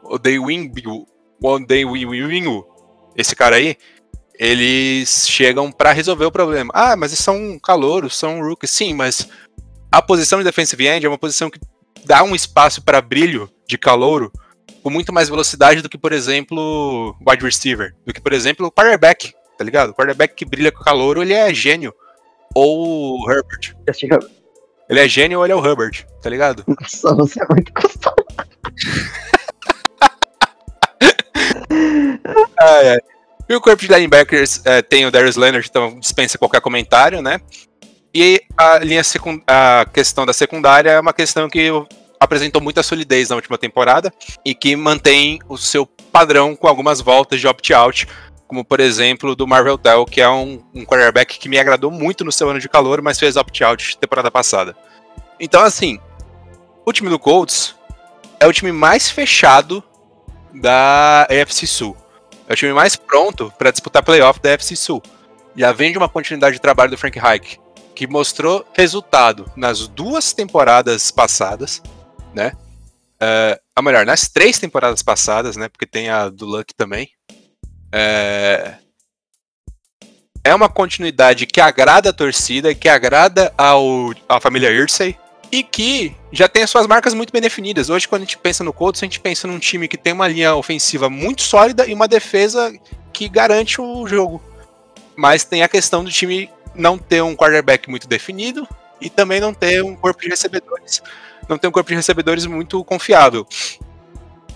Odewingu, 0.03 1.07
Odewingu, 1.41 2.67
esse 3.15 3.35
cara 3.35 3.57
aí, 3.57 3.77
eles 4.33 5.27
chegam 5.27 5.71
pra 5.71 5.91
resolver 5.91 6.25
o 6.25 6.31
problema. 6.31 6.71
Ah, 6.73 6.95
mas 6.95 7.11
eles 7.11 7.23
são 7.23 7.59
calouros, 7.59 8.17
são 8.17 8.41
rookies. 8.41 8.71
Sim, 8.71 8.93
mas 8.93 9.27
a 9.91 10.01
posição 10.01 10.39
de 10.39 10.45
defensive 10.45 10.87
end 10.87 11.05
é 11.05 11.09
uma 11.09 11.17
posição 11.17 11.49
que 11.49 11.59
dá 12.05 12.23
um 12.23 12.33
espaço 12.33 12.81
para 12.81 13.01
brilho 13.01 13.49
de 13.67 13.77
calouro 13.77 14.31
com 14.81 14.89
muito 14.89 15.13
mais 15.13 15.29
velocidade 15.29 15.81
do 15.81 15.89
que, 15.89 15.97
por 15.97 16.11
exemplo, 16.11 17.15
wide 17.27 17.43
receiver, 17.43 17.95
do 18.05 18.13
que, 18.13 18.21
por 18.21 18.33
exemplo, 18.33 18.67
o 18.67 18.71
quarterback, 18.71 19.33
tá 19.57 19.63
ligado? 19.63 19.89
O 19.89 19.93
quarterback 19.93 20.33
que 20.35 20.45
brilha 20.45 20.71
com 20.71 20.83
calouro, 20.83 21.21
ele 21.21 21.33
é 21.33 21.53
gênio. 21.53 21.93
Ou 22.55 23.19
o 23.19 23.31
Herbert. 23.31 23.75
Ele 24.89 24.99
é 24.99 25.07
gênio 25.07 25.37
ou 25.37 25.45
ele 25.45 25.53
é 25.53 25.55
o 25.55 25.63
Herbert, 25.63 26.05
tá 26.21 26.29
ligado? 26.29 26.63
Nossa, 26.67 27.13
você 27.13 27.43
é 27.43 27.47
muito 27.47 27.71
gostoso. 27.73 28.15
Ai, 32.59 32.89
ai. 32.89 32.99
E 33.47 33.55
o 33.55 33.61
corpo 33.61 33.81
de 33.81 33.87
linebackers 33.87 34.61
é, 34.65 34.81
tem 34.81 35.05
o 35.05 35.11
Darius 35.11 35.35
Leonard, 35.35 35.67
então 35.67 35.99
dispensa 35.99 36.37
qualquer 36.37 36.61
comentário, 36.61 37.21
né? 37.21 37.39
E 38.13 38.41
a 38.57 38.79
linha 38.79 39.01
a 39.47 39.85
questão 39.91 40.25
da 40.25 40.33
secundária 40.33 40.91
é 40.91 40.99
uma 40.99 41.13
questão 41.13 41.49
que 41.49 41.69
apresentou 42.19 42.61
muita 42.61 42.83
solidez 42.83 43.29
na 43.29 43.35
última 43.35 43.57
temporada 43.57 44.13
e 44.43 44.53
que 44.53 44.75
mantém 44.75 45.39
o 45.47 45.57
seu 45.57 45.85
padrão 45.85 46.55
com 46.55 46.67
algumas 46.67 46.99
voltas 46.99 47.39
de 47.39 47.47
opt-out, 47.47 48.07
como 48.47 48.65
por 48.65 48.79
exemplo 48.79 49.35
do 49.35 49.47
Marvel 49.47 49.77
Tell, 49.77 50.05
que 50.05 50.19
é 50.19 50.29
um, 50.29 50.61
um 50.73 50.83
quarterback 50.83 51.39
que 51.39 51.47
me 51.47 51.57
agradou 51.57 51.89
muito 51.89 52.25
no 52.25 52.31
seu 52.31 52.49
ano 52.49 52.59
de 52.59 52.67
calor, 52.67 53.01
mas 53.01 53.19
fez 53.19 53.37
opt-out 53.37 53.97
temporada 53.97 54.29
passada. 54.29 54.75
Então, 55.39 55.61
assim, 55.61 55.99
o 56.85 56.91
time 56.91 57.09
do 57.09 57.19
Colts 57.19 57.75
é 58.39 58.47
o 58.47 58.53
time 58.53 58.71
mais 58.71 59.09
fechado 59.09 59.83
da 60.53 61.27
AFC 61.29 61.65
Sul. 61.67 61.95
É 62.47 62.53
o 62.53 62.55
time 62.55 62.73
mais 62.73 62.95
pronto 62.95 63.53
para 63.57 63.71
disputar 63.71 64.03
playoff 64.03 64.41
da 64.41 64.49
FC 64.49 64.75
Sul. 64.75 65.01
Já 65.55 65.71
vem 65.71 65.91
de 65.91 65.97
uma 65.97 66.09
continuidade 66.09 66.55
de 66.55 66.61
trabalho 66.61 66.91
do 66.91 66.97
Frank 66.97 67.17
Reich, 67.19 67.59
que 67.93 68.07
mostrou 68.07 68.65
resultado 68.73 69.51
nas 69.55 69.87
duas 69.87 70.33
temporadas 70.33 71.11
passadas, 71.11 71.81
né? 72.33 72.51
É, 73.21 73.59
a 73.75 73.81
melhor, 73.81 74.05
nas 74.05 74.29
três 74.29 74.59
temporadas 74.59 75.01
passadas, 75.01 75.57
né? 75.57 75.67
Porque 75.67 75.85
tem 75.85 76.09
a 76.09 76.29
do 76.29 76.45
Luck 76.45 76.73
também. 76.73 77.09
É, 77.91 78.75
é 80.43 80.55
uma 80.55 80.69
continuidade 80.69 81.45
que 81.45 81.59
agrada 81.59 82.09
a 82.09 82.13
torcida, 82.13 82.73
que 82.73 82.87
agrada 82.87 83.53
ao, 83.57 84.13
à 84.27 84.39
família 84.39 84.71
Irsay 84.71 85.17
e 85.51 85.63
que 85.63 86.15
já 86.31 86.47
tem 86.47 86.63
as 86.63 86.69
suas 86.69 86.87
marcas 86.87 87.13
muito 87.13 87.33
bem 87.33 87.41
definidas. 87.41 87.89
Hoje, 87.89 88.07
quando 88.07 88.21
a 88.21 88.25
gente 88.25 88.37
pensa 88.37 88.63
no 88.63 88.71
Colts, 88.71 89.01
a 89.01 89.05
gente 89.05 89.19
pensa 89.19 89.47
num 89.47 89.59
time 89.59 89.87
que 89.87 89.97
tem 89.97 90.13
uma 90.13 90.27
linha 90.27 90.55
ofensiva 90.55 91.09
muito 91.09 91.41
sólida 91.41 91.87
e 91.87 91.93
uma 91.93 92.07
defesa 92.07 92.71
que 93.11 93.27
garante 93.27 93.81
o 93.81 94.07
jogo. 94.07 94.41
Mas 95.15 95.43
tem 95.43 95.63
a 95.63 95.67
questão 95.67 96.03
do 96.03 96.11
time 96.11 96.49
não 96.75 96.97
ter 96.97 97.21
um 97.21 97.35
quarterback 97.35 97.89
muito 97.89 98.07
definido 98.07 98.67
e 99.01 99.09
também 99.09 99.39
não 99.39 99.53
ter 99.53 99.83
um 99.83 99.95
corpo 99.95 100.21
de 100.21 100.29
recebedores, 100.29 101.01
não 101.49 101.57
ter 101.57 101.67
um 101.67 101.71
corpo 101.71 101.89
de 101.89 101.95
recebedores 101.95 102.45
muito 102.45 102.83
confiável. 102.85 103.45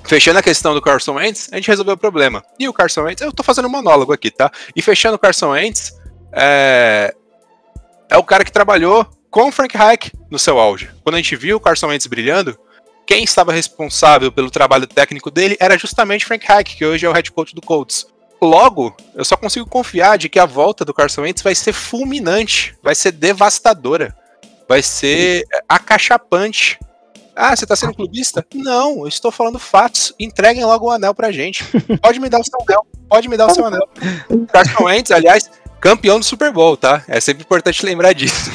Fechando 0.06 0.40
a 0.40 0.44
questão 0.44 0.74
do 0.74 0.82
Carson 0.82 1.14
Wentz, 1.14 1.50
a 1.52 1.56
gente 1.56 1.68
resolveu 1.68 1.96
o 1.96 1.98
problema. 1.98 2.44
E 2.60 2.68
o 2.68 2.74
Carson 2.74 3.04
Wentz, 3.04 3.22
eu 3.22 3.32
tô 3.32 3.42
fazendo 3.42 3.68
um 3.68 3.72
monólogo 3.72 4.14
aqui, 4.14 4.30
tá? 4.30 4.52
E 4.76 4.82
fechando 4.82 5.16
o 5.16 5.20
Carson 5.20 5.52
Wentz, 5.52 5.94
é, 6.32 7.14
é 8.10 8.18
o 8.18 8.24
cara 8.24 8.44
que 8.44 8.52
trabalhou 8.52 9.08
com 9.32 9.48
o 9.48 9.52
Frank 9.52 9.76
Reich 9.76 10.12
no 10.30 10.38
seu 10.38 10.60
auge. 10.60 10.92
Quando 11.04 11.16
a 11.16 11.18
gente 11.18 11.36
viu 11.36 11.58
o 11.58 11.60
Carson 11.60 11.88
Wentz 11.88 12.06
brilhando, 12.06 12.58
quem 13.06 13.24
estava 13.24 13.52
responsável 13.52 14.32
pelo 14.32 14.52
trabalho 14.52 14.88
técnico 14.88 15.32
dele 15.32 15.58
era 15.60 15.78
justamente 15.78 16.26
Frank 16.26 16.46
Reich, 16.46 16.76
que 16.76 16.86
hoje 16.86 17.06
é 17.06 17.10
o 17.10 17.14
head 17.14 17.32
coach 17.32 17.56
do 17.56 17.62
Colts. 17.62 18.06
Logo, 18.42 18.96
eu 19.16 19.24
só 19.24 19.38
consigo 19.38 19.66
confiar 19.66 20.18
de 20.18 20.28
que 20.28 20.38
a 20.38 20.46
volta 20.46 20.84
do 20.84 20.94
Carson 20.94 21.22
Wentz 21.22 21.42
vai 21.42 21.56
ser 21.56 21.72
fulminante, 21.72 22.76
vai 22.84 22.94
ser 22.94 23.14
devastadora, 23.14 24.14
vai 24.68 24.82
ser 24.82 25.46
acachapante 25.68 26.78
ah, 27.36 27.56
você 27.56 27.66
tá 27.66 27.76
sendo 27.76 27.94
clubista? 27.94 28.46
Não, 28.54 29.00
eu 29.00 29.08
estou 29.08 29.32
falando 29.32 29.58
fatos. 29.58 30.14
Entreguem 30.20 30.64
logo 30.64 30.88
o 30.88 30.92
anel 30.92 31.14
pra 31.14 31.32
gente. 31.32 31.64
Pode 32.02 32.20
me 32.20 32.30
dar 32.30 32.40
o 32.40 32.44
seu 32.44 32.60
anel. 32.62 32.86
Pode 33.10 33.28
me 33.28 33.38
dar 33.38 33.48
o 33.48 33.54
seu 33.54 33.66
anel. 33.66 33.88
Carson 34.52 34.84
Wentz, 34.84 35.12
aliás, 35.12 35.50
campeão 35.80 36.20
do 36.20 36.26
Super 36.26 36.52
Bowl, 36.52 36.78
tá? 36.78 37.04
É 37.08 37.20
sempre 37.20 37.44
importante 37.44 37.86
lembrar 37.86 38.14
disso. 38.14 38.52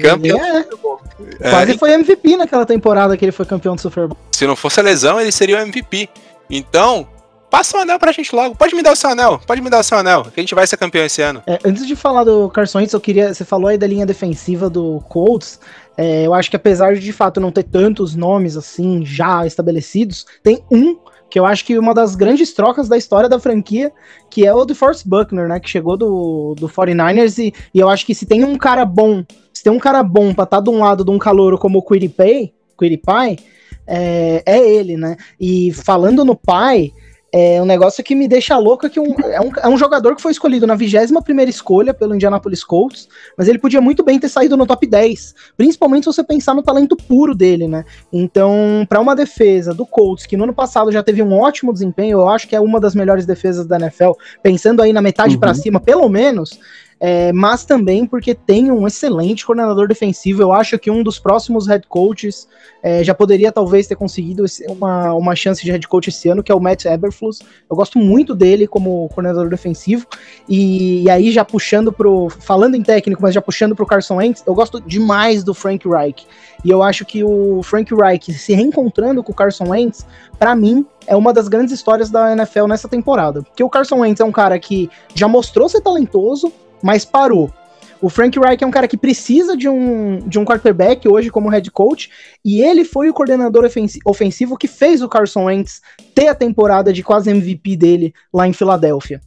campeão 0.00 0.42
é. 0.44 0.52
do 0.52 0.70
Super 0.70 0.76
Bowl. 0.78 1.00
Quase 1.38 1.72
é, 1.72 1.78
foi 1.78 1.92
MVP 1.92 2.36
naquela 2.36 2.64
temporada 2.64 3.16
que 3.16 3.24
ele 3.24 3.32
foi 3.32 3.46
campeão 3.46 3.76
do 3.76 3.80
Super 3.80 4.08
Bowl. 4.08 4.18
Se 4.32 4.46
não 4.46 4.56
fosse 4.56 4.80
a 4.80 4.82
lesão, 4.82 5.20
ele 5.20 5.32
seria 5.32 5.58
o 5.58 5.60
MVP. 5.60 6.08
Então, 6.50 7.06
Passa 7.50 7.78
o 7.78 7.80
anel 7.80 7.98
pra 7.98 8.12
gente 8.12 8.34
logo. 8.34 8.54
Pode 8.54 8.74
me 8.74 8.82
dar 8.82 8.92
o 8.92 8.96
seu 8.96 9.10
anel. 9.10 9.40
Pode 9.46 9.60
me 9.60 9.70
dar 9.70 9.80
o 9.80 9.82
seu 9.82 9.98
anel. 9.98 10.24
Que 10.24 10.40
a 10.40 10.42
gente 10.42 10.54
vai 10.54 10.66
ser 10.66 10.76
campeão 10.76 11.04
esse 11.04 11.22
ano. 11.22 11.42
É, 11.46 11.58
antes 11.64 11.86
de 11.86 11.96
falar 11.96 12.24
do 12.24 12.48
Carson 12.50 12.78
Wentz, 12.78 12.92
eu 12.92 13.00
queria. 13.00 13.32
Você 13.32 13.44
falou 13.44 13.68
aí 13.68 13.78
da 13.78 13.86
linha 13.86 14.04
defensiva 14.04 14.68
do 14.68 15.00
Colts. 15.08 15.58
É, 15.96 16.26
eu 16.26 16.34
acho 16.34 16.50
que 16.50 16.56
apesar 16.56 16.94
de 16.94 17.00
de 17.00 17.12
fato 17.12 17.40
não 17.40 17.50
ter 17.50 17.64
tantos 17.64 18.14
nomes 18.14 18.56
assim 18.56 19.04
já 19.04 19.46
estabelecidos, 19.46 20.26
tem 20.42 20.62
um 20.70 20.96
que 21.30 21.38
eu 21.38 21.44
acho 21.44 21.64
que 21.64 21.78
uma 21.78 21.92
das 21.92 22.14
grandes 22.14 22.52
trocas 22.52 22.88
da 22.88 22.96
história 22.96 23.28
da 23.28 23.38
franquia, 23.38 23.92
que 24.30 24.46
é 24.46 24.54
o 24.54 24.64
do 24.64 24.74
Force 24.74 25.06
Buckner, 25.06 25.46
né, 25.46 25.60
que 25.60 25.68
chegou 25.68 25.96
do, 25.96 26.54
do 26.56 26.68
49ers 26.68 27.38
e, 27.38 27.52
e 27.74 27.78
eu 27.78 27.88
acho 27.88 28.06
que 28.06 28.14
se 28.14 28.24
tem 28.24 28.44
um 28.44 28.56
cara 28.56 28.84
bom, 28.84 29.24
se 29.52 29.62
tem 29.62 29.72
um 29.72 29.78
cara 29.78 30.02
bom 30.02 30.32
pra 30.32 30.44
estar 30.44 30.58
tá 30.58 30.62
de 30.62 30.70
um 30.70 30.80
lado 30.80 31.04
de 31.04 31.10
um 31.10 31.18
calouro 31.18 31.58
como 31.58 31.78
o 31.78 31.82
Quiripay, 31.82 32.52
Quiripay, 32.78 33.38
é, 33.86 34.42
é 34.46 34.58
ele, 34.58 34.96
né, 34.96 35.16
e 35.38 35.72
falando 35.72 36.24
no 36.24 36.34
pai, 36.34 36.92
é 37.32 37.60
um 37.60 37.66
negócio 37.66 38.02
que 38.02 38.14
me 38.14 38.26
deixa 38.26 38.56
louco 38.56 38.86
é 38.86 38.88
que 38.88 38.98
um, 38.98 39.14
é, 39.20 39.40
um, 39.40 39.50
é 39.62 39.68
um 39.68 39.76
jogador 39.76 40.16
que 40.16 40.22
foi 40.22 40.32
escolhido 40.32 40.66
na 40.66 40.74
21 40.74 41.20
primeira 41.20 41.50
escolha 41.50 41.92
pelo 41.92 42.14
Indianapolis 42.14 42.64
Colts, 42.64 43.08
mas 43.36 43.48
ele 43.48 43.58
podia 43.58 43.80
muito 43.80 44.02
bem 44.02 44.18
ter 44.18 44.28
saído 44.28 44.56
no 44.56 44.66
top 44.66 44.86
10, 44.86 45.34
principalmente 45.56 46.04
se 46.04 46.12
você 46.12 46.24
pensar 46.24 46.54
no 46.54 46.62
talento 46.62 46.96
puro 46.96 47.34
dele, 47.34 47.68
né? 47.68 47.84
Então, 48.10 48.86
para 48.88 49.00
uma 49.00 49.14
defesa 49.14 49.74
do 49.74 49.84
Colts, 49.84 50.24
que 50.24 50.36
no 50.36 50.44
ano 50.44 50.54
passado 50.54 50.90
já 50.90 51.02
teve 51.02 51.22
um 51.22 51.38
ótimo 51.38 51.72
desempenho, 51.72 52.18
eu 52.18 52.28
acho 52.28 52.48
que 52.48 52.56
é 52.56 52.60
uma 52.60 52.80
das 52.80 52.94
melhores 52.94 53.26
defesas 53.26 53.66
da 53.66 53.76
NFL, 53.76 54.12
pensando 54.42 54.80
aí 54.80 54.92
na 54.92 55.02
metade 55.02 55.34
uhum. 55.34 55.40
para 55.40 55.52
cima, 55.52 55.78
pelo 55.80 56.08
menos, 56.08 56.58
é, 57.00 57.32
mas 57.32 57.64
também 57.64 58.04
porque 58.06 58.34
tem 58.34 58.70
um 58.70 58.86
excelente 58.86 59.46
coordenador 59.46 59.86
defensivo. 59.86 60.42
Eu 60.42 60.52
acho 60.52 60.78
que 60.78 60.90
um 60.90 61.02
dos 61.02 61.18
próximos 61.18 61.66
head 61.66 61.86
coaches 61.86 62.48
é, 62.82 63.04
já 63.04 63.14
poderia 63.14 63.52
talvez 63.52 63.86
ter 63.86 63.94
conseguido 63.94 64.44
uma, 64.68 65.12
uma 65.14 65.36
chance 65.36 65.62
de 65.62 65.70
head 65.70 65.86
coach 65.86 66.08
esse 66.08 66.28
ano, 66.28 66.42
que 66.42 66.50
é 66.50 66.54
o 66.54 66.60
Matt 66.60 66.86
Eberflus. 66.86 67.40
Eu 67.70 67.76
gosto 67.76 67.98
muito 67.98 68.34
dele 68.34 68.66
como 68.66 69.08
coordenador 69.10 69.48
defensivo. 69.48 70.06
E, 70.48 71.04
e 71.04 71.10
aí, 71.10 71.30
já 71.30 71.44
puxando 71.44 71.92
pro. 71.92 72.28
Falando 72.28 72.74
em 72.74 72.82
técnico, 72.82 73.22
mas 73.22 73.34
já 73.34 73.40
puxando 73.40 73.76
pro 73.76 73.86
Carson 73.86 74.16
Wentz, 74.16 74.42
eu 74.46 74.54
gosto 74.54 74.80
demais 74.80 75.44
do 75.44 75.54
Frank 75.54 75.88
Reich. 75.88 76.26
E 76.64 76.70
eu 76.70 76.82
acho 76.82 77.04
que 77.04 77.22
o 77.22 77.62
Frank 77.62 77.94
Reich 77.94 78.32
se 78.32 78.52
reencontrando 78.54 79.22
com 79.22 79.30
o 79.30 79.34
Carson 79.34 79.68
Wentz, 79.68 80.04
para 80.38 80.56
mim, 80.56 80.84
é 81.06 81.14
uma 81.14 81.32
das 81.32 81.46
grandes 81.46 81.72
histórias 81.72 82.10
da 82.10 82.32
NFL 82.32 82.66
nessa 82.66 82.88
temporada. 82.88 83.42
Porque 83.42 83.62
o 83.62 83.70
Carson 83.70 84.00
Wentz 84.00 84.20
é 84.20 84.24
um 84.24 84.32
cara 84.32 84.58
que 84.58 84.90
já 85.14 85.28
mostrou 85.28 85.68
ser 85.68 85.80
talentoso, 85.80 86.52
mas 86.82 87.04
parou. 87.04 87.52
O 88.00 88.08
Frank 88.08 88.38
Reich 88.38 88.62
é 88.62 88.66
um 88.66 88.70
cara 88.70 88.86
que 88.86 88.96
precisa 88.96 89.56
de 89.56 89.68
um, 89.68 90.20
de 90.20 90.38
um 90.38 90.44
quarterback 90.44 91.08
hoje 91.08 91.30
como 91.30 91.48
head 91.48 91.68
coach, 91.70 92.10
e 92.44 92.62
ele 92.62 92.84
foi 92.84 93.10
o 93.10 93.14
coordenador 93.14 93.68
ofensivo 94.04 94.56
que 94.56 94.68
fez 94.68 95.02
o 95.02 95.08
Carson 95.08 95.44
Wentz 95.44 95.82
ter 96.14 96.28
a 96.28 96.34
temporada 96.34 96.92
de 96.92 97.02
quase 97.02 97.30
MVP 97.30 97.76
dele 97.76 98.14
lá 98.32 98.46
em 98.46 98.52
Filadélfia. 98.52 99.20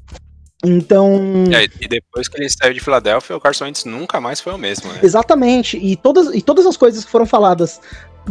Então. 0.63 1.43
É, 1.51 1.67
e 1.81 1.87
depois 1.87 2.27
que 2.27 2.37
ele 2.37 2.49
saiu 2.49 2.73
de 2.73 2.79
Filadélfia, 2.79 3.35
o 3.35 3.41
Carson 3.41 3.65
Wentz 3.65 3.83
nunca 3.83 4.21
mais 4.21 4.39
foi 4.39 4.53
o 4.53 4.57
mesmo, 4.57 4.91
né? 4.93 4.99
Exatamente. 5.01 5.77
E 5.77 5.95
todas, 5.95 6.33
e 6.33 6.41
todas 6.41 6.65
as 6.65 6.77
coisas 6.77 7.03
que 7.03 7.11
foram 7.11 7.25
faladas 7.25 7.81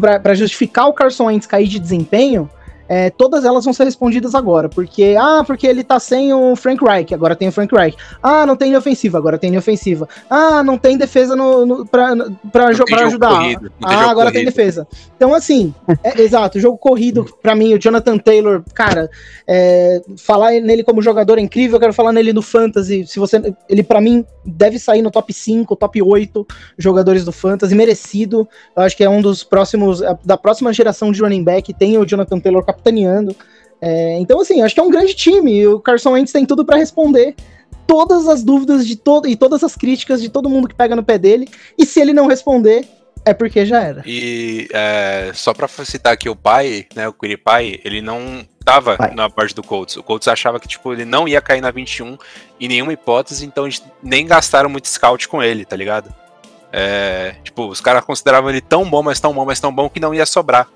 para 0.00 0.34
justificar 0.34 0.86
o 0.86 0.92
Carson 0.92 1.24
Wentz 1.24 1.46
cair 1.46 1.66
de 1.66 1.80
desempenho 1.80 2.48
é, 2.90 3.08
todas 3.08 3.44
elas 3.44 3.64
vão 3.64 3.72
ser 3.72 3.84
respondidas 3.84 4.34
agora. 4.34 4.68
Porque, 4.68 5.14
ah, 5.16 5.44
porque 5.46 5.64
ele 5.64 5.84
tá 5.84 6.00
sem 6.00 6.34
o 6.34 6.56
Frank 6.56 6.84
Reich, 6.84 7.14
agora 7.14 7.36
tem 7.36 7.46
o 7.46 7.52
Frank 7.52 7.72
Reich. 7.72 7.96
Ah, 8.20 8.44
não 8.44 8.56
tem 8.56 8.76
ofensiva, 8.76 9.16
agora 9.16 9.38
tem 9.38 9.56
ofensiva. 9.56 10.08
Ah, 10.28 10.64
não 10.64 10.76
tem 10.76 10.98
defesa 10.98 11.36
no, 11.36 11.64
no, 11.64 11.86
pra, 11.86 12.16
pra, 12.50 12.74
pra 12.74 13.06
ajudar. 13.06 13.36
Corrido, 13.36 13.72
ah, 13.80 14.10
agora 14.10 14.14
corrido. 14.14 14.32
tem 14.32 14.44
defesa. 14.44 14.88
Então, 15.16 15.32
assim, 15.32 15.72
é, 16.02 16.20
exato, 16.20 16.58
jogo 16.58 16.76
corrido, 16.78 17.24
pra 17.40 17.54
mim, 17.54 17.74
o 17.74 17.78
Jonathan 17.78 18.18
Taylor, 18.18 18.64
cara, 18.74 19.08
é, 19.46 20.02
falar 20.18 20.50
nele 20.60 20.82
como 20.82 21.00
jogador 21.00 21.38
é 21.38 21.42
incrível, 21.42 21.76
eu 21.76 21.80
quero 21.80 21.94
falar 21.94 22.12
nele 22.12 22.32
no 22.32 22.42
Fantasy. 22.42 23.06
Se 23.06 23.20
você. 23.20 23.40
Ele, 23.68 23.84
pra 23.84 24.00
mim, 24.00 24.26
deve 24.44 24.80
sair 24.80 25.00
no 25.00 25.12
top 25.12 25.32
5, 25.32 25.76
top 25.76 26.02
8 26.02 26.44
jogadores 26.76 27.24
do 27.24 27.30
Fantasy, 27.30 27.72
merecido. 27.72 28.48
Eu 28.74 28.82
acho 28.82 28.96
que 28.96 29.04
é 29.04 29.08
um 29.08 29.22
dos 29.22 29.44
próximos. 29.44 30.00
Da 30.24 30.36
próxima 30.36 30.72
geração 30.72 31.12
de 31.12 31.20
running 31.20 31.44
back, 31.44 31.72
tem 31.72 31.96
o 31.96 32.04
Jonathan 32.04 32.40
Taylor 32.40 32.64
capitaneando. 32.80 33.36
É, 33.80 34.18
então, 34.18 34.40
assim, 34.40 34.62
acho 34.62 34.74
que 34.74 34.80
é 34.80 34.84
um 34.84 34.90
grande 34.90 35.14
time. 35.14 35.66
O 35.66 35.78
Carson 35.80 36.12
Wentz 36.12 36.32
tem 36.32 36.44
tudo 36.44 36.64
para 36.64 36.76
responder 36.76 37.34
todas 37.86 38.28
as 38.28 38.42
dúvidas 38.42 38.86
de 38.86 38.96
todo 38.96 39.28
e 39.28 39.36
todas 39.36 39.64
as 39.64 39.74
críticas 39.74 40.20
de 40.22 40.28
todo 40.28 40.48
mundo 40.48 40.68
que 40.68 40.74
pega 40.74 40.96
no 40.96 41.02
pé 41.02 41.18
dele. 41.18 41.48
E 41.76 41.84
se 41.84 42.00
ele 42.00 42.12
não 42.12 42.26
responder, 42.26 42.86
é 43.24 43.34
porque 43.34 43.66
já 43.66 43.82
era. 43.82 44.02
E 44.06 44.68
é, 44.72 45.32
só 45.34 45.52
pra 45.52 45.66
citar 45.68 46.12
aqui 46.12 46.28
o 46.28 46.36
pai, 46.36 46.86
né, 46.94 47.08
o 47.08 47.14
Pai, 47.42 47.80
ele 47.84 48.00
não 48.00 48.46
tava 48.64 48.96
pai. 48.96 49.14
na 49.14 49.28
parte 49.28 49.54
do 49.54 49.62
Colts. 49.62 49.96
O 49.96 50.02
Colts 50.02 50.28
achava 50.28 50.60
que 50.60 50.68
tipo, 50.68 50.92
ele 50.92 51.04
não 51.04 51.26
ia 51.26 51.40
cair 51.40 51.60
na 51.60 51.70
21 51.70 52.16
em 52.60 52.68
nenhuma 52.68 52.92
hipótese, 52.92 53.44
então 53.44 53.64
eles 53.64 53.82
nem 54.02 54.26
gastaram 54.26 54.70
muito 54.70 54.88
scout 54.88 55.28
com 55.28 55.42
ele, 55.42 55.64
tá 55.64 55.74
ligado? 55.74 56.14
É, 56.72 57.34
tipo, 57.42 57.66
os 57.66 57.80
caras 57.80 58.04
consideravam 58.04 58.50
ele 58.50 58.60
tão 58.60 58.88
bom, 58.88 59.02
mas 59.02 59.18
tão 59.18 59.34
bom, 59.34 59.44
mas 59.44 59.58
tão 59.58 59.72
bom 59.72 59.88
que 59.88 59.98
não 59.98 60.14
ia 60.14 60.24
sobrar. 60.24 60.68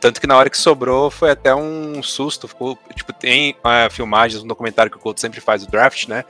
Tanto 0.00 0.20
que 0.20 0.26
na 0.26 0.36
hora 0.36 0.48
que 0.48 0.56
sobrou 0.56 1.10
foi 1.10 1.30
até 1.30 1.54
um 1.54 2.02
susto. 2.02 2.48
Ficou, 2.48 2.78
tipo, 2.94 3.12
tem 3.12 3.52
uh, 3.58 3.90
filmagens, 3.90 4.42
um 4.42 4.46
documentário 4.46 4.90
que 4.90 4.96
o 4.96 5.00
Couto 5.00 5.20
sempre 5.20 5.40
faz, 5.40 5.62
o 5.62 5.70
Draft, 5.70 6.08
né? 6.08 6.24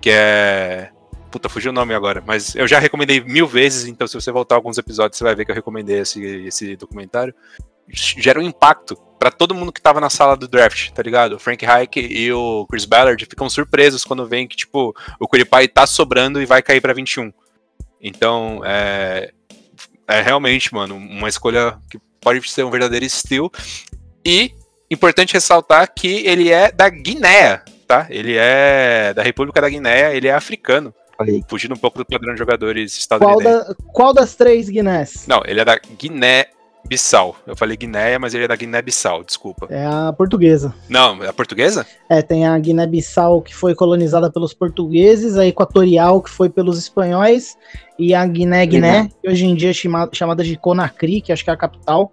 Que 0.00 0.10
é. 0.10 0.90
Puta, 1.30 1.48
fugiu 1.48 1.70
o 1.70 1.74
nome 1.74 1.94
agora. 1.94 2.22
Mas 2.26 2.56
eu 2.56 2.66
já 2.66 2.78
recomendei 2.78 3.20
mil 3.20 3.46
vezes, 3.46 3.86
então 3.86 4.06
se 4.06 4.14
você 4.14 4.32
voltar 4.32 4.56
alguns 4.56 4.76
episódios, 4.76 5.18
você 5.18 5.24
vai 5.24 5.34
ver 5.34 5.44
que 5.44 5.50
eu 5.52 5.54
recomendei 5.54 6.00
esse, 6.00 6.22
esse 6.46 6.76
documentário. 6.76 7.34
Gera 7.88 8.40
um 8.40 8.42
impacto 8.42 8.96
para 9.18 9.30
todo 9.30 9.54
mundo 9.54 9.72
que 9.72 9.80
tava 9.80 10.00
na 10.00 10.10
sala 10.10 10.36
do 10.36 10.48
draft, 10.48 10.90
tá 10.90 11.02
ligado? 11.02 11.34
O 11.34 11.38
Frank 11.38 11.64
Reich 11.64 11.98
e 11.98 12.32
o 12.32 12.66
Chris 12.66 12.84
Ballard 12.84 13.24
ficam 13.24 13.48
surpresos 13.48 14.04
quando 14.04 14.26
veem 14.26 14.48
que, 14.48 14.56
tipo, 14.56 14.94
o 15.20 15.28
Kuripai 15.28 15.68
tá 15.68 15.86
sobrando 15.86 16.40
e 16.40 16.46
vai 16.46 16.62
cair 16.62 16.80
para 16.80 16.92
21. 16.92 17.32
Então, 18.00 18.60
é, 18.64 19.32
é 20.08 20.20
realmente, 20.20 20.74
mano, 20.74 20.96
uma 20.96 21.28
escolha 21.28 21.78
que 21.90 21.98
pode 22.26 22.50
ser 22.50 22.64
um 22.64 22.70
verdadeiro 22.70 23.08
steal. 23.08 23.52
E 24.24 24.52
importante 24.90 25.34
ressaltar 25.34 25.94
que 25.94 26.26
ele 26.26 26.50
é 26.50 26.72
da 26.72 26.88
Guiné, 26.88 27.62
tá? 27.86 28.08
Ele 28.10 28.34
é 28.36 29.14
da 29.14 29.22
República 29.22 29.60
da 29.60 29.68
Guiné, 29.68 30.16
ele 30.16 30.26
é 30.26 30.34
africano. 30.34 30.92
Aí. 31.16 31.44
Fugindo 31.48 31.74
um 31.74 31.78
pouco 31.78 31.98
do 31.98 32.04
padrão 32.04 32.34
de 32.34 32.38
jogadores 32.40 32.98
estadunidenses. 32.98 33.44
Qual, 33.44 33.64
da, 33.64 33.74
qual 33.92 34.12
das 34.12 34.34
três 34.34 34.68
Guinés? 34.68 35.24
Não, 35.28 35.40
ele 35.46 35.60
é 35.60 35.64
da 35.64 35.78
Guiné 35.78 36.46
Bissau. 36.86 37.36
Eu 37.46 37.56
falei 37.56 37.76
Guinéia, 37.76 38.18
mas 38.18 38.34
ele 38.34 38.44
é 38.44 38.48
da 38.48 38.56
Guiné-Bissau, 38.56 39.24
desculpa. 39.24 39.66
É 39.70 39.84
a 39.84 40.12
portuguesa. 40.12 40.74
Não, 40.88 41.22
é 41.22 41.28
a 41.28 41.32
portuguesa? 41.32 41.86
É, 42.08 42.22
tem 42.22 42.46
a 42.46 42.58
Guiné-Bissau 42.58 43.42
que 43.42 43.54
foi 43.54 43.74
colonizada 43.74 44.30
pelos 44.30 44.54
portugueses, 44.54 45.36
a 45.36 45.46
Equatorial 45.46 46.20
que 46.22 46.30
foi 46.30 46.48
pelos 46.48 46.78
espanhóis 46.78 47.56
e 47.98 48.14
a 48.14 48.24
Guiné-Guiné, 48.26 49.10
que 49.22 49.28
hoje 49.30 49.46
em 49.46 49.54
dia 49.54 49.70
é 49.70 49.72
chama- 49.72 50.08
chamada 50.12 50.44
de 50.44 50.56
Conakry, 50.56 51.20
que 51.20 51.32
acho 51.32 51.42
que 51.44 51.50
é 51.50 51.52
a 51.52 51.56
capital, 51.56 52.12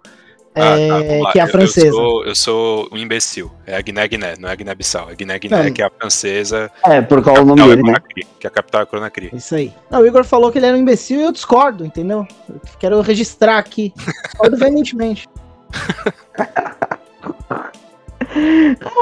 Ah, 0.56 0.78
é, 0.78 0.88
tá, 0.88 1.24
lá. 1.24 1.32
que 1.32 1.38
é 1.38 1.42
a 1.42 1.46
Eu- 1.46 1.50
francesa. 1.50 1.86
Eu 1.88 1.92
sou, 1.92 2.24
eu 2.26 2.34
sou 2.36 2.88
um 2.92 2.96
imbecil. 2.96 3.50
É 3.66 3.76
a 3.76 3.80
Guiné-Guiné, 3.80 4.34
não 4.38 4.48
é 4.48 4.52
a 4.52 4.54
Guiné-Bissau. 4.54 5.08
É 5.08 5.12
a 5.12 5.14
Guiné-Guiné, 5.16 5.70
que 5.72 5.82
é 5.82 5.86
a 5.86 5.90
francesa. 5.90 6.70
É, 6.84 7.00
por 7.00 7.22
qual 7.22 7.36
o 7.42 7.44
nome 7.44 7.60
capital 7.60 7.72
é 7.72 7.76
dele, 7.76 7.90
né? 7.92 7.98
Que 8.38 8.46
a 8.46 8.50
capital 8.50 8.82
é 8.82 8.86
Conakry. 8.86 9.30
Isso 9.32 9.54
aí. 9.56 9.72
Não, 9.90 10.00
o 10.00 10.06
Igor 10.06 10.22
falou 10.24 10.52
que 10.52 10.58
ele 10.58 10.66
era 10.66 10.76
um 10.76 10.80
imbecil 10.80 11.18
e 11.20 11.24
eu 11.24 11.32
discordo, 11.32 11.84
entendeu? 11.84 12.26
Eu 12.48 12.60
quero 12.78 13.00
registrar 13.00 13.58
aqui. 13.58 13.92
Discordo 14.26 14.56
veementemente. 14.56 15.26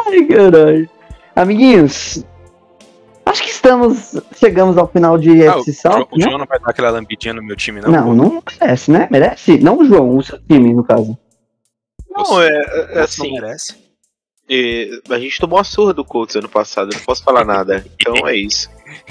Ai, 0.07 0.25
caralho. 0.29 0.89
Amiguinhos, 1.35 2.25
acho 3.27 3.43
que 3.43 3.51
estamos. 3.51 4.21
Chegamos 4.37 4.77
ao 4.77 4.87
final 4.89 5.17
de 5.17 5.47
Ah, 5.47 5.57
o, 5.57 5.61
FC 5.61 5.73
South, 5.73 6.07
o 6.11 6.19
né? 6.19 6.25
João 6.25 6.39
não 6.39 6.47
vai 6.47 6.59
dar 6.59 6.71
aquela 6.71 6.91
lambidinha 6.91 7.33
no 7.35 7.43
meu 7.43 7.57
time, 7.57 7.81
não? 7.81 7.91
Não, 7.91 8.15
não 8.15 8.43
merece, 8.61 8.91
né? 8.91 9.09
Merece? 9.11 9.59
Não 9.59 9.79
o 9.79 9.85
João, 9.85 10.17
o 10.17 10.23
seu 10.23 10.39
time, 10.49 10.73
no 10.75 10.85
caso. 10.85 11.17
Não, 12.17 12.43
é, 12.43 12.49
é 12.49 12.87
Você 12.95 12.99
assim, 12.99 13.33
não 13.35 13.41
merece? 13.41 13.75
é, 14.51 14.89
a 15.11 15.19
gente 15.19 15.39
tomou 15.41 15.59
a 15.59 15.65
surra 15.65 15.93
do 15.95 16.05
Colts 16.05 16.37
ano 16.37 16.49
passado, 16.49 16.91
eu 16.93 16.97
não 16.99 17.05
posso 17.05 17.23
falar 17.25 17.45
nada. 17.45 17.85
Então 18.01 18.27
é 18.29 18.37
isso. 18.37 18.69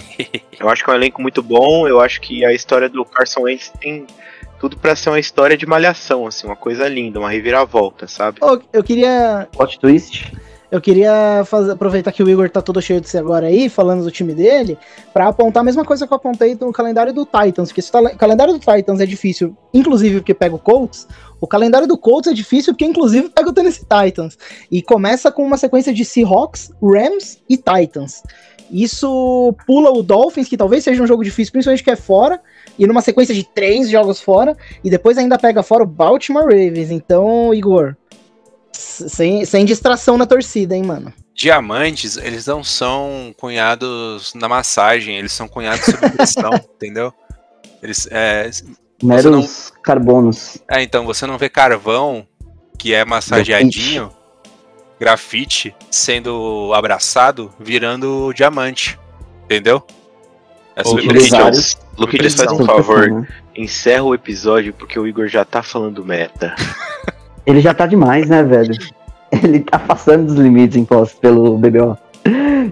Eu 0.59 0.69
acho 0.69 0.83
que 0.83 0.89
é 0.91 0.93
um 0.93 0.95
elenco 0.95 1.19
muito 1.21 1.41
bom, 1.41 1.87
eu 1.87 1.99
acho 1.99 2.21
que 2.21 2.45
a 2.45 2.53
história 2.53 2.87
do 2.87 3.03
Carson 3.03 3.41
Wentz 3.41 3.71
tem 3.81 4.05
tudo 4.59 4.77
pra 4.77 4.95
ser 4.95 5.09
uma 5.09 5.19
história 5.19 5.57
de 5.57 5.65
malhação, 5.65 6.27
assim, 6.27 6.45
uma 6.45 6.55
coisa 6.55 6.87
linda, 6.87 7.17
uma 7.17 7.31
reviravolta, 7.31 8.07
sabe? 8.07 8.37
Ô, 8.43 8.59
eu 8.71 8.83
queria 8.83 9.47
Plot 9.51 9.79
twist. 9.79 10.31
Eu 10.69 10.79
queria 10.79 11.43
fazer- 11.47 11.71
aproveitar 11.71 12.11
que 12.11 12.21
o 12.21 12.29
Igor 12.29 12.47
tá 12.49 12.61
todo 12.61 12.79
cheio 12.79 13.01
de 13.01 13.09
si 13.09 13.17
agora 13.17 13.47
aí, 13.47 13.67
falando 13.69 14.03
do 14.03 14.11
time 14.11 14.33
dele, 14.35 14.77
pra 15.11 15.27
apontar 15.29 15.61
a 15.61 15.63
mesma 15.65 15.83
coisa 15.83 16.05
que 16.05 16.13
eu 16.13 16.17
apontei 16.17 16.55
no 16.61 16.71
calendário 16.71 17.11
do 17.11 17.25
Titans, 17.25 17.69
porque 17.69 17.81
se 17.81 17.89
o 17.89 18.15
calendário 18.17 18.53
do 18.53 18.59
Titans 18.59 18.99
é 19.01 19.05
difícil, 19.07 19.57
inclusive 19.73 20.19
porque 20.19 20.33
pega 20.35 20.53
o 20.55 20.59
Colts, 20.59 21.07
o 21.41 21.47
calendário 21.47 21.87
do 21.87 21.97
Colts 21.97 22.31
é 22.31 22.35
difícil 22.35 22.71
porque 22.73 22.85
inclusive 22.85 23.27
pega 23.29 23.49
o 23.49 23.53
Tennessee 23.53 23.83
Titans. 23.83 24.37
E 24.69 24.81
começa 24.83 25.31
com 25.31 25.43
uma 25.43 25.57
sequência 25.57 25.91
de 25.91 26.05
Seahawks, 26.05 26.71
Rams 26.81 27.39
e 27.49 27.57
Titans. 27.57 28.21
Isso 28.71 29.53
pula 29.65 29.91
o 29.91 30.03
Dolphins, 30.03 30.47
que 30.47 30.55
talvez 30.55 30.83
seja 30.83 31.01
um 31.03 31.07
jogo 31.07 31.23
difícil, 31.23 31.51
principalmente 31.51 31.83
que 31.83 31.91
é 31.91 31.95
fora, 31.95 32.39
e 32.79 32.87
numa 32.87 33.01
sequência 33.01 33.35
de 33.35 33.43
três 33.43 33.89
jogos 33.89 34.21
fora, 34.21 34.55
e 34.81 34.89
depois 34.89 35.17
ainda 35.17 35.37
pega 35.37 35.61
fora 35.61 35.83
o 35.83 35.87
Baltimore 35.87 36.43
Ravens. 36.43 36.89
Então, 36.89 37.53
Igor, 37.53 37.97
sem, 38.71 39.43
sem 39.43 39.65
distração 39.65 40.17
na 40.17 40.25
torcida, 40.25 40.75
hein, 40.75 40.83
mano. 40.83 41.11
Diamantes, 41.35 42.17
eles 42.17 42.45
não 42.45 42.63
são 42.63 43.33
cunhados 43.37 44.33
na 44.35 44.47
massagem, 44.47 45.17
eles 45.17 45.31
são 45.31 45.47
cunhados 45.47 45.85
sob 45.85 46.09
pressão, 46.11 46.53
entendeu? 46.75 47.13
Eles, 47.81 48.07
é, 48.11 48.49
Meros 49.03 49.71
carbonos. 49.81 50.57
é, 50.69 50.81
então, 50.81 51.05
você 51.05 51.25
não 51.25 51.37
vê 51.37 51.49
carvão 51.49 52.25
que 52.77 52.93
é 52.93 53.05
massageadinho, 53.05 54.11
grafite, 54.99 55.75
sendo 55.89 56.71
abraçado, 56.73 57.51
virando 57.59 58.33
diamante, 58.33 58.99
entendeu? 59.45 59.83
É 60.75 60.87
Ô, 60.87 60.93
Luquinhas, 60.93 61.29
vários. 61.29 61.77
Luquinhas, 61.97 62.33
faz 62.35 62.51
um 62.51 62.65
favor, 62.65 63.09
né? 63.09 63.27
encerra 63.55 64.03
o 64.03 64.15
episódio 64.15 64.73
porque 64.73 64.97
o 64.97 65.05
Igor 65.05 65.27
já 65.27 65.43
tá 65.43 65.61
falando 65.61 66.05
meta. 66.05 66.55
Ele 67.45 67.59
já 67.59 67.73
tá 67.73 67.85
demais, 67.85 68.29
né, 68.29 68.43
velho? 68.43 68.75
Ele 69.31 69.59
tá 69.59 69.79
passando 69.79 70.27
dos 70.27 70.35
limites 70.35 70.77
impostos 70.77 71.19
pelo 71.19 71.57
BBO. 71.57 71.97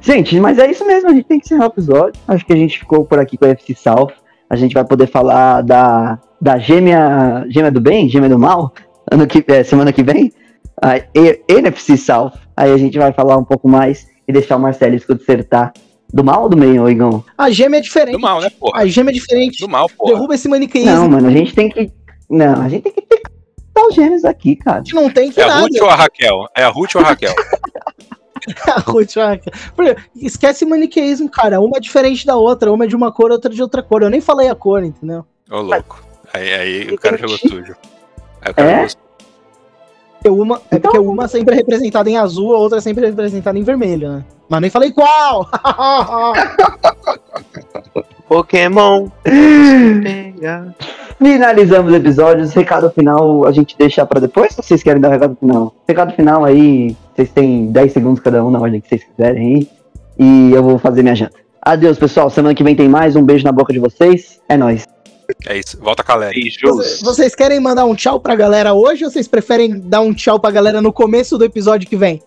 Gente, 0.01 0.39
mas 0.39 0.59
é 0.59 0.69
isso 0.69 0.85
mesmo, 0.85 1.09
a 1.09 1.13
gente 1.13 1.25
tem 1.25 1.39
que 1.39 1.45
encerrar 1.45 1.65
o 1.65 1.71
episódio. 1.71 2.21
Acho 2.27 2.45
que 2.45 2.53
a 2.53 2.55
gente 2.55 2.79
ficou 2.79 3.03
por 3.05 3.19
aqui 3.19 3.37
com 3.37 3.45
a 3.45 3.49
FC 3.49 3.75
South. 3.75 4.13
A 4.49 4.55
gente 4.55 4.73
vai 4.73 4.83
poder 4.83 5.07
falar 5.07 5.61
da, 5.61 6.19
da 6.41 6.57
gêmea, 6.57 7.45
gêmea 7.49 7.71
do 7.71 7.79
bem, 7.79 8.09
gêmea 8.09 8.29
do 8.29 8.39
mal, 8.39 8.73
ano 9.11 9.27
que, 9.27 9.43
é, 9.47 9.63
semana 9.63 9.93
que 9.93 10.01
vem. 10.03 10.31
A 10.81 10.97
E- 10.97 11.41
NFC 11.47 11.97
South. 11.97 12.31
Aí 12.55 12.71
a 12.71 12.77
gente 12.77 12.97
vai 12.97 13.11
falar 13.13 13.37
um 13.37 13.43
pouco 13.43 13.67
mais 13.69 14.07
e 14.27 14.31
deixar 14.33 14.55
o 14.55 14.59
Marcelisco 14.59 15.13
dissertar 15.15 15.73
do 16.11 16.23
mal 16.23 16.43
ou 16.43 16.49
do 16.49 16.57
bem, 16.57 16.79
ô 16.79 16.89
Igão? 16.89 17.23
A 17.37 17.51
gêmea 17.51 17.77
é 17.77 17.81
diferente. 17.81 18.13
Do 18.13 18.19
mal, 18.19 18.41
né, 18.41 18.49
porra? 18.49 18.81
A 18.81 18.85
gêmea 18.87 19.11
é 19.11 19.13
diferente. 19.13 19.59
Do 19.59 19.69
mal, 19.69 19.87
porra. 19.95 20.13
Derruba 20.13 20.33
esse 20.35 20.47
maniqueísmo. 20.47 20.91
Não, 20.91 21.09
mano, 21.09 21.27
a 21.27 21.31
gente 21.31 21.53
tem 21.53 21.69
que. 21.69 21.91
Não, 22.29 22.61
a 22.61 22.69
gente 22.69 22.83
tem 22.83 22.91
que 22.93 23.01
ter 23.01 23.21
os 23.87 23.95
gêmeos 23.95 24.25
aqui, 24.25 24.55
cara. 24.55 24.77
A 24.77 24.83
gente 24.83 24.93
não 24.95 25.09
tem 25.09 25.31
que 25.31 25.39
É 25.39 25.43
a 25.43 25.47
nada. 25.47 25.61
Ruth 25.61 25.81
ou 25.81 25.89
a 25.89 25.95
Raquel? 25.95 26.35
É 26.57 26.63
a 26.63 26.69
Ruth 26.69 26.95
ou 26.95 27.01
a 27.01 27.05
Raquel? 27.05 27.33
Ruth, 28.87 29.13
Esquece 30.15 30.65
maniqueísmo, 30.65 31.29
cara. 31.29 31.59
Uma 31.61 31.77
é 31.77 31.79
diferente 31.79 32.25
da 32.25 32.35
outra. 32.35 32.71
Uma 32.71 32.85
é 32.85 32.87
de 32.87 32.95
uma 32.95 33.11
cor, 33.11 33.31
outra 33.31 33.51
de 33.53 33.61
outra 33.61 33.81
cor. 33.83 34.01
Eu 34.03 34.09
nem 34.09 34.21
falei 34.21 34.49
a 34.49 34.55
cor, 34.55 34.83
entendeu? 34.83 35.25
Ô, 35.49 35.61
louco. 35.61 36.01
Aí, 36.33 36.53
aí 36.53 36.87
o 36.91 36.97
cara 36.97 37.17
jogou 37.17 37.37
sujo. 37.37 37.75
Aí 38.41 38.51
o 38.51 38.55
cara 38.55 38.69
É? 38.69 38.73
jogou 38.75 38.89
sujo. 38.89 38.99
Porque 40.21 40.29
uma, 40.29 40.55
é 40.69 40.75
Então- 40.75 40.91
porque 40.91 40.99
uma 40.99 41.27
sempre 41.29 41.53
é 41.53 41.57
representada 41.57 42.09
em 42.09 42.17
azul, 42.17 42.53
a 42.53 42.57
outra 42.57 42.79
é 42.79 42.81
sempre 42.81 43.05
representada 43.05 43.57
em 43.57 43.63
vermelho, 43.63 44.11
né? 44.11 44.25
Mas 44.49 44.61
nem 44.61 44.69
falei 44.69 44.91
qual! 44.91 45.47
Pokémon! 48.27 49.07
Finalizamos 51.17 51.91
o 51.91 51.95
episódio. 51.95 52.47
Recado 52.47 52.89
final 52.91 53.45
a 53.45 53.51
gente 53.51 53.75
deixa 53.77 54.05
pra 54.05 54.19
depois 54.19 54.57
ou 54.57 54.63
vocês 54.63 54.83
querem 54.83 55.01
dar 55.01 55.09
o 55.09 55.11
recado 55.11 55.35
final? 55.39 55.73
Recado 55.87 56.13
final 56.13 56.45
aí, 56.45 56.95
vocês 57.19 57.31
têm 57.31 57.67
10 57.71 57.91
segundos 57.91 58.19
cada 58.21 58.43
um 58.45 58.49
na 58.49 58.59
ordem 58.59 58.79
que 58.79 58.87
vocês 58.87 59.03
quiserem 59.03 59.55
aí. 59.57 59.67
E 60.17 60.51
eu 60.53 60.63
vou 60.63 60.79
fazer 60.79 61.01
minha 61.03 61.15
janta. 61.15 61.33
Adeus, 61.61 61.97
pessoal. 61.99 62.29
Semana 62.29 62.55
que 62.55 62.63
vem 62.63 62.75
tem 62.75 62.87
mais. 62.87 63.15
Um 63.15 63.23
beijo 63.23 63.43
na 63.43 63.51
boca 63.51 63.73
de 63.73 63.79
vocês. 63.79 64.39
É 64.47 64.55
nóis. 64.55 64.87
É 65.47 65.57
isso. 65.59 65.77
Volta 65.81 66.03
com 66.03 66.11
a 66.13 66.15
Léria. 66.15 66.41
Beijos. 66.41 66.61
Vocês- 66.61 67.01
Vocês 67.01 67.35
querem 67.35 67.59
mandar 67.59 67.85
um 67.85 67.93
tchau 67.93 68.19
pra 68.19 68.35
galera 68.35 68.73
hoje 68.73 69.03
ou 69.05 69.11
vocês 69.11 69.27
preferem 69.27 69.79
dar 69.79 70.01
um 70.01 70.13
tchau 70.13 70.39
pra 70.39 70.49
galera 70.49 70.81
no 70.81 70.91
começo 70.93 71.37
do 71.37 71.43
episódio 71.45 71.87
que 71.89 71.95
vem? 71.97 72.21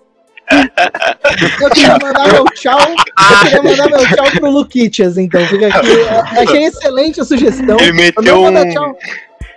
Eu 1.60 1.70
queria 1.70 1.98
mandar 2.02 2.32
meu 2.32 2.44
tchau. 2.54 2.78
Eu 2.80 3.60
queria 3.60 3.62
mandar 3.62 3.88
meu 3.88 4.06
tchau 4.08 4.26
pro 4.38 4.50
Luquitas, 4.50 5.16
então. 5.16 5.40
Fica 5.46 5.68
aqui. 5.68 5.88
Achei 6.38 6.64
excelente 6.64 7.20
a 7.20 7.24
sugestão. 7.24 7.76
Ele 7.80 7.90
Eu 7.90 7.94
meteu 7.94 8.22
não 8.22 8.42
vou 8.42 8.52
dar 8.52 8.66
um. 8.82 8.94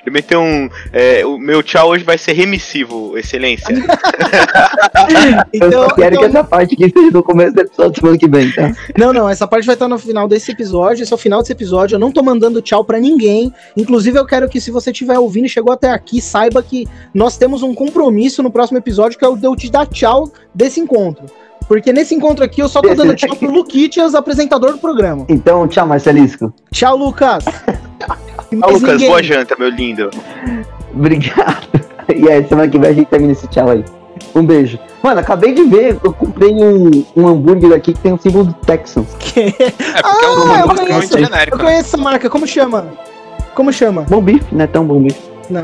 Ele 0.05 0.13
meteu 0.13 0.39
um. 0.39 0.69
é, 0.93 1.25
o 1.25 1.37
meu 1.37 1.63
tchau 1.63 1.89
hoje 1.89 2.03
vai 2.03 2.17
ser 2.17 2.33
remissivo, 2.33 3.17
excelência. 3.17 3.73
eu 5.51 5.67
Então, 5.67 5.71
só 5.89 5.95
quero 5.95 6.15
então- 6.15 6.19
que 6.19 6.37
essa 6.37 6.43
parte 6.43 6.73
aqui 6.75 6.85
esteja 6.85 7.11
no 7.11 7.23
começo 7.23 7.53
do 7.53 7.61
episódio 7.61 7.99
semana 7.99 8.17
que 8.17 8.27
vem, 8.27 8.51
tá? 8.51 8.71
Não, 8.97 9.11
não, 9.11 9.27
essa 9.29 9.47
parte 9.47 9.65
vai 9.65 9.75
estar 9.75 9.87
no 9.87 9.97
final 9.97 10.27
desse 10.27 10.51
episódio. 10.51 11.03
Esse 11.03 11.11
é 11.11 11.15
o 11.15 11.17
final 11.19 11.39
desse 11.41 11.51
episódio. 11.53 11.95
Eu 11.95 11.99
não 11.99 12.11
tô 12.11 12.21
mandando 12.21 12.61
tchau 12.61 12.83
pra 12.83 12.99
ninguém. 12.99 13.51
Inclusive, 13.75 14.17
eu 14.19 14.25
quero 14.25 14.47
que, 14.47 14.61
se 14.61 14.71
você 14.71 14.91
estiver 14.91 15.17
ouvindo 15.17 15.45
e 15.45 15.49
chegou 15.49 15.73
até 15.73 15.89
aqui, 15.91 16.21
saiba 16.21 16.61
que 16.61 16.87
nós 17.13 17.37
temos 17.37 17.63
um 17.63 17.73
compromisso 17.73 18.43
no 18.43 18.51
próximo 18.51 18.77
episódio, 18.77 19.17
que 19.17 19.25
é 19.25 19.27
o 19.27 19.35
de 19.35 19.45
eu 19.47 19.55
te 19.55 19.71
dar 19.71 19.85
tchau 19.87 20.31
desse 20.53 20.79
encontro. 20.79 21.25
Porque 21.67 21.91
nesse 21.91 22.13
encontro 22.13 22.43
aqui 22.45 22.61
eu 22.61 22.69
só 22.69 22.79
tô 22.79 22.93
dando 22.93 23.15
tchau 23.17 23.35
pro 23.35 23.49
Luquitias, 23.51 24.13
apresentador 24.13 24.73
do 24.73 24.77
programa. 24.77 25.25
Então, 25.27 25.67
tchau, 25.67 25.87
Marcelisco. 25.87 26.53
Tchau, 26.71 26.95
Lucas. 26.95 27.43
Mais 28.51 28.73
Lucas, 28.73 28.91
ninguém. 28.93 29.07
boa 29.09 29.23
janta, 29.23 29.55
meu 29.57 29.69
lindo. 29.69 30.09
Obrigado. 30.93 31.67
E 32.07 32.29
aí, 32.29 32.47
semana 32.47 32.67
que 32.69 32.77
vem 32.77 32.89
a 32.91 32.93
gente 32.93 33.07
termina 33.07 33.31
esse 33.31 33.47
tchau 33.47 33.67
aí. 33.67 33.83
Um 34.35 34.45
beijo. 34.45 34.77
Mano, 35.01 35.19
acabei 35.21 35.53
de 35.55 35.63
ver, 35.63 35.97
eu 36.03 36.13
comprei 36.13 36.51
um, 36.51 37.03
um 37.15 37.27
hambúrguer 37.27 37.73
aqui 37.73 37.93
que 37.93 37.99
tem 37.99 38.13
um 38.13 38.17
símbolo 38.19 38.43
do 38.45 38.53
Texans. 38.53 39.07
É 39.17 39.21
porque 39.21 39.39
é 39.39 39.73
Ah, 40.03 40.11
um 40.13 40.59
eu 40.59 40.67
nome 40.67 40.79
conheço. 40.81 40.97
muito 40.97 41.17
genérico. 41.17 41.55
Eu 41.55 41.57
né? 41.57 41.63
conheço 41.63 41.87
essa 41.87 41.97
marca. 41.97 42.29
Como 42.29 42.45
chama? 42.45 42.85
Como 43.55 43.73
chama? 43.73 44.03
Bom 44.03 44.21
bife, 44.21 44.45
não 44.53 44.63
é 44.63 44.67
tão 44.67 44.85
bom 44.85 44.99
bife. 45.01 45.19
Não. 45.49 45.63